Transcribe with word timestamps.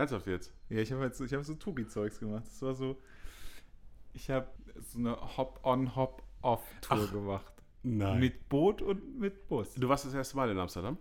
Ernsthaft 0.00 0.26
jetzt? 0.26 0.52
Ja, 0.68 0.78
ich 0.78 0.90
habe 0.92 1.02
halt 1.02 1.14
so, 1.14 1.24
ich 1.24 1.32
hab 1.34 1.44
so 1.44 1.54
Touri-Zeugs 1.54 2.18
gemacht. 2.18 2.44
Das 2.46 2.60
war 2.62 2.74
so, 2.74 2.98
ich 4.12 4.30
habe 4.30 4.48
so 4.80 4.98
eine 4.98 5.16
Hop-on, 5.36 5.94
Hop-off-Tour 5.94 7.04
Ach, 7.08 7.12
gemacht. 7.12 7.52
Nein. 7.82 8.20
Mit 8.20 8.48
Boot 8.48 8.82
und 8.82 9.18
mit 9.18 9.48
Bus. 9.48 9.74
du 9.74 9.88
warst 9.88 10.04
das 10.04 10.14
erste 10.14 10.36
Mal 10.36 10.50
in 10.50 10.58
Amsterdam? 10.58 10.98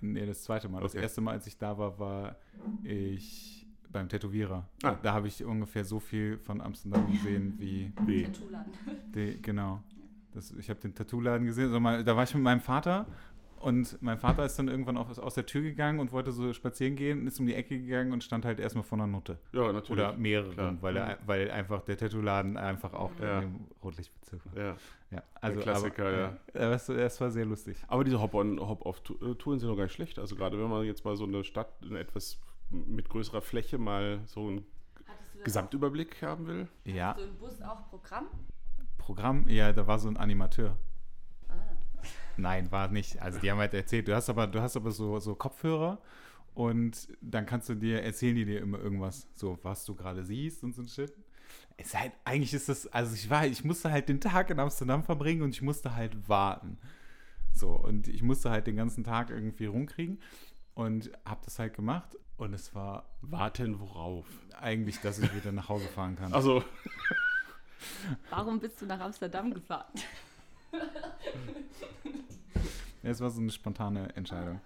Nee, 0.00 0.26
das 0.26 0.42
zweite 0.42 0.68
Mal. 0.68 0.80
Das 0.82 0.92
Okay. 0.92 1.02
erste 1.02 1.20
Mal, 1.20 1.32
als 1.32 1.46
ich 1.46 1.58
da 1.58 1.76
war, 1.78 1.98
war 1.98 2.36
ich 2.82 3.66
beim 3.90 4.08
Tätowierer. 4.08 4.68
Ah. 4.82 4.96
Da 5.02 5.12
habe 5.12 5.28
ich 5.28 5.44
ungefähr 5.44 5.84
so 5.84 6.00
viel 6.00 6.38
von 6.38 6.60
Amsterdam 6.60 7.10
gesehen 7.12 7.54
wie 7.58 7.92
Wie? 8.06 8.24
Tattoo-Laden. 8.24 9.42
genau. 9.42 9.82
Das, 10.32 10.50
ich 10.52 10.68
habe 10.68 10.80
den 10.80 10.94
Tattoo-Laden 10.94 11.46
gesehen. 11.46 11.66
Also 11.66 11.78
mal, 11.78 12.02
da 12.02 12.16
war 12.16 12.24
ich 12.24 12.34
mit 12.34 12.42
meinem 12.42 12.60
Vater 12.60 13.06
und 13.60 14.00
mein 14.02 14.18
Vater 14.18 14.44
ist 14.44 14.58
dann 14.58 14.68
irgendwann 14.68 14.96
aus, 14.96 15.18
aus 15.18 15.34
der 15.34 15.46
Tür 15.46 15.62
gegangen 15.62 15.98
und 16.00 16.12
wollte 16.12 16.32
so 16.32 16.52
spazieren 16.52 16.96
gehen, 16.96 17.26
ist 17.26 17.40
um 17.40 17.46
die 17.46 17.54
Ecke 17.54 17.78
gegangen 17.78 18.12
und 18.12 18.22
stand 18.22 18.44
halt 18.44 18.60
erstmal 18.60 18.84
vor 18.84 18.98
einer 18.98 19.06
Nutte. 19.06 19.38
Ja, 19.52 19.72
natürlich. 19.72 19.90
Oder 19.90 20.12
mehreren, 20.16 20.78
weil, 20.82 20.96
er, 20.96 21.18
weil 21.26 21.50
einfach 21.50 21.82
der 21.82 21.96
Tattoo-Laden 21.96 22.56
einfach 22.56 22.92
auch 22.92 23.10
Ja. 23.20 23.40
in 23.40 23.52
dem 23.52 23.66
Rotlichtbezirk 23.82 24.40
war. 24.46 24.62
Ja. 24.62 24.76
Ja, 25.10 25.22
also, 25.40 25.60
Klassiker, 25.60 26.02
aber, 26.08 26.12
ja. 26.18 26.36
ja. 26.54 26.70
Das, 26.70 26.86
das 26.86 27.20
war 27.20 27.30
sehr 27.30 27.44
lustig. 27.44 27.76
Aber 27.86 28.02
diese 28.02 28.20
Hop-on, 28.20 28.58
Hop-off-Touren 28.58 29.60
sind 29.60 29.68
doch 29.68 29.76
gar 29.76 29.84
nicht 29.84 29.92
schlecht. 29.92 30.18
Also 30.18 30.34
gerade 30.34 30.58
wenn 30.60 30.68
man 30.68 30.84
jetzt 30.84 31.04
mal 31.04 31.16
so 31.16 31.24
eine 31.24 31.44
Stadt 31.44 31.68
in 31.82 31.94
etwas 31.94 32.40
mit 32.70 33.08
größerer 33.08 33.40
Fläche 33.40 33.78
mal 33.78 34.20
so 34.26 34.48
einen 34.48 34.66
Gesamtüberblick 35.44 36.20
haben 36.22 36.46
will. 36.46 36.68
Ja, 36.84 37.12
auch, 37.12 37.18
so 37.18 37.24
im 37.24 37.36
Bus 37.36 37.62
auch 37.62 37.88
Programm? 37.90 38.26
Programm, 38.98 39.48
ja, 39.48 39.72
da 39.72 39.86
war 39.86 39.98
so 39.98 40.08
ein 40.08 40.16
Animateur. 40.16 40.76
Nein, 42.36 42.70
war 42.72 42.88
nicht. 42.88 43.20
Also 43.22 43.38
die 43.38 43.50
haben 43.50 43.58
halt 43.58 43.74
erzählt, 43.74 44.08
du 44.08 44.14
hast 44.14 44.28
aber, 44.28 44.46
du 44.46 44.60
hast 44.60 44.76
aber 44.76 44.90
so, 44.90 45.18
so 45.20 45.34
Kopfhörer 45.34 46.00
und 46.54 47.08
dann 47.20 47.46
kannst 47.46 47.68
du 47.68 47.74
dir, 47.74 48.02
erzählen 48.02 48.36
die 48.36 48.44
dir 48.44 48.60
immer 48.60 48.78
irgendwas, 48.78 49.28
so 49.34 49.58
was 49.62 49.84
du 49.84 49.94
gerade 49.94 50.24
siehst 50.24 50.62
und 50.64 50.74
so 50.74 50.82
ein 50.82 50.88
Shit. 50.88 51.12
Es 51.76 51.88
ist 51.88 51.98
halt, 52.00 52.12
eigentlich 52.24 52.54
ist 52.54 52.68
das, 52.68 52.86
also 52.88 53.14
ich 53.14 53.28
war, 53.30 53.46
ich 53.46 53.64
musste 53.64 53.90
halt 53.90 54.08
den 54.08 54.20
Tag 54.20 54.50
in 54.50 54.60
Amsterdam 54.60 55.02
verbringen 55.02 55.42
und 55.42 55.50
ich 55.50 55.62
musste 55.62 55.94
halt 55.94 56.28
warten. 56.28 56.78
So, 57.52 57.70
und 57.70 58.08
ich 58.08 58.22
musste 58.22 58.50
halt 58.50 58.66
den 58.66 58.76
ganzen 58.76 59.04
Tag 59.04 59.30
irgendwie 59.30 59.66
rumkriegen 59.66 60.20
und 60.74 61.10
hab 61.24 61.42
das 61.42 61.58
halt 61.58 61.74
gemacht 61.74 62.16
und 62.36 62.52
es 62.52 62.74
war 62.74 63.08
Warten 63.20 63.78
worauf? 63.80 64.26
eigentlich, 64.60 65.00
dass 65.00 65.18
ich 65.18 65.34
wieder 65.34 65.52
nach 65.52 65.68
Hause 65.68 65.86
fahren 65.88 66.16
kann. 66.16 66.32
Also, 66.32 66.62
Warum 68.30 68.60
bist 68.60 68.80
du 68.80 68.86
nach 68.86 69.00
Amsterdam 69.00 69.52
gefahren? 69.52 69.92
Es 73.06 73.20
war 73.20 73.28
so 73.30 73.40
eine 73.40 73.50
spontane 73.50 74.08
Entscheidung. 74.16 74.60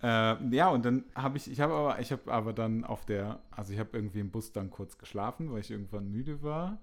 ja. 0.00 0.32
Äh, 0.32 0.36
ja, 0.56 0.68
und 0.70 0.82
dann 0.84 1.04
habe 1.14 1.36
ich, 1.36 1.50
ich 1.50 1.60
habe 1.60 1.74
aber, 1.74 2.00
ich 2.00 2.10
habe 2.10 2.32
aber 2.32 2.54
dann 2.54 2.84
auf 2.84 3.04
der, 3.04 3.40
also 3.50 3.72
ich 3.74 3.78
habe 3.78 3.90
irgendwie 3.92 4.20
im 4.20 4.30
Bus 4.30 4.50
dann 4.52 4.70
kurz 4.70 4.96
geschlafen, 4.96 5.52
weil 5.52 5.60
ich 5.60 5.70
irgendwann 5.70 6.08
müde 6.10 6.42
war. 6.42 6.78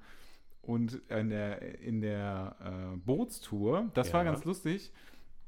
Und 0.61 1.01
in 1.09 1.29
der, 1.29 1.79
in 1.81 2.01
der 2.01 2.55
äh, 2.63 2.97
Bootstour, 2.97 3.89
das 3.95 4.13
war 4.13 4.23
Ja. 4.23 4.31
ganz 4.31 4.45
lustig, 4.45 4.91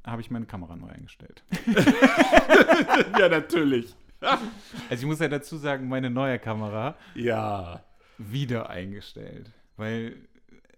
habe 0.04 0.22
ich 0.22 0.32
meine 0.32 0.48
Kamera 0.48 0.76
neu 0.76 0.88
eingestellt. 0.88 1.44
ja, 3.20 3.30
natürlich. 3.30 3.96
Also 4.20 5.02
ich 5.02 5.06
muss 5.06 5.20
ja 5.20 5.28
dazu 5.28 5.58
sagen, 5.58 5.88
meine 5.88 6.10
neue 6.10 6.40
Kamera 6.40 6.96
Ja. 7.14 7.84
wieder 8.18 8.70
eingestellt. 8.72 9.52
Weil, 9.78 10.16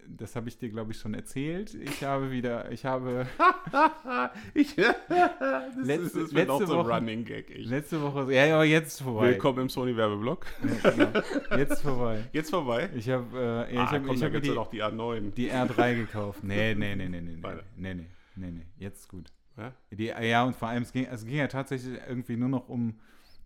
das 0.08 0.36
habe 0.36 0.48
ich 0.48 0.58
dir, 0.58 0.68
glaube 0.70 0.92
ich, 0.92 0.98
schon 0.98 1.14
erzählt. 1.14 1.74
Ich 1.74 2.02
habe 2.04 2.30
wieder, 2.30 2.70
ich 2.70 2.84
habe 2.84 3.26
Ich, 4.54 4.74
das 4.76 4.94
Letzte- 5.82 6.20
ist, 6.20 6.30
auch 6.30 6.34
letzte 6.34 6.66
so 6.66 6.76
Woche- 6.78 6.90
Running 6.94 7.24
Gag. 7.24 7.50
Ich. 7.50 7.66
letzte 7.66 8.00
Woche, 8.02 8.32
ja, 8.32 8.46
ja, 8.46 8.54
aber 8.56 8.64
jetzt 8.64 9.02
vorbei. 9.02 9.28
Willkommen 9.30 9.60
im 9.60 9.68
Sony-Werbeblock. 9.68 10.46
Ja, 10.82 10.90
genau. 10.90 11.08
Jetzt 11.56 11.82
vorbei. 11.82 12.24
Jetzt 12.32 12.50
vorbei. 12.50 12.90
Ich 12.94 13.08
habe 13.08 13.66
äh, 13.68 13.74
ja, 13.74 13.80
ah, 13.82 13.84
ich 13.84 13.90
hab, 13.90 14.04
komm, 14.06 14.16
ich 14.16 14.22
hab 14.24 14.32
mir 14.32 14.40
die, 14.40 14.48
ja 14.48 14.54
noch 14.54 14.70
die 14.70 14.82
A9. 14.82 15.30
die 15.32 15.50
R3 15.50 15.94
gekauft. 15.96 16.44
Nee, 16.44 16.74
nee, 16.74 16.94
nee, 16.96 17.08
nee, 17.08 17.20
nee. 17.20 17.36
Nee, 17.36 17.54
nee, 17.76 17.94
nee, 17.94 18.06
nee, 18.36 18.50
nee. 18.50 18.66
Jetzt 18.78 19.00
ist 19.00 19.08
gut. 19.08 19.32
Ja? 19.56 19.72
Die, 19.90 20.06
ja, 20.06 20.44
und 20.44 20.56
vor 20.56 20.68
allem, 20.68 20.82
es 20.82 20.92
ging, 20.92 21.06
es 21.06 21.24
ging 21.24 21.36
ja 21.36 21.46
tatsächlich 21.48 21.98
irgendwie 22.08 22.36
nur 22.36 22.48
noch 22.48 22.68
um, 22.68 22.98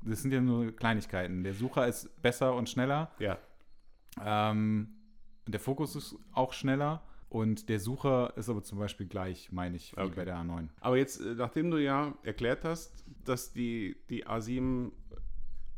das 0.02 0.22
sind 0.22 0.32
ja 0.32 0.40
nur 0.40 0.72
Kleinigkeiten. 0.74 1.44
Der 1.44 1.54
Sucher 1.54 1.86
ist 1.86 2.22
besser 2.22 2.54
und 2.54 2.68
schneller. 2.68 3.10
ja. 3.18 3.38
Ähm, 4.24 4.88
der 5.52 5.60
Fokus 5.60 5.96
ist 5.96 6.16
auch 6.32 6.52
schneller. 6.52 7.02
Und 7.30 7.68
der 7.68 7.78
Sucher 7.78 8.32
ist 8.38 8.48
aber 8.48 8.62
zum 8.62 8.78
Beispiel 8.78 9.06
gleich, 9.06 9.52
meine 9.52 9.76
ich, 9.76 9.94
wie 9.94 10.00
Okay. 10.00 10.12
bei 10.16 10.24
der 10.24 10.36
A9. 10.38 10.68
Aber 10.80 10.96
jetzt, 10.96 11.20
äh, 11.20 11.34
nachdem 11.34 11.70
du 11.70 11.76
ja 11.76 12.14
erklärt 12.22 12.64
hast, 12.64 13.04
dass 13.24 13.52
die, 13.52 13.96
die 14.08 14.26
A7 14.26 14.92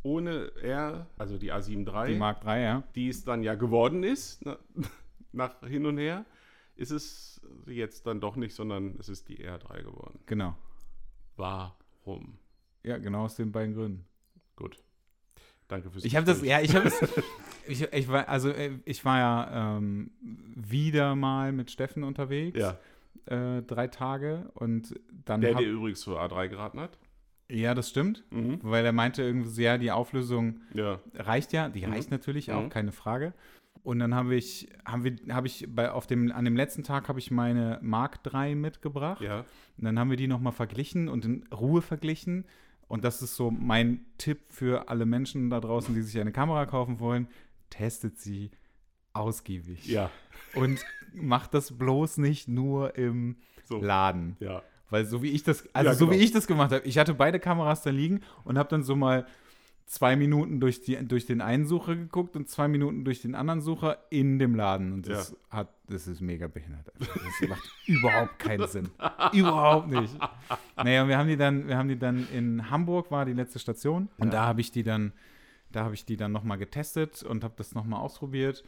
ohne 0.05 0.53
R, 0.63 1.09
also 1.19 1.39
die 1.39 1.53
A7 1.53 1.87
III, 1.87 2.13
Die 2.13 2.19
Mark 2.19 2.41
3, 2.43 2.61
ja. 2.61 2.85
die 2.95 3.09
es 3.09 3.25
dann 3.25 3.43
ja 3.43 3.57
geworden 3.57 4.05
ist, 4.05 4.45
na, 4.45 4.59
nach 5.33 5.61
hin 5.67 5.87
und 5.87 5.99
her, 5.99 6.25
ist 6.77 6.93
es 6.93 7.41
jetzt 7.67 8.07
dann 8.07 8.21
doch 8.21 8.37
nicht, 8.37 8.55
sondern 8.55 8.95
es 9.01 9.09
ist 9.09 9.29
die 9.29 9.45
R3 9.45 9.83
geworden. 9.83 10.21
Genau. 10.27 10.57
Warum? 11.37 12.39
Ja, 12.85 12.99
genau 12.99 13.25
aus 13.25 13.35
den 13.35 13.51
beiden 13.53 13.75
Gründen. 13.75 14.07
Gut. 14.57 14.79
Danke 15.71 15.91
fürs 15.91 16.05
Ich 16.05 16.17
habe 16.17 16.27
das, 16.27 16.43
ja, 16.43 16.61
ich 16.61 16.75
habe 16.75 16.89
es, 16.89 17.01
ich, 17.67 17.83
ich 17.93 18.09
war, 18.09 18.29
also 18.29 18.51
äh, 18.51 18.73
ich 18.85 19.05
war 19.05 19.19
ja 19.19 19.77
ähm, 19.79 20.11
wieder 20.21 21.15
mal 21.17 21.53
mit 21.53 21.71
Steffen 21.71 22.03
unterwegs, 22.03 22.59
Ja, 22.59 22.77
äh, 23.27 23.63
drei 23.63 23.87
Tage 23.89 24.51
und 24.55 24.95
dann, 25.25 25.41
der 25.41 25.55
hab, 25.55 25.61
dir 25.61 25.71
übrigens 25.71 26.01
zur 26.01 26.21
A3 26.21 26.49
geraten 26.49 26.81
hat. 26.81 26.99
ja, 27.49 27.75
das 27.75 27.89
stimmt, 27.89 28.25
Mhm. 28.31 28.59
weil 28.63 28.85
er 28.85 28.93
meinte 28.93 29.23
irgendwie 29.23 29.49
so, 29.49 29.61
ja, 29.63 29.79
die 29.79 29.91
Auflösung 29.93 30.61
Ja. 30.75 31.01
reicht 31.15 31.53
ja, 31.53 31.69
die 31.69 31.87
Mhm. 31.87 31.93
reicht 31.93 32.11
natürlich 32.11 32.53
auch, 32.53 32.65
Mhm. 32.65 32.69
keine 32.71 32.93
Frage. 32.93 33.33
Und 33.83 33.99
dann 33.99 34.15
habe 34.15 34.35
ich, 34.35 34.69
haben 34.85 35.05
wir, 35.05 35.17
habe 35.35 35.47
ich 35.47 35.67
bei, 35.71 35.91
auf 35.91 36.07
dem, 36.07 36.31
an 36.33 36.45
dem 36.45 36.55
letzten 36.55 36.83
Tag 36.83 37.09
habe 37.09 37.19
ich 37.19 37.31
meine 37.31 37.79
Mark 37.81 38.23
3 38.25 38.55
mitgebracht. 38.55 39.23
Ja. 39.23 39.41
Und 39.79 39.85
dann 39.85 39.99
haben 39.99 40.11
wir 40.11 40.19
die 40.19 40.27
nochmal 40.29 40.53
verglichen 40.53 41.09
und 41.09 41.25
in 41.25 41.47
Ruhe 41.51 41.81
verglichen. 41.81 42.45
Und 42.91 43.05
das 43.05 43.23
ist 43.23 43.37
so 43.37 43.53
mein 43.53 44.01
Tipp 44.19 44.41
für 44.49 44.89
alle 44.89 45.07
Menschen 45.07 45.49
da 45.49 45.61
draußen, 45.61 45.95
die 45.95 46.03
sich 46.03 46.21
eine 46.21 46.33
Kamera 46.33 46.67
kaufen 46.67 46.99
wollen. 46.99 47.29
Testet 47.71 48.19
sie 48.19 48.51
ausgiebig. 49.13 49.87
Ja. 49.87 50.11
Und 50.57 50.85
macht 51.15 51.55
das 51.55 51.79
bloß 51.79 52.17
nicht 52.17 52.49
nur 52.49 52.97
im 52.97 53.37
So. 53.65 53.81
Laden. 53.81 54.37
Ja. 54.41 54.63
Weil 54.89 55.05
so 55.05 55.23
wie 55.23 55.31
ich 55.31 55.45
das, 55.45 55.73
also 55.73 55.91
Ja, 55.91 55.95
so 55.95 56.07
genau. 56.09 56.19
wie 56.19 56.25
ich 56.25 56.33
das 56.33 56.49
gemacht 56.49 56.73
habe, 56.73 56.85
ich 56.85 56.99
hatte 56.99 57.15
beide 57.15 57.39
Kameras 57.39 57.83
da 57.83 57.91
liegen 57.91 58.23
und 58.43 58.59
habe 58.59 58.69
dann 58.69 58.83
so 58.83 58.97
mal 58.97 59.25
zwei 59.91 60.15
Minuten 60.15 60.61
durch, 60.61 60.83
die, 60.83 60.97
durch 61.05 61.27
den 61.27 61.41
einen 61.41 61.67
Sucher 61.67 61.97
geguckt 61.97 62.37
und 62.37 62.49
zwei 62.49 62.69
Minuten 62.69 63.05
durch 63.05 63.23
den 63.23 63.35
anderen 63.35 63.61
Sucher 63.61 63.99
in 64.11 64.39
dem 64.39 64.55
Laden. 64.55 64.93
Und 64.93 65.09
das 65.09 65.31
Ja. 65.51 65.59
hat, 65.59 65.69
das 65.89 66.07
ist 66.07 66.21
mega 66.21 66.47
behindert. 66.47 66.93
Das 67.01 67.49
macht 67.49 67.69
überhaupt 67.89 68.39
keinen 68.39 68.69
Sinn. 68.69 68.89
überhaupt 69.33 69.89
nicht. 69.89 70.17
Naja, 70.77 71.03
und 71.03 71.09
wir 71.09 71.19
haben 71.19 71.29
die 71.29 71.37
dann, 71.37 71.67
wir 71.67 71.77
haben 71.77 71.89
die 71.89 71.99
dann 71.99 72.29
in 72.33 72.71
Hamburg 72.71 73.11
war 73.11 73.25
die 73.25 73.33
letzte 73.33 73.59
Station 73.59 74.09
und 74.19 74.27
Ja. 74.29 74.31
da 74.33 74.47
habe 74.47 74.61
ich 74.61 74.71
die 74.71 74.85
dann, 74.85 75.13
da 75.73 75.83
habe 75.85 75.95
ich 75.95 76.05
die 76.05 76.17
dann 76.17 76.31
nochmal 76.31 76.59
getestet 76.59 77.25
und 77.25 77.43
habe 77.43 77.55
das 77.57 77.75
nochmal 77.75 78.01
ausprobiert. 78.01 78.63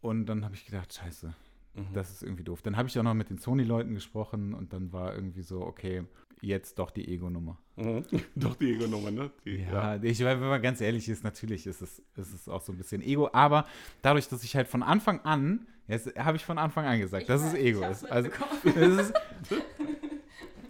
Und 0.00 0.24
dann 0.26 0.44
habe 0.46 0.54
ich 0.54 0.64
gedacht, 0.64 0.94
scheiße, 0.94 1.34
Mhm. 1.74 1.86
das 1.92 2.10
ist 2.10 2.22
irgendwie 2.22 2.44
doof. 2.44 2.62
Dann 2.62 2.76
habe 2.78 2.88
ich 2.88 2.98
auch 2.98 3.02
noch 3.02 3.14
mit 3.14 3.28
den 3.30 3.36
Sony-Leuten 3.38 3.94
gesprochen 3.94 4.54
und 4.54 4.72
dann 4.72 4.92
war 4.94 5.14
irgendwie 5.14 5.42
so, 5.42 5.60
okay, 5.60 6.04
jetzt 6.46 6.78
doch 6.78 6.90
die 6.90 7.08
Ego-Nummer. 7.08 7.58
Mhm. 7.76 8.04
Doch 8.36 8.54
die 8.54 8.72
Ego-Nummer, 8.74 9.10
ne? 9.10 9.30
Die, 9.44 9.64
Ja, 9.70 9.96
ich, 10.00 10.20
wenn 10.20 10.38
man 10.40 10.62
ganz 10.62 10.80
ehrlich 10.80 11.08
ist, 11.08 11.24
natürlich 11.24 11.66
ist 11.66 11.82
es, 11.82 12.00
ist 12.16 12.32
es 12.32 12.48
auch 12.48 12.62
so 12.62 12.72
ein 12.72 12.78
bisschen 12.78 13.02
Ego, 13.02 13.28
aber 13.32 13.66
dadurch, 14.02 14.28
dass 14.28 14.44
ich 14.44 14.54
halt 14.54 14.68
von 14.68 14.82
Anfang 14.84 15.20
an, 15.24 15.66
jetzt 15.88 16.16
habe 16.16 16.36
ich 16.36 16.44
von 16.44 16.58
Anfang 16.58 16.84
an 16.86 17.00
gesagt, 17.00 17.22
Ich 17.22 17.26
dass 17.28 17.42
es 17.42 17.54
Ego 17.54 17.82
ist. 17.84 18.04
Also, 18.10 18.30
es 18.64 18.76
ist 19.08 19.14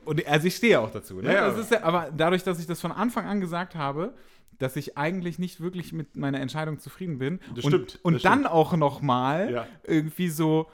und, 0.05 0.27
also 0.27 0.47
ich 0.47 0.57
stehe 0.57 0.81
auch 0.81 0.91
dazu. 0.91 1.17
Ne? 1.21 1.29
Ja, 1.29 1.33
ja. 1.33 1.47
Das 1.51 1.59
ist 1.59 1.71
ja, 1.71 1.83
aber 1.83 2.11
dadurch, 2.15 2.43
dass 2.45 2.59
ich 2.59 2.67
das 2.67 2.81
von 2.81 2.93
Anfang 2.93 3.27
an 3.27 3.41
gesagt 3.41 3.75
habe, 3.75 4.15
dass 4.59 4.77
ich 4.77 4.97
eigentlich 4.99 5.39
nicht 5.39 5.61
wirklich 5.61 5.93
mit 5.93 6.17
meiner 6.17 6.41
Entscheidung 6.41 6.79
zufrieden 6.79 7.19
bin 7.19 7.41
Das 7.55 7.65
und, 7.65 7.70
stimmt, 7.73 7.99
und 8.03 8.12
das 8.15 8.23
dann 8.23 8.41
stimmt. 8.41 8.50
auch 8.53 8.77
noch 8.77 9.03
mal 9.03 9.50
Ja. 9.53 9.67
irgendwie 9.85 10.29
so 10.29 10.69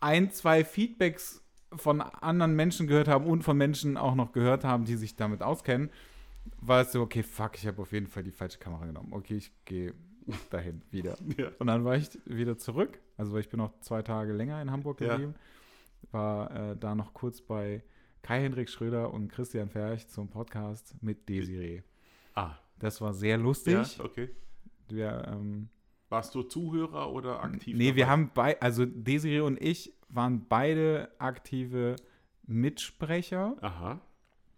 ein, 0.00 0.30
zwei 0.30 0.64
Feedbacks 0.64 1.42
von 1.78 2.00
anderen 2.00 2.54
Menschen 2.56 2.86
gehört 2.86 3.08
haben 3.08 3.26
und 3.26 3.42
von 3.42 3.56
Menschen 3.56 3.96
auch 3.96 4.14
noch 4.14 4.32
gehört 4.32 4.64
haben, 4.64 4.84
die 4.84 4.96
sich 4.96 5.16
damit 5.16 5.42
auskennen, 5.42 5.90
war 6.60 6.82
es 6.82 6.92
so, 6.92 7.00
okay, 7.02 7.22
fuck, 7.22 7.52
ich 7.56 7.66
habe 7.66 7.80
auf 7.82 7.92
jeden 7.92 8.06
Fall 8.06 8.22
die 8.22 8.30
falsche 8.30 8.58
Kamera 8.58 8.86
genommen. 8.86 9.12
Okay, 9.12 9.36
ich 9.36 9.52
gehe 9.64 9.94
dahin 10.50 10.82
wieder. 10.90 11.16
Ja. 11.38 11.48
Und 11.58 11.66
dann 11.66 11.84
war 11.84 11.96
ich 11.96 12.08
wieder 12.26 12.56
zurück, 12.58 12.98
also 13.16 13.32
weil 13.32 13.40
ich 13.40 13.48
bin 13.48 13.58
noch 13.58 13.78
zwei 13.80 14.02
Tage 14.02 14.32
länger 14.32 14.60
in 14.62 14.70
Hamburg 14.70 15.00
Ja. 15.00 15.12
geblieben, 15.12 15.34
war 16.10 16.50
äh, 16.72 16.76
da 16.76 16.94
noch 16.94 17.14
kurz 17.14 17.40
bei 17.40 17.82
Kai-Hendrik 18.22 18.68
Schröder 18.70 19.12
und 19.12 19.28
Christian 19.28 19.68
Ferch 19.68 20.08
zum 20.08 20.28
Podcast 20.28 20.94
mit 21.02 21.28
Desiree. 21.28 21.82
Ah, 22.34 22.52
Das 22.78 23.00
war 23.00 23.12
sehr 23.14 23.36
lustig. 23.38 23.74
ja, 23.98 24.04
okay. 24.04 24.30
Wir, 24.88 25.24
ähm, 25.28 25.68
Warst 26.10 26.34
du 26.34 26.42
Zuhörer 26.42 27.10
oder 27.12 27.42
aktiv? 27.42 27.76
Nee, 27.76 27.94
wir 27.96 28.04
dabei? 28.04 28.10
haben 28.10 28.30
bei, 28.34 28.60
also 28.60 28.84
Desiree 28.86 29.40
und 29.40 29.60
ich 29.60 29.92
waren 30.14 30.46
beide 30.48 31.10
aktive 31.18 31.96
Mitsprecher 32.46 33.56
Aha. 33.60 34.00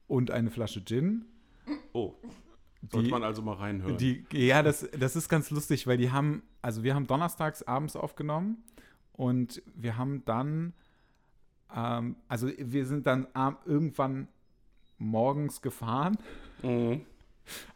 und 0.07 0.31
eine 0.31 0.51
Flasche 0.51 0.85
Gin. 0.85 1.25
Oh, 1.93 2.15
Sollte 2.91 3.07
Die- 3.07 3.11
man 3.11 3.25
also 3.25 3.43
mal 3.43 3.55
reinhören. 3.55 3.97
Die, 3.97 4.25
ja, 4.33 4.63
das, 4.63 4.89
das 4.97 5.17
ist 5.17 5.29
ganz 5.29 5.51
lustig, 5.51 5.87
weil 5.89 5.97
die 5.97 6.13
haben, 6.13 6.43
also 6.63 6.85
wir 6.85 6.95
haben 6.95 7.07
donnerstags 7.07 7.63
abends 7.65 7.97
aufgenommen 7.97 8.63
und 9.13 9.61
wir 9.75 9.97
haben 9.97 10.25
dann, 10.25 10.73
ähm, 11.75 12.15
also 12.29 12.49
wir 12.57 12.87
sind 12.87 13.07
dann 13.07 13.27
irgendwann 13.65 14.29
morgens 14.99 15.63
gefahren. 15.63 16.17
Mhm. 16.63 17.01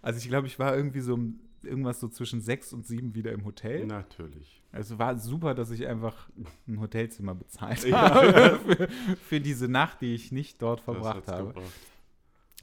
Also 0.02 0.18
ich 0.18 0.28
glaube, 0.28 0.46
ich 0.46 0.58
war 0.58 0.76
irgendwie 0.76 1.00
so 1.00 1.14
um- 1.14 1.40
irgendwas 1.64 2.00
so 2.00 2.08
zwischen 2.08 2.40
sechs 2.40 2.72
und 2.72 2.86
sieben 2.86 3.14
wieder 3.14 3.32
im 3.32 3.44
Hotel. 3.44 3.86
Natürlich. 3.86 4.62
Also 4.72 4.98
war 4.98 5.18
super, 5.18 5.54
dass 5.54 5.70
ich 5.70 5.86
einfach 5.86 6.28
ein 6.68 6.80
Hotelzimmer 6.80 7.34
bezahlt 7.34 7.84
Ja. 7.88 8.14
habe 8.14 8.58
für, 8.58 8.88
für 9.16 9.40
diese 9.40 9.68
Nacht, 9.68 10.00
die 10.00 10.14
ich 10.14 10.32
nicht 10.32 10.60
dort 10.62 10.80
verbracht 10.80 11.26
habe. 11.28 11.48
gebracht. 11.48 11.72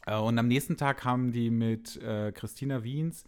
Äh, 0.05 0.15
Und 0.17 0.37
am 0.39 0.47
nächsten 0.47 0.77
Tag 0.77 1.03
haben 1.05 1.31
die 1.31 1.49
mit 1.49 1.97
äh, 2.01 2.31
Christina 2.31 2.83
Wiens, 2.83 3.25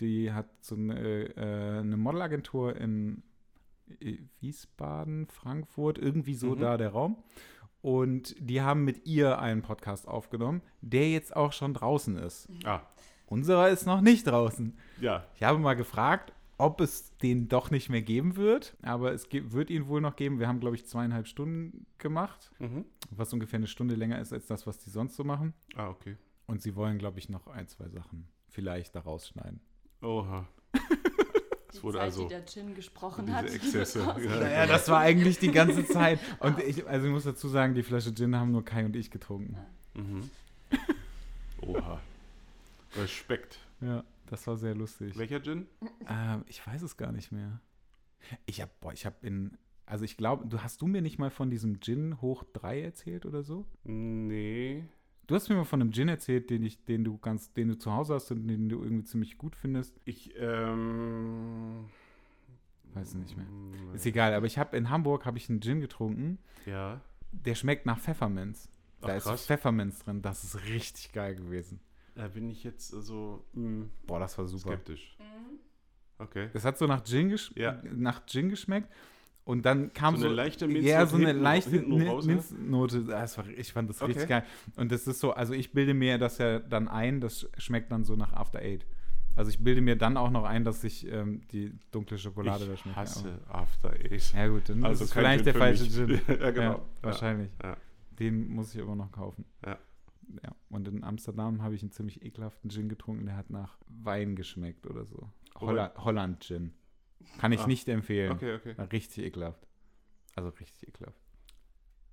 die 0.00 0.32
hat 0.32 0.46
so 0.60 0.74
eine, 0.74 1.36
äh, 1.36 1.78
eine 1.80 1.96
Modelagentur 1.96 2.76
in 2.76 3.22
äh, 4.00 4.18
Wiesbaden, 4.40 5.26
Frankfurt, 5.28 5.98
irgendwie 5.98 6.34
so 6.34 6.54
Mhm. 6.56 6.60
da 6.60 6.76
der 6.76 6.90
Raum. 6.90 7.22
Und 7.82 8.34
die 8.40 8.62
haben 8.62 8.84
mit 8.84 9.04
ihr 9.06 9.38
einen 9.38 9.60
Podcast 9.60 10.08
aufgenommen, 10.08 10.62
der 10.80 11.10
jetzt 11.10 11.36
auch 11.36 11.52
schon 11.52 11.74
draußen 11.74 12.16
ist. 12.16 12.48
Ah, 12.64 12.80
Unserer 13.34 13.68
ist 13.68 13.84
noch 13.86 14.00
nicht 14.00 14.26
draußen. 14.28 14.78
ja. 15.00 15.24
Ich 15.34 15.42
habe 15.42 15.58
mal 15.58 15.74
gefragt, 15.74 16.32
ob 16.56 16.80
es 16.80 17.16
den 17.18 17.48
doch 17.48 17.72
nicht 17.72 17.90
mehr 17.90 18.00
geben 18.02 18.36
wird, 18.36 18.76
aber 18.82 19.12
es 19.12 19.26
wird 19.32 19.70
ihn 19.70 19.88
wohl 19.88 20.00
noch 20.00 20.14
geben. 20.14 20.38
Wir 20.38 20.46
haben, 20.46 20.60
glaube 20.60 20.76
ich, 20.76 20.86
zweieinhalb 20.86 21.26
Stunden 21.26 21.84
gemacht, 21.98 22.52
Mhm. 22.60 22.84
was 23.10 23.32
ungefähr 23.32 23.58
eine 23.58 23.66
Stunde 23.66 23.96
länger 23.96 24.20
ist 24.20 24.32
als 24.32 24.46
das, 24.46 24.64
was 24.66 24.78
die 24.78 24.90
sonst 24.90 25.16
so 25.16 25.24
machen. 25.24 25.52
Ah, 25.74 25.88
okay. 25.88 26.16
Und 26.46 26.62
sie 26.62 26.76
wollen, 26.76 26.98
glaube 26.98 27.18
ich, 27.18 27.28
noch 27.28 27.48
ein, 27.48 27.66
zwei 27.66 27.88
Sachen 27.88 28.28
vielleicht 28.48 28.94
da 28.94 29.00
rausschneiden. 29.00 29.60
Oha. 30.00 30.46
Es 31.68 31.80
Die 31.80 31.82
wurde 31.86 31.98
Zeit, 31.98 32.04
also 32.04 32.22
die 32.22 32.28
der 32.28 32.46
Gin 32.46 32.74
gesprochen 32.76 33.26
diese 33.26 33.36
hat. 33.36 33.50
Exzesse. 33.52 33.98
Ja. 33.98 34.16
Naja, 34.16 34.66
das 34.66 34.88
war 34.88 35.00
eigentlich 35.00 35.40
die 35.40 35.50
ganze 35.50 35.84
Zeit. 35.96 36.20
Und 36.38 36.60
ich, 36.60 36.86
also 36.86 37.06
ich 37.08 37.12
muss 37.12 37.24
dazu 37.24 37.48
sagen, 37.48 37.74
die 37.74 37.82
Flasche 37.82 38.14
Gin 38.14 38.36
haben 38.36 38.52
nur 38.52 38.64
Kai 38.64 38.84
und 38.84 38.94
ich 38.94 39.10
getrunken. 39.10 39.56
Mhm. 39.94 40.30
Oha. 41.62 41.98
Respekt. 42.96 43.58
Ja, 43.80 44.04
das 44.26 44.46
war 44.46 44.56
sehr 44.56 44.74
lustig. 44.74 45.16
Welcher 45.18 45.42
Gin? 45.42 45.66
Ähm, 46.08 46.44
ich 46.46 46.66
weiß 46.66 46.82
es 46.82 46.96
gar 46.96 47.12
nicht 47.12 47.32
mehr. 47.32 47.60
Ich 48.46 48.60
habe, 48.60 48.70
boah, 48.80 48.92
ich 48.92 49.04
habe 49.06 49.16
in, 49.26 49.56
also 49.86 50.04
ich 50.04 50.16
glaube, 50.16 50.46
du 50.46 50.62
hast 50.62 50.80
du 50.80 50.86
mir 50.86 51.02
nicht 51.02 51.18
mal 51.18 51.30
von 51.30 51.50
diesem 51.50 51.80
Gin 51.80 52.20
hoch 52.20 52.44
3 52.52 52.80
erzählt 52.82 53.26
oder 53.26 53.42
so? 53.42 53.66
Nee. 53.84 54.84
Du 55.26 55.34
hast 55.34 55.48
mir 55.48 55.56
mal 55.56 55.64
von 55.64 55.80
einem 55.80 55.92
Gin 55.92 56.08
erzählt, 56.08 56.50
den 56.50 56.62
ich, 56.64 56.84
den 56.84 57.02
du 57.04 57.18
ganz, 57.18 57.52
den 57.52 57.68
du 57.68 57.78
zu 57.78 57.92
Hause 57.92 58.14
hast 58.14 58.30
und 58.30 58.46
den 58.46 58.68
du 58.68 58.82
irgendwie 58.82 59.04
ziemlich 59.04 59.38
gut 59.38 59.56
findest. 59.56 59.98
Ich, 60.04 60.34
ähm. 60.38 61.86
Weiß 62.94 63.14
nicht 63.14 63.36
mehr. 63.36 63.46
mm, 63.46 63.94
Ist 63.94 64.06
egal, 64.06 64.34
aber 64.34 64.46
ich 64.46 64.58
habe 64.58 64.76
in 64.76 64.88
Hamburg 64.90 65.26
habe 65.26 65.36
ich 65.38 65.48
einen 65.50 65.60
Gin 65.60 65.80
getrunken, 65.80 66.38
Ja. 66.66 67.00
der 67.32 67.54
schmeckt 67.54 67.86
nach 67.86 67.98
Pfefferminz. 67.98 68.68
Da 69.00 69.18
Ach, 69.18 69.34
ist. 69.34 69.46
Pfefferminz 69.46 69.98
drin, 70.04 70.22
das 70.22 70.44
ist 70.44 70.64
richtig 70.66 71.12
geil 71.12 71.34
gewesen. 71.34 71.80
Da 72.14 72.28
bin 72.28 72.48
ich 72.48 72.62
jetzt 72.64 72.88
so 72.88 73.44
mm, 73.54 73.82
Boah, 74.06 74.20
das 74.20 74.36
war 74.38 74.46
super. 74.46 74.68
skeptisch. 74.70 75.16
Mhm. 75.18 75.58
Okay. 76.18 76.48
Es 76.54 76.64
hat 76.64 76.78
so 76.78 76.86
nach 76.86 77.02
Gin, 77.04 77.28
gesch 77.28 77.52
Ja. 77.56 77.80
nach 77.92 78.24
Gin 78.26 78.48
geschmeckt 78.48 78.88
und 79.44 79.66
dann 79.66 79.92
kam 79.92 80.14
So 80.14 80.22
so, 80.22 80.26
eine 80.28 80.34
leichte 80.36 80.66
Minznote 80.68 80.88
Ja, 80.88 81.06
so 81.06 81.16
eine 81.16 81.26
hinten- 81.28 81.42
leichte 81.42 81.70
hinten 81.70 81.96
Ni- 81.96 82.06
raus? 82.08 82.24
Minznote. 82.24 83.04
Das 83.04 83.36
war, 83.36 83.48
ich 83.48 83.72
fand 83.72 83.90
das 83.90 84.00
Okay. 84.00 84.12
richtig 84.12 84.28
geil. 84.28 84.44
Und 84.76 84.92
das 84.92 85.06
ist 85.08 85.18
so, 85.20 85.32
also 85.32 85.52
ich 85.54 85.72
bilde 85.72 85.92
mir 85.92 86.16
das 86.18 86.38
ja 86.38 86.60
dann 86.60 86.88
ein, 86.88 87.20
das 87.20 87.48
schmeckt 87.58 87.90
dann 87.90 88.04
so 88.04 88.14
nach 88.14 88.32
After 88.32 88.60
Eight. 88.60 88.86
Also 89.36 89.50
ich 89.50 89.58
bilde 89.58 89.80
mir 89.80 89.96
dann 89.96 90.16
auch 90.16 90.30
noch 90.30 90.44
ein, 90.44 90.62
dass 90.62 90.84
ich 90.84 91.10
ähm, 91.10 91.42
die 91.50 91.72
dunkle 91.90 92.16
Schokolade 92.16 92.66
da 92.66 92.72
Ich 92.74 92.80
schmecke. 92.80 92.96
hasse 92.96 93.40
After 93.48 93.90
Eight. 93.90 94.32
Ja 94.32 94.46
gut, 94.46 94.68
dann 94.68 94.84
Also 94.84 95.02
ist 95.04 95.12
vielleicht 95.12 95.44
Gin 95.44 95.52
der 95.52 95.54
falsche 95.54 95.82
mich. 95.82 95.92
Gin. 95.92 96.20
ja, 96.40 96.50
genau. 96.52 96.72
Ja, 96.74 96.82
wahrscheinlich. 97.02 97.50
Ja. 97.60 97.76
Den 98.20 98.48
muss 98.48 98.72
ich 98.72 98.80
aber 98.80 98.94
noch 98.94 99.10
kaufen. 99.10 99.44
Ja. 99.66 99.76
Ja. 100.42 100.54
Und 100.70 100.88
in 100.88 101.04
Amsterdam 101.04 101.62
habe 101.62 101.74
ich 101.74 101.82
einen 101.82 101.90
ziemlich 101.92 102.24
ekelhaften 102.24 102.70
Gin 102.70 102.88
getrunken, 102.88 103.26
der 103.26 103.36
hat 103.36 103.50
nach 103.50 103.78
Wein 103.86 104.36
geschmeckt 104.36 104.86
oder 104.86 105.04
so. 105.04 105.16
Wobei- 105.54 105.66
Holland, 105.66 105.98
Holland 105.98 106.40
Gin. 106.44 106.72
Kann 107.38 107.52
ich 107.52 107.60
Ah. 107.60 107.66
nicht 107.66 107.88
empfehlen. 107.88 108.32
Okay, 108.32 108.54
okay. 108.56 108.76
War 108.76 108.90
richtig 108.92 109.24
ekelhaft. 109.24 109.66
Also 110.36 110.50
richtig 110.50 110.88
ekelhaft. 110.88 111.18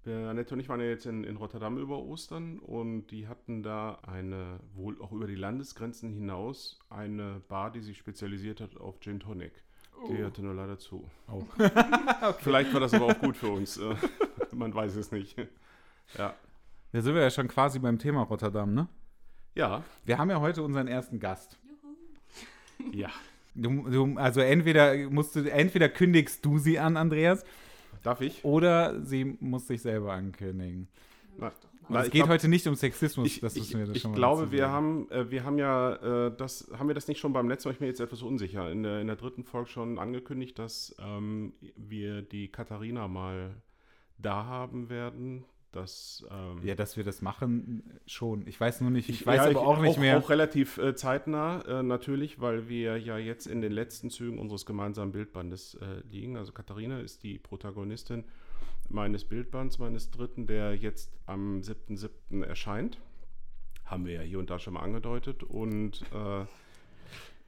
Der 0.06 0.30
Annette 0.30 0.54
und 0.56 0.60
ich 0.60 0.68
waren 0.70 0.80
ja 0.80 0.88
jetzt 0.88 1.06
in, 1.06 1.24
in 1.24 1.36
Rotterdam 1.36 1.78
über 1.78 2.00
Ostern 2.00 2.58
und 2.60 3.08
die 3.08 3.28
hatten 3.28 3.62
da 3.62 4.00
eine, 4.02 4.60
wohl 4.74 5.00
auch 5.00 5.12
über 5.12 5.28
die 5.28 5.36
Landesgrenzen 5.36 6.12
hinaus, 6.12 6.80
eine 6.90 7.42
Bar, 7.48 7.72
die 7.72 7.82
sich 7.82 7.98
spezialisiert 8.00 8.62
hat 8.62 8.78
auf 8.78 9.00
Gin 9.00 9.20
Tonic. 9.20 9.52
Die 10.10 10.24
hatte 10.24 10.42
nur 10.42 10.56
leider 10.56 10.80
zu. 10.80 11.08
Oh. 11.28 11.44
Vielleicht 12.40 12.74
war 12.74 12.80
das 12.80 12.94
aber 12.96 13.06
auch 13.08 13.20
gut 13.20 13.38
für 13.38 13.50
uns. 13.50 13.78
äh, 13.78 13.96
Man 14.56 14.74
weiß 14.74 14.96
es 14.96 15.12
nicht. 15.12 15.38
Ja. 16.18 16.34
Da 16.92 17.02
sind 17.02 17.16
wir 17.16 17.22
ja 17.22 17.30
schon 17.30 17.48
quasi 17.48 17.80
beim 17.80 17.98
Thema 18.00 18.24
Rotterdam, 18.24 18.74
ne? 18.74 18.88
Ja. 19.56 19.84
Wir 20.06 20.18
haben 20.18 20.30
ja 20.30 20.40
heute 20.40 20.64
unseren 20.64 20.88
ersten 20.88 21.20
Gast. 21.20 21.58
Ja. 22.92 23.10
Du, 23.54 23.90
du, 23.90 24.18
also 24.18 24.40
entweder 24.42 24.96
musst 25.10 25.36
du, 25.36 25.42
entweder 25.52 25.90
kündigst 25.90 26.46
du 26.46 26.58
sie 26.58 26.80
an, 26.80 26.96
Andreas, 26.98 27.44
Darf 28.04 28.22
ich? 28.22 28.44
oder 28.46 29.02
sie 29.06 29.38
muss 29.40 29.68
sich 29.68 29.82
selber 29.82 30.14
ankündigen. 30.14 30.88
Na, 31.38 31.48
Mach 31.48 31.54
doch 31.60 31.70
mal. 31.74 31.80
na, 31.90 32.00
es 32.02 32.06
ich 32.08 32.12
geht 32.14 32.20
glaub- 32.24 32.30
heute 32.30 32.48
nicht 32.48 32.66
um 32.68 32.76
Sexismus, 32.76 33.28
Ich, 33.28 33.40
das 33.42 33.56
ich, 33.56 33.62
müssen 33.64 33.80
wir 33.80 33.88
das 33.88 33.96
ich 33.98 34.02
schon 34.02 34.12
mal 34.12 34.16
glaube, 34.18 34.42
dazu 34.44 34.52
wir 34.54 34.70
haben, 34.70 35.10
äh, 35.12 35.30
wir 35.30 35.44
haben 35.44 35.58
ja, 35.58 36.28
äh, 36.28 36.36
das, 36.36 36.72
haben 36.78 36.88
wir 36.88 36.96
das 36.96 37.08
nicht 37.10 37.20
schon 37.20 37.34
beim 37.34 37.50
letzten 37.50 37.68
Mal, 37.70 37.74
ich 37.74 37.80
bin 37.80 37.86
mir 37.88 37.92
jetzt 37.92 38.00
etwas 38.00 38.22
unsicher, 38.22 38.72
in 38.72 38.84
der, 38.84 39.02
in 39.02 39.08
der 39.08 39.18
dritten 39.18 39.44
Folge 39.44 39.70
schon 39.70 40.00
angekündigt, 40.00 40.58
dass 40.58 40.96
ähm, 41.00 41.54
wir 41.76 42.22
die 42.22 42.48
Katharina 42.48 43.08
mal 43.10 43.56
da 44.18 44.46
haben 44.46 44.90
werden. 44.90 45.44
Dass, 45.72 46.26
ähm, 46.30 46.60
Ja, 46.64 46.76
dass 46.76 46.98
wir 46.98 47.06
das 47.06 47.22
machen, 47.22 47.84
schon. 48.06 48.46
Ich 48.46 48.60
weiß 48.60 48.82
nur 48.82 48.90
nicht, 48.92 49.08
ich, 49.08 49.22
Ich 49.22 49.26
weiß 49.28 49.38
ja, 49.38 49.42
aber 49.44 49.52
ich- 49.52 49.58
auch 49.58 49.80
nicht 49.82 49.98
mehr. 50.00 50.18
Auch 50.18 50.30
relativ 50.30 50.78
äh, 50.78 50.96
zeitnah, 50.96 51.62
äh, 51.66 51.82
natürlich, 51.84 52.42
weil 52.42 52.68
wir 52.68 52.98
ja 52.98 53.18
jetzt 53.18 53.48
in 53.48 53.62
den 53.62 53.72
letzten 53.72 54.10
Zügen 54.10 54.38
unseres 54.38 54.66
gemeinsamen 54.66 55.14
Bildbandes 55.14 55.76
äh, 55.76 56.02
liegen. 56.10 56.36
Also 56.36 56.52
Katharina 56.52 57.00
ist 57.00 57.24
die 57.24 57.40
Protagonistin 57.40 58.26
meines 58.90 59.24
Bildbands, 59.24 59.80
meines 59.80 60.12
dritten, 60.12 60.46
der 60.46 60.76
jetzt 60.76 61.14
am 61.26 61.62
7.7. 61.62 62.44
erscheint. 62.44 63.00
Haben 63.86 64.06
wir 64.06 64.14
ja 64.16 64.22
hier 64.22 64.40
und 64.40 64.50
da 64.50 64.60
schon 64.60 64.74
mal 64.74 64.82
angedeutet. 64.82 65.42
Und 65.44 66.04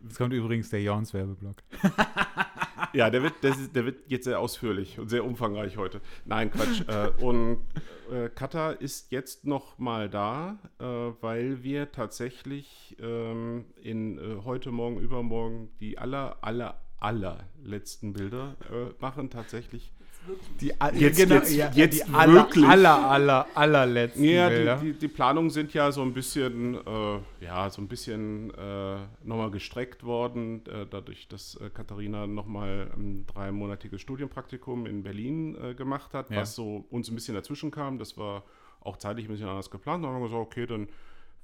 Jetzt 0.04 0.18
kommt 0.18 0.34
übrigens 0.34 0.70
der 0.70 0.82
Jorns 0.82 1.14
Werbeblock. 1.14 1.56
ja, 2.94 3.10
der 3.10 3.24
wird, 3.24 3.44
ist- 3.44 3.74
der 3.76 3.86
wird 3.86 4.10
jetzt 4.10 4.26
sehr 4.26 4.40
ausführlich 4.40 5.00
und 5.00 5.10
sehr 5.10 5.24
umfangreich 5.26 5.78
heute. 5.78 6.02
Nein, 6.26 6.52
Quatsch. 6.52 6.82
äh, 6.88 7.10
und 7.24 7.60
äh, 8.12 8.30
Kata 8.30 8.72
ist 8.72 9.12
jetzt 9.12 9.46
noch 9.46 9.78
mal 9.80 10.10
da, 10.10 10.58
äh, 10.80 10.84
weil 11.22 11.64
wir 11.64 11.92
tatsächlich 11.92 12.98
ähm, 13.00 13.66
in 13.82 14.18
äh, 14.18 14.42
heute, 14.44 14.72
morgen, 14.72 15.00
übermorgen 15.00 15.70
die 15.80 15.98
aller, 15.98 16.38
aller, 16.42 16.82
aller 17.00 17.40
letzten 17.64 18.14
Bilder 18.14 18.58
äh, 18.72 18.94
machen. 19.02 19.30
Tatsächlich. 19.30 19.94
Wirklich. 20.26 20.58
Die, 20.60 21.00
Jetzt- 21.00 21.20
jetzt- 21.20 21.54
ja, 21.56 21.72
jetzt 21.74 22.08
die 22.08 22.14
aller, 22.14 22.34
wirklich. 22.34 22.66
aller, 22.66 23.10
aller, 23.10 23.48
allerletzten 23.56 24.24
Ja, 24.24 24.50
Bilder. 24.50 24.78
die, 24.78 24.94
die, 24.94 25.00
die 25.00 25.08
Planungen 25.08 25.50
sind 25.50 25.74
ja 25.74 25.92
so 25.92 26.02
ein 26.02 26.14
bisschen, 26.14 26.76
äh, 26.76 27.20
ja, 27.44 27.70
so 27.70 27.82
ein 27.82 27.88
bisschen 27.88 28.52
äh, 28.52 28.98
nochmal 29.24 29.52
gestreckt 29.52 30.04
worden, 30.04 30.62
äh, 30.68 30.86
dadurch, 30.90 31.28
dass 31.28 31.56
äh, 31.56 31.70
Katharina 31.70 32.26
nochmal 32.28 32.90
ein 32.96 33.26
dreimonatiges 33.28 34.00
Studienpraktikum 34.02 34.86
in 34.86 35.04
Berlin 35.04 35.56
äh, 35.62 35.74
gemacht 35.76 36.14
hat, 36.14 36.30
Ja. 36.30 36.38
was 36.38 36.56
so 36.56 36.86
uns 36.90 37.10
ein 37.10 37.16
bisschen 37.16 37.36
dazwischen 37.36 37.72
kam. 37.72 38.00
Das 38.00 38.18
war 38.18 38.44
auch 38.82 38.98
zeitlich 38.98 39.26
ein 39.28 39.32
bisschen 39.32 39.50
anders 39.50 39.70
geplant. 39.72 40.04
Da 40.04 40.08
haben 40.10 40.16
wir 40.22 40.24
gesagt, 40.28 40.42
okay, 40.42 40.66
dann 40.66 40.88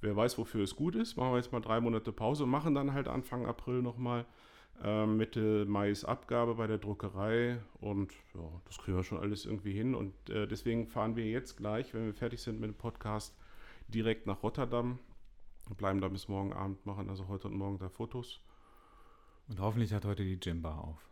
wer 0.01 0.15
weiß, 0.15 0.38
wofür 0.38 0.63
es 0.63 0.75
gut 0.75 0.95
ist, 0.95 1.17
machen 1.17 1.31
wir 1.31 1.38
jetzt 1.38 1.51
mal 1.51 1.59
drei 1.59 1.81
Monate 1.81 2.12
Pause 2.13 2.43
und 2.45 2.50
machen 2.50 2.74
dann 2.75 2.93
halt 2.93 3.07
Anfang 3.09 3.45
April 3.45 3.81
nochmal. 3.81 4.19
Ähm, 4.21 4.25
Mitte 4.81 5.65
Mai 5.65 5.89
ist 5.89 6.05
Abgabe 6.05 6.55
bei 6.55 6.67
der 6.67 6.77
Druckerei 6.77 7.59
und 7.81 8.12
ja, 8.33 8.41
das 8.65 8.77
kriegen 8.77 8.95
wir 8.98 9.03
schon 9.03 9.19
alles 9.19 9.45
irgendwie 9.45 9.74
hin. 9.74 9.93
Und 9.95 10.13
äh, 10.29 10.48
deswegen 10.48 10.88
fahren 10.88 11.15
wir 11.15 11.25
jetzt 11.25 11.57
gleich, 11.57 11.93
wenn 11.93 12.05
wir 12.05 12.13
fertig 12.13 12.41
sind 12.41 12.59
mit 12.59 12.69
dem 12.69 12.75
Podcast, 12.77 13.36
direkt 13.89 14.25
nach 14.27 14.41
Rotterdam 14.43 15.00
und 15.67 15.77
bleiben 15.77 16.00
da 16.01 16.07
bis 16.07 16.27
morgen 16.27 16.53
Abend, 16.53 16.86
machen 16.86 17.09
also 17.09 17.27
heute 17.27 17.48
und 17.48 17.55
morgen 17.55 17.77
da 17.77 17.89
Fotos. 17.89 18.39
Und 19.50 19.59
hoffentlich 19.59 19.93
hat 19.93 20.05
heute 20.05 20.24
die 20.24 20.39
Gymbar 20.39 20.83
auf. 20.83 21.09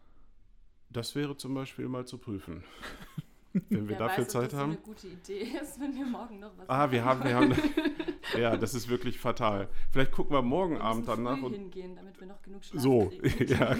Das 0.90 1.16
wäre 1.16 1.36
zum 1.36 1.54
Beispiel 1.54 1.88
mal 1.90 2.06
zu 2.06 2.18
prüfen. 2.18 2.64
Wenn 3.70 3.90
wir 3.90 3.98
Wer 3.98 4.08
dafür 4.08 4.24
weiß, 4.26 4.32
Zeit 4.32 4.44
ob 4.46 4.50
das 4.52 4.60
haben. 4.60 4.72
so 4.74 4.78
eine 4.78 4.86
gute 4.86 5.08
Idee 5.08 5.58
ist, 5.60 5.80
wenn 5.80 5.96
wir 5.96 6.06
morgen 6.06 6.40
noch 6.40 6.52
was 6.58 6.70
Ah, 6.70 6.92
wir 6.92 7.04
haben, 7.04 7.24
wir 7.24 7.36
haben. 7.36 7.52
Ja, 8.40 8.58
das 8.58 8.74
ist 8.74 8.90
wirklich 8.90 9.20
fatal. 9.20 9.68
Vielleicht 9.92 10.12
gucken 10.12 10.36
wir 10.36 10.42
morgen 10.42 10.76
wir 10.76 10.82
Abend 10.82 11.08
danach 11.08 11.38
früh 11.40 11.46
und. 11.46 11.54
hingehen, 11.54 11.96
damit 11.96 12.20
wir 12.20 12.28
noch 12.28 12.42
genug 12.42 12.64
Schlaf 12.64 12.82
So, 12.82 13.12
kriegen. 13.22 13.48
ja, 13.60 13.76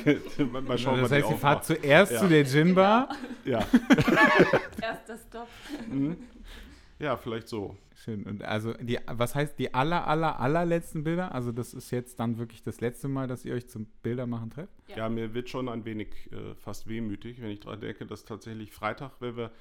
mal 0.62 0.78
schauen, 0.78 1.02
das 1.02 1.12
heißt, 1.12 1.28
die 1.30 1.34
ihr 1.34 1.38
fahrt 1.38 1.66
zuerst 1.66 2.12
Ja. 2.14 2.20
zu 2.20 2.28
der 2.28 2.44
Gymbar. 2.44 3.10
Ja. 3.46 3.66
Erster 4.82 5.18
Stopp. 5.18 5.48
Mhm. 5.90 6.18
Ja, 7.00 7.16
vielleicht 7.18 7.48
so. 7.48 7.76
Schön. 7.96 8.24
Und 8.24 8.44
also 8.44 8.74
die, 8.74 9.00
was 9.08 9.36
heißt 9.36 9.58
die 9.60 9.74
aller, 9.74 10.08
aller, 10.08 10.40
allerletzten 10.40 11.04
Bilder? 11.04 11.34
Also 11.34 11.52
das 11.52 11.74
ist 11.74 11.92
jetzt 11.92 12.20
dann 12.20 12.38
wirklich 12.38 12.64
das 12.64 12.80
letzte 12.82 13.08
Mal, 13.08 13.28
dass 13.28 13.44
ihr 13.46 13.54
euch 13.54 13.68
zum 13.68 13.86
Bildermachen 14.04 14.50
trefft? 14.50 14.74
Ja. 14.88 14.98
Ja, 14.98 15.10
mir 15.10 15.34
wird 15.34 15.50
schon 15.50 15.68
ein 15.70 15.84
wenig 15.86 16.08
äh, 16.32 16.56
fast 16.56 16.88
wehmütig, 16.88 17.42
wenn 17.42 17.50
ich 17.50 17.60
daran 17.60 17.82
denke, 17.82 18.06
dass 18.06 18.24
tatsächlich 18.26 18.72
Freitag, 18.72 19.12
wenn 19.20 19.36
wir 19.36 19.52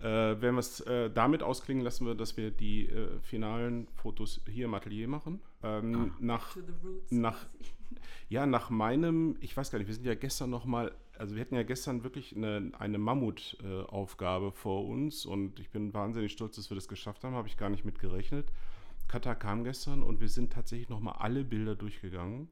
äh, 0.00 0.40
wenn 0.40 0.54
wir 0.54 0.58
es 0.58 0.80
äh, 0.80 1.10
damit 1.10 1.42
ausklingen 1.42 1.84
lassen, 1.84 2.06
wir, 2.06 2.14
dass 2.14 2.36
wir 2.36 2.50
die 2.50 2.88
äh, 2.88 3.18
finalen 3.22 3.88
Fotos 3.94 4.40
hier 4.48 4.66
im 4.66 4.74
Atelier 4.74 5.08
machen. 5.08 5.40
Ähm, 5.62 6.12
nach, 6.20 6.52
To 6.52 6.60
the 6.60 6.72
roots. 6.86 7.12
Nach- 7.12 7.46
quasi. 7.46 7.76
ja, 8.28 8.46
nach 8.46 8.70
meinem, 8.70 9.36
ich 9.40 9.56
weiß 9.56 9.70
gar 9.70 9.78
nicht, 9.78 9.88
wir 9.88 9.94
sind 9.94 10.06
ja 10.06 10.14
gestern 10.14 10.50
noch 10.50 10.64
mal, 10.64 10.92
also 11.18 11.34
wir 11.34 11.40
hatten 11.40 11.54
ja 11.54 11.62
gestern 11.62 12.04
wirklich 12.04 12.34
eine, 12.36 12.72
eine 12.78 12.98
Mammutaufgabe 12.98 14.52
vor 14.52 14.86
uns 14.86 15.24
und 15.24 15.60
ich 15.60 15.70
bin 15.70 15.94
wahnsinnig 15.94 16.32
stolz, 16.32 16.56
dass 16.56 16.70
wir 16.70 16.74
das 16.74 16.88
geschafft 16.88 17.24
haben, 17.24 17.34
habe 17.34 17.48
ich 17.48 17.56
gar 17.56 17.70
nicht 17.70 17.84
mit 17.84 17.98
gerechnet. 17.98 18.46
Kata 19.08 19.34
kam 19.34 19.64
gestern 19.64 20.02
und 20.02 20.20
wir 20.20 20.28
sind 20.28 20.52
tatsächlich 20.52 20.88
noch 20.88 21.00
mal 21.00 21.12
alle 21.12 21.44
Bilder 21.44 21.76
durchgegangen. 21.76 22.48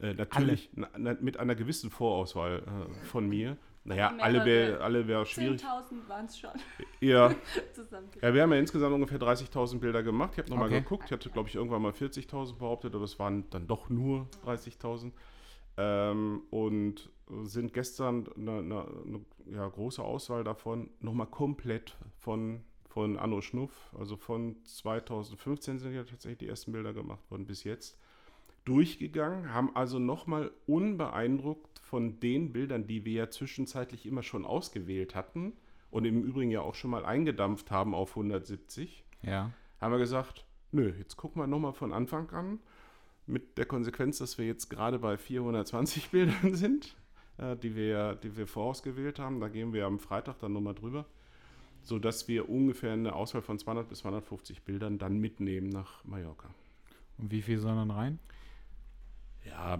Äh, 0.00 0.12
natürlich 0.12 0.68
na, 0.74 0.90
na, 0.96 1.16
mit 1.20 1.38
einer 1.38 1.54
gewissen 1.54 1.90
Vorauswahl 1.90 2.58
äh, 2.58 3.04
von 3.06 3.28
mir. 3.28 3.56
Naja, 3.86 4.12
alle 4.18 4.44
wäre 4.44 4.80
alle 4.80 5.06
wär 5.06 5.24
schwierig. 5.24 5.62
10.000 5.62 6.08
waren 6.08 6.26
es 6.26 6.38
schon 6.38 6.50
Ja, 7.00 7.34
ja, 8.20 8.34
wir 8.34 8.42
haben 8.42 8.52
ja 8.52 8.58
insgesamt 8.58 8.94
ungefähr 8.94 9.20
30.000 9.20 9.78
Bilder 9.78 10.02
gemacht. 10.02 10.32
Ich 10.32 10.38
habe 10.38 10.50
nochmal 10.50 10.66
Okay. 10.68 10.80
geguckt. 10.80 11.04
Ich 11.06 11.12
hatte, 11.12 11.30
glaube 11.30 11.48
ich, 11.48 11.54
irgendwann 11.54 11.82
mal 11.82 11.92
40.000 11.92 12.58
behauptet, 12.58 12.94
aber 12.94 13.04
es 13.04 13.18
waren 13.18 13.48
dann 13.50 13.66
doch 13.66 13.88
nur 13.88 14.28
30.000. 14.44 15.12
Ähm, 15.78 16.42
und 16.50 17.10
sind 17.42 17.72
gestern 17.72 18.28
eine, 18.36 18.58
eine, 18.58 18.86
eine 19.04 19.20
ja, 19.50 19.68
große 19.68 20.02
Auswahl 20.02 20.42
davon 20.42 20.90
nochmal 21.00 21.26
komplett 21.26 21.96
von, 22.18 22.62
von 22.88 23.18
Anno 23.18 23.40
Schnuff, 23.40 23.90
also 23.98 24.16
von 24.16 24.56
2015 24.64 25.78
sind 25.78 25.92
ja 25.92 26.04
tatsächlich 26.04 26.38
die 26.38 26.48
ersten 26.48 26.72
Bilder 26.72 26.92
gemacht 26.92 27.28
worden 27.30 27.46
bis 27.46 27.64
jetzt, 27.64 27.98
durchgegangen, 28.64 29.52
haben 29.52 29.74
also 29.74 29.98
nochmal 29.98 30.50
unbeeindruckt 30.66 31.75
von 31.86 32.18
den 32.20 32.52
Bildern, 32.52 32.86
die 32.86 33.04
wir 33.04 33.12
ja 33.12 33.30
zwischenzeitlich 33.30 34.06
immer 34.06 34.22
schon 34.24 34.44
ausgewählt 34.44 35.14
hatten 35.14 35.52
und 35.90 36.04
im 36.04 36.22
Übrigen 36.24 36.50
ja 36.50 36.60
auch 36.60 36.74
schon 36.74 36.90
mal 36.90 37.04
eingedampft 37.04 37.70
haben 37.70 37.94
auf 37.94 38.10
170, 38.16 39.04
Ja. 39.22 39.52
haben 39.80 39.92
wir 39.92 39.98
gesagt, 39.98 40.44
nö, 40.72 40.92
jetzt 40.98 41.16
gucken 41.16 41.40
wir 41.40 41.46
nochmal 41.46 41.72
von 41.72 41.92
Anfang 41.92 42.28
an, 42.30 42.58
mit 43.26 43.56
der 43.56 43.66
Konsequenz, 43.66 44.18
dass 44.18 44.36
wir 44.36 44.46
jetzt 44.46 44.68
gerade 44.68 44.98
bei 44.98 45.16
420 45.16 46.10
Bildern 46.10 46.54
sind, 46.54 46.96
äh, 47.38 47.56
die, 47.56 47.76
wir, 47.76 48.16
die 48.16 48.36
wir 48.36 48.46
vorausgewählt 48.48 49.18
haben. 49.20 49.40
Da 49.40 49.48
gehen 49.48 49.72
wir 49.72 49.86
am 49.86 49.98
Freitag 50.00 50.38
dann 50.40 50.52
nochmal 50.52 50.74
drüber, 50.74 51.06
sodass 51.82 52.26
wir 52.28 52.48
ungefähr 52.48 52.92
eine 52.92 53.14
Auswahl 53.14 53.42
von 53.42 53.58
200 53.58 53.88
bis 53.88 53.98
250 54.00 54.62
Bildern 54.62 54.98
dann 54.98 55.18
mitnehmen 55.18 55.68
nach 55.68 56.04
Mallorca. 56.04 56.50
Und 57.18 57.30
wie 57.30 57.42
viel 57.42 57.58
soll 57.58 57.74
dann 57.76 57.90
rein? 57.92 58.18
Ja, 59.44 59.78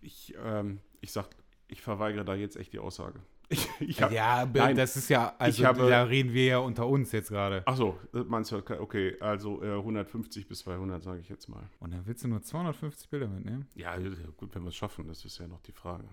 ich, 0.00 0.34
ähm, 0.44 0.80
ich 1.02 1.12
sag, 1.12 1.28
ich 1.68 1.82
verweigere 1.82 2.24
da 2.24 2.34
jetzt 2.34 2.56
echt 2.56 2.72
die 2.72 2.78
Aussage. 2.78 3.20
Ich, 3.52 3.68
ich 3.80 4.00
hab, 4.00 4.10
ja, 4.12 4.46
nein, 4.46 4.76
das 4.76 4.96
ist 4.96 5.10
ja, 5.10 5.34
also 5.38 5.66
habe- 5.66 5.86
da 5.86 6.04
reden 6.04 6.32
wir 6.32 6.44
ja 6.46 6.58
unter 6.58 6.86
uns 6.86 7.12
jetzt 7.12 7.28
gerade. 7.28 7.62
Ach 7.66 7.76
so, 7.76 7.98
das 8.10 8.24
meinst 8.26 8.50
du, 8.50 8.56
okay, 8.56 9.14
also 9.20 9.62
äh, 9.62 9.74
150 9.76 10.48
bis 10.48 10.60
200, 10.60 11.02
sage 11.02 11.20
ich 11.20 11.28
jetzt 11.28 11.50
mal. 11.50 11.68
Und 11.78 11.92
dann 11.92 12.06
willst 12.06 12.24
du 12.24 12.28
nur 12.28 12.40
250 12.40 13.10
Bilder 13.10 13.28
mitnehmen? 13.28 13.66
Ja, 13.74 13.94
gut, 14.38 14.54
wenn 14.54 14.62
wir 14.62 14.68
es 14.70 14.76
schaffen, 14.76 15.06
das 15.06 15.26
ist 15.26 15.36
ja 15.38 15.46
noch 15.48 15.60
die 15.60 15.72
Frage. 15.72 16.04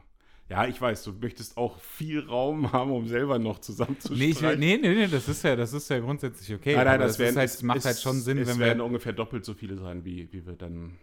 Ja, 0.50 0.66
ich 0.66 0.82
weiß, 0.82 1.04
du 1.06 1.14
möchtest 1.14 1.56
auch 1.56 1.80
viel 1.80 2.28
Raum 2.28 2.72
haben, 2.74 2.92
um 2.92 3.08
selber 3.08 3.40
noch 3.40 3.54
Nee, 3.54 3.60
ich, 3.60 3.62
zusammenzustreichen. 3.62 4.60
nee, 4.60 4.78
nee, 4.82 4.96
nee, 4.96 5.08
das 5.08 5.30
ist 5.30 5.42
ja, 5.44 5.56
das 5.56 5.72
ist 5.72 5.90
ja 5.90 6.00
grundsätzlich 6.00 6.54
okay. 6.54 6.76
nein, 6.76 6.86
nein, 6.86 6.96
aber 6.96 7.06
das, 7.06 7.20
werden, 7.20 7.30
ist 7.30 7.38
halt, 7.38 7.50
es, 7.52 7.64
macht 7.64 7.78
es, 7.78 7.86
halt 7.86 8.00
schon 8.00 8.20
Sinn, 8.20 8.40
es 8.40 8.50
wenn 8.50 8.60
werden 8.60 8.80
wir. 8.80 8.86
ungefähr 8.86 9.14
doppelt 9.14 9.46
so 9.46 9.54
viele 9.54 9.78
sein, 9.78 10.04
wie, 10.04 10.28
wie 10.34 10.46
wir 10.46 10.54
dann 10.58 10.98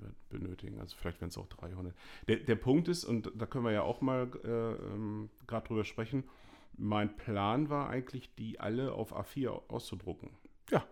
wir 0.00 0.12
benötigen. 0.28 0.80
Also 0.80 0.96
vielleicht 0.96 1.20
werden 1.20 1.30
es 1.30 1.38
auch 1.38 1.48
300. 1.48 1.94
Der, 2.28 2.36
der 2.36 2.56
Punkt 2.56 2.88
ist, 2.88 3.04
und 3.04 3.30
da 3.34 3.46
können 3.46 3.64
wir 3.64 3.72
ja 3.72 3.82
auch 3.82 4.00
mal 4.00 4.28
äh, 4.44 4.48
ähm, 4.48 5.30
gerade 5.46 5.66
drüber 5.66 5.84
sprechen, 5.84 6.24
mein 6.76 7.16
Plan 7.16 7.68
war 7.68 7.90
eigentlich, 7.90 8.34
die 8.36 8.60
alle 8.60 8.92
auf 8.92 9.14
A4 9.14 9.48
auszudrucken. 9.68 10.30
Ja, 10.70 10.84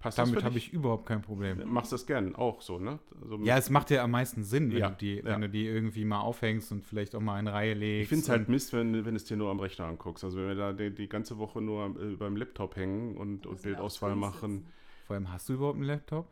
Passt 0.00 0.16
das 0.16 0.30
damit 0.30 0.44
habe 0.44 0.56
ich 0.56 0.72
überhaupt 0.72 1.04
kein 1.04 1.20
Problem. 1.20 1.60
Machst 1.70 1.92
das 1.92 2.06
gern 2.06 2.34
auch 2.34 2.62
so, 2.62 2.78
ne? 2.78 2.98
Also 3.22 3.36
Ja, 3.44 3.58
es 3.58 3.68
macht 3.68 3.90
ja 3.90 4.02
am 4.02 4.12
meisten 4.12 4.44
Sinn, 4.44 4.72
wenn, 4.72 4.78
Ja, 4.78 4.88
du, 4.88 4.96
die, 4.96 5.16
ja. 5.16 5.24
wenn 5.24 5.42
du 5.42 5.50
die 5.50 5.66
irgendwie 5.66 6.06
mal 6.06 6.20
aufhängst 6.20 6.72
und 6.72 6.82
vielleicht 6.86 7.14
auch 7.14 7.20
mal 7.20 7.38
in 7.38 7.46
Reihe 7.46 7.74
legst. 7.74 8.04
Ich 8.04 8.08
finde 8.08 8.22
es 8.22 8.28
halt 8.30 8.48
Mist, 8.48 8.72
wenn, 8.72 8.94
wenn 8.94 9.12
du 9.12 9.16
es 9.16 9.26
dir 9.26 9.36
nur 9.36 9.50
am 9.50 9.60
Rechner 9.60 9.84
anguckst. 9.84 10.24
Also 10.24 10.38
wenn 10.38 10.48
wir 10.48 10.54
da 10.54 10.72
die, 10.72 10.94
die 10.94 11.06
ganze 11.06 11.36
Woche 11.36 11.60
nur 11.60 11.94
äh, 12.00 12.16
beim 12.16 12.34
Laptop 12.36 12.76
hängen 12.76 13.18
und, 13.18 13.46
und 13.46 13.60
Bildauswahl 13.60 14.16
machen. 14.16 14.68
Vor 15.06 15.16
allem, 15.16 15.30
hast 15.30 15.50
du 15.50 15.52
überhaupt 15.52 15.76
einen 15.76 15.84
Laptop? 15.84 16.28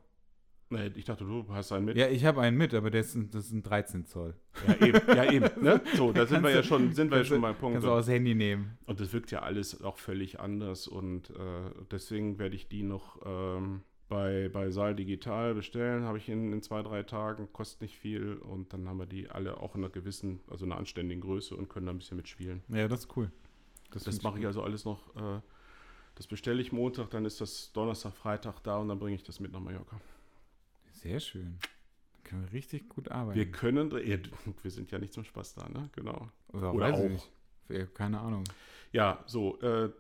Nee, 0.71 0.91
ich 0.97 1.07
dachte, 1.07 1.25
du 1.25 1.47
hast 1.49 1.73
einen 1.73 1.87
mit. 1.87 1.97
Ja, 1.97 2.09
ich 2.09 2.25
habe 2.27 2.43
einen 2.43 2.57
mit, 2.59 2.75
aber 2.75 2.91
der 2.91 3.01
ist, 3.01 3.15
ein- 3.15 3.31
das 3.31 3.47
ist 3.47 3.53
ein 3.53 3.63
13 3.63 4.05
Zoll. 4.05 4.35
Ja, 4.67 4.87
eben. 4.87 5.01
Ja, 5.17 5.33
eben 5.33 5.47
ne? 5.65 5.81
So, 5.97 6.13
da 6.13 6.27
sind 6.27 6.43
wir 6.43 6.51
ja 6.51 6.63
schon, 6.63 6.93
sind 6.93 7.11
wir 7.11 7.19
ja 7.19 7.25
schon 7.25 7.41
beim 7.41 7.55
Punkt. 7.57 7.75
Kannst 7.77 7.87
du 7.87 7.91
auch 7.93 7.97
das 7.99 8.09
Handy 8.09 8.35
nehmen. 8.35 8.77
Und 8.85 9.01
das 9.01 9.13
wirkt 9.15 9.31
ja 9.31 9.41
alles 9.41 9.83
auch 9.83 9.97
völlig 9.97 10.41
anders. 10.41 10.87
Und 10.87 11.31
äh, 11.31 11.35
deswegen 11.91 12.39
werde 12.39 12.55
ich 12.55 12.69
die 12.69 12.83
noch 12.83 13.19
ähm, 13.25 13.81
bei, 14.11 14.51
bei 14.53 14.71
Saal 14.71 14.95
Digital 14.95 15.55
bestellen. 15.55 16.03
Habe 16.05 16.19
ich 16.19 16.29
in, 16.29 16.53
in 16.53 16.61
zwei, 16.63 16.83
drei 16.83 17.03
Tagen, 17.03 17.49
kostet 17.55 17.81
nicht 17.81 17.97
viel. 17.97 18.35
Und 18.35 18.73
dann 18.75 18.87
haben 18.89 18.99
wir 18.99 19.07
die 19.07 19.31
alle 19.31 19.59
auch 19.61 19.75
in 19.75 19.83
einer 19.85 19.91
gewissen, 19.93 20.41
also 20.51 20.67
einer 20.67 20.77
anständigen 20.77 21.23
Größe 21.23 21.57
und 21.57 21.69
können 21.71 21.87
da 21.87 21.93
ein 21.93 21.99
bisschen 21.99 22.19
mitspielen. 22.19 22.63
Ja, 22.69 22.89
das 22.89 23.01
ist 23.07 23.17
cool. 23.17 23.31
Das 23.91 24.05
find 24.05 24.23
mache 24.23 24.39
ich 24.39 24.45
also 24.47 24.63
alles 24.63 24.85
noch. 24.85 25.17
Äh, 25.17 25.41
das 26.15 26.27
bestelle 26.27 26.61
ich 26.61 26.73
Montag, 26.73 27.09
dann 27.11 27.25
ist 27.25 27.41
das 27.41 27.73
Donnerstag, 27.73 28.13
Freitag 28.13 28.63
da 28.65 28.77
und 28.77 28.89
dann 28.89 28.99
bringe 28.99 29.15
ich 29.15 29.23
das 29.23 29.41
mit 29.41 29.51
nach 29.53 29.61
Mallorca. 29.61 29.99
Sehr 31.01 31.21
schön. 31.21 31.59
Da 32.13 32.31
können 32.31 32.43
wir 32.45 32.53
richtig 32.53 32.89
gut 32.89 33.11
arbeiten. 33.11 33.39
Wir 33.39 33.51
können, 33.51 33.91
ja, 34.07 34.19
wir 34.63 34.71
sind 34.71 34.91
ja 34.91 34.99
nicht 34.99 35.13
zum 35.13 35.25
Spaß 35.25 35.55
da, 35.55 35.69
ne? 35.69 35.91
Genau. 35.95 36.29
oder 36.53 36.75
oder 36.75 36.95
auch. 36.95 37.09
nicht. 37.09 37.31
Keine 37.95 38.21
Ahnung. 38.21 38.45
Ja, 38.93 39.23
so. 39.27 39.61
Äh, 39.61 39.85
äh, 39.85 39.91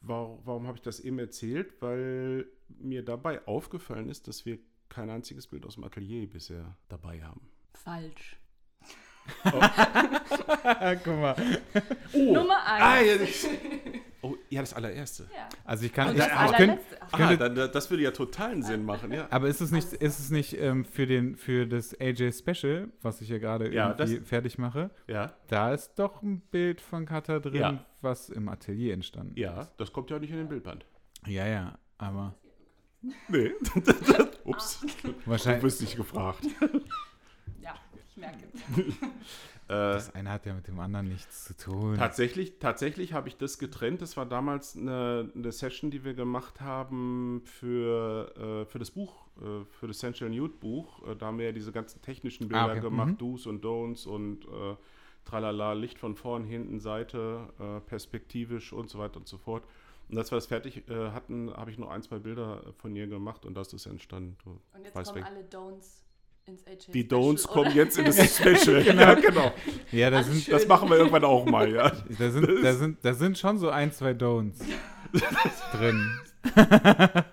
warum 0.00 0.40
warum 0.44 0.66
habe 0.66 0.76
ich 0.76 0.82
das 0.82 1.00
eben 1.00 1.18
erzählt? 1.18 1.74
Weil 1.80 2.46
mir 2.68 3.04
dabei 3.04 3.46
aufgefallen 3.46 4.08
ist, 4.08 4.28
dass 4.28 4.46
wir 4.46 4.58
kein 4.88 5.10
einziges 5.10 5.46
Bild 5.46 5.66
aus 5.66 5.74
dem 5.74 5.84
Atelier 5.84 6.26
bisher 6.28 6.76
dabei 6.88 7.22
haben. 7.22 7.40
Falsch. 7.74 8.36
Guck 11.04 11.06
mal. 11.06 11.36
Oh, 12.14 12.32
Nummer 12.32 12.58
ah, 12.64 12.94
eins. 12.94 13.06
ja, 13.08 13.18
das, 13.18 13.46
oh, 14.22 14.34
ja, 14.50 14.60
das 14.60 14.74
allererste. 14.74 15.24
Ja. 15.34 15.48
Also 15.64 15.86
ich 15.86 15.92
kann. 15.92 16.12
Ich, 16.12 16.18
ja, 16.18 16.26
ich 16.26 16.32
könnt, 16.32 16.54
allerletzte. 16.70 16.96
Ach, 17.00 17.08
Ah, 17.12 17.16
könnte- 17.16 17.36
dann, 17.38 17.54
dann- 17.54 17.72
das 17.72 17.90
würde 17.90 18.02
ja 18.02 18.10
totalen 18.10 18.62
Sinn 18.62 18.84
machen, 18.84 19.12
ja. 19.12 19.26
aber 19.30 19.48
ist 19.48 19.60
es 19.60 19.70
nicht, 19.70 19.92
ist 19.92 20.18
es 20.18 20.30
nicht 20.30 20.56
ähm, 20.60 20.84
für, 20.84 21.06
den, 21.06 21.36
für 21.36 21.66
das 21.66 21.98
AJ 22.00 22.32
Special, 22.32 22.88
was 23.02 23.20
ich 23.20 23.28
hier 23.28 23.38
gerade 23.40 23.72
Ja, 23.72 23.94
irgendwie 23.98 24.20
fertig 24.24 24.58
mache, 24.58 24.90
Ja, 25.06 25.32
da 25.48 25.72
ist 25.72 25.94
doch 25.98 26.22
ein 26.22 26.40
Bild 26.50 26.80
von 26.80 27.06
Kata 27.06 27.38
drin, 27.38 27.54
Ja. 27.60 27.84
was 28.00 28.28
im 28.30 28.48
Atelier 28.48 28.94
entstanden 28.94 29.32
ja, 29.36 29.62
ist. 29.62 29.74
das 29.78 29.92
kommt 29.92 30.10
ja 30.10 30.18
nicht 30.18 30.30
in 30.30 30.36
den 30.36 30.48
Bildband. 30.48 30.84
Ja, 31.26 31.46
ja, 31.46 31.78
aber 31.98 32.34
Nee. 33.28 33.52
Ups, 34.44 34.84
du 35.04 35.14
wahrscheinlich. 35.24 35.62
bist 35.62 35.80
nicht 35.80 35.96
gefragt. 35.96 36.44
Ja, 37.60 37.74
ich 38.10 38.16
merke. 38.16 38.38
Äh, 39.68 39.72
Das 39.92 40.14
eine 40.14 40.30
hat 40.30 40.46
ja 40.46 40.54
mit 40.54 40.66
dem 40.66 40.80
anderen 40.80 41.08
nichts 41.08 41.44
zu 41.44 41.56
tun. 41.56 41.96
Tatsächlich, 41.96 42.58
tatsächlich 42.58 43.12
habe 43.12 43.28
ich 43.28 43.36
das 43.36 43.58
getrennt. 43.58 44.00
Das 44.02 44.16
war 44.16 44.26
damals 44.26 44.76
eine, 44.76 45.30
eine 45.34 45.52
Session, 45.52 45.90
die 45.90 46.04
wir 46.04 46.14
gemacht 46.14 46.60
haben 46.60 47.42
für, 47.44 48.34
äh, 48.36 48.64
für 48.66 48.78
das 48.78 48.90
Buch, 48.90 49.14
äh, 49.36 49.64
für 49.70 49.86
das 49.86 49.96
Essential 49.98 50.30
Nude 50.30 50.54
Buch. 50.54 51.06
Äh, 51.06 51.16
da 51.16 51.26
haben 51.26 51.38
wir 51.38 51.46
ja 51.46 51.52
diese 51.52 51.72
ganzen 51.72 52.00
technischen 52.02 52.48
Bilder 52.48 52.64
Ah, 52.64 52.70
okay. 52.72 52.80
gemacht, 52.80 53.08
Mhm. 53.12 53.18
Do's 53.18 53.46
und 53.46 53.64
Don'ts 53.64 54.06
und 54.06 54.44
äh, 54.46 54.76
tralala, 55.24 55.74
Licht 55.74 55.98
von 55.98 56.16
vorn, 56.16 56.44
hinten, 56.44 56.80
Seite, 56.80 57.48
äh, 57.58 57.80
perspektivisch 57.80 58.72
und 58.72 58.88
so 58.88 58.98
weiter 58.98 59.18
und 59.18 59.28
so 59.28 59.36
fort. 59.36 59.64
Und 60.08 60.16
als 60.16 60.30
wir 60.32 60.36
das 60.36 60.46
fertig 60.46 60.88
äh, 60.88 61.10
hatten, 61.10 61.52
habe 61.52 61.70
ich 61.70 61.76
noch 61.76 61.90
ein, 61.90 62.02
zwei 62.02 62.18
Bilder 62.18 62.62
von 62.78 62.96
ihr 62.96 63.06
gemacht 63.06 63.44
und 63.44 63.52
das 63.54 63.74
ist 63.74 63.84
entstanden. 63.84 64.38
Du 64.42 64.58
Und 64.72 64.84
jetzt 64.84 64.94
kommen 64.94 65.14
weg. 65.16 65.24
alle 65.26 65.42
Don'ts 65.44 66.04
ins 66.48 66.66
AJ 66.66 66.92
Die 66.92 67.04
Don'ts 67.08 67.44
oder? 67.44 67.52
kommen 67.52 67.76
jetzt 67.76 67.98
in 67.98 68.06
das 68.06 68.16
Special. 68.36 68.82
genau. 68.82 69.14
genau. 69.16 69.52
ja, 69.92 70.10
da 70.10 70.18
Alles 70.18 70.28
sind. 70.44 70.52
Das 70.52 70.66
machen 70.66 70.88
wir 70.88 70.96
irgendwann 70.96 71.24
auch 71.24 71.44
mal, 71.44 71.70
ja. 71.72 71.92
da, 72.18 72.30
sind, 72.30 72.48
da, 72.62 72.74
sind, 72.74 72.98
da 73.02 73.14
sind 73.14 73.38
schon 73.38 73.58
so 73.58 73.68
ein, 73.70 73.92
zwei 73.92 74.12
Don'ts 74.12 74.60
drin. 75.72 76.10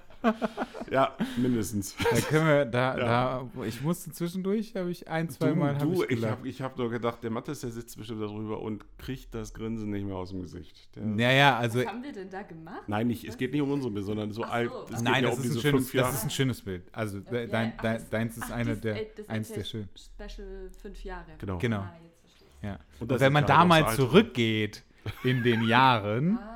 Ja, 0.91 1.15
mindestens. 1.37 1.95
Da 1.97 2.17
können 2.21 2.47
wir, 2.47 2.65
da, 2.65 2.97
Ja. 2.97 3.43
da, 3.55 3.63
ich 3.65 3.81
musste 3.81 4.11
zwischendurch, 4.11 4.75
habe 4.75 4.91
ich 4.91 5.07
ein, 5.07 5.29
zwei 5.29 5.49
Du, 5.49 5.55
Mal 5.55 5.73
hab 5.75 5.81
du, 5.81 5.93
ich 5.93 6.01
ich 6.01 6.07
gelacht. 6.09 6.31
habe 6.37 6.47
ich 6.47 6.61
hab 6.61 6.77
nur 6.77 6.89
gedacht, 6.89 7.23
der 7.23 7.31
Mattes, 7.31 7.61
der 7.61 7.71
sitzt 7.71 7.97
bestimmt 7.97 8.21
da 8.21 8.27
drüber 8.27 8.61
und 8.61 8.83
kriegt 8.97 9.33
das 9.33 9.53
Grinsen 9.53 9.89
nicht 9.89 10.05
mehr 10.05 10.15
aus 10.15 10.29
dem 10.29 10.41
Gesicht. 10.41 10.89
Der, 10.95 11.03
Naja, 11.03 11.57
also, 11.57 11.79
Was 11.79 11.87
haben 11.87 12.03
wir 12.03 12.11
denn 12.13 12.29
da 12.29 12.41
gemacht? 12.43 12.83
Nein, 12.87 13.07
nicht, 13.07 13.23
es 13.25 13.37
geht 13.37 13.51
nicht 13.51 13.61
um 13.61 13.71
unsere 13.71 13.91
Bild, 13.91 14.05
sondern 14.05 14.31
so 14.31 14.43
Ach 14.43 14.47
so. 14.47 14.53
alt. 14.53 14.71
Es 14.93 15.01
nein, 15.01 15.13
geht 15.15 15.23
ja 15.23 15.29
das, 15.29 15.37
um 15.39 15.43
ist 15.43 15.49
ein 15.49 15.53
diese 15.53 15.61
schönes, 15.61 15.81
fünf 15.83 15.93
Jahre. 15.93 16.07
das 16.09 16.17
ist 16.17 16.23
ein 16.23 16.29
schönes 16.29 16.61
Bild. 16.61 16.83
Also, 16.91 17.17
Ja, 17.17 17.45
dein, 17.47 17.73
ach, 17.77 17.81
dein, 17.81 17.93
das- 17.97 18.09
deins 18.09 18.37
ist 18.37 18.43
Ach, 18.45 18.51
eine 18.51 18.69
das, 18.71 18.81
der, 18.81 19.05
das 19.17 19.29
eins 19.29 19.51
der 19.51 19.63
schönen. 19.63 19.89
Special 19.95 20.69
fünf 20.81 21.03
Jahre. 21.03 21.25
Genau. 21.39 21.57
Genau. 21.57 21.77
Ah, 21.79 21.93
ich. 22.03 22.63
Ja. 22.63 22.79
Und 22.99 23.11
Und, 23.11 23.19
wenn 23.19 23.33
man 23.33 23.45
da 23.45 23.65
mal 23.65 23.89
zurückgeht 23.95 24.83
in 25.23 25.43
den 25.43 25.63
Jahren, 25.67 26.37
Ah, 26.37 26.54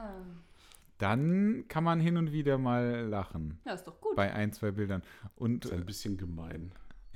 dann 0.99 1.65
kann 1.67 1.83
man 1.83 1.99
hin 1.99 2.15
und 2.17 2.31
wieder 2.31 2.57
mal 2.59 3.07
lachen. 3.07 3.59
Ja, 3.65 3.73
ist 3.73 3.85
doch 3.85 3.99
gut. 3.99 4.15
Bei 4.15 4.31
ein, 4.33 4.53
zwei 4.53 4.69
Bildern. 4.71 5.01
Und 5.35 5.65
Das 5.65 5.71
ist 5.71 5.77
ein 5.77 5.85
bisschen 5.85 6.17
gemein. 6.17 6.71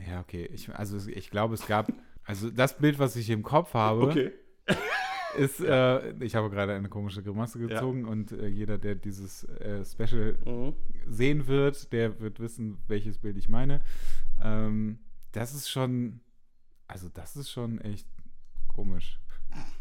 ja, 0.10 0.20
okay. 0.22 0.50
Ich, 0.52 0.74
also 0.74 0.98
ich 1.10 1.30
glaube, 1.30 1.54
es 1.54 1.68
gab. 1.68 1.92
Also 2.26 2.50
das 2.50 2.78
Bild, 2.78 2.98
was 3.00 3.16
ich 3.18 3.30
im 3.30 3.44
Kopf 3.44 3.74
habe, 3.74 4.32
ist, 5.38 5.60
äh, 5.60 6.12
ich 6.24 6.36
habe 6.36 6.50
gerade 6.50 6.74
eine 6.74 6.88
komische 6.90 7.22
Grimasse 7.24 7.60
gezogen 7.60 8.06
und 8.06 8.32
äh, 8.32 8.48
jeder, 8.48 8.78
der 8.78 8.96
dieses 8.96 9.44
äh, 9.44 9.84
Special 9.84 10.38
Mhm. 10.46 10.74
sehen 11.08 11.48
wird, 11.48 11.92
der 11.92 12.20
wird 12.20 12.40
wissen, 12.40 12.78
welches 12.88 13.18
Bild 13.18 13.36
ich 13.38 13.50
meine. 13.50 13.82
Ähm, 14.42 15.00
das 15.34 15.54
ist 15.54 15.70
schon, 15.70 16.22
also 16.88 17.10
das 17.10 17.36
ist 17.36 17.50
schon 17.52 17.82
echt 17.82 18.08
komisch 18.68 19.20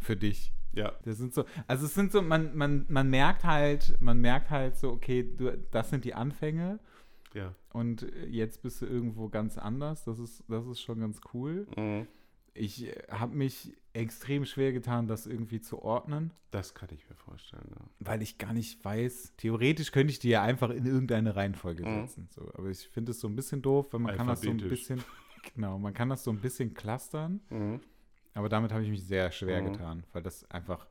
für 0.00 0.16
dich. 0.16 0.52
Ja. 0.74 0.92
Das 1.04 1.18
sind 1.18 1.34
so, 1.34 1.44
also 1.66 1.86
es 1.86 1.94
sind 1.94 2.12
so, 2.12 2.22
man, 2.22 2.56
man, 2.56 2.86
man 2.88 3.08
merkt 3.10 3.44
halt, 3.44 3.94
man 4.00 4.18
merkt 4.20 4.50
halt 4.50 4.76
so, 4.76 4.90
okay, 4.90 5.22
du, 5.36 5.56
das 5.70 5.90
sind 5.90 6.04
die 6.04 6.14
Anfänge 6.14 6.78
Ja. 7.34 7.54
und 7.72 8.06
jetzt 8.28 8.62
bist 8.62 8.80
du 8.82 8.86
irgendwo 8.86 9.28
ganz 9.28 9.58
anders. 9.58 10.04
Das 10.04 10.18
ist, 10.18 10.42
das 10.48 10.66
ist 10.66 10.80
schon 10.80 11.00
ganz 11.00 11.20
cool. 11.34 11.66
Mhm. 11.76 12.06
Ich 12.54 12.92
habe 13.10 13.34
mich 13.34 13.72
extrem 13.94 14.44
schwer 14.44 14.72
getan, 14.72 15.06
das 15.06 15.26
irgendwie 15.26 15.60
zu 15.62 15.80
ordnen, 15.82 16.32
Das 16.50 16.74
kann 16.74 16.90
ich 16.92 17.08
mir 17.08 17.14
vorstellen, 17.16 17.66
ja. 17.70 17.80
weil 18.00 18.20
ich 18.20 18.36
gar 18.36 18.52
nicht 18.52 18.84
weiß. 18.84 19.32
Theoretisch 19.38 19.90
könnte 19.90 20.10
ich 20.12 20.18
die 20.18 20.28
ja 20.28 20.42
einfach 20.42 20.68
in 20.70 20.84
irgendeine 20.84 21.34
Reihenfolge 21.34 21.82
Mhm. 21.86 22.06
setzen. 22.06 22.28
So, 22.30 22.50
aber 22.54 22.68
ich 22.68 22.88
finde 22.88 23.12
es 23.12 23.20
so 23.20 23.28
ein 23.28 23.36
bisschen 23.36 23.62
doof, 23.62 23.88
weil 23.92 24.00
man 24.00 24.16
kann 24.16 24.26
das 24.26 24.42
so 24.42 24.50
ein 24.50 24.56
bisschen, 24.58 25.02
genau, 25.54 25.78
man 25.78 25.94
kann 25.94 26.10
das 26.10 26.24
so 26.24 26.30
ein 26.30 26.40
bisschen 26.40 26.74
clustern. 26.74 27.40
Mhm. 27.48 27.80
Aber 28.34 28.48
damit 28.48 28.72
habe 28.72 28.82
ich 28.82 28.90
mich 28.90 29.04
sehr 29.06 29.30
schwer 29.32 29.60
Mhm. 29.60 29.64
getan, 29.64 30.04
weil 30.12 30.22
das 30.22 30.50
einfach, 30.50 30.86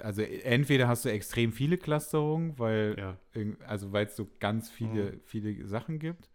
also 0.00 0.22
entweder 0.22 0.88
hast 0.88 1.04
du 1.04 1.10
extrem 1.10 1.52
viele 1.52 1.78
Clusterungen, 1.78 2.58
weil 2.58 2.96
Ja. 2.98 3.18
also 3.66 3.92
weil 3.92 4.06
es 4.06 4.16
so 4.16 4.28
ganz 4.40 4.70
viele, 4.70 5.12
Mhm. 5.12 5.20
viele 5.24 5.66
Sachen 5.66 5.98
gibt. 5.98 6.28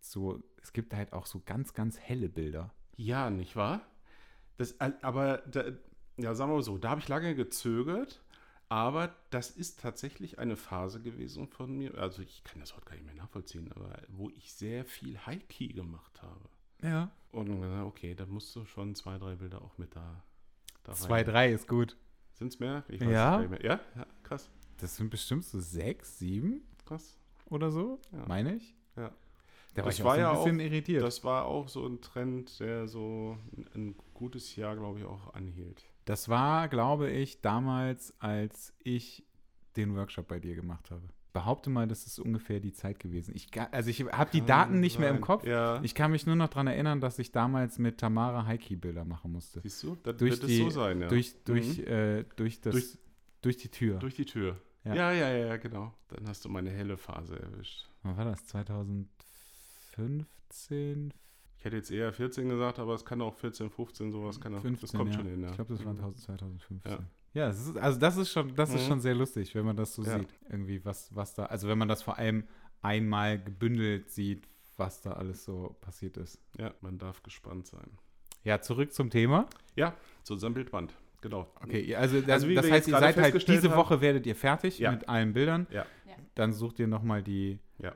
So, 0.00 0.42
es 0.62 0.72
gibt 0.72 0.94
halt 0.94 1.12
auch 1.12 1.26
so 1.26 1.42
ganz, 1.44 1.74
ganz 1.74 1.98
helle 1.98 2.28
Bilder. 2.28 2.72
Ja, 2.96 3.30
nicht 3.30 3.56
wahr? 3.56 3.80
Das, 4.56 4.80
aber, 4.80 5.38
da, 5.50 5.64
ja, 6.18 6.34
sagen 6.34 6.50
wir 6.52 6.56
mal 6.56 6.62
so, 6.62 6.78
da 6.78 6.90
habe 6.90 7.00
ich 7.00 7.08
lange 7.08 7.34
gezögert, 7.34 8.22
aber 8.68 9.14
das 9.30 9.50
ist 9.50 9.80
tatsächlich 9.80 10.38
eine 10.38 10.56
Phase 10.56 11.00
gewesen 11.02 11.48
von 11.48 11.76
mir, 11.76 11.96
also 11.98 12.22
ich 12.22 12.44
kann 12.44 12.60
das 12.60 12.74
heute 12.76 12.86
gar 12.86 12.94
nicht 12.94 13.06
mehr 13.06 13.14
nachvollziehen, 13.14 13.72
aber 13.72 14.00
wo 14.08 14.30
ich 14.30 14.52
sehr 14.54 14.84
viel 14.84 15.18
High-Key 15.26 15.68
gemacht 15.68 16.22
habe. 16.22 16.48
Ja. 16.84 17.10
Und 17.32 17.48
dann 17.48 17.60
gesagt, 17.60 17.84
okay, 17.86 18.14
da 18.14 18.26
musst 18.26 18.54
du 18.54 18.64
schon 18.64 18.94
zwei, 18.94 19.18
drei 19.18 19.34
Bilder 19.34 19.60
auch 19.62 19.76
mit 19.78 19.94
da, 19.96 20.22
da 20.84 20.92
Zwei, 20.92 21.24
drei 21.24 21.50
ist 21.52 21.66
gut. 21.66 21.96
Sind 22.34 22.48
es 22.52 22.60
mehr? 22.60 22.84
Ich 22.88 23.00
Ja. 23.00 23.06
es 23.08 23.12
gar 23.14 23.38
nicht 23.40 23.50
mehr. 23.50 23.64
Ja? 23.64 23.80
ja, 23.96 24.06
krass, 24.22 24.50
Das 24.78 24.96
sind 24.96 25.10
bestimmt 25.10 25.44
so 25.44 25.58
sechs, 25.60 26.18
sieben 26.18 26.62
krass. 26.84 27.18
oder 27.46 27.70
so, 27.70 28.00
Ja. 28.12 28.24
meine 28.26 28.54
ich. 28.56 28.74
Ja. 28.96 29.10
Da 29.74 29.82
war 29.82 29.86
Das 29.86 29.96
ich 29.96 30.02
auch 30.02 30.06
war 30.06 30.14
so 30.14 30.20
ja 30.20 30.30
ein 30.30 30.36
bisschen 30.44 30.60
auch- 30.60 30.64
irritiert. 30.64 31.02
Das 31.02 31.24
war 31.24 31.44
auch 31.46 31.68
so 31.68 31.84
ein 31.86 32.00
Trend, 32.00 32.60
der 32.60 32.86
so 32.86 33.36
ein 33.74 33.96
gutes 34.14 34.54
Jahr, 34.54 34.76
glaube 34.76 35.00
ich, 35.00 35.04
auch 35.04 35.34
anhielt. 35.34 35.84
Das 36.04 36.28
war, 36.28 36.68
glaube 36.68 37.10
ich, 37.10 37.40
damals, 37.40 38.14
als 38.20 38.72
ich 38.78 39.24
den 39.76 39.96
Workshop 39.96 40.28
bei 40.28 40.38
dir 40.38 40.54
gemacht 40.54 40.90
habe. 40.92 41.02
Behaupte 41.34 41.68
mal, 41.68 41.86
das 41.86 42.06
ist 42.06 42.18
ungefähr 42.18 42.60
die 42.60 42.72
Zeit 42.72 42.98
gewesen. 42.98 43.34
Ich, 43.34 43.48
also 43.72 43.90
ich 43.90 44.00
habe 44.04 44.30
die 44.32 44.40
Daten 44.40 44.80
nicht 44.80 44.98
mehr 44.98 45.10
im 45.10 45.16
sein. 45.16 45.22
Kopf. 45.22 45.44
Ja. 45.44 45.80
Ich 45.82 45.94
kann 45.94 46.10
mich 46.12 46.24
nur 46.26 46.36
noch 46.36 46.48
daran 46.48 46.68
erinnern, 46.68 47.00
dass 47.02 47.18
ich 47.18 47.30
damals 47.32 47.78
mit 47.78 47.98
Tamara 47.98 48.46
Heiki-Bilder 48.46 49.04
machen 49.04 49.32
musste. 49.32 49.60
Siehst 49.60 49.82
du? 49.82 49.96
Das 50.02 50.16
Durch 50.16 50.40
wird 50.40 50.48
die, 50.48 50.56
es 50.58 50.64
so 50.64 50.70
sein, 50.70 51.02
ja. 51.02 51.08
durch, 51.08 51.34
durch, 51.44 51.76
Mhm. 51.78 51.84
äh, 51.84 52.24
durch, 52.36 52.60
das, 52.62 52.72
durch, 52.72 52.98
Durch- 53.42 53.56
die 53.58 53.68
Tür. 53.68 53.98
Durch 53.98 54.14
die 54.14 54.24
Tür. 54.24 54.56
Ja. 54.84 54.94
Ja. 54.94 55.12
ja, 55.12 55.28
ja, 55.32 55.46
ja, 55.46 55.56
genau. 55.58 55.92
Dann 56.08 56.26
hast 56.28 56.42
du 56.44 56.48
meine 56.48 56.70
helle 56.70 56.96
Phase 56.96 57.38
erwischt. 57.38 57.88
Wann 58.04 58.16
war 58.16 58.24
das? 58.26 58.46
2015? 58.46 61.12
Ich 61.58 61.64
hätte 61.64 61.76
jetzt 61.76 61.90
eher 61.90 62.12
14 62.12 62.48
gesagt, 62.48 62.78
aber 62.78 62.94
es 62.94 63.04
kann 63.04 63.20
auch 63.22 63.34
14, 63.34 63.70
15, 63.70 64.12
sowas 64.12 64.40
kann 64.40 64.54
auch, 64.54 64.60
15, 64.60 64.80
das 64.88 64.92
kommt 64.96 65.14
schon 65.14 65.26
hin. 65.26 65.44
Ich 65.48 65.54
glaube, 65.54 65.74
das 65.74 65.84
war 65.84 65.94
Mhm. 65.94 66.14
2015. 66.16 67.06
Ja. 67.34 67.42
Ja, 67.42 67.48
das 67.48 67.66
ist, 67.66 67.76
also 67.76 67.98
das 67.98 68.16
ist 68.16 68.30
schon, 68.30 68.54
das 68.54 68.70
ist 68.72 68.84
Mhm. 68.84 68.88
schon 68.88 69.00
sehr 69.00 69.14
lustig, 69.14 69.54
wenn 69.54 69.64
man 69.66 69.76
das 69.76 69.94
so 69.94 70.02
Ja. 70.04 70.18
sieht. 70.18 70.28
Irgendwie, 70.48 70.84
was, 70.84 71.14
was 71.14 71.34
da, 71.34 71.46
also 71.46 71.68
wenn 71.68 71.76
man 71.78 71.88
das 71.88 72.02
vor 72.02 72.16
allem 72.16 72.44
einmal 72.80 73.42
gebündelt 73.42 74.10
sieht, 74.10 74.46
was 74.76 75.00
da 75.00 75.12
alles 75.12 75.44
so 75.44 75.76
passiert 75.80 76.16
ist. 76.16 76.40
Ja, 76.58 76.72
man 76.80 76.98
darf 76.98 77.22
gespannt 77.22 77.66
sein. 77.66 77.90
Ja, 78.44 78.60
zurück 78.60 78.92
zum 78.92 79.10
Thema. 79.10 79.46
Ja, 79.74 79.94
zu 80.22 80.34
unserem 80.34 80.54
Bildband. 80.54 80.94
Genau. 81.22 81.48
Okay, 81.62 81.80
ihr- 81.80 81.98
also, 81.98 82.20
das, 82.20 82.28
Also 82.30 82.48
wie 82.48 82.54
das 82.54 82.70
heißt, 82.70 82.88
ihr 82.88 82.98
seid 82.98 83.16
halt, 83.16 83.48
diese 83.48 83.70
haben- 83.70 83.76
Woche 83.78 84.00
werdet 84.00 84.26
ihr 84.26 84.36
fertig 84.36 84.78
Ja. 84.78 84.92
mit 84.92 85.08
allen 85.08 85.32
Bildern. 85.32 85.66
Ja. 85.70 85.86
Ja. 86.06 86.14
Dann 86.34 86.52
sucht 86.52 86.78
ihr 86.78 86.86
nochmal 86.86 87.22
die, 87.22 87.58
Ja. 87.78 87.94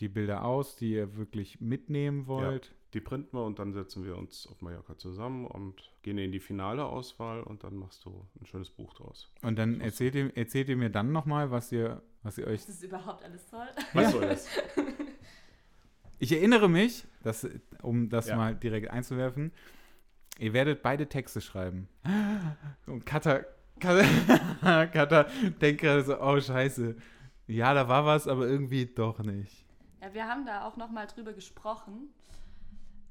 die 0.00 0.08
Bilder 0.08 0.44
aus, 0.44 0.76
die 0.76 0.92
ihr 0.92 1.16
wirklich 1.16 1.60
mitnehmen 1.60 2.26
wollt. 2.26 2.74
Die 2.94 3.00
printen 3.00 3.36
wir 3.36 3.44
und 3.44 3.58
dann 3.58 3.72
setzen 3.72 4.04
wir 4.04 4.16
uns 4.16 4.46
auf 4.46 4.62
Mallorca 4.62 4.96
zusammen 4.96 5.46
und 5.46 5.90
gehen 6.02 6.18
in 6.18 6.32
die 6.32 6.40
finale 6.40 6.84
Auswahl 6.84 7.42
und 7.42 7.64
dann 7.64 7.76
machst 7.76 8.04
du 8.04 8.26
ein 8.40 8.46
schönes 8.46 8.70
Buch 8.70 8.94
draus. 8.94 9.30
Und 9.42 9.58
dann 9.58 9.80
erzählt 9.80 10.14
ihr, 10.14 10.36
erzählt 10.36 10.68
ihr 10.68 10.76
mir 10.76 10.88
dann 10.90 11.12
nochmal, 11.12 11.50
was 11.50 11.72
ihr, 11.72 12.00
was 12.22 12.38
ihr 12.38 12.46
euch 12.46 12.60
Das 12.64 12.76
ist 12.76 12.84
überhaupt 12.84 13.24
alles 13.24 13.46
toll. 13.46 13.66
Was 13.92 14.12
soll 14.12 14.22
das? 14.22 14.48
Ich 16.18 16.32
erinnere 16.32 16.68
mich, 16.68 17.04
dass, 17.22 17.46
um 17.82 18.08
das 18.08 18.28
Ja. 18.28 18.36
mal 18.36 18.54
direkt 18.54 18.90
einzuwerfen, 18.90 19.52
ihr 20.38 20.54
werdet 20.54 20.82
beide 20.82 21.08
Texte 21.08 21.42
schreiben. 21.42 21.88
Und 22.86 23.04
Katha, 23.04 23.40
Katha, 23.80 24.86
Katha 24.86 25.26
denkt 25.60 25.82
gerade 25.82 26.02
so, 26.04 26.18
oh 26.18 26.40
scheiße. 26.40 26.96
Ja, 27.48 27.74
da 27.74 27.88
war 27.88 28.06
was, 28.06 28.26
aber 28.28 28.46
irgendwie 28.48 28.86
doch 28.86 29.18
nicht. 29.18 29.66
Ja, 30.00 30.14
wir 30.14 30.26
haben 30.26 30.46
da 30.46 30.66
auch 30.66 30.78
noch 30.78 30.90
mal 30.90 31.06
drüber 31.06 31.34
gesprochen 31.34 32.08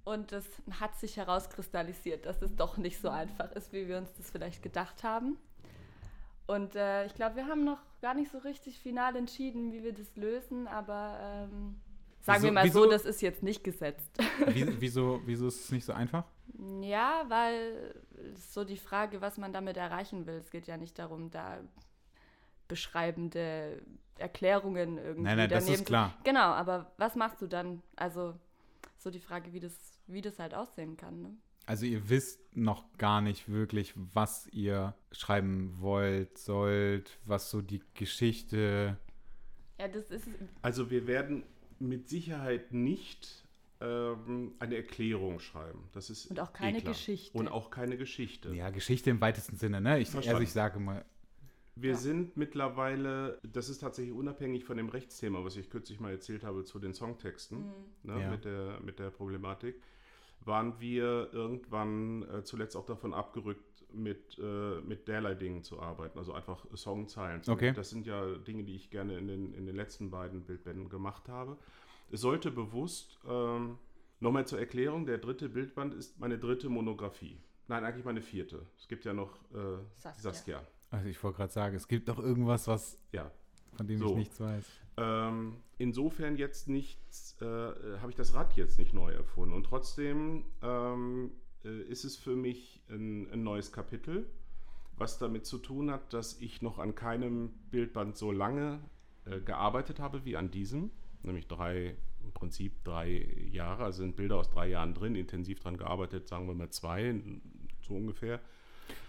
und 0.06 0.32
es 0.32 0.46
hat 0.80 0.96
sich 0.98 1.18
herauskristallisiert, 1.18 2.26
dass 2.26 2.42
es 2.42 2.56
doch 2.56 2.78
nicht 2.78 3.02
so 3.02 3.10
einfach 3.10 3.52
ist, 3.52 3.74
wie 3.74 3.88
wir 3.88 3.98
uns 3.98 4.14
das 4.18 4.30
vielleicht 4.32 4.64
gedacht 4.64 5.04
haben. 5.04 5.38
Und 6.48 6.76
äh, 6.76 7.06
ich 7.08 7.16
glaube, 7.16 7.38
wir 7.38 7.48
haben 7.48 7.64
noch 7.66 7.80
gar 8.02 8.14
nicht 8.14 8.32
so 8.32 8.38
richtig 8.38 8.80
final 8.80 9.16
entschieden, 9.16 9.72
wie 9.74 9.84
wir 9.84 9.94
das 9.94 10.16
lösen, 10.16 10.68
aber 10.68 11.18
ähm, 11.20 11.76
sagen 12.22 12.38
Wieso- 12.38 12.44
wir 12.46 12.52
mal 12.52 12.64
wieso- 12.66 12.84
so, 12.84 12.90
das 12.92 13.04
ist 13.06 13.22
jetzt 13.22 13.42
nicht 13.42 13.64
gesetzt. 13.64 14.12
Wie, 14.48 14.80
wieso, 14.80 15.22
wieso 15.26 15.48
ist 15.48 15.66
es 15.66 15.72
nicht 15.72 15.86
so 15.86 15.94
einfach? 15.94 16.24
Ja, 16.82 17.24
weil 17.28 17.96
es 18.36 18.54
so 18.54 18.64
die 18.64 18.78
Frage, 18.78 19.22
was 19.22 19.38
man 19.38 19.52
damit 19.54 19.76
erreichen 19.78 20.28
will. 20.28 20.36
Es 20.36 20.52
geht 20.52 20.68
ja 20.68 20.78
nicht 20.78 20.98
darum, 21.00 21.32
da 21.32 21.58
beschreibende 22.68 23.82
Erklärungen 24.18 24.98
irgendwie 24.98 25.24
Nein, 25.24 25.38
nein, 25.38 25.50
das 25.50 25.66
daneben 25.66 25.82
ist 25.82 25.88
klar. 25.88 26.14
Genau, 26.24 26.40
aber 26.54 26.92
was 26.98 27.16
machst 27.16 27.42
du 27.42 27.48
dann? 27.48 27.82
Also 27.96 28.36
so 28.98 29.10
die 29.10 29.20
Frage, 29.20 29.54
wie 29.54 29.60
das, 29.60 29.76
wie 30.08 30.22
das 30.22 30.40
halt 30.40 30.54
aussehen 30.54 30.98
kann. 30.98 31.22
Ne? 31.22 31.38
Also 31.66 31.86
ihr 31.86 32.10
wisst 32.10 32.56
noch 32.56 32.86
gar 32.98 33.22
nicht 33.22 33.50
wirklich, 33.50 33.94
was 33.96 34.48
ihr 34.52 34.94
schreiben 35.12 35.76
wollt, 35.80 36.38
sollt, 36.38 37.18
was 37.26 37.50
so 37.50 37.62
die 37.62 37.82
Geschichte. 37.96 38.98
Ja, 39.80 39.88
das 39.88 40.12
ist 40.12 40.28
Also 40.62 40.92
wir 40.92 41.08
werden 41.08 41.44
mit 41.80 42.08
Sicherheit 42.08 42.72
nicht 42.72 43.46
ähm, 43.82 44.54
eine 44.60 44.76
Erklärung 44.76 45.40
schreiben. 45.40 45.90
Das 45.94 46.10
ist 46.10 46.28
Und 46.28 46.40
auch 46.40 46.54
keine 46.54 46.78
eh 46.78 46.82
klar. 46.82 46.94
Geschichte. 46.94 47.38
Und 47.38 47.48
auch 47.48 47.72
keine 47.72 47.98
Geschichte. 47.98 48.54
Ja, 48.54 48.70
Geschichte 48.70 49.10
im 49.10 49.20
weitesten 49.20 49.58
Sinne, 49.58 49.82
ne? 49.82 50.00
Ich, 50.00 50.16
also 50.16 50.40
ich 50.40 50.52
sage 50.52 50.80
mal, 50.80 51.04
Wir 51.78 51.92
Ja. 51.92 51.98
sind 51.98 52.38
mittlerweile, 52.38 53.38
das 53.44 53.68
ist 53.70 53.80
tatsächlich 53.80 54.14
unabhängig 54.16 54.64
von 54.64 54.78
dem 54.78 54.88
Rechtsthema, 54.90 55.44
was 55.44 55.58
ich 55.58 55.70
kürzlich 55.70 56.00
mal 56.00 56.12
erzählt 56.12 56.44
habe 56.46 56.64
zu 56.64 56.80
den 56.80 56.94
Songtexten, 56.94 57.60
Mhm. 57.60 57.74
ne, 58.14 58.22
Ja. 58.22 58.30
mit, 58.32 58.46
der, 58.46 58.80
mit 58.82 58.98
der 59.00 59.10
Problematik, 59.10 59.76
waren 60.46 60.80
wir 60.80 61.30
irgendwann 61.34 62.24
äh, 62.30 62.44
zuletzt 62.44 62.78
auch 62.78 62.86
davon 62.86 63.14
abgerückt, 63.14 63.84
mit, 63.94 64.38
äh, 64.40 64.82
mit 64.82 65.08
derlei 65.08 65.36
Dingen 65.36 65.64
zu 65.64 65.80
arbeiten, 65.82 66.18
also 66.18 66.34
einfach 66.34 66.66
Songzeilen. 66.76 67.44
zu- 67.44 67.52
Okay. 67.52 67.74
Das 67.74 67.90
sind 67.90 68.06
ja 68.06 68.36
Dinge, 68.36 68.64
die 68.64 68.76
ich 68.76 68.90
gerne 68.90 69.18
in 69.18 69.28
den, 69.28 69.54
in 69.54 69.66
den 69.66 69.76
letzten 69.76 70.10
beiden 70.12 70.44
Bildbänden 70.44 70.90
gemacht 70.90 71.28
habe. 71.30 71.58
Es 72.12 72.22
sollte 72.22 72.52
bewusst, 72.52 73.20
ähm, 73.28 73.78
nochmal 74.22 74.46
zur 74.48 74.60
Erklärung, 74.60 75.06
der 75.06 75.18
dritte 75.18 75.50
Bildband 75.50 75.94
ist 75.94 76.20
meine 76.20 76.38
dritte 76.38 76.70
Monographie. 76.70 77.38
Nein, 77.68 77.84
eigentlich 77.84 78.06
meine 78.06 78.22
vierte. 78.22 78.66
Es 78.78 78.88
gibt 78.88 79.04
ja 79.06 79.14
noch 79.14 79.34
äh, 79.54 79.78
Saskia. 79.96 80.22
Saskia. 80.22 80.68
Also 80.90 81.08
ich 81.08 81.22
wollte 81.24 81.38
gerade 81.38 81.54
sagen, 81.54 81.76
es 81.76 81.88
gibt 81.88 82.10
doch 82.10 82.20
irgendwas, 82.20 82.68
was, 82.68 82.98
Ja, 83.12 83.32
von 83.76 83.88
dem 83.88 84.00
So. 84.00 84.10
ich 84.12 84.16
nichts 84.16 84.40
weiß. 84.40 84.66
Ähm, 84.98 85.58
insofern 85.78 86.38
jetzt 86.38 86.70
nichts, 86.70 87.36
äh, 87.42 87.46
habe 87.46 88.10
ich 88.10 88.16
das 88.16 88.34
Rad 88.34 88.56
jetzt 88.56 88.80
nicht 88.80 88.94
neu 88.94 89.12
erfunden. 89.12 89.54
Und 89.54 89.66
trotzdem 89.66 90.46
ähm, 90.62 91.32
äh, 91.64 91.82
ist 91.84 92.06
es 92.06 92.16
für 92.16 92.36
mich 92.36 92.82
ein, 92.90 93.30
ein 93.32 93.44
neues 93.44 93.72
Kapitel, 93.72 94.30
was 94.98 95.18
damit 95.18 95.46
zu 95.46 95.58
tun 95.58 95.92
hat, 95.92 96.14
dass 96.14 96.40
ich 96.40 96.62
noch 96.62 96.80
an 96.80 96.96
keinem 96.96 97.50
Bildband 97.72 98.16
so 98.16 98.32
lange 98.32 98.80
äh, 99.26 99.42
gearbeitet 99.42 100.00
habe 100.00 100.24
wie 100.24 100.38
an 100.38 100.52
diesem, 100.52 100.92
nämlich 101.24 101.48
drei, 101.48 101.98
im 102.24 102.32
Prinzip 102.32 102.84
drei 102.86 103.28
Jahre, 103.52 103.84
also 103.84 104.04
sind 104.04 104.16
Bilder 104.16 104.38
aus 104.38 104.50
drei 104.50 104.68
Jahren 104.70 104.94
drin, 104.94 105.16
intensiv 105.16 105.60
dran 105.60 105.78
gearbeitet, 105.78 106.28
sagen 106.28 106.48
wir 106.48 106.56
mal 106.56 106.70
zwei, 106.70 107.14
so 107.82 107.96
ungefähr. 107.96 108.40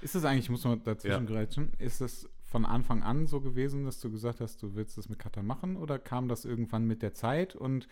Ist 0.03 0.15
das 0.15 0.25
eigentlich, 0.25 0.45
ich 0.45 0.51
muss 0.51 0.65
mal 0.65 0.77
dazwischen 0.79 1.27
Ja. 1.27 1.33
greifen, 1.35 1.73
ist 1.79 2.01
das 2.01 2.29
von 2.45 2.65
Anfang 2.65 3.03
an 3.03 3.27
so 3.27 3.41
gewesen, 3.41 3.85
dass 3.85 4.01
du 4.01 4.11
gesagt 4.11 4.41
hast, 4.41 4.63
du 4.63 4.75
willst 4.75 4.97
das 4.99 5.09
mit 5.09 5.19
Cuttern 5.19 5.47
machen? 5.47 5.77
Oder 5.77 5.99
kam 5.99 6.29
das 6.29 6.45
irgendwann 6.45 6.87
mit 6.87 7.03
der 7.03 7.13
Zeit 7.13 7.55
und 7.57 7.89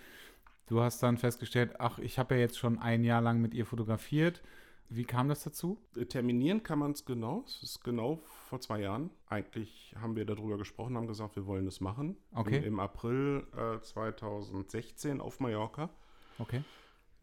du 0.66 0.81
hast 0.81 1.03
dann 1.03 1.18
festgestellt, 1.18 1.75
ach, 1.81 1.99
ich 1.99 2.18
habe 2.18 2.35
ja 2.35 2.40
jetzt 2.40 2.59
schon 2.59 2.79
ein 2.79 3.05
Jahr 3.05 3.20
lang 3.20 3.40
mit 3.40 3.53
ihr 3.55 3.66
fotografiert. 3.66 4.42
Wie 4.90 5.05
kam 5.05 5.29
das 5.29 5.42
dazu? 5.42 5.79
Äh, 5.97 6.05
Terminieren 6.07 6.62
kann 6.62 6.79
man 6.79 6.92
es 6.92 7.05
genau. 7.05 7.42
Es 7.47 7.62
ist 7.62 7.83
genau 7.83 8.20
vor 8.49 8.61
zwei 8.61 8.81
Jahren. 8.81 9.11
Eigentlich 9.29 9.94
haben 10.01 10.14
wir 10.14 10.25
darüber 10.27 10.57
gesprochen, 10.59 10.97
haben 10.97 11.07
gesagt, 11.07 11.37
wir 11.37 11.47
wollen 11.47 11.66
es 11.66 11.81
machen. 11.81 12.16
Okay. 12.35 12.59
Im, 12.59 12.64
im 12.64 12.81
April 12.81 13.47
äh, 13.57 13.81
2016 13.81 15.20
auf 15.20 15.40
Mallorca. 15.40 15.90
Okay. 16.38 16.62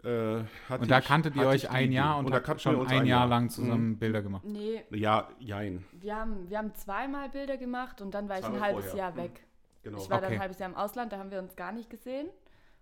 Äh, 0.03 0.43
Und 0.79 0.89
da 0.89 0.99
ich- 0.99 1.05
kanntet 1.05 1.35
ihr 1.35 1.45
euch 1.47 1.69
ein. 1.69 1.91
Jahr 1.91 2.17
und, 2.17 2.29
da 2.31 2.41
habt 2.45 2.61
schon 2.61 2.87
ein 2.87 3.05
Jahr 3.05 3.27
lang 3.27 3.49
zusammen 3.49 3.89
Mhm. 3.91 3.97
Bilder 3.99 4.21
gemacht. 4.23 4.43
Nee, 4.45 4.83
Ja, 4.89 5.29
jein. 5.39 5.85
wir 5.91 6.15
haben, 6.15 6.49
wir 6.49 6.57
haben 6.57 6.73
zweimal 6.75 7.29
Bilder 7.29 7.57
gemacht 7.57 8.01
und 8.01 8.11
dann 8.13 8.27
war 8.27 8.39
ich 8.39 8.45
ein 8.45 8.51
Zweimal 8.51 8.67
halbes 8.69 8.85
vorher. 8.85 8.99
Jahr 8.99 9.11
Mhm. 9.11 9.17
weg. 9.17 9.45
Genau. 9.83 9.97
Ich 9.99 10.09
war 10.09 10.17
dann 10.21 10.25
Okay. 10.27 10.35
ein 10.35 10.41
halbes 10.41 10.59
Jahr 10.59 10.69
im 10.69 10.75
Ausland, 10.75 11.11
da 11.11 11.17
haben 11.19 11.29
wir 11.31 11.39
uns 11.39 11.55
gar 11.55 11.71
nicht 11.71 11.89
gesehen. 11.89 12.27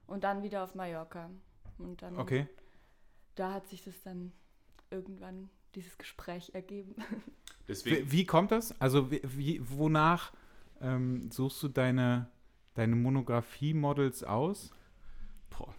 Und 0.07 0.23
dann 0.23 0.41
wieder 0.43 0.63
auf 0.63 0.75
Mallorca. 0.75 1.29
Und 1.77 2.01
dann, 2.01 2.17
Okay. 2.17 2.47
da 3.35 3.53
hat 3.53 3.67
sich 3.67 3.83
das 3.83 4.01
dann 4.01 4.31
irgendwann, 4.89 5.49
dieses 5.75 5.97
Gespräch 5.97 6.51
ergeben. 6.55 6.95
Deswegen, 7.67 8.07
Wie, 8.07 8.11
wie 8.11 8.25
kommt 8.25 8.51
das? 8.51 8.79
Also 8.81 9.11
wie, 9.11 9.21
wie, 9.23 9.61
wonach 9.69 10.31
ähm, 10.81 11.29
suchst 11.31 11.61
du 11.61 11.67
deine, 11.67 12.27
deine 12.73 12.95
Monografie-Models 12.95 14.23
aus? 14.23 14.71
boah, 15.51 15.73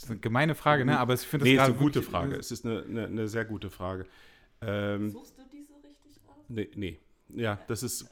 Das 0.00 0.04
ist 0.06 0.10
eine 0.12 0.20
gemeine 0.20 0.54
Frage, 0.54 0.86
ne? 0.86 0.98
Aber 0.98 1.12
ich 1.12 1.20
finde 1.20 1.44
das 1.44 1.48
nee, 1.48 1.52
ist 1.52 1.58
gerade 1.58 1.72
eine 1.72 1.78
gute 1.78 1.94
wirklich- 1.96 2.10
Frage. 2.10 2.36
Es 2.36 2.50
ist 2.50 2.64
eine, 2.64 2.82
eine, 2.84 3.06
eine 3.06 3.28
sehr 3.28 3.44
gute 3.44 3.68
Frage. 3.68 4.06
Ähm, 4.62 5.10
Suchst 5.10 5.36
du 5.36 5.42
die 5.52 5.62
so 5.62 5.74
richtig 5.76 6.22
aus? 6.26 6.36
nee, 6.48 6.70
nee. 6.74 6.98
Ja, 7.34 7.60
das 7.68 7.82
ist 7.82 8.08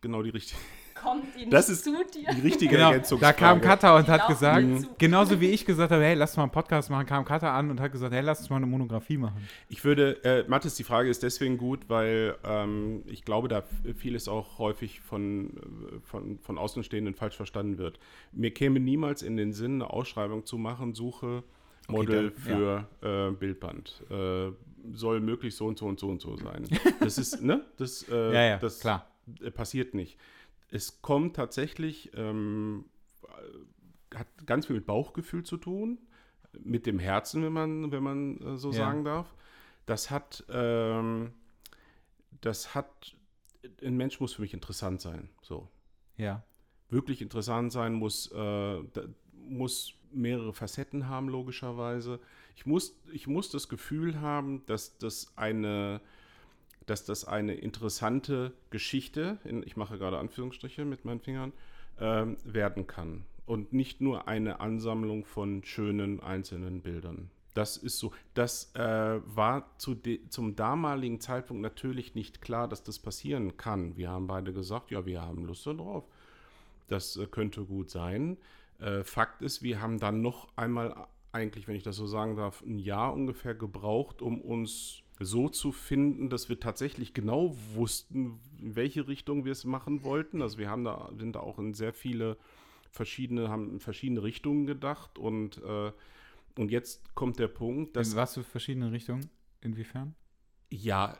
genau 0.00 0.22
die 0.22 0.30
richtige, 0.30 0.60
Kommt 1.02 1.24
die 1.38 1.48
Das 1.50 1.68
ist- 1.68 1.84
zu 1.84 1.90
dir? 1.90 2.04
die 2.34 2.40
richtige 2.40 2.76
Genau, 2.76 2.92
da 3.20 3.32
kam 3.32 3.60
Katha 3.60 3.96
und 3.96 4.06
Die 4.06 4.10
hat 4.10 4.28
gesagt, 4.28 4.98
genauso 4.98 5.40
wie 5.40 5.48
ich 5.50 5.64
gesagt 5.64 5.90
habe, 5.92 6.02
hey, 6.02 6.14
lass 6.14 6.36
mal 6.36 6.44
einen 6.44 6.52
Podcast 6.52 6.90
machen, 6.90 7.06
kam 7.06 7.24
Katha 7.24 7.56
an 7.56 7.70
und 7.70 7.80
hat 7.80 7.92
gesagt, 7.92 8.12
hey, 8.14 8.22
lass 8.22 8.40
uns 8.40 8.50
mal 8.50 8.56
eine 8.56 8.66
Monografie 8.66 9.16
machen. 9.18 9.46
Ich 9.68 9.84
würde, 9.84 10.22
äh, 10.24 10.44
Mathis, 10.48 10.74
die 10.76 10.84
Frage 10.84 11.08
ist 11.10 11.22
deswegen 11.22 11.56
gut, 11.58 11.88
weil 11.88 12.36
ähm, 12.44 13.02
ich 13.06 13.24
glaube, 13.24 13.48
da 13.48 13.62
vieles 13.96 14.28
auch 14.28 14.58
häufig 14.58 15.00
von, 15.00 15.48
äh, 15.56 16.00
von, 16.02 16.38
von 16.38 16.58
Außenstehenden 16.58 17.14
falsch 17.14 17.36
verstanden 17.36 17.78
wird. 17.78 17.98
Mir 18.32 18.52
käme 18.52 18.80
niemals 18.80 19.22
in 19.22 19.36
den 19.36 19.52
Sinn, 19.52 19.82
eine 19.82 19.90
Ausschreibung 19.90 20.44
zu 20.46 20.58
machen, 20.58 20.94
suche 20.94 21.42
Model 21.88 22.30
dann, 22.30 22.86
für 23.02 23.28
äh, 23.30 23.32
Bildband. 23.32 24.02
Äh, 24.10 24.50
soll 24.92 25.20
möglichst 25.20 25.58
so 25.58 25.66
und 25.66 25.78
so 25.78 25.86
und 25.86 26.00
so 26.00 26.08
und 26.08 26.20
so 26.20 26.36
sein. 26.36 26.64
Das 27.00 27.18
ist, 27.18 27.40
ne? 27.42 27.64
Das, 27.76 28.04
äh, 28.10 28.32
Ja, 28.34 28.42
ja, 28.42 28.56
das 28.58 28.80
klar. 28.80 29.06
passiert 29.54 29.94
nicht. 29.94 30.16
Es 30.74 31.02
kommt 31.02 31.36
tatsächlich, 31.36 32.10
ähm, 32.14 32.86
äh, 33.24 34.16
hat 34.16 34.26
ganz 34.46 34.66
viel 34.66 34.76
mit 34.76 34.86
Bauchgefühl 34.86 35.42
zu 35.44 35.58
tun, 35.58 35.98
mit 36.58 36.86
dem 36.86 36.98
Herzen, 36.98 37.42
wenn 37.42 37.52
man, 37.52 37.92
wenn 37.92 38.02
man 38.02 38.40
äh, 38.40 38.56
so 38.56 38.70
Ja. 38.70 38.76
sagen 38.76 39.04
darf. 39.04 39.34
Das 39.84 40.10
hat, 40.10 40.44
ähm, 40.48 41.32
das 42.40 42.74
hat, 42.74 43.14
ein 43.82 43.96
Mensch 43.98 44.18
muss 44.18 44.32
für 44.32 44.40
mich 44.42 44.54
interessant 44.54 45.02
sein. 45.02 45.28
So. 45.42 45.68
Ja. 46.16 46.42
Wirklich 46.88 47.20
interessant 47.20 47.70
sein, 47.70 47.92
muss, 47.92 48.32
äh, 48.32 48.34
da, 48.34 49.02
muss 49.34 49.94
mehrere 50.10 50.54
Facetten 50.54 51.06
haben, 51.08 51.28
logischerweise. 51.28 52.18
Ich 52.56 52.64
muss, 52.64 52.98
ich 53.12 53.26
muss 53.26 53.50
das 53.50 53.68
Gefühl 53.68 54.20
haben, 54.22 54.64
dass 54.66 54.96
das 54.96 55.36
eine, 55.36 56.00
dass 56.86 57.04
das 57.04 57.24
eine 57.24 57.54
interessante 57.54 58.52
Geschichte, 58.70 59.38
in, 59.44 59.62
ich 59.62 59.76
mache 59.76 59.98
gerade 59.98 60.18
Anführungsstriche 60.18 60.84
mit 60.84 61.04
meinen 61.04 61.20
Fingern, 61.20 61.52
ähm, 62.00 62.36
werden 62.44 62.86
kann. 62.86 63.24
Und 63.46 63.72
nicht 63.72 64.00
nur 64.00 64.28
eine 64.28 64.60
Ansammlung 64.60 65.24
von 65.24 65.64
schönen 65.64 66.20
einzelnen 66.20 66.80
Bildern. 66.80 67.30
Das 67.54 67.76
ist 67.76 67.98
so. 67.98 68.12
Das 68.34 68.74
äh, 68.74 69.20
war 69.26 69.66
zu 69.78 69.96
zum 70.28 70.56
damaligen 70.56 71.20
Zeitpunkt 71.20 71.62
natürlich 71.62 72.14
nicht 72.14 72.40
klar, 72.40 72.66
dass 72.66 72.82
das 72.82 72.98
passieren 72.98 73.56
kann. 73.56 73.96
Wir 73.96 74.10
haben 74.10 74.26
beide 74.26 74.52
gesagt, 74.52 74.90
ja, 74.90 75.04
wir 75.04 75.20
haben 75.20 75.44
Lust 75.44 75.66
darauf. 75.66 76.04
Das 76.88 77.16
äh, 77.16 77.26
könnte 77.26 77.64
gut 77.64 77.90
sein. 77.90 78.38
Äh, 78.78 79.04
Fakt 79.04 79.42
ist, 79.42 79.62
wir 79.62 79.82
haben 79.82 79.98
dann 79.98 80.22
noch 80.22 80.48
einmal, 80.56 81.06
eigentlich, 81.30 81.68
wenn 81.68 81.76
ich 81.76 81.82
das 81.82 81.96
so 81.96 82.06
sagen 82.06 82.36
darf, 82.36 82.62
ein 82.62 82.78
Jahr 82.78 83.12
ungefähr 83.12 83.54
gebraucht, 83.54 84.22
um 84.22 84.40
uns 84.40 85.02
so 85.20 85.48
zu 85.48 85.72
finden, 85.72 86.30
dass 86.30 86.48
wir 86.48 86.58
tatsächlich 86.58 87.14
genau 87.14 87.56
wussten, 87.74 88.40
in 88.58 88.76
welche 88.76 89.06
Richtung 89.08 89.44
wir 89.44 89.52
es 89.52 89.64
machen 89.64 90.04
wollten. 90.04 90.42
Also 90.42 90.58
wir 90.58 90.68
haben 90.68 90.84
da, 90.84 91.10
sind 91.16 91.36
da 91.36 91.40
auch 91.40 91.58
in 91.58 91.74
sehr 91.74 91.92
viele 91.92 92.36
verschiedene, 92.90 93.48
haben 93.48 93.70
in 93.70 93.80
verschiedene 93.80 94.22
Richtungen 94.22 94.66
gedacht 94.66 95.18
und, 95.18 95.62
äh, 95.62 95.92
und 96.58 96.70
jetzt 96.70 97.14
kommt 97.14 97.38
der 97.38 97.48
Punkt, 97.48 97.96
dass 97.96 98.12
In 98.12 98.16
was 98.16 98.34
für 98.34 98.44
verschiedene 98.44 98.92
Richtungen? 98.92 99.30
Inwiefern? 99.60 100.14
ja, 100.72 101.18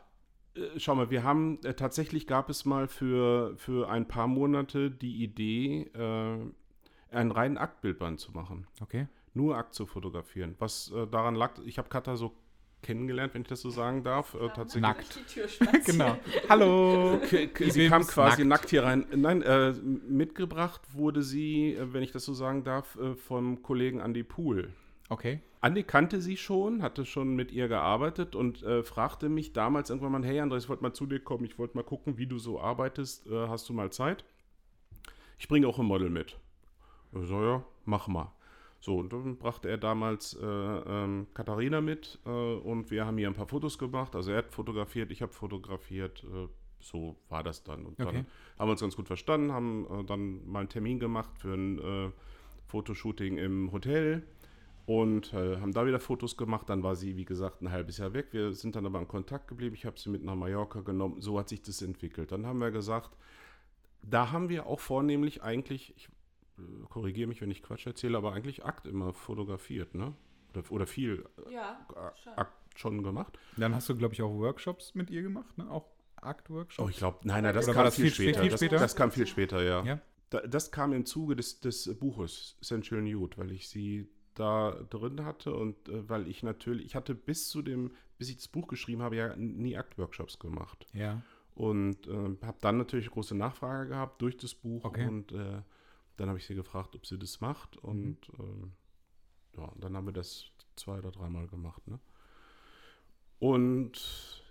äh, 0.55 0.79
schau 0.79 0.95
mal, 0.95 1.09
wir 1.09 1.23
haben 1.23 1.59
äh, 1.63 1.73
tatsächlich 1.73 2.27
gab 2.27 2.49
es 2.49 2.65
mal 2.65 2.87
für, 2.87 3.55
für 3.57 3.89
ein 3.89 4.07
paar 4.07 4.27
Monate 4.27 4.91
die 4.91 5.23
Idee, 5.23 5.83
äh, 5.93 7.15
einen 7.15 7.31
reinen 7.31 7.57
Aktbildband 7.57 8.19
zu 8.19 8.31
machen. 8.31 8.67
Okay. 8.81 9.07
Nur 9.35 9.57
Akt 9.57 9.73
zu 9.73 9.85
fotografieren. 9.85 10.55
Was 10.59 10.91
äh, 10.91 11.07
daran 11.07 11.35
lag, 11.35 11.59
ich 11.65 11.77
habe 11.77 11.89
Katha 11.89 12.15
so 12.15 12.35
kennengelernt, 12.83 13.33
wenn 13.33 13.41
ich 13.41 13.47
das 13.47 13.61
so 13.61 13.69
sagen 13.71 14.03
darf. 14.03 14.35
Äh, 14.35 14.49
tatsächlich. 14.53 14.81
Nackt. 14.81 15.85
Genau. 15.85 16.17
Hallo. 16.49 17.19
K- 17.29 17.69
Sie 17.71 17.87
kam 17.87 18.05
quasi 18.05 18.43
nackt. 18.45 18.61
nackt. 18.63 18.69
hier 18.69 18.83
rein. 18.83 19.05
Nein, 19.15 19.41
äh, 19.41 19.71
mitgebracht 19.73 20.81
wurde 20.93 21.23
sie, 21.23 21.73
äh, 21.73 21.93
wenn 21.93 22.03
ich 22.03 22.11
das 22.11 22.25
so 22.25 22.33
sagen 22.33 22.63
darf, 22.63 22.95
äh, 22.97 23.15
vom 23.15 23.63
Kollegen 23.63 23.99
Andy 23.99 24.23
Pool. 24.23 24.69
Okay. 25.09 25.39
Andi 25.61 25.83
kannte 25.83 26.19
sie 26.21 26.35
schon, 26.37 26.81
hatte 26.83 27.05
schon 27.05 27.35
mit 27.35 27.51
ihr 27.51 27.67
gearbeitet 27.69 28.35
und 28.35 28.63
äh, 28.63 28.83
fragte 28.83 29.29
mich 29.29 29.53
damals 29.53 29.89
irgendwann 29.89 30.11
mal, 30.11 30.23
hey 30.25 30.39
Andreas, 30.41 30.63
ich 30.63 30.69
wollte 30.69 30.83
mal 30.83 30.93
zu 30.93 31.05
dir 31.05 31.19
kommen, 31.21 31.45
ich 31.45 31.57
wollte 31.57 31.77
mal 31.77 31.83
gucken, 31.83 32.17
wie 32.17 32.27
du 32.27 32.37
so 32.37 32.59
arbeitest, 32.59 33.27
äh, 33.27 33.47
hast 33.47 33.69
du 33.69 33.73
mal 33.73 33.89
Zeit? 33.91 34.25
Ich 35.39 35.47
bringe 35.47 35.67
auch 35.67 35.79
ein 35.79 35.85
Model 35.85 36.09
mit. 36.09 36.37
Ich 37.13 37.27
so, 37.27 37.41
ja, 37.41 37.63
mach 37.85 38.07
mal. 38.07 38.31
So, 38.83 38.97
und 38.97 39.13
dann 39.13 39.37
brachte 39.37 39.69
er 39.69 39.77
damals 39.77 40.33
äh, 40.33 40.45
ähm, 40.45 41.27
Katharina 41.33 41.79
mit 41.79 42.19
äh, 42.25 42.29
und 42.29 42.91
wir 42.91 43.05
haben 43.05 43.17
hier 43.17 43.29
ein 43.29 43.33
paar 43.33 43.47
Fotos 43.47 43.77
gemacht. 43.77 44.13
Also 44.13 44.31
er 44.31 44.39
hat 44.39 44.51
fotografiert, 44.51 45.09
ich 45.09 45.21
habe 45.21 45.31
fotografiert. 45.31 46.21
Äh, 46.25 46.49
so 46.81 47.15
war 47.29 47.43
das 47.43 47.63
dann. 47.63 47.85
Und 47.85 47.97
Okay. 47.97 48.11
dann 48.11 48.25
haben 48.59 48.67
wir 48.67 48.71
uns 48.71 48.81
ganz 48.81 48.97
gut 48.97 49.07
verstanden, 49.07 49.53
haben 49.53 49.87
äh, 49.89 50.03
dann 50.03 50.45
mal 50.45 50.59
einen 50.59 50.67
Termin 50.67 50.99
gemacht 50.99 51.29
für 51.37 51.53
ein 51.53 51.79
äh, 51.79 52.11
Fotoshooting 52.65 53.37
im 53.37 53.71
Hotel 53.71 54.23
und 54.85 55.31
äh, 55.31 55.61
haben 55.61 55.71
da 55.71 55.85
wieder 55.85 56.01
Fotos 56.01 56.35
gemacht. 56.35 56.67
Dann 56.67 56.83
war 56.83 56.97
sie, 56.97 57.15
wie 57.15 57.23
gesagt, 57.23 57.61
ein 57.61 57.71
halbes 57.71 57.99
Jahr 57.99 58.11
weg. 58.11 58.27
Wir 58.31 58.51
sind 58.51 58.75
dann 58.75 58.85
aber 58.85 58.99
in 58.99 59.07
Kontakt 59.07 59.47
geblieben. 59.47 59.75
Ich 59.75 59.85
habe 59.85 59.97
sie 59.97 60.09
mit 60.09 60.25
nach 60.25 60.35
Mallorca 60.35 60.81
genommen. 60.81 61.21
So 61.21 61.39
hat 61.39 61.47
sich 61.47 61.61
das 61.61 61.81
entwickelt. 61.81 62.33
Dann 62.33 62.45
haben 62.45 62.59
wir 62.59 62.71
gesagt, 62.71 63.15
da 64.01 64.33
haben 64.33 64.49
wir 64.49 64.67
auch 64.67 64.81
vornehmlich 64.81 65.41
eigentlich, 65.41 65.93
ich 65.95 66.09
korrigiere 66.89 67.27
mich, 67.27 67.41
wenn 67.41 67.51
ich 67.51 67.61
Quatsch 67.63 67.85
erzähle, 67.85 68.17
aber 68.17 68.33
eigentlich 68.33 68.63
Akt 68.65 68.87
immer 68.87 69.13
fotografiert, 69.13 69.95
ne? 69.95 70.13
Oder, 70.53 70.71
oder 70.71 70.87
viel 70.87 71.25
Ja, 71.51 71.85
äh, 71.95 72.17
schon. 72.21 72.33
Akt 72.33 72.79
schon 72.79 73.03
gemacht. 73.03 73.37
Dann 73.57 73.73
hast 73.75 73.89
du, 73.89 73.95
glaube 73.95 74.13
ich, 74.13 74.21
auch 74.21 74.33
Workshops 74.33 74.95
mit 74.95 75.09
ihr 75.09 75.21
gemacht, 75.21 75.57
ne? 75.57 75.69
Auch 75.69 75.85
Aktworkshops. 76.17 76.85
Oh, 76.85 76.89
ich 76.89 76.97
glaube, 76.97 77.19
nein, 77.23 77.43
nein, 77.43 77.53
das 77.53 77.65
Oder 77.65 77.73
kam 77.75 77.85
das 77.85 77.95
viel, 77.95 78.05
viel 78.11 78.33
später. 78.33 78.39
später? 78.39 78.49
Das, 78.51 78.59
Später? 78.59 78.77
das 78.79 78.95
kam 78.95 79.11
viel 79.11 79.27
später, 79.27 79.61
ja. 79.63 79.83
Ja. 79.83 79.99
Da, 80.29 80.41
das 80.41 80.71
kam 80.71 80.93
im 80.93 81.05
Zuge 81.05 81.35
des, 81.35 81.59
des 81.59 81.93
Buches 81.99 82.57
Essential 82.61 83.01
Nude, 83.01 83.37
weil 83.37 83.51
ich 83.51 83.67
sie 83.69 84.07
da 84.33 84.71
drin 84.89 85.23
hatte 85.25 85.53
und 85.53 85.87
äh, 85.89 86.07
weil 86.09 86.27
ich 86.27 86.41
natürlich, 86.41 86.85
ich 86.87 86.95
hatte 86.95 87.13
bis 87.13 87.49
zu 87.49 87.61
dem, 87.61 87.91
bis 88.17 88.29
ich 88.29 88.37
das 88.37 88.47
Buch 88.47 88.67
geschrieben 88.67 89.01
habe, 89.03 89.15
ja 89.15 89.35
nie 89.35 89.77
Aktworkshops 89.77 90.39
gemacht. 90.39 90.87
Ja. 90.93 91.21
Und 91.55 92.07
äh, 92.07 92.35
habe 92.43 92.57
dann 92.61 92.77
natürlich 92.77 93.11
große 93.11 93.35
Nachfrage 93.35 93.89
gehabt 93.89 94.21
durch 94.23 94.37
das 94.37 94.55
Buch 94.55 94.83
Okay. 94.85 95.07
und 95.07 95.31
äh, 95.33 95.61
dann 96.17 96.29
habe 96.29 96.39
ich 96.39 96.45
sie 96.45 96.55
gefragt, 96.55 96.95
ob 96.95 97.05
sie 97.05 97.17
das 97.17 97.41
macht 97.41 97.77
und 97.77 98.17
ähm, 98.39 98.73
ja, 99.57 99.71
dann 99.79 99.95
haben 99.95 100.05
wir 100.05 100.13
das 100.13 100.45
zwei 100.75 100.97
oder 100.97 101.11
dreimal 101.11 101.47
gemacht. 101.47 101.87
Ne? 101.87 101.99
Und 103.39 104.43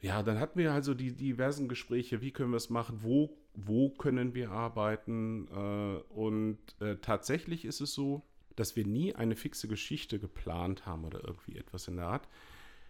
ja, 0.00 0.22
dann 0.22 0.38
hatten 0.38 0.58
wir 0.58 0.72
also 0.72 0.94
die 0.94 1.14
diversen 1.14 1.68
Gespräche, 1.68 2.20
wie 2.20 2.30
können 2.30 2.50
wir 2.50 2.58
es 2.58 2.70
machen, 2.70 2.98
wo, 3.02 3.38
wo 3.54 3.90
können 3.90 4.34
wir 4.34 4.50
arbeiten 4.50 5.48
äh, 5.48 6.12
und 6.12 6.58
äh, 6.80 6.96
tatsächlich 6.96 7.64
ist 7.64 7.80
es 7.80 7.94
so, 7.94 8.22
dass 8.56 8.76
wir 8.76 8.86
nie 8.86 9.14
eine 9.14 9.36
fixe 9.36 9.66
Geschichte 9.66 10.18
geplant 10.18 10.86
haben 10.86 11.04
oder 11.04 11.24
irgendwie 11.24 11.56
etwas 11.56 11.88
in 11.88 11.96
der 11.96 12.06
Art. 12.06 12.28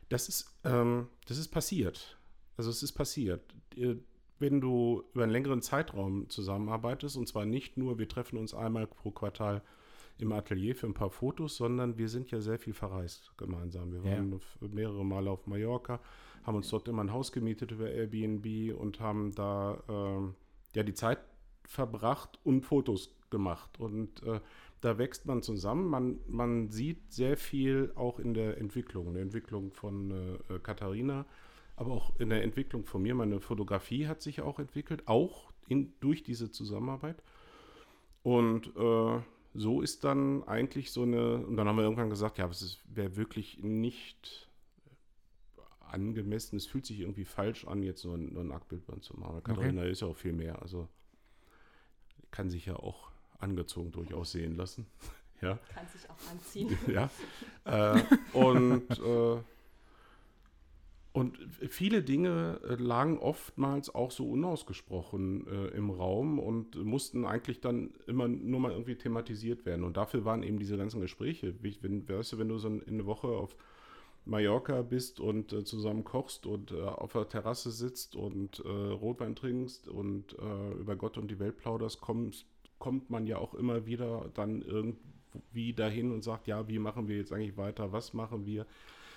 Das 0.08 0.28
ist, 0.28 0.58
ähm, 0.64 1.08
das 1.26 1.38
ist 1.38 1.48
passiert. 1.48 2.18
Also 2.56 2.70
es 2.70 2.82
ist 2.82 2.92
passiert. 2.92 3.54
Wenn 4.44 4.60
du 4.60 5.04
über 5.14 5.22
einen 5.22 5.32
längeren 5.32 5.62
Zeitraum 5.62 6.28
zusammenarbeitest, 6.28 7.16
und 7.16 7.26
zwar 7.26 7.46
nicht 7.46 7.78
nur, 7.78 7.98
wir 7.98 8.06
treffen 8.08 8.36
uns 8.38 8.52
einmal 8.52 8.86
pro 8.86 9.10
Quartal 9.10 9.62
im 10.18 10.32
Atelier 10.32 10.76
für 10.76 10.86
ein 10.86 10.92
paar 10.92 11.08
Fotos, 11.08 11.56
sondern 11.56 11.96
wir 11.96 12.10
sind 12.10 12.30
ja 12.30 12.42
sehr 12.42 12.58
viel 12.58 12.74
verreist 12.74 13.32
gemeinsam. 13.38 13.90
Wir 13.92 14.00
Ja. 14.00 14.18
waren 14.18 14.34
f- 14.34 14.58
mehrere 14.60 15.02
Male 15.02 15.30
auf 15.30 15.46
Mallorca, 15.46 15.98
haben 16.42 16.56
uns 16.56 16.68
dort 16.68 16.88
immer 16.88 17.02
ein 17.02 17.10
Haus 17.10 17.32
gemietet 17.32 17.70
über 17.70 17.90
Airbnb 17.90 18.78
und 18.78 19.00
haben 19.00 19.34
da 19.34 19.82
ähm, 19.88 20.34
ja 20.74 20.82
die 20.82 20.92
Zeit 20.92 21.20
verbracht 21.66 22.38
und 22.44 22.66
Fotos 22.66 23.16
gemacht. 23.30 23.80
Und 23.80 24.22
äh, 24.24 24.40
da 24.82 24.98
wächst 24.98 25.24
man 25.24 25.40
zusammen. 25.42 25.88
Man, 25.88 26.18
man 26.28 26.68
sieht 26.68 27.10
sehr 27.10 27.38
viel 27.38 27.92
auch 27.94 28.18
in 28.18 28.34
der 28.34 28.58
Entwicklung, 28.58 29.06
in 29.06 29.14
der 29.14 29.22
Entwicklung 29.22 29.72
von 29.72 30.10
äh, 30.10 30.58
Katharina, 30.62 31.24
aber 31.76 31.92
auch 31.92 32.18
in 32.18 32.30
der 32.30 32.42
Entwicklung 32.42 32.84
von 32.84 33.02
mir. 33.02 33.14
Meine 33.14 33.40
Fotografie 33.40 34.06
hat 34.06 34.22
sich 34.22 34.40
auch 34.40 34.58
entwickelt, 34.58 35.06
auch 35.06 35.52
in, 35.68 35.92
durch 36.00 36.22
diese 36.22 36.50
Zusammenarbeit. 36.50 37.22
Und 38.22 38.74
äh, 38.76 39.20
so 39.54 39.80
ist 39.82 40.04
dann 40.04 40.42
eigentlich 40.44 40.92
so 40.92 41.02
eine, 41.02 41.46
und 41.46 41.56
dann 41.56 41.68
haben 41.68 41.76
wir 41.76 41.84
irgendwann 41.84 42.10
gesagt, 42.10 42.38
ja, 42.38 42.48
es 42.48 42.80
wäre 42.86 43.16
wirklich 43.16 43.62
nicht 43.62 44.48
angemessen, 45.80 46.56
es 46.56 46.66
fühlt 46.66 46.86
sich 46.86 47.00
irgendwie 47.00 47.24
falsch 47.24 47.66
an, 47.66 47.82
jetzt 47.82 48.04
nur 48.04 48.16
ein, 48.16 48.32
nur 48.32 48.42
ein 48.42 48.48
Nacktbildband 48.48 49.04
zu 49.04 49.16
machen. 49.16 49.42
Katharina 49.44 49.84
ist 49.84 50.00
ja 50.00 50.08
auch 50.08 50.16
viel 50.16 50.32
mehr, 50.32 50.60
also 50.60 50.88
kann 52.30 52.50
sich 52.50 52.66
ja 52.66 52.74
auch 52.76 53.12
angezogen 53.38 53.92
durchaus 53.92 54.32
sehen 54.32 54.56
lassen. 54.56 54.86
ja. 55.40 55.58
Kann 55.72 55.86
sich 55.86 56.10
auch 56.10 56.30
anziehen. 56.30 56.76
ja. 56.88 57.10
Äh, 57.64 58.02
und, 58.32 58.90
äh, 58.90 59.38
und 61.14 61.38
viele 61.70 62.02
Dinge 62.02 62.60
äh, 62.68 62.74
lagen 62.74 63.18
oftmals 63.18 63.94
auch 63.94 64.10
so 64.10 64.28
unausgesprochen 64.30 65.46
äh, 65.48 65.68
im 65.68 65.90
Raum 65.90 66.40
und 66.40 66.76
mussten 66.84 67.24
eigentlich 67.24 67.60
dann 67.62 67.94
immer 68.08 68.28
nur 68.28 68.60
mal 68.60 68.72
irgendwie 68.72 68.96
thematisiert 68.96 69.64
werden. 69.64 69.84
Und 69.84 69.96
dafür 69.96 70.26
waren 70.26 70.42
eben 70.42 70.58
diese 70.58 70.76
ganzen 70.76 71.00
Gespräche. 71.00 71.54
Wenn, 71.82 72.08
weißt 72.08 72.32
du, 72.34 72.38
wenn 72.38 72.48
du 72.48 72.58
so 72.58 72.68
ein- 72.68 72.82
eine 72.88 73.06
Woche 73.06 73.28
auf 73.28 73.56
Mallorca 74.26 74.82
bist 74.82 75.20
und 75.20 75.52
äh, 75.52 75.64
zusammen 75.64 76.04
kochst 76.04 76.46
und 76.46 76.72
äh, 76.72 76.80
auf 76.82 77.12
der 77.12 77.28
Terrasse 77.28 77.70
sitzt 77.70 78.16
und 78.16 78.60
äh, 78.64 78.68
Rotwein 78.68 79.36
trinkst 79.36 79.88
und 79.88 80.36
äh, 80.38 80.72
über 80.80 80.96
Gott 80.96 81.18
und 81.18 81.30
die 81.30 81.38
Welt 81.38 81.58
plauderst, 81.58 82.00
kommst, 82.00 82.46
kommt 82.78 83.10
man 83.10 83.26
ja 83.26 83.38
auch 83.38 83.54
immer 83.54 83.86
wieder 83.86 84.30
dann 84.34 84.62
irgendwie 84.62 85.72
dahin 85.74 86.10
und 86.12 86.24
sagt, 86.24 86.48
ja, 86.48 86.68
wie 86.68 86.78
machen 86.80 87.08
wir 87.08 87.16
jetzt 87.18 87.32
eigentlich 87.32 87.56
weiter, 87.56 87.92
was 87.92 88.14
machen 88.14 88.46
wir? 88.46 88.66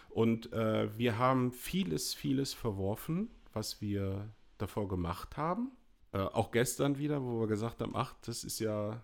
Und 0.09 0.51
äh, 0.53 0.95
wir 0.97 1.17
haben 1.17 1.51
vieles, 1.51 2.13
vieles 2.13 2.53
verworfen, 2.53 3.29
was 3.53 3.81
wir 3.81 4.29
davor 4.57 4.87
gemacht 4.87 5.37
haben. 5.37 5.71
Äh, 6.11 6.19
auch 6.19 6.51
gestern 6.51 6.97
wieder, 6.97 7.21
wo 7.23 7.41
wir 7.41 7.47
gesagt 7.47 7.81
haben, 7.81 7.95
ach, 7.95 8.15
das 8.25 8.43
ist 8.43 8.59
ja, 8.59 9.03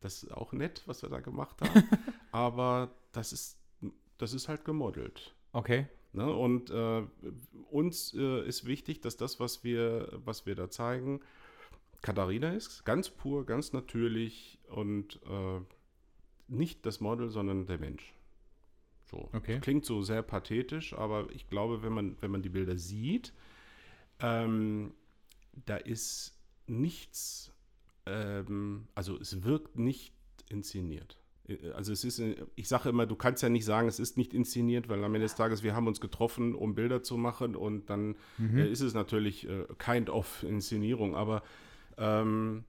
das 0.00 0.22
ist 0.22 0.32
auch 0.32 0.52
nett, 0.52 0.82
was 0.86 1.02
wir 1.02 1.08
da 1.08 1.20
gemacht 1.20 1.60
haben. 1.62 1.84
Aber 2.32 2.90
das 3.12 3.32
ist, 3.32 3.58
das 4.18 4.32
ist 4.32 4.48
halt 4.48 4.64
gemodelt. 4.64 5.34
Okay. 5.52 5.86
Ne? 6.12 6.30
Und 6.30 6.70
äh, 6.70 7.02
uns 7.70 8.14
äh, 8.14 8.46
ist 8.46 8.66
wichtig, 8.66 9.00
dass 9.00 9.16
das, 9.16 9.40
was 9.40 9.64
wir, 9.64 10.08
was 10.24 10.46
wir 10.46 10.54
da 10.54 10.68
zeigen, 10.70 11.20
Katharina 12.02 12.52
ist, 12.52 12.84
ganz 12.84 13.08
pur, 13.10 13.46
ganz 13.46 13.72
natürlich 13.72 14.58
und 14.68 15.20
äh, 15.24 15.60
nicht 16.48 16.84
das 16.84 17.00
Model, 17.00 17.30
sondern 17.30 17.66
der 17.66 17.78
Mensch. 17.78 18.12
So. 19.12 19.28
Okay. 19.34 19.60
Klingt 19.60 19.84
so 19.84 20.00
sehr 20.02 20.22
pathetisch, 20.22 20.94
aber 20.94 21.28
ich 21.34 21.48
glaube, 21.50 21.82
wenn 21.82 21.92
man, 21.92 22.16
wenn 22.20 22.30
man 22.30 22.40
die 22.42 22.48
Bilder 22.48 22.78
sieht, 22.78 23.34
ähm, 24.20 24.94
da 25.66 25.76
ist 25.76 26.34
nichts, 26.66 27.52
ähm, 28.06 28.88
also 28.94 29.18
es 29.18 29.44
wirkt 29.44 29.78
nicht 29.78 30.14
inszeniert. 30.48 31.18
Äh, 31.46 31.72
Also 31.72 31.92
es 31.92 32.04
ist, 32.04 32.20
äh, 32.20 32.36
ich 32.54 32.68
sage 32.68 32.88
immer, 32.88 33.04
du 33.04 33.16
kannst 33.16 33.42
ja 33.42 33.50
nicht 33.50 33.66
sagen, 33.66 33.86
es 33.86 34.00
ist 34.00 34.16
nicht 34.16 34.32
inszeniert, 34.32 34.88
weil 34.88 35.04
am 35.04 35.14
Ende 35.14 35.26
des 35.26 35.34
Tages, 35.34 35.62
wir 35.62 35.74
haben 35.74 35.86
uns 35.86 36.00
getroffen, 36.00 36.54
um 36.54 36.74
Bilder 36.74 37.02
zu 37.02 37.18
machen 37.18 37.54
und 37.54 37.90
dann 37.90 38.16
äh, 38.56 38.70
ist 38.70 38.80
es 38.80 38.94
natürlich 38.94 39.46
äh, 39.46 39.66
kind 39.78 40.08
of 40.08 40.42
Inszenierung, 40.42 41.14
aber 41.14 41.42
ähm, 41.98 42.64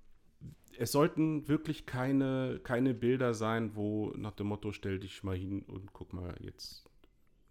es 0.77 0.91
sollten 0.91 1.47
wirklich 1.47 1.85
keine, 1.85 2.59
keine 2.63 2.93
Bilder 2.93 3.33
sein, 3.33 3.75
wo 3.75 4.11
nach 4.15 4.33
dem 4.33 4.47
Motto, 4.47 4.71
stell 4.71 4.99
dich 4.99 5.23
mal 5.23 5.35
hin 5.35 5.63
und 5.63 5.93
guck 5.93 6.13
mal 6.13 6.35
jetzt 6.39 6.89